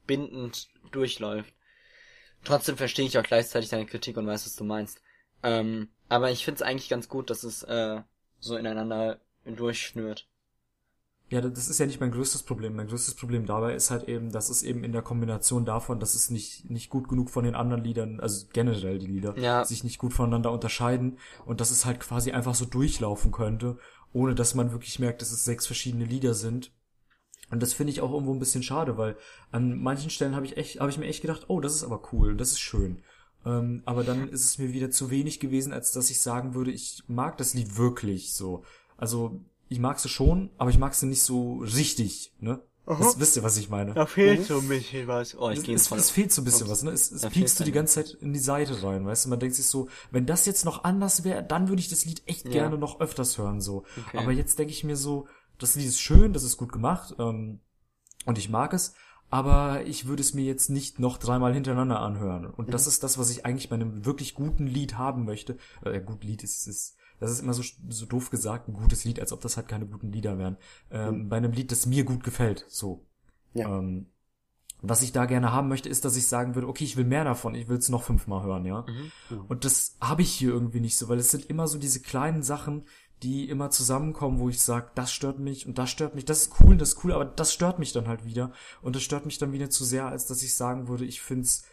bindend 0.07 0.69
durchläuft. 0.93 1.53
Trotzdem 2.45 2.77
verstehe 2.77 3.07
ich 3.07 3.19
auch 3.19 3.23
gleichzeitig 3.23 3.71
deine 3.71 3.87
Kritik 3.87 4.17
und 4.17 4.27
weiß, 4.27 4.45
was 4.45 4.57
du 4.57 4.65
meinst. 4.65 5.01
Ähm, 5.43 5.89
aber 6.09 6.31
ich 6.31 6.45
finde 6.45 6.57
es 6.57 6.63
eigentlich 6.63 6.91
ganz 6.91 7.09
gut, 7.09 7.31
dass 7.31 7.43
es 7.43 7.63
äh, 7.63 8.03
so 8.39 8.57
ineinander 8.57 9.21
durchschnürt. 9.45 10.29
Ja, 11.31 11.41
das 11.41 11.69
ist 11.69 11.79
ja 11.79 11.87
nicht 11.87 12.01
mein 12.01 12.11
größtes 12.11 12.43
Problem. 12.43 12.77
Mein 12.77 12.87
größtes 12.87 13.15
Problem 13.15 13.47
dabei 13.47 13.75
ist 13.75 13.91
halt 13.91 14.09
eben, 14.09 14.31
dass 14.31 14.51
es 14.51 14.63
eben 14.63 14.85
in 14.85 14.93
der 14.93 15.03
Kombination 15.03 15.65
davon, 15.65 15.99
dass 15.99 16.15
es 16.15 16.31
nicht, 16.31 16.69
nicht 16.71 16.91
gut 16.91 17.09
genug 17.09 17.31
von 17.31 17.45
den 17.45 17.55
anderen 17.55 17.83
Liedern, 17.83 18.21
also 18.21 18.47
generell 18.53 18.99
die 18.99 19.07
Lieder, 19.07 19.37
Ja. 19.39 19.65
sich 19.65 19.85
nicht 19.85 19.99
gut 19.99 20.13
voneinander 20.13 20.53
unterscheiden 20.53 21.19
und 21.47 21.61
dass 21.61 21.71
es 21.71 21.87
halt 21.87 22.01
quasi 22.01 22.33
einfach 22.33 22.55
so 22.55 22.67
durchlaufen 22.67 23.33
könnte, 23.33 23.79
ohne 24.13 24.35
dass 24.35 24.55
man 24.55 24.73
wirklich 24.73 24.99
merkt, 24.99 25.23
dass 25.23 25.33
es 25.33 25.45
sechs 25.45 25.67
verschiedene 25.67 26.05
Lieder 26.05 26.35
sind. 26.35 26.73
Und 27.51 27.63
das 27.63 27.73
finde 27.73 27.93
ich 27.93 28.01
auch 28.01 28.13
irgendwo 28.13 28.33
ein 28.33 28.39
bisschen 28.39 28.63
schade, 28.63 28.97
weil 28.99 29.17
an 29.51 29.79
manchen 29.79 30.11
Stellen 30.11 30.37
habe 30.37 30.47
ich 30.47 30.57
echt, 30.57 30.81
habe 30.81 30.91
ich 30.91 30.99
mir 30.99 31.07
echt 31.07 31.23
gedacht, 31.23 31.47
oh, 31.49 31.61
das 31.61 31.75
ist 31.75 31.85
aber 31.85 32.03
cool, 32.13 32.37
das 32.37 32.53
ist 32.53 32.61
schön. 32.61 33.03
Ähm, 33.47 33.83
aber 33.87 34.05
dann 34.05 34.29
ist 34.29 34.45
es 34.45 34.59
mir 34.59 34.73
wieder 34.73 34.91
zu 34.91 35.11
wenig 35.11 35.41
gewesen, 35.41 35.73
als 35.73 35.93
dass 35.93 36.11
ich 36.11 36.21
sagen 36.21 36.55
würde, 36.55 36.71
ich 36.71 37.03
mag 37.07 37.37
das 37.39 37.55
Lied 37.55 37.77
wirklich 37.77 38.35
so. 38.35 38.63
Also 38.97 39.41
ich 39.75 39.81
mag 39.81 39.99
sie 39.99 40.09
schon, 40.09 40.51
aber 40.57 40.71
ich 40.71 40.79
mag 40.79 40.95
sie 40.95 41.07
nicht 41.07 41.23
so 41.23 41.59
richtig, 41.59 42.33
ne? 42.39 42.63
Das, 42.87 43.19
wisst 43.19 43.35
ihr, 43.37 43.43
was 43.43 43.57
ich 43.57 43.71
meine? 43.71 43.95
Da 43.95 44.05
fehlt 44.07 44.45
so 44.45 44.59
ein 44.59 44.69
bisschen 44.69 45.09
was. 45.09 45.35
Oh, 45.39 45.49
ich 45.51 45.63
gehe 45.63 45.75
es, 45.75 45.89
voll. 45.89 45.99
es 45.99 46.11
fehlt 46.11 46.33
so 46.33 46.43
ein 46.43 46.45
bisschen 46.45 46.69
was, 46.69 46.83
ne? 46.83 46.91
Es, 46.91 47.11
es 47.11 47.23
Da 47.23 47.31
piekst 47.31 47.59
du 47.59 47.65
die 47.65 47.73
ganze 47.73 47.95
Zeit 48.05 48.11
in 48.21 48.33
die 48.35 48.39
Seite 48.39 48.83
rein, 48.83 49.07
weißt 49.07 49.25
du? 49.25 49.31
Man 49.31 49.41
denkt 49.41 49.57
sich 49.57 49.67
so, 49.67 49.89
wenn 50.11 50.27
das 50.27 50.45
jetzt 50.47 50.65
noch 50.67 50.85
anders 50.85 51.25
wäre, 51.25 51.43
dann 51.43 51.69
würde 51.69 51.81
ich 51.81 51.89
das 51.89 52.05
Lied 52.05 52.23
echt 52.27 52.45
Ja. 52.45 52.51
gerne 52.53 52.77
noch 52.79 53.01
öfters 53.01 53.39
hören, 53.39 53.61
so. 53.63 53.85
Okay. 54.07 54.19
Aber 54.19 54.33
jetzt 54.33 54.59
denke 54.59 54.73
ich 54.73 54.85
mir 54.85 54.97
so, 54.97 55.27
das 55.59 55.75
Lied 55.77 55.87
ist 55.87 56.01
schön, 56.01 56.33
das 56.35 56.43
ist 56.45 56.57
gut 56.59 56.73
gemacht, 56.73 57.15
ähm, 57.19 57.61
und 58.27 58.37
ich 58.39 58.51
mag 58.51 58.73
es, 58.75 58.93
aber 59.31 59.85
ich 59.87 60.07
würde 60.07 60.21
es 60.21 60.35
mir 60.35 60.45
jetzt 60.45 60.69
nicht 60.69 60.99
noch 61.01 61.17
dreimal 61.17 61.55
hintereinander 61.55 62.01
anhören. 62.01 62.45
Und 62.47 62.69
Mhm. 62.69 62.73
das 62.73 62.87
ist 62.87 63.03
das, 63.03 63.17
was 63.19 63.31
ich 63.31 63.47
eigentlich 63.47 63.71
bei 63.71 63.77
einem 63.77 64.05
wirklich 64.05 64.35
guten 64.35 64.67
Lied 64.67 64.99
haben 64.99 65.25
möchte. 65.25 65.57
Äh, 65.85 66.01
gut, 66.03 66.23
Lied 66.23 66.45
ist, 66.45 66.67
ist 66.69 66.97
das 67.21 67.31
ist 67.31 67.41
immer 67.41 67.55
so, 67.55 67.63
so 67.89 68.07
doof 68.07 68.31
gesagt, 68.31 68.69
ein 68.69 68.75
gutes 68.75 69.05
Lied, 69.05 69.21
als 69.21 69.33
ob 69.33 69.41
das 69.41 69.57
halt 69.57 69.69
keine 69.69 69.87
guten 69.87 70.13
Lieder 70.13 70.39
wären. 70.39 70.57
Ähm, 70.91 71.29
Bei 71.29 71.37
einem 71.37 71.53
Lied, 71.53 71.73
das 71.73 71.87
mir 71.87 72.05
gut 72.05 72.25
gefällt, 72.25 72.65
so. 72.69 73.07
Ja. 73.55 73.79
Ähm, 73.79 74.07
was 74.87 75.03
ich 75.03 75.13
da 75.13 75.25
gerne 75.25 75.51
haben 75.51 75.69
möchte, 75.69 75.89
ist, 75.89 76.05
dass 76.05 76.17
ich 76.17 76.27
sagen 76.27 76.55
würde, 76.55 76.69
okay, 76.69 76.85
ich 76.85 76.97
will 76.97 77.05
mehr 77.07 77.25
davon, 77.25 77.55
ich 77.55 77.69
will 77.69 77.79
es 77.79 77.89
noch 77.89 78.03
fünfmal 78.03 78.43
hören, 78.43 78.67
ja. 78.67 78.85
Und 79.49 79.65
das 79.65 79.97
habe 80.01 80.21
ich 80.21 80.31
hier 80.31 80.51
irgendwie 80.51 80.81
nicht 80.81 80.99
so, 80.99 81.09
weil 81.09 81.19
es 81.19 81.31
sind 81.31 81.47
immer 81.47 81.67
so 81.69 81.79
diese 81.79 82.01
kleinen 82.01 82.43
Sachen, 82.43 82.85
die 83.23 83.49
immer 83.49 83.71
zusammenkommen, 83.71 84.39
wo 84.39 84.51
ich 84.51 84.61
sage, 84.61 84.91
das 84.95 85.11
stört 85.11 85.39
mich 85.39 85.67
und 85.67 85.79
das 85.79 85.89
stört 85.91 86.15
mich, 86.15 86.27
das 86.27 86.43
ist 86.43 86.61
cool, 86.61 86.77
das 86.77 86.91
ist 86.91 87.05
cool, 87.05 87.13
aber 87.13 87.25
das 87.25 87.55
stört 87.55 87.79
mich 87.79 87.93
dann 87.93 88.09
halt 88.09 88.27
wieder. 88.27 88.53
Und 88.83 88.95
das 88.95 89.03
stört 89.03 89.25
mich 89.25 89.39
dann 89.39 89.53
wieder 89.53 89.71
zu 89.71 89.85
sehr, 89.85 90.07
als 90.07 90.27
dass 90.27 90.43
ich 90.43 90.55
sagen 90.55 90.89
würde, 90.89 91.07
ich 91.07 91.23
find's, 91.23 91.65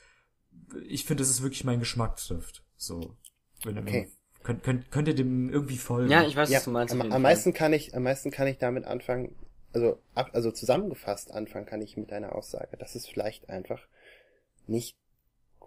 ich 0.87 1.03
finde, 1.03 1.23
es 1.23 1.41
wirklich 1.41 1.65
meinen 1.65 1.79
Geschmack 1.79 2.15
trifft. 2.15 2.63
So. 2.77 3.17
Wenn 3.63 3.77
Okay. 3.77 4.09
Könnt, 4.43 4.63
könnt, 4.63 4.91
könnt 4.91 5.07
ihr 5.07 5.15
dem 5.15 5.49
irgendwie 5.51 5.77
folgen? 5.77 6.09
Ja, 6.09 6.23
ich 6.23 6.35
weiß, 6.35 6.49
Ja, 6.49 6.57
was 6.57 6.65
du 6.65 6.71
meinst. 6.71 6.93
am, 6.93 7.01
am 7.11 7.21
meisten 7.21 7.53
kann 7.53 7.73
ich, 7.73 7.95
am 7.95 8.03
meisten 8.03 8.31
kann 8.31 8.47
ich 8.47 8.57
damit 8.57 8.85
anfangen, 8.85 9.35
also 9.73 9.99
ab, 10.15 10.31
also 10.33 10.51
zusammengefasst 10.51 11.31
anfangen 11.31 11.65
kann 11.65 11.81
ich 11.81 11.95
mit 11.97 12.11
deiner 12.11 12.35
Aussage, 12.35 12.75
dass 12.77 12.95
es 12.95 13.07
vielleicht 13.07 13.49
einfach 13.49 13.81
nicht 14.67 14.95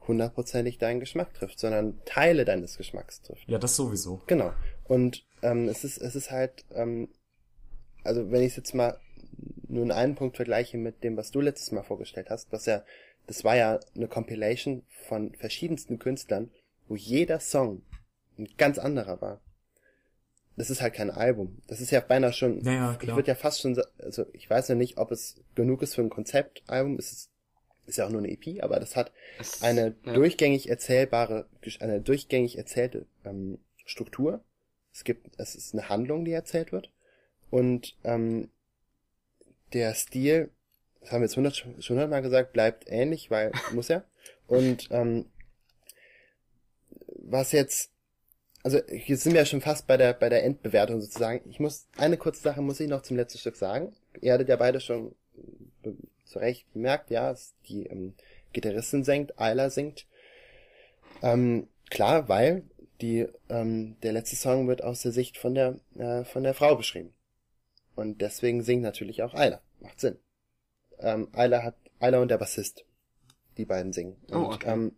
hundertprozentig 0.06 0.78
deinen 0.78 1.01
Geschmack 1.01 1.32
trifft, 1.34 1.59
sondern 1.59 1.98
Teile 2.05 2.44
deines 2.44 2.76
Geschmacks 2.76 3.22
trifft. 3.22 3.48
Ja, 3.48 3.59
das 3.59 3.76
sowieso. 3.76 4.22
Genau. 4.26 4.52
Und 4.84 5.24
ähm, 5.42 5.68
es 5.68 5.84
ist, 5.84 5.98
es 5.98 6.14
ist 6.14 6.30
halt, 6.30 6.64
ähm, 6.74 7.09
also 8.02 8.30
wenn 8.30 8.42
ich 8.42 8.48
es 8.48 8.56
jetzt 8.56 8.74
mal 8.74 8.98
nur 9.66 9.82
in 9.84 9.92
einen 9.92 10.14
Punkt 10.14 10.36
vergleiche 10.36 10.76
mit 10.78 11.02
dem, 11.05 11.16
was 11.16 11.30
du 11.30 11.40
letztes 11.40 11.72
Mal 11.72 11.82
vorgestellt 11.82 12.28
hast, 12.30 12.52
was 12.52 12.66
ja, 12.66 12.82
das 13.26 13.44
war 13.44 13.56
ja 13.56 13.80
eine 13.96 14.09
Compilation 14.09 14.82
von 15.09 15.34
verschiedensten 15.34 15.98
Künstlern, 15.98 16.51
wo 16.86 16.96
jeder 16.96 17.40
Song 17.40 17.82
ein 18.39 18.48
ganz 18.56 18.78
anderer 18.78 19.20
war. 19.20 19.40
Das 20.56 20.70
ist 20.70 20.81
halt 20.81 20.94
kein 20.94 21.11
Album. 21.11 21.61
Das 21.66 21.81
ist 21.81 21.90
ja 21.90 22.01
beinahe 22.01 22.32
schon, 22.32 22.61
Ja, 22.65 22.73
ja, 22.73 22.98
ich 23.01 23.09
würde 23.15 23.27
ja 23.28 23.35
fast 23.35 23.61
schon, 23.61 23.81
also 23.98 24.24
ich 24.32 24.48
weiß 24.48 24.69
ja 24.69 24.74
nicht, 24.77 24.98
ob 24.98 25.11
es 25.11 25.40
genug 25.56 25.82
ist 25.82 25.94
für 25.97 26.02
ein 26.02 26.11
Konzeptalbum. 26.11 26.97
Es 26.98 27.11
ist, 27.12 27.31
ist 27.86 27.98
ja 27.98 28.06
auch 28.06 28.11
nur 28.11 28.20
eine 28.23 28.31
EP, 28.31 28.62
aber 28.62 28.78
das 28.78 28.94
hat 28.94 29.11
Es- 29.40 29.62
eine 29.62 29.97
ja. 30.05 30.12
durchgängig 30.15 30.69
erzählbare, 30.69 31.48
eine 31.81 32.01
durchgängig 32.01 32.56
erzählte 32.56 33.06
ähm, 33.24 33.59
Struktur. 33.85 34.44
Es 34.93 35.02
gibt, 35.02 35.28
es 35.39 35.56
ist 35.56 35.74
eine 35.74 35.89
Handlung, 35.89 36.24
die 36.24 36.32
erzählt 36.32 36.70
wird. 36.70 36.90
Und 37.51 37.97
ähm, 38.05 38.48
der 39.73 39.93
Stil, 39.94 40.51
das 41.01 41.11
haben 41.11 41.20
wir 41.20 41.27
jetzt 41.27 41.36
hundert, 41.36 41.56
schon 41.56 41.74
hundertmal 41.89 42.23
gesagt, 42.23 42.52
bleibt 42.52 42.85
ähnlich, 42.86 43.28
weil 43.31 43.51
muss 43.73 43.89
ja. 43.89 44.05
Und 44.47 44.89
ähm, 44.93 45.27
was 47.27 47.51
jetzt, 47.52 47.90
also 48.65 48.81
hier 48.89 49.16
sind 49.16 49.35
wir 49.35 49.43
ja 49.43 49.47
schon 49.47 49.61
fast 49.61 49.86
bei 49.86 49.97
der 49.97 50.15
bei 50.15 50.28
der 50.28 50.43
Endbewertung 50.43 51.01
sozusagen. 51.01 51.49
Ich 51.49 51.61
muss 51.61 51.86
eine 51.97 52.16
kurze 52.16 52.43
Sache 52.43 52.62
muss 52.62 52.81
ich 52.81 52.89
noch 52.89 53.03
zum 53.03 53.16
letzten 53.16 53.39
Stück 53.39 53.57
sagen. 53.57 53.95
Ihr 54.20 54.32
hattet 54.32 54.49
ja 54.49 54.57
beide 54.57 54.81
schon 54.81 55.15
zu 56.24 56.39
Recht 56.39 56.73
bemerkt, 56.73 57.11
ja, 57.11 57.36
die 57.69 57.86
ähm, 57.86 58.15
Gitarristin 58.53 59.05
singt, 59.05 59.39
Ayla 59.39 59.70
singt. 59.70 60.07
Ähm, 61.23 61.69
klar, 61.91 62.28
weil 62.28 62.65
die 63.01 63.28
ähm, 63.51 63.97
der 64.03 64.12
letzte 64.12 64.36
Song 64.36 64.66
wird 64.66 64.82
aus 64.82 65.03
der 65.03 65.12
Sicht 65.12 65.36
von 65.36 65.55
der 65.55 65.78
äh, 65.99 66.24
von 66.24 66.43
der 66.43 66.55
Frau 66.55 66.74
beschrieben 66.74 67.12
und 67.95 68.20
deswegen 68.23 68.62
singt 68.62 68.82
natürlich 68.82 69.23
auch 69.23 69.35
Ayla. 69.35 69.61
Macht 69.81 70.01
Sinn. 70.01 70.19
Ähm, 70.99 71.28
Ayla 71.32 71.62
hat 71.62 71.77
Ayla 72.01 72.20
und 72.23 72.28
der 72.31 72.39
Bassist, 72.39 72.85
die 73.59 73.66
beiden 73.66 73.93
singen. 73.93 74.16
Und, 74.28 74.35
Oh, 74.35 74.53
okay. 74.55 74.73
ähm, 74.73 74.97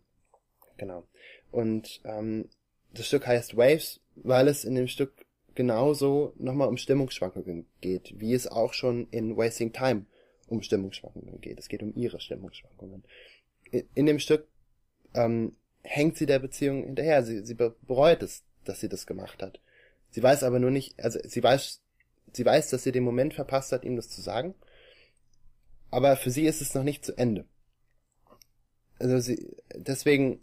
genau. 0.77 1.03
Und 1.51 2.01
ähm, 2.05 2.49
das 2.97 3.07
Stück 3.07 3.27
heißt 3.27 3.55
Waves, 3.55 3.99
weil 4.15 4.47
es 4.47 4.65
in 4.65 4.75
dem 4.75 4.87
Stück 4.87 5.25
genauso 5.55 6.33
nochmal 6.37 6.67
um 6.67 6.77
Stimmungsschwankungen 6.77 7.65
geht, 7.81 8.19
wie 8.19 8.33
es 8.33 8.47
auch 8.47 8.73
schon 8.73 9.07
in 9.09 9.37
Wasting 9.37 9.73
Time 9.73 10.05
um 10.47 10.61
Stimmungsschwankungen 10.61 11.41
geht. 11.41 11.59
Es 11.59 11.67
geht 11.67 11.83
um 11.83 11.93
ihre 11.95 12.19
Stimmungsschwankungen. 12.19 13.03
In, 13.95 14.05
dem 14.05 14.19
Stück 14.19 14.47
ähm, 15.13 15.55
hängt 15.81 16.17
sie 16.17 16.25
der 16.25 16.39
Beziehung 16.39 16.83
hinterher. 16.83 17.23
Sie, 17.23 17.43
sie 17.43 17.55
be- 17.55 17.75
bereut 17.81 18.23
es, 18.23 18.43
dass 18.63 18.79
sie 18.79 18.87
das 18.87 19.07
gemacht 19.07 19.41
hat. 19.41 19.59
Sie 20.11 20.23
weiß 20.23 20.43
aber 20.43 20.59
nur 20.59 20.71
nicht, 20.71 20.99
also 21.03 21.19
sie 21.23 21.43
weiß, 21.43 21.81
sie 22.33 22.45
weiß, 22.45 22.69
dass 22.69 22.83
sie 22.83 22.91
den 22.91 23.03
Moment 23.03 23.33
verpasst 23.33 23.71
hat, 23.71 23.83
ihm 23.83 23.95
das 23.95 24.09
zu 24.09 24.21
sagen. 24.21 24.55
Aber 25.91 26.15
für 26.17 26.31
sie 26.31 26.45
ist 26.45 26.61
es 26.61 26.73
noch 26.73 26.83
nicht 26.83 27.03
zu 27.03 27.17
Ende. 27.17 27.45
Also 28.99 29.19
sie, 29.19 29.55
deswegen 29.75 30.41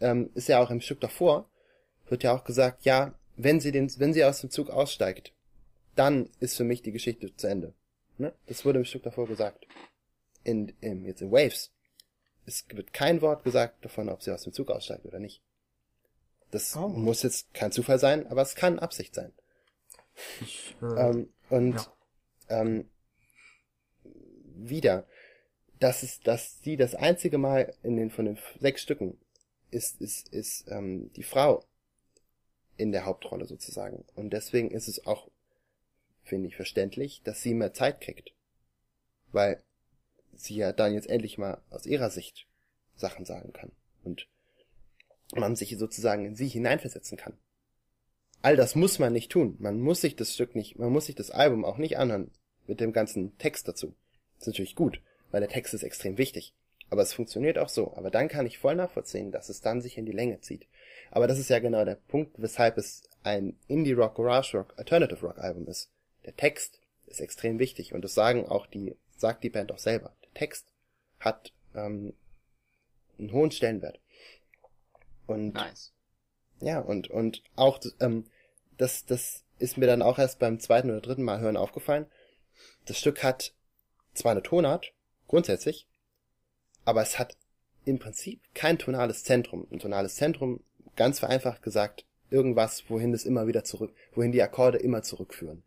ähm, 0.00 0.30
ist 0.34 0.48
ja 0.48 0.60
auch 0.62 0.70
im 0.70 0.80
Stück 0.80 1.00
davor, 1.00 1.48
wird 2.08 2.22
ja 2.22 2.34
auch 2.36 2.44
gesagt, 2.44 2.84
ja, 2.84 3.14
wenn 3.36 3.60
sie 3.60 3.72
den, 3.72 3.90
wenn 3.98 4.12
sie 4.14 4.24
aus 4.24 4.40
dem 4.40 4.50
Zug 4.50 4.70
aussteigt, 4.70 5.32
dann 5.94 6.30
ist 6.40 6.56
für 6.56 6.64
mich 6.64 6.82
die 6.82 6.92
Geschichte 6.92 7.34
zu 7.36 7.46
Ende. 7.46 7.74
Ne? 8.18 8.32
Das 8.46 8.64
wurde 8.64 8.78
im 8.78 8.84
Stück 8.84 9.02
davor 9.02 9.26
gesagt. 9.26 9.66
In, 10.44 10.72
in, 10.80 11.04
jetzt 11.04 11.22
in 11.22 11.32
Waves. 11.32 11.72
Es 12.46 12.64
wird 12.70 12.92
kein 12.92 13.20
Wort 13.20 13.42
gesagt 13.44 13.84
davon, 13.84 14.08
ob 14.08 14.22
sie 14.22 14.32
aus 14.32 14.44
dem 14.44 14.52
Zug 14.52 14.70
aussteigt 14.70 15.04
oder 15.04 15.18
nicht. 15.18 15.42
Das 16.52 16.76
Oh. 16.76 16.88
muss 16.88 17.22
jetzt 17.24 17.52
kein 17.54 17.72
Zufall 17.72 17.98
sein, 17.98 18.26
aber 18.28 18.42
es 18.42 18.54
kann 18.54 18.78
Absicht 18.78 19.14
sein. 19.14 19.32
Ich, 20.40 20.76
äh, 20.80 20.86
Ähm, 20.86 21.32
und 21.50 21.74
ja. 21.74 21.92
ähm, 22.60 22.88
wieder, 24.54 25.06
dass 25.80 26.02
es, 26.02 26.20
dass 26.20 26.60
sie 26.62 26.76
das 26.76 26.94
einzige 26.94 27.36
Mal 27.38 27.74
in 27.82 27.96
den 27.96 28.10
von 28.10 28.24
den 28.26 28.38
sechs 28.60 28.82
Stücken 28.82 29.18
ist, 29.76 30.00
ist, 30.00 30.28
ist 30.32 30.64
ähm, 30.68 31.12
die 31.14 31.22
Frau 31.22 31.64
in 32.76 32.92
der 32.92 33.04
Hauptrolle 33.04 33.46
sozusagen. 33.46 34.04
Und 34.14 34.30
deswegen 34.30 34.70
ist 34.70 34.88
es 34.88 35.06
auch, 35.06 35.30
finde 36.24 36.48
ich, 36.48 36.56
verständlich, 36.56 37.22
dass 37.22 37.42
sie 37.42 37.54
mehr 37.54 37.72
Zeit 37.72 38.00
kriegt. 38.00 38.32
Weil 39.32 39.62
sie 40.34 40.56
ja 40.56 40.72
dann 40.72 40.94
jetzt 40.94 41.08
endlich 41.08 41.38
mal 41.38 41.62
aus 41.70 41.86
ihrer 41.86 42.10
Sicht 42.10 42.46
Sachen 42.96 43.24
sagen 43.24 43.52
kann. 43.52 43.70
Und 44.02 44.26
man 45.34 45.56
sich 45.56 45.76
sozusagen 45.76 46.24
in 46.24 46.36
sie 46.36 46.48
hineinversetzen 46.48 47.18
kann. 47.18 47.36
All 48.42 48.56
das 48.56 48.74
muss 48.74 48.98
man 48.98 49.12
nicht 49.12 49.30
tun. 49.30 49.56
Man 49.58 49.80
muss 49.80 50.00
sich 50.00 50.16
das 50.16 50.34
Stück 50.34 50.54
nicht, 50.54 50.78
man 50.78 50.92
muss 50.92 51.06
sich 51.06 51.14
das 51.14 51.30
Album 51.30 51.64
auch 51.64 51.78
nicht 51.78 51.98
anhören 51.98 52.30
mit 52.66 52.80
dem 52.80 52.92
ganzen 52.92 53.36
Text 53.38 53.66
dazu. 53.68 53.94
Das 54.38 54.42
ist 54.42 54.46
natürlich 54.48 54.74
gut, 54.74 55.00
weil 55.30 55.40
der 55.40 55.50
Text 55.50 55.74
ist 55.74 55.82
extrem 55.82 56.18
wichtig. 56.18 56.54
Aber 56.90 57.02
es 57.02 57.12
funktioniert 57.12 57.58
auch 57.58 57.68
so. 57.68 57.94
Aber 57.96 58.10
dann 58.10 58.28
kann 58.28 58.46
ich 58.46 58.58
voll 58.58 58.76
nachvollziehen, 58.76 59.32
dass 59.32 59.48
es 59.48 59.60
dann 59.60 59.80
sich 59.80 59.98
in 59.98 60.06
die 60.06 60.12
Länge 60.12 60.40
zieht. 60.40 60.66
Aber 61.10 61.26
das 61.26 61.38
ist 61.38 61.50
ja 61.50 61.58
genau 61.58 61.84
der 61.84 61.96
Punkt, 61.96 62.40
weshalb 62.40 62.78
es 62.78 63.02
ein 63.22 63.58
Indie-Rock, 63.66 64.16
Garage-Rock, 64.16 64.74
Alternative-Rock-Album 64.76 65.66
ist. 65.66 65.90
Der 66.24 66.36
Text 66.36 66.80
ist 67.06 67.20
extrem 67.20 67.58
wichtig 67.58 67.92
und 67.92 68.02
das 68.02 68.14
sagen 68.14 68.46
auch 68.46 68.66
die, 68.66 68.96
sagt 69.16 69.44
die 69.44 69.50
Band 69.50 69.72
auch 69.72 69.78
selber. 69.78 70.14
Der 70.22 70.34
Text 70.34 70.72
hat 71.18 71.52
ähm, 71.74 72.14
einen 73.18 73.32
hohen 73.32 73.50
Stellenwert. 73.50 74.00
Und 75.26 75.54
Nice. 75.54 75.92
ja, 76.60 76.80
und, 76.80 77.08
und 77.10 77.42
auch, 77.56 77.80
ähm, 78.00 78.26
das, 78.76 79.04
das 79.06 79.44
ist 79.58 79.76
mir 79.76 79.86
dann 79.86 80.02
auch 80.02 80.18
erst 80.18 80.38
beim 80.38 80.60
zweiten 80.60 80.90
oder 80.90 81.00
dritten 81.00 81.22
Mal 81.22 81.40
hören 81.40 81.56
aufgefallen. 81.56 82.06
Das 82.84 82.98
Stück 82.98 83.22
hat 83.22 83.54
zwar 84.14 84.32
eine 84.32 84.42
Tonart, 84.42 84.92
grundsätzlich, 85.28 85.88
aber 86.86 87.02
es 87.02 87.18
hat 87.18 87.36
im 87.84 87.98
Prinzip 87.98 88.40
kein 88.54 88.78
tonales 88.78 89.22
Zentrum. 89.24 89.66
Ein 89.70 89.78
tonales 89.78 90.16
Zentrum, 90.16 90.60
ganz 90.96 91.18
vereinfacht 91.18 91.62
gesagt, 91.62 92.06
irgendwas, 92.30 92.84
wohin 92.88 93.12
es 93.12 93.26
immer 93.26 93.46
wieder 93.46 93.64
zurück, 93.64 93.92
wohin 94.14 94.32
die 94.32 94.42
Akkorde 94.42 94.78
immer 94.78 95.02
zurückführen. 95.02 95.62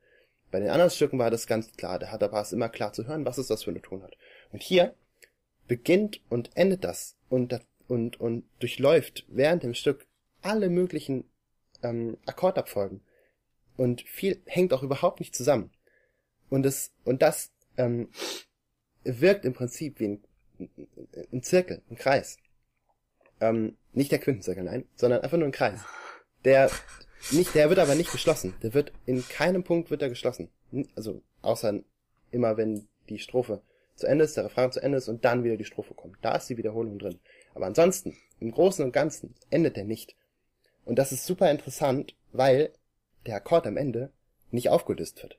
Bei 0.49 0.59
den 0.59 0.69
anderen 0.69 0.89
Stücken 0.89 1.19
war 1.19 1.29
das 1.29 1.45
ganz 1.45 1.71
klar, 1.73 1.99
da 1.99 2.07
hat 2.07 2.21
der 2.21 2.29
Bass 2.29 2.53
immer 2.53 2.69
klar 2.69 2.91
zu 2.93 3.05
hören, 3.05 3.25
was 3.25 3.37
ist 3.37 3.51
das 3.51 3.63
für 3.63 3.69
eine 3.69 3.81
Tonart. 3.81 4.17
Und 4.51 4.63
hier 4.63 4.95
beginnt 5.67 6.21
und 6.29 6.49
endet 6.55 6.83
das 6.83 7.15
und, 7.29 7.61
und, 7.87 8.19
und 8.19 8.43
durchläuft 8.59 9.25
während 9.27 9.63
dem 9.63 9.75
Stück 9.75 10.07
alle 10.41 10.69
möglichen 10.69 11.25
ähm, 11.83 12.17
Akkordabfolgen. 12.25 13.01
Und 13.77 14.01
viel 14.01 14.41
hängt 14.45 14.73
auch 14.73 14.83
überhaupt 14.83 15.19
nicht 15.19 15.35
zusammen. 15.35 15.69
Und 16.49 16.65
es, 16.65 16.91
und 17.03 17.21
das 17.21 17.51
ähm, 17.77 18.09
wirkt 19.03 19.45
im 19.45 19.53
Prinzip 19.53 19.99
wie 19.99 20.07
ein, 20.07 20.23
ein 20.59 21.43
Zirkel, 21.43 21.81
ein 21.89 21.95
Kreis. 21.95 22.37
Ähm, 23.41 23.77
nicht 23.93 24.11
der 24.11 24.19
Quintenzirkel, 24.19 24.63
nein, 24.63 24.85
sondern 24.95 25.21
einfach 25.21 25.37
nur 25.37 25.47
ein 25.47 25.53
Kreis. 25.53 25.79
Der 26.45 26.69
nicht, 27.31 27.53
der 27.53 27.69
wird 27.69 27.79
aber 27.79 27.95
nicht 27.95 28.11
geschlossen. 28.11 28.55
Der 28.63 28.73
wird 28.73 28.91
in 29.05 29.27
keinem 29.27 29.63
Punkt 29.63 29.91
wird 29.91 30.01
er 30.01 30.09
geschlossen. 30.09 30.49
Also 30.95 31.21
außer 31.41 31.79
immer 32.31 32.57
wenn 32.57 32.87
die 33.09 33.19
Strophe 33.19 33.61
zu 33.95 34.07
Ende 34.07 34.23
ist, 34.25 34.37
der 34.37 34.45
Refrain 34.45 34.71
zu 34.71 34.81
Ende 34.81 34.97
ist 34.97 35.09
und 35.09 35.25
dann 35.25 35.43
wieder 35.43 35.57
die 35.57 35.65
Strophe 35.65 35.93
kommt. 35.93 36.17
Da 36.21 36.35
ist 36.35 36.49
die 36.49 36.57
Wiederholung 36.57 36.99
drin. 36.99 37.19
Aber 37.53 37.65
ansonsten, 37.65 38.15
im 38.39 38.51
Großen 38.51 38.83
und 38.85 38.93
Ganzen, 38.93 39.35
endet 39.49 39.77
er 39.77 39.83
nicht. 39.83 40.15
Und 40.85 40.97
das 40.97 41.11
ist 41.11 41.25
super 41.25 41.51
interessant, 41.51 42.15
weil 42.31 42.71
der 43.25 43.35
Akkord 43.35 43.67
am 43.67 43.77
Ende 43.77 44.11
nicht 44.51 44.69
aufgelöst 44.69 45.21
wird. 45.21 45.37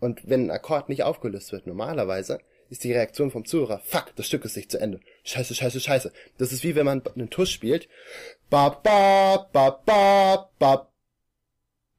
Und 0.00 0.28
wenn 0.28 0.46
ein 0.46 0.50
Akkord 0.50 0.88
nicht 0.88 1.04
aufgelöst 1.04 1.52
wird, 1.52 1.66
normalerweise, 1.66 2.40
ist 2.70 2.84
die 2.84 2.92
Reaktion 2.92 3.30
vom 3.30 3.44
Zuhörer, 3.44 3.80
fuck, 3.80 4.14
das 4.16 4.26
Stück 4.26 4.44
ist 4.44 4.56
nicht 4.56 4.70
zu 4.70 4.78
Ende. 4.78 5.00
Scheiße, 5.24 5.54
scheiße, 5.54 5.80
scheiße. 5.80 6.12
Das 6.38 6.52
ist 6.52 6.62
wie 6.62 6.76
wenn 6.76 6.86
man 6.86 7.02
einen 7.14 7.28
Tusch 7.28 7.52
spielt. 7.52 7.88
Ba, 8.48 8.70
ba, 8.70 9.48
ba, 9.52 9.70
ba, 9.70 10.50
ba. 10.58 10.92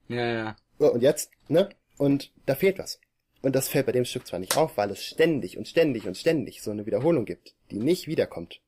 Ja, 0.07 0.31
ja. 0.31 0.55
Und 0.77 1.01
jetzt, 1.01 1.31
ne? 1.49 1.69
Und 1.97 2.31
da 2.45 2.55
fehlt 2.55 2.79
was. 2.79 2.99
Und 3.41 3.55
das 3.55 3.67
fällt 3.67 3.85
bei 3.85 3.91
dem 3.91 4.05
Stück 4.05 4.25
zwar 4.25 4.39
nicht 4.39 4.55
auf, 4.57 4.77
weil 4.77 4.91
es 4.91 5.03
ständig 5.03 5.57
und 5.57 5.67
ständig 5.67 6.07
und 6.07 6.17
ständig 6.17 6.61
so 6.61 6.71
eine 6.71 6.85
Wiederholung 6.85 7.25
gibt, 7.25 7.53
die 7.69 7.79
nicht 7.79 8.07
wiederkommt. 8.07 8.61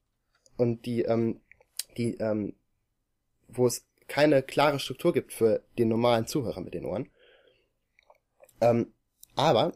Und 0.58 0.86
die, 0.86 1.04
ähm, 1.04 1.42
die, 1.98 2.18
ähm, 2.18 2.54
wo 3.48 3.66
es 3.66 3.86
keine 4.08 4.44
klare 4.44 4.80
Struktur 4.80 5.14
gibt 5.14 5.32
für 5.32 5.64
den 5.78 5.88
normalen 5.88 6.28
Zuhörer 6.28 6.62
mit 6.62 6.74
den 6.74 6.86
Ohren. 6.86 7.10
Ähm, 8.62 8.94
aber 9.36 9.74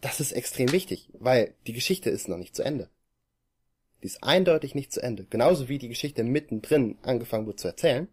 das 0.00 0.20
ist 0.20 0.32
extrem 0.32 0.72
wichtig, 0.72 1.10
weil 1.12 1.54
die 1.66 1.72
Geschichte 1.72 2.10
ist 2.10 2.28
noch 2.28 2.38
nicht 2.38 2.56
zu 2.56 2.62
Ende. 2.62 2.88
Die 4.02 4.06
ist 4.06 4.22
eindeutig 4.22 4.74
nicht 4.74 4.92
zu 4.92 5.02
Ende. 5.02 5.24
Genauso 5.24 5.68
wie 5.68 5.78
die 5.78 5.88
Geschichte 5.88 6.24
mittendrin 6.24 6.98
angefangen 7.02 7.46
wird 7.46 7.60
zu 7.60 7.68
erzählen. 7.68 8.08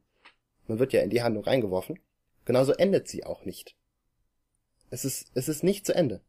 Man 0.68 0.80
wird 0.80 0.92
ja 0.92 1.02
in 1.02 1.10
die 1.10 1.22
Handlung 1.22 1.46
reingeworfen. 1.46 2.00
Genauso 2.44 2.74
endet 2.74 3.08
sie 3.08 3.24
auch 3.24 3.46
nicht. 3.46 3.76
Es 4.90 5.06
ist, 5.06 5.32
es 5.34 5.48
ist 5.48 5.64
nicht 5.64 5.86
zu 5.86 5.96
Ende. 5.96 6.22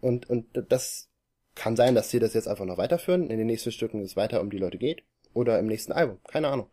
Und, 0.00 0.30
und 0.30 0.46
das 0.68 1.08
kann 1.56 1.76
sein, 1.76 1.94
dass 1.94 2.10
sie 2.10 2.20
das 2.20 2.34
jetzt 2.34 2.46
einfach 2.46 2.64
noch 2.64 2.78
weiterführen. 2.78 3.30
In 3.30 3.38
den 3.38 3.48
nächsten 3.48 3.72
Stücken 3.72 4.00
es 4.02 4.16
weiter 4.16 4.40
um 4.40 4.50
die 4.50 4.58
Leute 4.58 4.78
geht. 4.78 5.02
Oder 5.34 5.58
im 5.58 5.66
nächsten 5.66 5.92
Album. 5.92 6.20
Keine 6.24 6.48
Ahnung. 6.48 6.70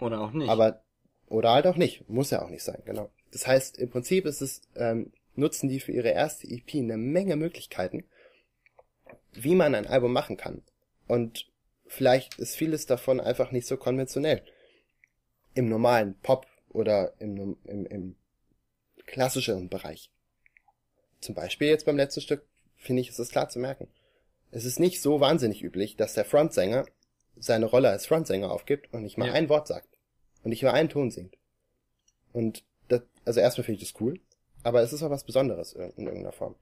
Oder 0.00 0.20
auch 0.20 0.32
nicht. 0.32 0.48
Aber, 0.48 0.82
oder 1.26 1.52
halt 1.52 1.66
auch 1.66 1.76
nicht. 1.76 2.08
Muss 2.08 2.30
ja 2.30 2.42
auch 2.42 2.50
nicht 2.50 2.64
sein, 2.64 2.82
genau. 2.84 3.10
Das 3.30 3.46
heißt, 3.46 3.78
im 3.78 3.90
Prinzip 3.90 4.26
ist 4.26 4.42
es, 4.42 4.62
ähm, 4.76 5.12
nutzen 5.34 5.68
die 5.68 5.80
für 5.80 5.92
ihre 5.92 6.10
erste 6.10 6.46
EP 6.46 6.74
eine 6.74 6.96
Menge 6.96 7.36
Möglichkeiten, 7.36 8.04
wie 9.32 9.54
man 9.54 9.74
ein 9.74 9.86
Album 9.86 10.12
machen 10.12 10.36
kann. 10.36 10.62
Und 11.06 11.50
vielleicht 11.86 12.38
ist 12.38 12.56
vieles 12.56 12.86
davon 12.86 13.20
einfach 13.20 13.50
nicht 13.50 13.66
so 13.66 13.76
konventionell. 13.76 14.42
Im 15.54 15.68
normalen 15.68 16.14
Pop 16.20 16.46
oder 16.70 17.14
im, 17.18 17.56
im, 17.64 17.86
im 17.86 18.16
klassischeren 19.06 19.68
Bereich. 19.68 20.10
Zum 21.20 21.34
Beispiel 21.34 21.68
jetzt 21.68 21.86
beim 21.86 21.96
letzten 21.96 22.20
Stück, 22.20 22.44
finde 22.76 23.02
ich, 23.02 23.08
ist 23.10 23.18
es 23.18 23.30
klar 23.30 23.48
zu 23.48 23.58
merken. 23.58 23.88
Es 24.50 24.64
ist 24.64 24.80
nicht 24.80 25.00
so 25.00 25.20
wahnsinnig 25.20 25.62
üblich, 25.62 25.96
dass 25.96 26.14
der 26.14 26.24
Frontsänger 26.24 26.86
seine 27.36 27.66
Rolle 27.66 27.88
als 27.88 28.06
Frontsänger 28.06 28.50
aufgibt 28.50 28.92
und 28.92 29.02
nicht 29.02 29.16
mal 29.18 29.28
Ja. 29.28 29.32
ein 29.34 29.48
Wort 29.48 29.66
sagt. 29.66 29.88
Und 30.42 30.50
nicht 30.50 30.62
mal 30.62 30.72
einen 30.72 30.88
Ton 30.88 31.10
singt. 31.10 31.36
Und 32.32 32.64
das, 32.88 33.02
also 33.24 33.40
erstmal 33.40 33.64
finde 33.64 33.82
ich 33.82 33.92
das 33.92 34.00
cool, 34.00 34.20
aber 34.62 34.82
es 34.82 34.92
ist 34.92 35.02
auch 35.02 35.10
was 35.10 35.24
Besonderes 35.24 35.72
in, 35.72 35.90
in 35.96 36.06
irgendeiner 36.06 36.32
Form. 36.32 36.54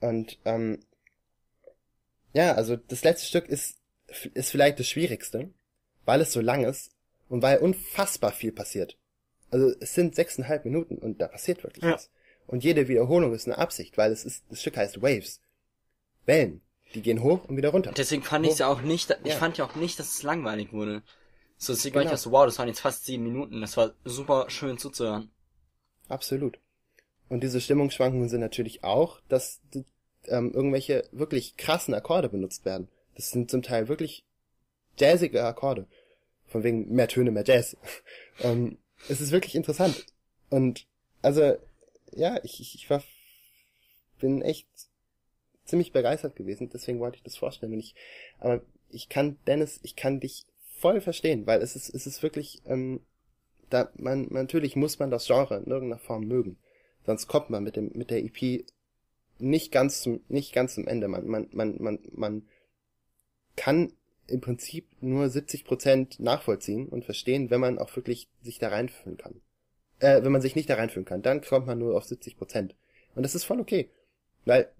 Und 0.00 0.38
ähm, 0.44 0.80
ja, 2.32 2.54
also 2.54 2.76
das 2.76 3.04
letzte 3.04 3.26
Stück 3.26 3.46
ist, 3.48 3.78
ist 4.34 4.50
vielleicht 4.50 4.78
das 4.78 4.88
Schwierigste, 4.88 5.50
weil 6.04 6.20
es 6.20 6.32
so 6.32 6.40
lang 6.40 6.64
ist 6.64 6.90
und 7.28 7.42
weil 7.42 7.58
unfassbar 7.58 8.32
viel 8.32 8.52
passiert. 8.52 8.98
Also 9.50 9.72
es 9.80 9.94
sind 9.94 10.14
sechseinhalb 10.14 10.64
Minuten 10.64 10.96
und 10.98 11.20
da 11.20 11.28
passiert 11.28 11.62
wirklich 11.62 11.84
Ja. 11.84 11.92
was. 11.94 12.10
Und 12.46 12.64
jede 12.64 12.88
Wiederholung 12.88 13.32
ist 13.34 13.46
eine 13.46 13.58
Absicht, 13.58 13.96
weil 13.96 14.10
es 14.12 14.24
ist, 14.24 14.44
das 14.50 14.60
Stück 14.60 14.76
heißt 14.76 15.00
Waves. 15.02 15.40
Wellen. 16.26 16.60
Die 16.94 17.02
gehen 17.02 17.22
hoch 17.22 17.44
und 17.44 17.56
wieder 17.56 17.70
runter. 17.70 17.92
Deswegen 17.96 18.22
fand 18.22 18.44
ich 18.46 18.52
es 18.52 18.58
ja 18.58 18.68
auch 18.68 18.82
nicht, 18.82 19.10
ich 19.24 19.32
Ja. 19.32 19.36
fand 19.38 19.56
ja 19.58 19.64
auch 19.64 19.76
nicht, 19.76 19.98
dass 19.98 20.14
es 20.14 20.22
langweilig 20.22 20.72
wurde. 20.72 21.02
So, 21.56 21.72
deswegen 21.72 21.94
war 21.94 22.02
ich 22.02 22.06
Genau. 22.08 22.14
auch 22.16 22.22
so, 22.22 22.32
wow, 22.32 22.44
das 22.44 22.58
waren 22.58 22.68
jetzt 22.68 22.80
fast 22.80 23.06
sieben 23.06 23.22
Minuten. 23.22 23.60
Das 23.60 23.76
war 23.76 23.94
super 24.04 24.50
schön 24.50 24.78
zuzuhören. 24.78 25.30
Absolut. 26.08 26.58
Und 27.32 27.42
diese 27.42 27.62
Stimmungsschwankungen 27.62 28.28
sind 28.28 28.42
natürlich 28.42 28.84
auch, 28.84 29.18
dass 29.30 29.62
ähm, 30.26 30.52
irgendwelche 30.52 31.08
wirklich 31.12 31.56
krassen 31.56 31.94
Akkorde 31.94 32.28
benutzt 32.28 32.66
werden. 32.66 32.88
Das 33.14 33.30
sind 33.30 33.50
zum 33.50 33.62
Teil 33.62 33.88
wirklich 33.88 34.26
jazzige 34.98 35.42
Akkorde. 35.42 35.86
Von 36.46 36.62
wegen 36.62 36.92
mehr 36.92 37.08
Töne, 37.08 37.30
mehr 37.30 37.44
Jazz. 37.46 37.74
ähm, 38.40 38.76
es 39.08 39.22
ist 39.22 39.30
wirklich 39.30 39.54
interessant. 39.54 40.04
Und 40.50 40.86
also, 41.22 41.56
ja, 42.10 42.38
ich, 42.44 42.60
ich, 42.60 42.74
ich 42.74 42.90
war, 42.90 43.02
bin 44.20 44.42
echt 44.42 44.68
ziemlich 45.64 45.90
begeistert 45.90 46.36
gewesen, 46.36 46.68
deswegen 46.68 47.00
wollte 47.00 47.16
ich 47.16 47.22
das 47.22 47.38
vorstellen. 47.38 47.72
Und 47.72 47.80
ich, 47.80 47.94
aber 48.40 48.60
ich 48.90 49.08
kann, 49.08 49.38
Dennis, 49.46 49.80
ich 49.82 49.96
kann 49.96 50.20
dich 50.20 50.44
voll 50.76 51.00
verstehen, 51.00 51.46
weil 51.46 51.62
es 51.62 51.76
ist, 51.76 51.94
es 51.94 52.06
ist 52.06 52.22
wirklich, 52.22 52.60
ähm, 52.66 53.00
da 53.70 53.90
man 53.96 54.26
natürlich 54.28 54.76
muss 54.76 54.98
man 54.98 55.10
das 55.10 55.26
Genre 55.26 55.56
in 55.56 55.70
irgendeiner 55.70 55.98
Form 55.98 56.26
mögen, 56.26 56.58
sonst 57.06 57.26
kommt 57.26 57.50
man 57.50 57.62
mit 57.64 57.76
dem 57.76 57.90
mit 57.94 58.10
der 58.10 58.24
EP 58.24 58.64
nicht 59.38 59.72
ganz 59.72 60.02
zum 60.02 60.20
nicht 60.28 60.52
ganz 60.52 60.74
zum 60.74 60.86
Ende. 60.86 61.08
Man 61.08 61.26
man 61.26 61.48
man 61.52 61.76
man 61.80 61.98
man 62.12 62.48
kann 63.56 63.92
im 64.28 64.40
Prinzip 64.40 64.86
nur 65.00 65.28
70 65.28 65.64
Prozent 65.64 66.20
nachvollziehen 66.20 66.88
und 66.88 67.04
verstehen, 67.04 67.50
wenn 67.50 67.60
man 67.60 67.78
auch 67.78 67.94
wirklich 67.96 68.28
sich 68.42 68.58
da 68.58 68.68
reinfühlen 68.68 69.18
kann. 69.18 69.40
Äh, 69.98 70.22
wenn 70.22 70.32
man 70.32 70.40
sich 70.40 70.56
nicht 70.56 70.70
da 70.70 70.76
reinfühlen 70.76 71.04
kann, 71.04 71.22
dann 71.22 71.42
kommt 71.42 71.66
man 71.66 71.78
nur 71.78 71.96
auf 71.96 72.04
70 72.04 72.36
Prozent. 72.36 72.74
Und 73.14 73.24
das 73.24 73.34
ist 73.34 73.44
voll 73.44 73.60
okay, 73.60 73.90
weil 74.44 74.70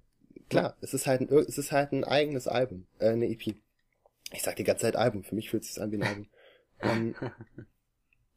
klar, 0.49 0.77
es 0.81 0.95
ist 0.95 1.07
halt 1.07 1.21
ein 1.21 1.29
es 1.29 1.59
ist 1.59 1.73
halt 1.73 1.93
ein 1.93 2.05
eigenes 2.05 2.47
Album, 2.47 2.87
äh, 2.99 3.11
eine 3.11 3.29
EP. 3.29 3.57
Ich 4.33 4.43
sag 4.43 4.57
die 4.57 4.65
ganze 4.65 4.83
Zeit 4.83 4.97
Album, 4.97 5.25
für 5.25 5.35
mich 5.35 5.51
fühlt 5.51 5.65
es 5.65 5.75
sich 5.75 5.83
an 5.83 5.93
wie 5.93 5.97
ein 5.97 6.03
Album. 6.03 6.27
ähm, 6.81 7.15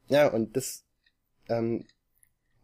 ja, 0.09 0.27
und 0.27 0.55
das, 0.57 0.83
ähm, 1.47 1.85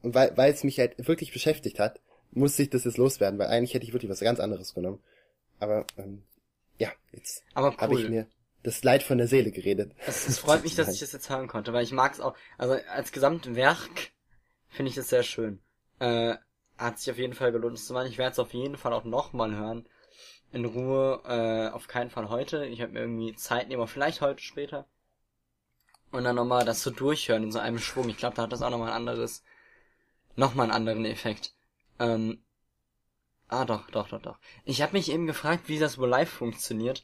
und 0.01 0.15
weil, 0.15 0.35
weil 0.37 0.51
es 0.51 0.63
mich 0.63 0.79
halt 0.79 1.07
wirklich 1.07 1.31
beschäftigt 1.31 1.79
hat, 1.79 1.99
musste 2.31 2.63
ich 2.63 2.69
das 2.69 2.85
jetzt 2.85 2.97
loswerden, 2.97 3.39
weil 3.39 3.47
eigentlich 3.47 3.73
hätte 3.73 3.85
ich 3.85 3.93
wirklich 3.93 4.11
was 4.11 4.19
ganz 4.19 4.39
anderes 4.39 4.73
genommen. 4.73 4.99
Aber, 5.59 5.85
ähm, 5.97 6.23
ja, 6.77 6.89
jetzt 7.11 7.43
Aber 7.53 7.75
habe 7.77 7.93
ich 7.93 8.05
cool. 8.05 8.09
mir 8.09 8.27
das 8.63 8.83
Leid 8.83 9.03
von 9.03 9.17
der 9.17 9.27
Seele 9.27 9.51
geredet. 9.51 9.93
Es, 10.05 10.27
es 10.27 10.39
freut 10.39 10.63
mich, 10.63 10.75
dass 10.77 10.93
ich 10.93 10.99
das 10.99 11.11
jetzt 11.11 11.29
hören 11.29 11.47
konnte, 11.47 11.73
weil 11.73 11.83
ich 11.83 11.91
mag 11.91 12.13
es 12.13 12.19
auch. 12.19 12.35
Also 12.57 12.77
als 12.89 13.11
Gesamtwerk 13.11 14.11
finde 14.69 14.89
ich 14.89 14.95
das 14.95 15.09
sehr 15.09 15.23
schön. 15.23 15.59
Äh, 15.99 16.35
hat 16.77 16.99
sich 16.99 17.11
auf 17.11 17.17
jeden 17.17 17.33
Fall 17.33 17.51
gelohnt, 17.51 17.79
zu 17.79 17.93
machen. 17.93 18.07
Ich 18.07 18.17
werde 18.17 18.31
es 18.31 18.39
auf 18.39 18.53
jeden 18.53 18.77
Fall 18.77 18.93
auch 18.93 19.03
nochmal 19.03 19.55
hören. 19.55 19.87
In 20.51 20.65
Ruhe, 20.65 21.21
äh, 21.25 21.69
auf 21.73 21.87
keinen 21.87 22.09
Fall 22.09 22.29
heute. 22.29 22.65
Ich 22.65 22.81
habe 22.81 22.93
mir 22.93 23.01
irgendwie 23.01 23.35
Zeit 23.35 23.69
nehmen, 23.69 23.81
aber 23.81 23.87
vielleicht 23.87 24.21
heute 24.21 24.41
später. 24.41 24.87
Und 26.11 26.23
dann 26.25 26.35
nochmal 26.35 26.65
das 26.65 26.81
so 26.83 26.91
durchhören 26.91 27.43
in 27.43 27.51
so 27.51 27.59
einem 27.59 27.79
Schwung. 27.79 28.09
Ich 28.09 28.17
glaube, 28.17 28.35
da 28.35 28.43
hat 28.43 28.51
das 28.51 28.61
auch 28.61 28.69
nochmal 28.69 28.89
ein 28.89 28.95
anderes, 28.95 29.43
nochmal 30.35 30.65
einen 30.65 30.73
anderen 30.75 31.05
Effekt. 31.05 31.53
Ähm, 31.99 32.43
ah, 33.47 33.65
doch, 33.65 33.89
doch, 33.91 34.09
doch, 34.09 34.21
doch. 34.21 34.39
Ich 34.65 34.81
habe 34.81 34.93
mich 34.93 35.11
eben 35.11 35.27
gefragt, 35.27 35.67
wie 35.67 35.79
das 35.79 35.97
wohl 35.97 36.09
live 36.09 36.29
funktioniert. 36.29 37.03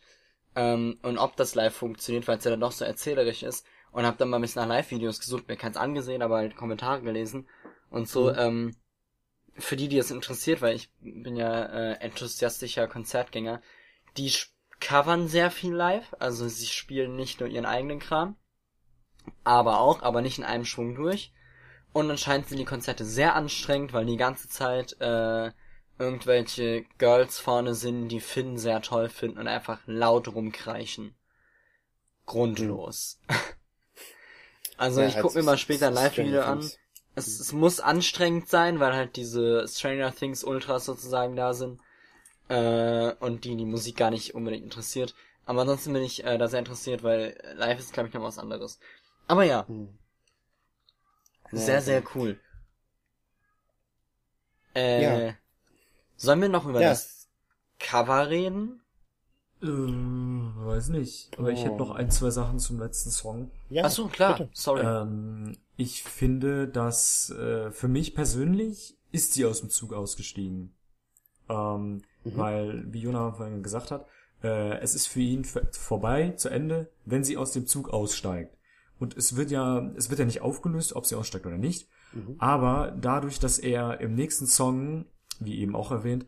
Ähm, 0.56 1.00
und 1.04 1.18
ob 1.18 1.36
das 1.36 1.56
live 1.56 1.76
funktioniert, 1.76 2.28
weil 2.28 2.38
es 2.40 2.44
ja 2.44 2.52
dann 2.52 2.62
doch 2.62 2.72
so 2.72 2.86
erzählerisch 2.86 3.44
ist. 3.44 3.66
Und 3.92 4.06
habe 4.06 4.18
dann 4.18 4.30
mal 4.30 4.38
ein 4.38 4.42
bisschen 4.42 4.62
nach 4.62 4.70
Live-Videos 4.70 5.20
gesucht, 5.20 5.48
mir 5.48 5.58
keins 5.58 5.78
angesehen, 5.78 6.22
aber 6.22 6.38
halt 6.38 6.56
Kommentare 6.56 7.02
gelesen. 7.02 7.48
Und 7.90 8.10
so, 8.10 8.32
Mhm. 8.32 8.36
ähm, 8.38 8.76
für 9.58 9.76
die, 9.76 9.88
die 9.88 9.98
es 9.98 10.12
interessiert, 10.12 10.62
weil 10.62 10.76
ich 10.76 10.90
bin 11.00 11.36
ja 11.36 11.66
äh, 11.66 11.94
enthusiastischer 12.00 12.88
Konzertgänger, 12.88 13.62
die 14.18 14.32
covern 14.80 15.28
sehr 15.28 15.52
viel 15.52 15.74
live, 15.74 16.16
also 16.20 16.48
sie 16.48 16.68
spielen 16.68 17.16
nicht 17.16 17.40
nur 17.40 17.50
ihren 17.50 17.66
eigenen 17.66 18.00
Kram, 18.00 18.36
aber 19.44 19.80
auch, 19.80 20.02
aber 20.04 20.22
nicht 20.22 20.38
in 20.38 20.44
einem 20.44 20.66
Schwung 20.66 20.96
durch. 20.96 21.32
Und 21.98 22.12
anscheinend 22.12 22.48
sind 22.48 22.60
die 22.60 22.66
Konzerte 22.66 23.04
sehr 23.04 23.34
anstrengend, 23.34 23.92
weil 23.92 24.06
die 24.06 24.18
ganze 24.18 24.48
Zeit 24.48 24.96
äh, 25.02 25.52
irgendwelche 25.98 26.86
Girls 27.00 27.40
vorne 27.40 27.74
sind, 27.74 28.10
die 28.10 28.20
Finn 28.20 28.60
sehr 28.60 28.84
toll 28.84 29.10
finden 29.10 29.40
und 29.40 29.48
einfach 29.48 29.80
laut 29.88 30.28
rumkreischen. 30.28 31.16
Grundlos. 32.28 33.20
also 34.78 35.02
Ja, 35.02 35.08
ich 35.08 35.16
halt 35.16 35.24
guck 35.24 35.34
mir 35.34 35.42
mal 35.42 35.58
später 35.58 35.88
ein 35.88 35.96
Live-Video 35.96 36.44
an. 36.44 36.60
Es, 37.16 37.40
es 37.40 37.52
muss 37.52 37.80
anstrengend 37.80 38.48
sein, 38.48 38.80
weil 38.80 38.94
halt 38.94 39.16
diese 39.16 39.68
Stranger 39.68 40.14
Things 40.14 40.44
Ultras 40.44 40.86
sozusagen 40.86 41.36
da 41.36 41.56
sind. 41.56 41.82
Äh, 42.48 43.14
und 43.14 43.44
die 43.44 43.56
die 43.56 43.66
Musik 43.66 43.98
gar 43.98 44.12
nicht 44.12 44.36
unbedingt 44.36 44.66
interessiert. 44.66 45.16
Aber 45.48 45.62
ansonsten 45.62 45.94
bin 45.94 46.04
ich 46.04 46.24
äh, 46.24 46.38
da 46.38 46.48
sehr 46.48 46.60
interessiert, 46.60 47.02
weil 47.02 47.42
live 47.56 47.80
ist, 47.80 47.92
glaube 47.92 48.10
ich, 48.10 48.14
noch 48.14 48.22
was 48.22 48.38
anderes. 48.38 48.78
Aber 49.28 49.46
ja, 49.46 49.68
Hm. 49.68 49.98
Sehr, 51.52 51.82
sehr 51.82 52.04
cool. 52.16 52.40
Äh, 54.76 55.04
Ja. 55.28 55.34
sollen 56.16 56.42
wir 56.42 56.50
noch 56.50 56.66
über 56.68 56.82
Ja. 56.82 56.90
das 56.90 57.28
Cover 57.80 58.30
reden? 58.30 58.82
Äh, 59.62 59.66
weiß 59.68 60.90
nicht. 60.90 61.38
Aber 61.40 61.52
ich 61.52 61.62
hätte 61.62 61.74
Oh. 61.74 61.78
noch 61.80 61.92
ein, 61.92 62.12
zwei 62.12 62.30
Sachen 62.30 62.60
zum 62.60 62.80
letzten 62.80 63.10
Song. 63.10 63.52
Ja, 63.70 63.84
Ach 63.86 63.90
so, 63.90 64.08
klar. 64.08 64.38
bitte. 64.38 64.50
Sorry. 64.54 64.82
Ähm, 64.86 65.58
ich 65.78 66.04
finde, 66.04 66.68
dass 66.68 67.30
äh, 67.32 67.72
für 67.72 67.88
mich 67.88 68.14
persönlich 68.14 68.98
ist 69.12 69.34
sie 69.34 69.46
aus 69.46 69.62
dem 69.62 69.70
Zug 69.70 69.94
ausgestiegen. 69.94 70.76
Ähm, 71.50 72.04
Weil, 72.24 72.84
wie 72.92 73.00
Jona 73.04 73.32
vorhin 73.32 73.64
gesagt 73.64 73.90
hat, 73.90 74.06
äh, 74.44 74.80
es 74.80 74.96
ist 74.96 75.08
für 75.08 75.22
ihn 75.22 75.46
vorbei, 75.46 76.32
zu 76.32 76.50
Ende, 76.50 76.92
wenn 77.06 77.24
sie 77.24 77.38
aus 77.38 77.54
dem 77.54 77.68
Zug 77.68 77.90
aussteigt. 77.90 78.57
Und 79.00 79.16
es 79.16 79.36
wird 79.36 79.52
ja, 79.52 79.92
es 79.96 80.10
wird 80.10 80.20
ja 80.20 80.26
nicht 80.26 80.42
aufgelöst, 80.42 80.96
ob 80.96 81.06
sie 81.06 81.16
aussteigt 81.16 81.46
oder 81.46 81.58
nicht. 81.58 81.88
Aber 82.38 82.96
dadurch, 83.00 83.40
dass 83.40 83.60
er 83.60 84.00
im 84.00 84.16
nächsten 84.16 84.48
Song, 84.48 85.06
wie 85.40 85.60
eben 85.60 85.76
auch 85.76 85.92
erwähnt, 85.92 86.26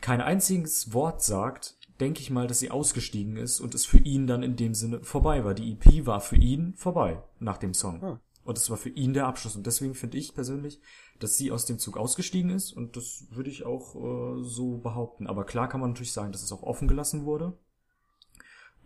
kein 0.00 0.20
einziges 0.20 0.92
Wort 0.92 1.22
sagt, 1.22 1.78
denke 2.00 2.20
ich 2.20 2.30
mal, 2.30 2.46
dass 2.46 2.58
sie 2.58 2.70
ausgestiegen 2.70 3.36
ist 3.36 3.60
und 3.60 3.74
es 3.74 3.86
für 3.86 3.98
ihn 3.98 4.26
dann 4.26 4.42
in 4.42 4.56
dem 4.56 4.74
Sinne 4.74 5.02
vorbei 5.02 5.44
war. 5.44 5.54
Die 5.54 5.72
EP 5.72 6.06
war 6.06 6.20
für 6.20 6.36
ihn 6.36 6.74
vorbei 6.76 7.22
nach 7.38 7.58
dem 7.58 7.74
Song. 7.74 8.02
Ah. 8.02 8.20
Und 8.44 8.56
es 8.56 8.70
war 8.70 8.76
für 8.76 8.88
ihn 8.88 9.12
der 9.12 9.26
Abschluss. 9.26 9.56
Und 9.56 9.66
deswegen 9.66 9.94
finde 9.94 10.16
ich 10.16 10.34
persönlich, 10.34 10.80
dass 11.18 11.36
sie 11.36 11.52
aus 11.52 11.66
dem 11.66 11.78
Zug 11.78 11.96
ausgestiegen 11.96 12.50
ist. 12.50 12.72
Und 12.72 12.96
das 12.96 13.26
würde 13.30 13.50
ich 13.50 13.64
auch 13.66 13.94
äh, 13.94 14.42
so 14.42 14.78
behaupten. 14.78 15.26
Aber 15.26 15.44
klar 15.44 15.68
kann 15.68 15.80
man 15.80 15.90
natürlich 15.90 16.12
sagen, 16.12 16.32
dass 16.32 16.42
es 16.42 16.52
auch 16.52 16.62
offen 16.62 16.88
gelassen 16.88 17.24
wurde. 17.24 17.58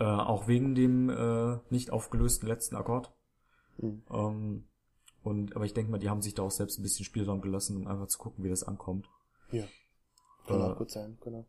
Äh, 0.03 0.05
auch 0.05 0.49
wegen 0.49 0.75
dem 0.75 1.11
äh, 1.11 1.59
nicht 1.71 1.93
aufgelösten 1.93 2.49
letzten 2.49 2.75
Akkord. 2.75 3.13
Mhm. 3.79 4.03
Ähm, 4.11 4.69
und, 5.23 5.55
aber 5.55 5.65
ich 5.65 5.75
denke 5.75 5.93
mal, 5.93 5.99
die 5.99 6.11
haben 6.11 6.23
sich 6.23 6.35
da 6.35 6.43
auch 6.43 6.51
selbst 6.51 6.81
ein 6.81 6.83
bisschen 6.83 7.05
Spielraum 7.05 7.41
gelassen, 7.41 7.77
um 7.77 7.87
einfach 7.87 8.09
zu 8.09 8.19
gucken, 8.19 8.43
wie 8.43 8.49
das 8.49 8.65
ankommt. 8.65 9.09
Ja. 9.53 9.63
Kann 10.49 10.61
Äh, 10.61 10.65
auch 10.65 10.77
gut 10.77 10.91
sein, 10.91 11.19
genau. 11.21 11.47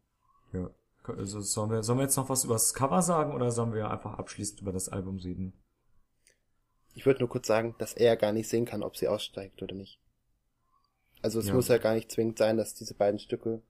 Ja. 0.52 0.70
Also 1.04 1.42
sollen 1.42 1.72
wir, 1.72 1.82
sollen 1.82 1.98
wir 1.98 2.04
jetzt 2.04 2.16
noch 2.16 2.30
was 2.30 2.44
über 2.44 2.54
das 2.54 2.76
Cover 2.76 3.02
sagen 3.02 3.34
oder 3.34 3.50
sollen 3.50 3.74
wir 3.74 3.90
einfach 3.90 4.20
abschließend 4.20 4.62
über 4.62 4.72
das 4.72 4.88
Album 4.88 5.18
reden? 5.18 5.54
Ich 6.94 7.08
würde 7.08 7.22
nur 7.22 7.30
kurz 7.30 7.48
sagen, 7.48 7.74
dass 7.80 7.94
er 7.94 8.16
gar 8.18 8.34
nicht 8.34 8.48
sehen 8.48 8.66
kann, 8.66 8.84
ob 8.84 8.98
sie 8.98 9.08
aussteigt 9.08 9.64
oder 9.64 9.74
nicht. 9.74 10.00
Also 11.24 11.40
es 11.40 11.48
Ja. 11.48 11.56
muss 11.56 11.70
ja 11.70 11.80
gar 11.80 11.96
nicht 11.96 12.12
zwingend 12.12 12.38
sein, 12.38 12.56
dass 12.58 12.76
diese 12.76 12.94
beiden 12.94 13.18
Stücke 13.18 13.64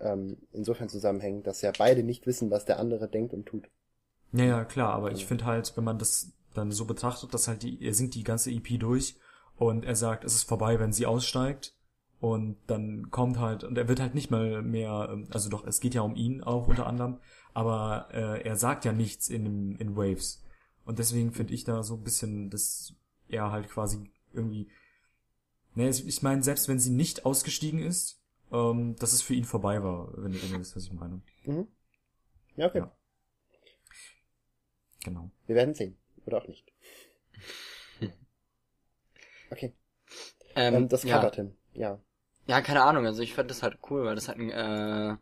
ähm, 0.00 0.36
insofern 0.52 0.88
zusammenhängen, 0.88 1.42
dass 1.42 1.62
ja 1.62 1.72
beide 1.76 2.02
nicht 2.02 2.26
wissen, 2.26 2.50
was 2.50 2.64
der 2.64 2.78
andere 2.78 3.08
denkt 3.08 3.34
und 3.34 3.46
tut. 3.46 3.68
Ja, 4.32 4.44
ja, 4.44 4.64
klar, 4.64 4.94
aber 4.94 5.12
ich 5.12 5.26
finde 5.26 5.46
halt, 5.46 5.72
wenn 5.76 5.84
man 5.84 5.98
das 5.98 6.32
dann 6.54 6.70
so 6.72 6.84
betrachtet, 6.84 7.32
dass 7.32 7.48
halt 7.48 7.62
die, 7.62 7.82
er 7.84 7.94
singt 7.94 8.14
die 8.14 8.24
ganze 8.24 8.50
EP 8.50 8.78
durch 8.78 9.16
und 9.56 9.84
er 9.84 9.96
sagt, 9.96 10.24
es 10.24 10.34
ist 10.34 10.48
vorbei, 10.48 10.78
wenn 10.78 10.92
sie 10.92 11.06
aussteigt 11.06 11.74
und 12.20 12.56
dann 12.66 13.10
kommt 13.10 13.38
halt, 13.38 13.64
und 13.64 13.78
er 13.78 13.88
wird 13.88 14.00
halt 14.00 14.14
nicht 14.14 14.30
mal 14.30 14.62
mehr, 14.62 15.08
ähm, 15.10 15.28
also 15.30 15.48
doch, 15.48 15.66
es 15.66 15.80
geht 15.80 15.94
ja 15.94 16.02
um 16.02 16.16
ihn 16.16 16.42
auch 16.42 16.68
unter 16.68 16.86
anderem, 16.86 17.18
aber 17.54 18.08
äh, 18.12 18.42
er 18.42 18.56
sagt 18.56 18.84
ja 18.84 18.92
nichts 18.92 19.28
in, 19.28 19.76
in 19.76 19.96
Waves. 19.96 20.44
Und 20.84 20.98
deswegen 20.98 21.32
finde 21.32 21.54
ich 21.54 21.64
da 21.64 21.82
so 21.82 21.94
ein 21.94 22.02
bisschen, 22.02 22.50
dass 22.50 22.94
er 23.28 23.50
halt 23.50 23.68
quasi 23.68 24.10
irgendwie, 24.32 24.68
ne, 25.74 25.88
ich 25.88 26.22
meine, 26.22 26.42
selbst 26.42 26.68
wenn 26.68 26.78
sie 26.78 26.90
nicht 26.90 27.24
ausgestiegen 27.26 27.80
ist, 27.80 28.17
ähm, 28.52 28.96
dass 28.96 29.12
es 29.12 29.22
für 29.22 29.34
ihn 29.34 29.44
vorbei 29.44 29.82
war, 29.82 30.12
wenn, 30.16 30.34
wenn 30.34 30.50
ihr 30.52 30.60
wisst, 30.60 30.76
was 30.76 30.84
ich 30.84 30.92
meine. 30.92 31.22
Mhm. 31.44 31.68
Ja, 32.56 32.66
okay. 32.66 32.78
Ja. 32.78 32.92
Genau. 35.04 35.30
Wir 35.46 35.56
werden 35.56 35.74
sehen. 35.74 35.96
Oder 36.26 36.38
auch 36.38 36.48
nicht. 36.48 36.72
Okay. 39.50 39.72
Ähm, 40.54 40.74
Ähm, 40.74 40.88
das 40.88 41.04
ja. 41.04 41.16
Cover, 41.16 41.32
Tim. 41.32 41.56
Ja. 41.72 42.00
Ja, 42.46 42.60
keine 42.62 42.82
Ahnung, 42.82 43.06
also 43.06 43.22
ich 43.22 43.34
fand 43.34 43.50
das 43.50 43.62
halt 43.62 43.78
cool, 43.90 44.04
weil 44.04 44.14
das 44.14 44.28
hat 44.28 44.36
einen 44.36 44.50
äh, 44.50 45.16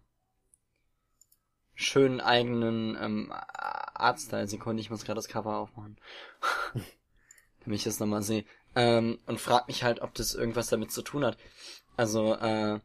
schönen 1.75 2.21
eigenen 2.21 2.97
ähm, 3.01 3.33
Artstyle. 3.33 4.49
Sekunde, 4.49 4.81
ich 4.81 4.91
muss 4.91 5.05
gerade 5.05 5.17
das 5.19 5.29
Cover 5.29 5.57
aufmachen. 5.59 5.97
Damit 7.61 7.79
ich 7.79 7.85
das 7.85 8.01
nochmal 8.01 8.23
sehe. 8.23 8.45
Ähm, 8.75 9.19
und 9.27 9.41
frag 9.41 9.69
mich 9.69 9.83
halt, 9.85 10.01
ob 10.01 10.15
das 10.15 10.35
irgendwas 10.35 10.69
damit 10.69 10.93
zu 10.93 11.03
tun 11.03 11.25
hat. 11.25 11.39
Also, 11.97 12.35
äh, 12.35 12.81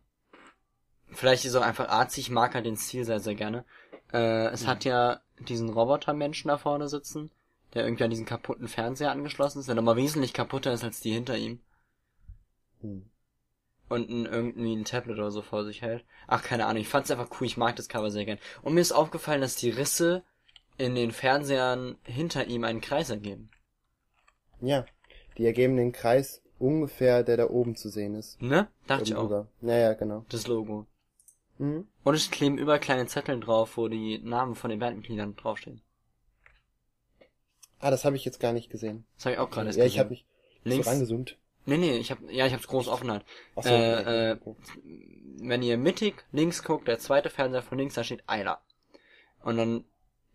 vielleicht 1.12 1.46
ist 1.46 1.52
es 1.52 1.58
auch 1.58 1.66
einfach 1.66 1.90
artsy, 1.90 2.22
ich 2.22 2.30
mag 2.30 2.54
halt 2.56 2.66
den 2.66 2.78
Stil 2.78 3.06
sehr, 3.06 3.20
sehr 3.20 3.36
gerne. 3.36 3.66
Äh, 4.14 4.48
es 4.48 4.68
hat 4.68 4.84
ja 4.86 5.22
diesen 5.40 5.70
Robotermenschen 5.70 6.50
da 6.50 6.58
vorne 6.58 6.88
sitzen, 6.90 7.32
der 7.74 7.84
irgendwie 7.86 8.04
an 8.04 8.10
diesen 8.10 8.26
kaputten 8.26 8.68
Fernseher 8.68 9.12
angeschlossen 9.12 9.60
ist, 9.60 9.68
der 9.68 9.76
nochmal 9.76 9.96
wesentlich 9.96 10.34
kaputter 10.34 10.74
ist 10.74 10.84
als 10.84 11.00
die 11.02 11.14
hinter 11.14 11.38
ihm 11.38 11.60
Hm. 12.82 13.06
und 13.90 14.10
ein, 14.10 14.26
irgendwie 14.26 14.76
ein 14.76 14.86
Tablet 14.86 15.18
oder 15.18 15.32
so 15.32 15.42
vor 15.42 15.64
sich 15.64 15.82
hält. 15.82 16.04
Ach, 16.28 16.42
keine 16.44 16.66
Ahnung, 16.66 16.82
ich 16.82 16.88
fand's 16.88 17.12
einfach 17.12 17.30
cool, 17.40 17.48
ich 17.48 17.58
mag 17.58 17.76
das 17.76 17.90
Cover 17.90 18.10
sehr 18.12 18.26
gern. 18.26 18.40
Und 18.64 18.74
mir 18.74 18.82
ist 18.82 18.92
aufgefallen, 18.92 19.42
dass 19.42 19.56
die 19.56 19.70
Risse 19.70 20.24
in 20.78 20.96
den 20.96 21.12
Fernsehern 21.12 21.98
hinter 22.04 22.48
ihm 22.48 22.64
einen 22.64 22.82
Kreis 22.82 23.10
ergeben. 23.10 23.50
Ja. 24.62 24.86
Die 25.38 25.46
ergeben 25.46 25.78
den 25.78 25.92
Kreis 25.92 26.42
ungefähr, 26.60 27.24
der 27.24 27.38
da 27.38 27.50
oben 27.50 27.76
zu 27.76 27.90
sehen 27.90 28.16
ist. 28.16 28.42
Ne? 28.42 28.68
Dachte 28.88 29.04
ich 29.04 29.16
auch. 29.16 29.22
drüber. 29.22 29.48
Ja, 29.62 29.78
ja, 29.78 29.94
genau. 29.94 30.26
Das 30.30 30.48
Logo. 30.48 30.86
Mhm. 31.62 31.88
Und 32.04 32.16
es 32.16 32.30
kleben 32.30 32.58
überall 32.58 32.80
kleine 32.82 33.06
Zettel 33.08 33.40
drauf, 33.40 33.78
wo 33.78 33.88
die 33.88 34.20
Namen 34.20 34.56
von 34.56 34.70
den 34.70 34.80
Bandmitgliedern 34.80 35.36
draufstehen. 35.38 35.82
Ah, 37.80 37.92
das 37.92 38.06
habe 38.06 38.16
ich 38.16 38.24
jetzt 38.26 38.40
gar 38.40 38.54
nicht 38.54 38.70
gesehen. 38.70 39.06
Das 39.16 39.26
habe 39.26 39.34
ich 39.34 39.40
auch 39.40 39.50
gerade 39.50 39.68
erst 39.68 39.78
ja, 39.78 39.86
ich 39.86 39.94
gesehen. 39.94 40.00
habe 40.00 40.10
mich 40.12 40.26
Links. 40.64 40.86
so 40.86 40.92
rangezoomt. 40.92 41.38
Nee, 41.66 41.78
nee, 41.78 41.98
ich 41.98 42.12
hab, 42.12 42.20
ja, 42.30 42.46
ich 42.48 42.54
hab's 42.54 42.68
groß 42.68 42.88
offen 42.88 43.12
halt. 43.12 43.26
Ach 43.56 43.64
so, 43.64 43.70
Äh, 43.70 44.32
äh, 44.32 44.40
Wenn 45.40 45.62
ihr 45.64 45.78
mittig 45.78 46.26
links 46.32 46.64
guckt, 46.64 46.88
der 46.88 47.00
zweite 47.00 47.30
Fernseher 47.30 47.62
von 47.64 47.78
links, 47.78 47.96
da 47.96 48.04
steht 48.04 48.24
Eiler. 48.28 48.62
Und 49.44 49.58
dann 49.58 49.86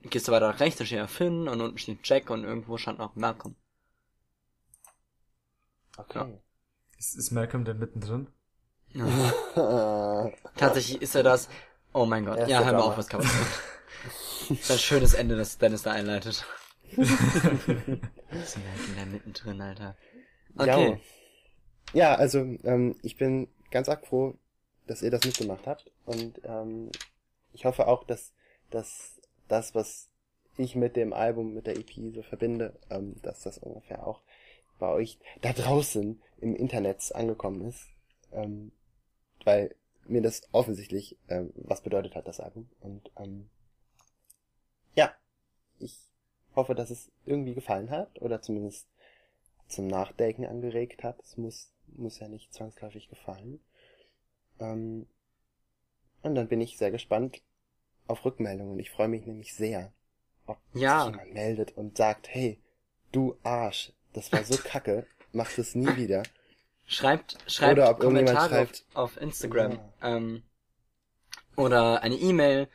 gehst 0.02 0.28
du 0.28 0.32
weiter 0.32 0.48
nach 0.52 0.60
rechts, 0.60 0.78
da 0.78 0.84
steht 0.84 0.98
ja 0.98 1.06
Finn 1.08 1.48
und 1.48 1.60
unten 1.60 1.78
steht 1.78 2.00
Jack 2.04 2.30
und 2.30 2.44
irgendwo 2.44 2.76
stand 2.78 2.98
noch 2.98 3.16
Malcolm. 3.16 3.56
okay. 5.98 6.38
Ist, 6.98 7.14
ist 7.16 7.30
Malcolm 7.30 7.64
denn 7.64 7.78
mittendrin? 7.78 8.28
Tatsächlich 10.56 11.02
ist 11.02 11.14
er 11.14 11.22
das. 11.22 11.48
Oh 11.92 12.06
mein 12.06 12.24
Gott. 12.24 12.48
Ja, 12.48 12.64
hör 12.64 12.72
mal 12.72 12.80
auf, 12.80 12.98
was 12.98 13.06
sagen. 13.10 13.28
Das 14.48 14.60
ist 14.60 14.70
ein 14.70 14.78
schönes 14.78 15.14
Ende, 15.14 15.36
das 15.36 15.58
Dennis 15.58 15.82
da 15.82 15.92
einleitet. 15.92 16.44
ist 16.96 16.98
Malcolm 16.98 18.00
da 18.96 19.04
mittendrin, 19.06 19.60
Alter. 19.60 19.96
Okay. 20.56 21.00
Ja, 21.92 22.14
also 22.14 22.38
ähm, 22.64 22.96
ich 23.02 23.16
bin 23.16 23.48
ganz 23.70 23.88
arg 23.88 24.06
froh, 24.06 24.36
dass 24.86 25.02
ihr 25.02 25.10
das 25.10 25.24
mitgemacht 25.24 25.66
habt 25.66 25.90
und 26.04 26.40
ähm, 26.44 26.90
ich 27.52 27.64
hoffe 27.64 27.88
auch, 27.88 28.04
dass, 28.04 28.32
dass 28.70 29.20
das, 29.48 29.74
was 29.74 30.08
ich 30.56 30.74
mit 30.74 30.96
dem 30.96 31.12
Album, 31.12 31.54
mit 31.54 31.66
der 31.66 31.76
EP 31.76 31.90
so 32.14 32.22
verbinde, 32.22 32.78
ähm, 32.90 33.16
dass 33.22 33.42
das 33.42 33.58
ungefähr 33.58 34.06
auch 34.06 34.22
bei 34.78 34.88
euch 34.88 35.18
da 35.42 35.52
draußen 35.52 36.20
im 36.38 36.54
Internet 36.54 37.14
angekommen 37.14 37.68
ist, 37.68 37.88
ähm, 38.32 38.72
weil 39.46 39.74
mir 40.06 40.22
das 40.22 40.42
offensichtlich 40.52 41.18
ähm, 41.28 41.52
was 41.56 41.82
bedeutet 41.82 42.14
hat, 42.16 42.28
das 42.28 42.40
Album 42.40 42.68
und 42.80 43.10
ähm, 43.18 43.50
ja, 44.94 45.14
ich 45.78 45.98
hoffe, 46.54 46.74
dass 46.74 46.90
es 46.90 47.10
irgendwie 47.26 47.54
gefallen 47.54 47.90
hat 47.90 48.20
oder 48.22 48.42
zumindest 48.42 48.88
zum 49.68 49.88
Nachdenken 49.88 50.46
angeregt 50.46 51.02
hat. 51.04 51.20
Es 51.22 51.36
muss, 51.36 51.72
muss 51.88 52.18
ja 52.20 52.28
nicht 52.28 52.54
zwangsläufig 52.54 53.08
gefallen. 53.08 53.60
Ähm, 54.60 55.06
und 56.22 56.34
dann 56.34 56.48
bin 56.48 56.60
ich 56.60 56.78
sehr 56.78 56.90
gespannt 56.90 57.42
auf 58.06 58.24
Rückmeldungen. 58.24 58.78
Ich 58.78 58.90
freue 58.90 59.08
mich 59.08 59.26
nämlich 59.26 59.54
sehr, 59.54 59.92
ob 60.46 60.58
Ja. 60.74 61.04
sich 61.04 61.06
jemand 61.06 61.34
meldet 61.34 61.76
und 61.76 61.96
sagt, 61.96 62.28
hey, 62.28 62.60
du 63.12 63.36
Arsch, 63.42 63.92
das 64.12 64.32
war 64.32 64.44
so 64.44 64.56
kacke, 64.56 65.06
mach 65.32 65.52
das 65.54 65.74
nie 65.74 65.96
wieder. 65.96 66.22
Schreibt, 66.86 67.36
schreibt 67.48 67.78
Oder 67.78 67.90
ob 67.90 68.00
Kommentare 68.00 68.48
schreibt- 68.48 68.84
auf, 68.94 69.16
auf 69.16 69.20
Instagram. 69.20 69.72
Ja. 69.72 70.16
Ähm, 70.16 70.42
oder 71.56 72.02
eine 72.02 72.16
E-Mail. 72.16 72.68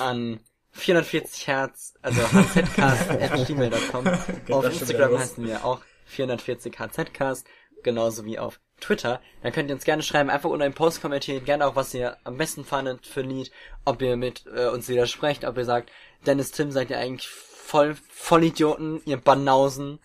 an 0.00 0.40
440 0.72 1.46
Hertz, 1.46 1.94
also 2.02 2.20
hzcast.gmail.com. 2.20 4.06
Auf 4.54 4.64
Instagram 4.66 5.18
heißen 5.18 5.44
wir 5.46 5.64
auch 5.64 5.80
440 6.06 6.78
hzcast, 6.78 7.46
genauso 7.82 8.24
wie 8.24 8.38
auf 8.38 8.60
Twitter. 8.80 9.20
Dann 9.42 9.52
könnt 9.52 9.70
ihr 9.70 9.74
uns 9.74 9.84
gerne 9.84 10.02
schreiben, 10.02 10.30
einfach 10.30 10.50
unter 10.50 10.66
dem 10.68 10.74
Post 10.74 11.00
kommentieren, 11.00 11.44
gerne 11.44 11.66
auch, 11.66 11.74
was 11.74 11.94
ihr 11.94 12.16
am 12.24 12.36
besten 12.36 12.64
fandet 12.64 13.06
für 13.06 13.20
ein 13.20 13.30
Lied, 13.30 13.50
ob 13.84 14.02
ihr 14.02 14.16
mit 14.16 14.44
äh, 14.54 14.66
uns 14.68 14.88
widersprecht, 14.88 15.44
ob 15.44 15.56
ihr 15.56 15.64
sagt, 15.64 15.90
Dennis 16.26 16.50
Tim 16.52 16.70
seid 16.70 16.90
ihr 16.90 16.98
eigentlich 16.98 17.28
voll, 17.28 17.96
voll 18.10 18.44
Idioten, 18.44 19.00
ihr 19.04 19.16
Banausen. 19.16 19.98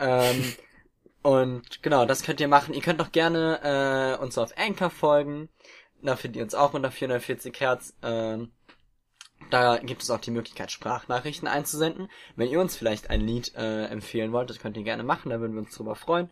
Ähm, 0.00 0.54
und 1.22 1.82
genau, 1.82 2.04
das 2.06 2.22
könnt 2.22 2.40
ihr 2.40 2.48
machen. 2.48 2.74
Ihr 2.74 2.82
könnt 2.82 3.00
auch 3.00 3.12
gerne 3.12 4.16
äh, 4.18 4.22
uns 4.22 4.38
auf 4.38 4.56
Anchor 4.56 4.90
folgen. 4.90 5.48
Da 6.02 6.16
findet 6.16 6.36
ihr 6.36 6.42
uns 6.44 6.54
auch 6.54 6.74
unter 6.74 6.90
440 6.90 7.58
Hertz. 7.60 7.94
Ähm, 8.02 8.52
da 9.50 9.78
gibt 9.78 10.02
es 10.02 10.10
auch 10.10 10.20
die 10.20 10.30
Möglichkeit, 10.30 10.70
Sprachnachrichten 10.70 11.48
einzusenden. 11.48 12.10
Wenn 12.36 12.48
ihr 12.48 12.60
uns 12.60 12.76
vielleicht 12.76 13.10
ein 13.10 13.20
Lied 13.20 13.54
äh, 13.54 13.86
empfehlen 13.86 14.32
wollt, 14.32 14.50
das 14.50 14.58
könnt 14.58 14.76
ihr 14.76 14.82
gerne 14.82 15.02
machen, 15.02 15.30
da 15.30 15.40
würden 15.40 15.54
wir 15.54 15.62
uns 15.62 15.74
drüber 15.74 15.94
freuen. 15.94 16.30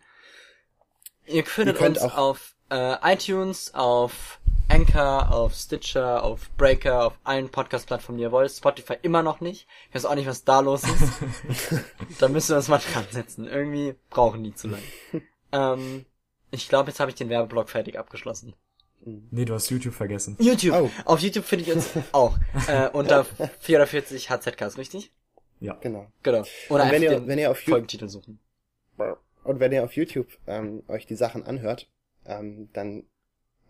Ihr 1.24 1.44
findet 1.44 1.76
Ihr 1.76 1.80
könnt 1.80 1.98
uns 1.98 2.12
auf 2.12 2.54
äh, 2.70 2.96
iTunes, 3.12 3.74
auf 3.74 4.40
Anchor, 4.68 5.32
auf 5.32 5.55
Stitcher, 5.55 6.22
auf 6.24 6.51
Breaker, 6.56 7.06
auf 7.06 7.18
allen 7.24 7.48
Podcast-Plattformen, 7.48 8.18
die 8.18 8.24
ihr 8.24 8.32
wollt. 8.32 8.51
Spotify 8.51 8.94
immer 9.02 9.22
noch 9.22 9.40
nicht. 9.40 9.66
Ich 9.88 9.94
weiß 9.94 10.05
auch 10.06 10.14
nicht, 10.14 10.26
was 10.26 10.44
da 10.44 10.60
los 10.60 10.82
ist. 10.84 11.84
da 12.18 12.28
müssen 12.28 12.51
wir 12.51 12.56
uns 12.56 12.68
mal 12.68 12.78
dran 12.93 13.06
setzen. 13.10 13.47
Irgendwie 13.47 13.94
brauchen 14.10 14.43
die 14.44 14.55
zu 14.55 14.68
lange. 14.68 14.82
ähm, 15.52 16.05
ich 16.51 16.68
glaube, 16.68 16.90
jetzt 16.90 17.01
habe 17.01 17.10
ich 17.10 17.14
den 17.16 17.28
Werbeblock 17.28 17.68
fertig 17.68 17.98
abgeschlossen. 17.98 18.55
Nee, 19.05 19.44
du 19.44 19.55
hast 19.55 19.70
YouTube 19.70 19.94
vergessen. 19.94 20.36
YouTube. 20.40 20.74
Oh. 20.74 20.90
Auf 21.05 21.20
YouTube 21.20 21.44
finde 21.44 21.64
ich 21.64 21.72
uns 21.72 21.88
auch. 22.12 22.36
Äh, 22.66 22.88
unter 22.88 23.24
440 23.60 24.30
HZKs, 24.30 24.78
richtig? 24.78 25.12
Genau. 25.60 26.09
Genau. 26.22 26.44
Oder 26.68 26.84
Und 26.84 26.90
wenn 26.90 27.02
einfach 27.02 27.20
ihr- 27.20 27.26
wenn 27.28 27.38
ihr 27.38 27.51
auf 27.52 27.59
Folgentitel 27.60 28.09
suchen. 28.09 28.40
Und 29.44 29.60
wenn 29.60 29.70
ihr 29.70 29.84
auf 29.84 29.93
YouTube 29.94 30.26
ähm, 30.48 30.82
euch 30.88 31.06
die 31.06 31.14
Sachen 31.14 31.44
anhört, 31.44 31.88
ähm, 32.24 32.68
dann 32.72 33.05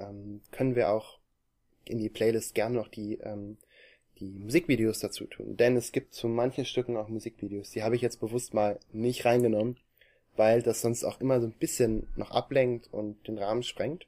ähm, 0.01 0.41
können 0.51 0.75
wir 0.75 0.91
auch 0.91 1.19
in 1.85 1.99
die 1.99 2.09
Playlist 2.09 2.55
gerne 2.55 2.75
noch 2.75 2.89
die, 2.89 3.19
ähm, 3.19 3.59
die 4.19 4.39
Musikvideos 4.39 4.99
dazu 4.99 5.27
tun. 5.27 5.57
Denn 5.57 5.77
es 5.77 5.93
gibt 5.93 6.15
zu 6.15 6.29
manchen 6.29 6.65
Stücken 6.65 6.97
auch 6.97 7.09
Musikvideos. 7.09 7.71
Die 7.71 7.83
habe 7.83 7.97
ich 7.97 8.03
jetzt 8.03 8.21
bewusst 8.21 8.55
mal 8.55 8.79
nicht 8.93 9.25
reingenommen, 9.25 9.79
weil 10.37 10.63
das 10.63 10.81
sonst 10.81 11.05
auch 11.05 11.21
immer 11.21 11.41
so 11.41 11.47
ein 11.47 11.53
bisschen 11.53 12.09
noch 12.17 12.31
ablenkt 12.31 12.93
und 12.93 13.27
den 13.29 13.39
Rahmen 13.39 13.63
sprengt. 13.63 14.07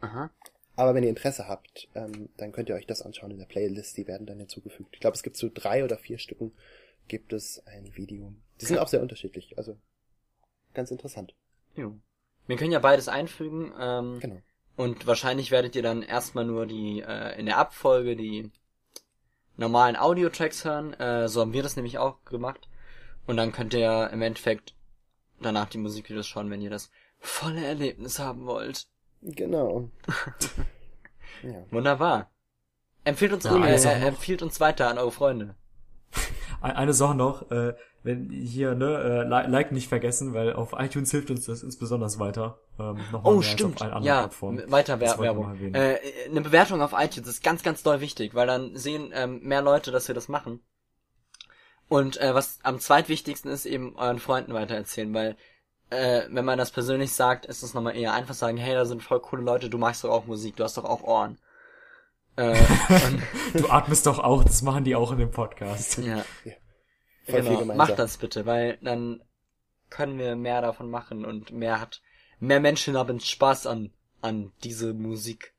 Aha. 0.00 0.30
Aber 0.76 0.94
wenn 0.94 1.02
ihr 1.02 1.10
Interesse 1.10 1.48
habt, 1.48 1.88
ähm, 1.94 2.28
dann 2.36 2.52
könnt 2.52 2.68
ihr 2.68 2.76
euch 2.76 2.86
das 2.86 3.02
anschauen 3.02 3.32
in 3.32 3.38
der 3.38 3.46
Playlist. 3.46 3.96
Die 3.96 4.06
werden 4.06 4.26
dann 4.26 4.38
hinzugefügt. 4.38 4.90
Ich 4.92 5.00
glaube, 5.00 5.16
es 5.16 5.24
gibt 5.24 5.36
zu 5.36 5.50
drei 5.50 5.84
oder 5.84 5.98
vier 5.98 6.18
Stücken 6.18 6.52
gibt 7.08 7.32
es 7.32 7.66
ein 7.66 7.96
Video. 7.96 8.32
Die 8.60 8.66
sind 8.66 8.78
auch 8.78 8.88
sehr 8.88 9.02
unterschiedlich. 9.02 9.58
Also 9.58 9.76
ganz 10.74 10.90
interessant. 10.90 11.34
Jo. 11.74 11.98
Wir 12.46 12.56
können 12.56 12.72
ja 12.72 12.78
beides 12.78 13.08
einfügen. 13.08 13.72
Ähm, 13.78 14.20
Genau. 14.20 14.40
Und 14.78 15.06
wahrscheinlich 15.08 15.50
werdet 15.50 15.74
ihr 15.74 15.82
dann 15.82 16.02
erstmal 16.02 16.44
nur 16.44 16.64
die 16.64 17.00
äh, 17.00 17.36
in 17.38 17.46
der 17.46 17.58
Abfolge 17.58 18.14
die 18.14 18.50
normalen 19.56 19.96
Audio-Tracks 19.96 20.64
hören. 20.64 20.94
Äh, 20.94 21.28
so 21.28 21.40
haben 21.40 21.52
wir 21.52 21.64
das 21.64 21.74
nämlich 21.74 21.98
auch 21.98 22.24
gemacht. 22.24 22.68
Und 23.26 23.36
dann 23.36 23.50
könnt 23.52 23.74
ihr 23.74 24.08
im 24.12 24.22
Endeffekt 24.22 24.74
danach 25.40 25.68
die 25.68 25.78
Musikvideos 25.78 26.28
schauen, 26.28 26.48
wenn 26.50 26.62
ihr 26.62 26.70
das 26.70 26.90
volle 27.18 27.64
Erlebnis 27.64 28.20
haben 28.20 28.46
wollt. 28.46 28.86
Genau. 29.20 29.90
ja. 31.42 31.64
Wunderbar. 31.72 32.30
Empfehlt 33.02 33.32
uns, 33.32 33.44
Ja, 33.44 33.56
äh, 33.66 34.06
empfiehlt 34.06 34.42
uns 34.42 34.60
weiter 34.60 34.88
an 34.88 34.98
eure 34.98 35.10
Freunde. 35.10 35.56
Ein- 36.60 36.76
Eine 36.76 36.92
Sache 36.92 37.16
noch, 37.16 37.50
äh, 37.50 37.74
wenn 38.02 38.30
hier, 38.30 38.74
ne, 38.74 38.86
äh, 38.98 39.22
Li- 39.24 39.50
Like 39.50 39.72
nicht 39.72 39.88
vergessen, 39.88 40.32
weil 40.34 40.52
auf 40.52 40.72
iTunes 40.78 41.10
hilft 41.10 41.30
uns 41.30 41.46
das 41.46 41.62
insbesonders 41.62 42.18
weiter. 42.18 42.58
Ähm, 42.78 42.98
noch 43.12 43.22
mal 43.24 43.34
Oh, 43.34 43.42
stimmt. 43.42 43.72
Als 43.72 43.76
auf 43.76 43.82
allen 43.82 43.92
anderen 43.92 44.04
Ja, 44.06 44.20
Plattformen. 44.20 44.70
weiter 44.70 45.00
Wer 45.00 45.18
Werbung. 45.18 45.48
erwähnen. 45.50 45.74
Äh, 45.74 45.98
eine 46.30 46.40
Bewertung 46.40 46.80
auf 46.80 46.92
iTunes 46.96 47.28
ist 47.28 47.42
ganz, 47.42 47.62
ganz 47.62 47.82
doll 47.82 48.00
wichtig, 48.00 48.34
weil 48.34 48.46
dann 48.46 48.76
sehen 48.76 49.10
ähm, 49.14 49.40
mehr 49.42 49.62
Leute, 49.62 49.90
dass 49.90 50.06
wir 50.08 50.14
das 50.14 50.28
machen. 50.28 50.60
Und 51.88 52.20
äh, 52.20 52.34
was 52.34 52.58
am 52.62 52.78
zweitwichtigsten 52.80 53.50
ist, 53.50 53.64
eben 53.66 53.96
euren 53.96 54.18
Freunden 54.18 54.52
weitererzählen, 54.54 55.12
weil 55.14 55.36
äh, 55.90 56.22
wenn 56.30 56.44
man 56.44 56.58
das 56.58 56.70
persönlich 56.70 57.12
sagt, 57.14 57.46
ist 57.46 57.62
es 57.62 57.72
nochmal 57.72 57.96
eher 57.96 58.12
einfach 58.12 58.34
sagen, 58.34 58.58
hey, 58.58 58.74
da 58.74 58.84
sind 58.84 59.02
voll 59.02 59.20
coole 59.20 59.42
Leute, 59.42 59.70
du 59.70 59.78
magst 59.78 60.04
doch 60.04 60.10
auch 60.10 60.26
Musik, 60.26 60.56
du 60.56 60.64
hast 60.64 60.76
doch 60.76 60.84
auch 60.84 61.02
Ohren. 61.02 61.38
Äh, 62.36 62.54
Du 63.54 63.68
atmest 63.70 64.06
doch 64.06 64.18
auch, 64.18 64.44
das 64.44 64.60
machen 64.62 64.84
die 64.84 64.94
auch 64.94 65.10
in 65.12 65.18
dem 65.18 65.30
Podcast. 65.30 65.98
ja, 65.98 66.22
viel 66.42 66.54
genau, 67.36 67.50
gemeinsam. 67.60 67.76
macht 67.76 67.98
das 67.98 68.16
bitte, 68.18 68.46
weil 68.46 68.78
dann 68.82 69.22
können 69.90 70.18
wir 70.18 70.36
mehr 70.36 70.60
davon 70.60 70.90
machen 70.90 71.24
und 71.24 71.50
mehr 71.52 71.80
hat, 71.80 72.02
mehr 72.40 72.60
Menschen 72.60 72.96
haben 72.96 73.20
Spaß 73.20 73.66
an, 73.66 73.90
an 74.20 74.52
diese 74.64 74.92
Musik. 74.94 75.54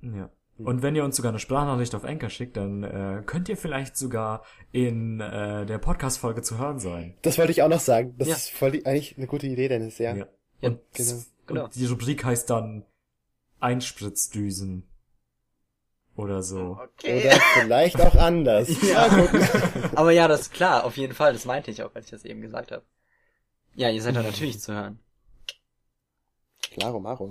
Ja. 0.00 0.30
Und 0.58 0.82
wenn 0.82 0.96
ihr 0.96 1.04
uns 1.04 1.14
sogar 1.14 1.30
eine 1.30 1.38
Sprachnachricht 1.38 1.94
auf 1.94 2.02
Anchor 2.04 2.30
schickt, 2.30 2.56
dann 2.56 2.82
äh, 2.82 3.22
könnt 3.24 3.48
ihr 3.48 3.56
vielleicht 3.56 3.96
sogar 3.96 4.42
in 4.72 5.20
äh, 5.20 5.64
der 5.66 5.78
Podcast-Folge 5.78 6.42
zu 6.42 6.58
hören 6.58 6.80
sein. 6.80 7.14
Das 7.22 7.38
wollte 7.38 7.52
ich 7.52 7.62
auch 7.62 7.68
noch 7.68 7.78
sagen. 7.78 8.16
Das 8.18 8.26
Ja. 8.26 8.34
ist 8.34 8.50
voll 8.50 8.72
die, 8.72 8.84
eigentlich 8.84 9.16
eine 9.16 9.28
gute 9.28 9.46
Idee, 9.46 9.68
Dennis, 9.68 9.98
ja. 9.98 10.16
Ja. 10.16 10.26
Ja, 10.60 10.70
Und, 10.70 10.80
genau. 10.94 11.12
Genau. 11.46 11.64
und 11.66 11.74
die 11.76 11.86
Rubrik 11.86 12.24
heißt 12.24 12.50
dann 12.50 12.84
Einspritzdüsen. 13.60 14.87
Oder 16.18 16.42
so. 16.42 16.76
Oder 17.04 17.40
vielleicht 17.54 18.00
auch 18.00 18.16
anders. 18.16 18.68
Ja. 18.82 19.06
Aber 19.94 20.10
ja, 20.10 20.26
das 20.26 20.42
ist 20.42 20.52
klar, 20.52 20.84
auf 20.84 20.96
jeden 20.96 21.14
Fall. 21.14 21.32
Das 21.32 21.44
meinte 21.44 21.70
ich 21.70 21.82
auch, 21.84 21.94
als 21.94 22.06
ich 22.06 22.10
das 22.10 22.24
eben 22.24 22.40
gesagt 22.40 22.72
habe. 22.72 22.84
Ja, 23.76 23.88
ihr 23.88 24.02
seid 24.02 24.16
da 24.16 24.22
natürlich 24.22 24.58
zu 24.58 24.72
hören. 24.72 24.98
Klaro, 26.72 26.98
Maro. 26.98 27.30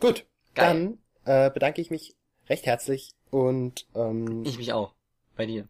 Gut, 0.00 0.26
Geil. 0.54 0.98
dann 1.24 1.46
äh, 1.46 1.50
bedanke 1.50 1.80
ich 1.80 1.90
mich 1.90 2.14
recht 2.48 2.66
herzlich 2.66 3.14
und 3.30 3.86
ähm, 3.94 4.44
Ich 4.44 4.58
mich 4.58 4.74
auch. 4.74 4.94
Bei 5.34 5.46
dir. 5.46 5.66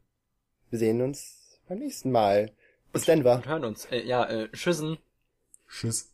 wir 0.70 0.78
sehen 0.80 1.00
uns 1.02 1.60
beim 1.68 1.78
nächsten 1.78 2.10
Mal. 2.10 2.50
Bis 2.92 3.04
Denver. 3.04 3.36
Und 3.36 3.46
hören 3.46 3.64
uns. 3.64 3.84
Äh, 3.86 4.04
ja, 4.04 4.24
äh, 4.28 4.48
tschüssen. 4.50 4.98
Tschüss. 5.68 6.11